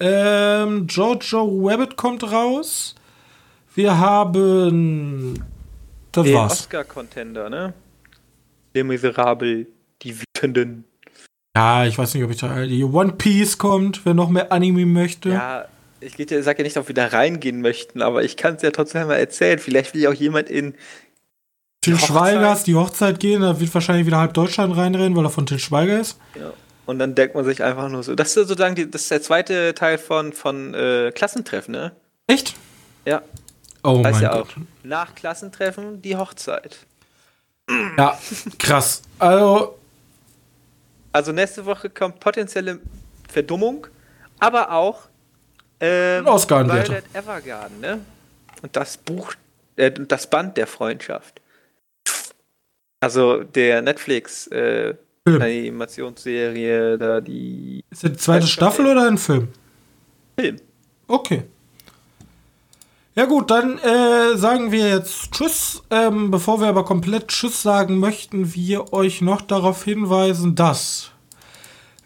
ähm, 0.00 0.86
Jojo 0.88 1.60
Rabbit 1.62 1.96
kommt 1.96 2.22
raus. 2.22 2.94
Wir 3.74 3.98
haben. 3.98 5.44
Das 6.10 6.24
Den 6.24 6.34
war's. 6.34 6.52
Oscar-Contender, 6.52 7.50
ne? 7.50 7.74
Der 8.74 8.84
Miserable, 8.84 9.66
die 10.00 10.14
Wütenden. 10.18 10.84
Ja, 11.54 11.84
ich 11.84 11.98
weiß 11.98 12.14
nicht, 12.14 12.24
ob 12.24 12.30
ich 12.30 12.38
da. 12.38 12.64
Die 12.64 12.82
One 12.82 13.12
Piece 13.12 13.58
kommt, 13.58 14.06
wer 14.06 14.14
noch 14.14 14.30
mehr 14.30 14.50
Anime 14.52 14.86
möchte. 14.86 15.28
Ja, 15.28 15.66
ich 16.00 16.14
sage 16.16 16.58
ja 16.58 16.64
nicht, 16.64 16.78
ob 16.78 16.88
wir 16.88 16.94
da 16.94 17.08
reingehen 17.08 17.60
möchten, 17.60 18.00
aber 18.00 18.24
ich 18.24 18.38
kann 18.38 18.54
es 18.54 18.62
ja 18.62 18.70
trotzdem 18.70 19.06
mal 19.06 19.16
erzählen. 19.16 19.58
Vielleicht 19.58 19.92
will 19.92 20.00
ja 20.00 20.08
auch 20.08 20.14
jemand 20.14 20.48
in. 20.48 20.74
Till 21.82 21.98
Schweigers 21.98 22.64
die 22.64 22.74
Hochzeit 22.74 23.20
gehen, 23.20 23.42
da 23.42 23.60
wird 23.60 23.74
wahrscheinlich 23.74 24.06
wieder 24.06 24.18
halb 24.18 24.32
Deutschland 24.32 24.74
reinrennen, 24.74 25.14
weil 25.14 25.26
er 25.26 25.30
von 25.30 25.44
Till 25.44 25.58
Schweiger 25.58 26.00
ist. 26.00 26.18
Ja. 26.34 26.54
Und 26.88 26.98
dann 26.98 27.14
denkt 27.14 27.34
man 27.34 27.44
sich 27.44 27.62
einfach 27.62 27.90
nur 27.90 28.02
so. 28.02 28.14
Das 28.14 28.28
ist 28.28 28.48
sozusagen 28.48 28.74
die, 28.74 28.90
das 28.90 29.02
ist 29.02 29.10
der 29.10 29.20
zweite 29.20 29.74
Teil 29.74 29.98
von, 29.98 30.32
von 30.32 30.72
äh, 30.72 31.12
Klassentreffen, 31.14 31.72
ne? 31.72 31.92
Echt? 32.26 32.54
Ja. 33.04 33.20
Oh 33.84 34.02
heißt 34.02 34.14
mein 34.14 34.22
ja 34.22 34.32
Gott. 34.32 34.48
Auch, 34.48 34.56
nach 34.84 35.14
Klassentreffen 35.14 36.00
die 36.00 36.16
Hochzeit. 36.16 36.78
Ja, 37.98 38.18
krass. 38.58 39.02
Also. 39.18 39.78
Also 41.12 41.32
nächste 41.32 41.66
Woche 41.66 41.90
kommt 41.90 42.20
potenzielle 42.20 42.80
Verdummung, 43.28 43.86
aber 44.38 44.72
auch 44.72 45.08
ähm, 45.80 46.24
Violet 46.24 47.04
Evergarden, 47.12 47.80
ne? 47.80 48.00
Und 48.62 48.74
das 48.74 48.96
Buch, 48.96 49.34
äh, 49.76 49.90
das 49.90 50.30
Band 50.30 50.56
der 50.56 50.66
Freundschaft. 50.66 51.42
Also 53.00 53.44
der 53.44 53.82
Netflix 53.82 54.46
äh, 54.46 54.94
Animationsserie, 55.36 56.98
da 56.98 57.20
die. 57.20 57.84
Ist 57.90 58.04
das 58.04 58.12
die 58.12 58.16
zweite 58.18 58.46
Staffel 58.46 58.86
oder 58.86 59.06
ein 59.06 59.18
Film? 59.18 59.48
Film. 60.38 60.56
Okay. 61.06 61.44
Ja 63.14 63.24
gut, 63.24 63.50
dann 63.50 63.78
äh, 63.78 64.36
sagen 64.36 64.70
wir 64.70 64.88
jetzt 64.88 65.32
Tschüss. 65.32 65.82
Ähm, 65.90 66.30
bevor 66.30 66.60
wir 66.60 66.68
aber 66.68 66.84
komplett 66.84 67.28
Tschüss 67.28 67.62
sagen, 67.62 67.98
möchten 67.98 68.54
wir 68.54 68.92
euch 68.92 69.22
noch 69.22 69.40
darauf 69.40 69.82
hinweisen, 69.82 70.54
dass 70.54 71.10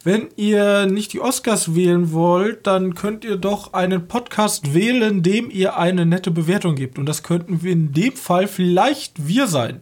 wenn 0.04 0.28
ihr 0.36 0.86
nicht 0.86 1.12
die 1.12 1.20
Oscars 1.20 1.76
wählen 1.76 2.12
wollt, 2.12 2.66
dann 2.66 2.94
könnt 2.94 3.24
ihr 3.24 3.36
doch 3.36 3.72
einen 3.72 4.08
Podcast 4.08 4.74
wählen, 4.74 5.22
dem 5.22 5.48
ihr 5.50 5.76
eine 5.76 6.06
nette 6.06 6.30
Bewertung 6.30 6.74
gibt. 6.74 6.98
Und 6.98 7.06
das 7.06 7.22
könnten 7.22 7.62
wir 7.62 7.72
in 7.72 7.92
dem 7.92 8.14
Fall 8.14 8.48
vielleicht 8.48 9.28
wir 9.28 9.46
sein. 9.46 9.80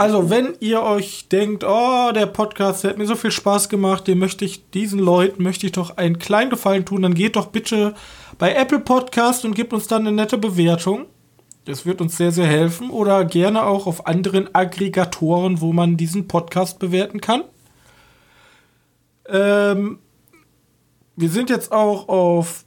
Also, 0.00 0.30
wenn 0.30 0.54
ihr 0.60 0.82
euch 0.82 1.28
denkt, 1.28 1.64
oh, 1.64 2.12
der 2.12 2.26
Podcast, 2.26 2.84
der 2.84 2.90
hat 2.90 2.98
mir 2.98 3.06
so 3.06 3.16
viel 3.16 3.30
Spaß 3.30 3.68
gemacht, 3.68 4.06
den 4.06 4.18
möchte 4.18 4.44
ich, 4.44 4.70
diesen 4.70 4.98
Leuten 4.98 5.42
möchte 5.42 5.66
ich 5.66 5.72
doch 5.72 5.96
einen 5.96 6.18
kleinen 6.18 6.50
Gefallen 6.50 6.84
tun, 6.84 7.02
dann 7.02 7.14
geht 7.14 7.36
doch 7.36 7.46
bitte 7.46 7.94
bei 8.38 8.54
Apple 8.54 8.80
Podcast 8.80 9.44
und 9.44 9.54
gebt 9.54 9.72
uns 9.72 9.86
dann 9.86 10.06
eine 10.06 10.12
nette 10.12 10.38
Bewertung. 10.38 11.06
Das 11.64 11.84
wird 11.84 12.00
uns 12.00 12.16
sehr, 12.16 12.30
sehr 12.30 12.46
helfen. 12.46 12.90
Oder 12.90 13.24
gerne 13.24 13.64
auch 13.64 13.86
auf 13.86 14.06
anderen 14.06 14.54
Aggregatoren, 14.54 15.60
wo 15.60 15.72
man 15.72 15.96
diesen 15.96 16.28
Podcast 16.28 16.78
bewerten 16.78 17.20
kann. 17.20 17.42
Ähm, 19.28 19.98
wir 21.16 21.28
sind 21.28 21.50
jetzt 21.50 21.72
auch 21.72 22.08
auf, 22.08 22.64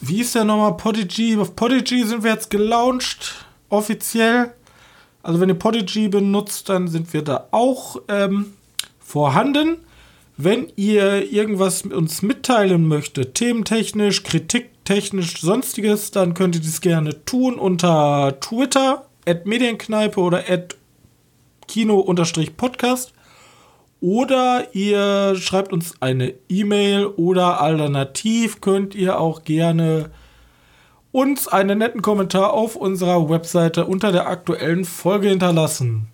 wie 0.00 0.20
ist 0.22 0.34
der 0.34 0.44
nochmal, 0.44 0.76
Podigy? 0.76 1.36
Auf 1.36 1.54
Podigy 1.54 2.04
sind 2.04 2.24
wir 2.24 2.32
jetzt 2.32 2.50
gelauncht, 2.50 3.46
offiziell. 3.68 4.54
Also 5.22 5.40
wenn 5.40 5.48
ihr 5.48 5.54
Podigy 5.54 6.08
benutzt, 6.08 6.68
dann 6.68 6.88
sind 6.88 7.12
wir 7.12 7.22
da 7.22 7.48
auch 7.50 8.00
ähm, 8.08 8.54
vorhanden. 8.98 9.78
Wenn 10.36 10.72
ihr 10.76 11.30
irgendwas 11.30 11.82
uns 11.82 12.22
mitteilen 12.22 12.88
möchtet, 12.88 13.34
thementechnisch, 13.34 14.22
kritiktechnisch, 14.22 15.40
sonstiges, 15.40 16.10
dann 16.12 16.32
könnt 16.32 16.54
ihr 16.54 16.62
das 16.62 16.80
gerne 16.80 17.24
tun 17.26 17.58
unter 17.58 18.40
Twitter, 18.40 19.06
at 19.26 19.44
Medienkneipe 19.44 20.18
oder 20.18 20.48
at 20.48 20.76
Kino-Podcast. 21.68 23.12
Oder 24.00 24.74
ihr 24.74 25.36
schreibt 25.36 25.74
uns 25.74 25.94
eine 26.00 26.32
E-Mail 26.48 27.04
oder 27.04 27.60
alternativ 27.60 28.62
könnt 28.62 28.94
ihr 28.94 29.20
auch 29.20 29.44
gerne 29.44 30.10
uns 31.12 31.48
einen 31.48 31.78
netten 31.78 32.02
Kommentar 32.02 32.52
auf 32.52 32.76
unserer 32.76 33.28
Webseite 33.28 33.86
unter 33.86 34.12
der 34.12 34.28
aktuellen 34.28 34.84
Folge 34.84 35.28
hinterlassen. 35.28 36.08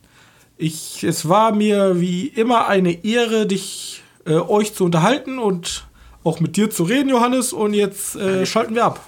Ich, 0.57 1.05
es 1.05 1.29
war 1.29 1.53
mir 1.53 2.01
wie 2.01 2.27
immer 2.27 2.67
eine 2.67 3.05
Ehre, 3.05 3.47
dich, 3.47 4.03
äh, 4.25 4.35
euch 4.35 4.75
zu 4.75 4.85
unterhalten 4.85 5.39
und 5.39 5.87
auch 6.25 6.41
mit 6.41 6.57
dir 6.57 6.71
zu 6.71 6.85
reden, 6.85 7.11
Johannes. 7.11 7.53
Und 7.53 7.75
jetzt 7.75 8.17
äh, 8.17 8.47
schalten 8.47 8.75
wir 8.75 8.87
ab. 8.87 9.01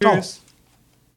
Ciao. 0.00 0.16
Tschüss. 0.16 0.43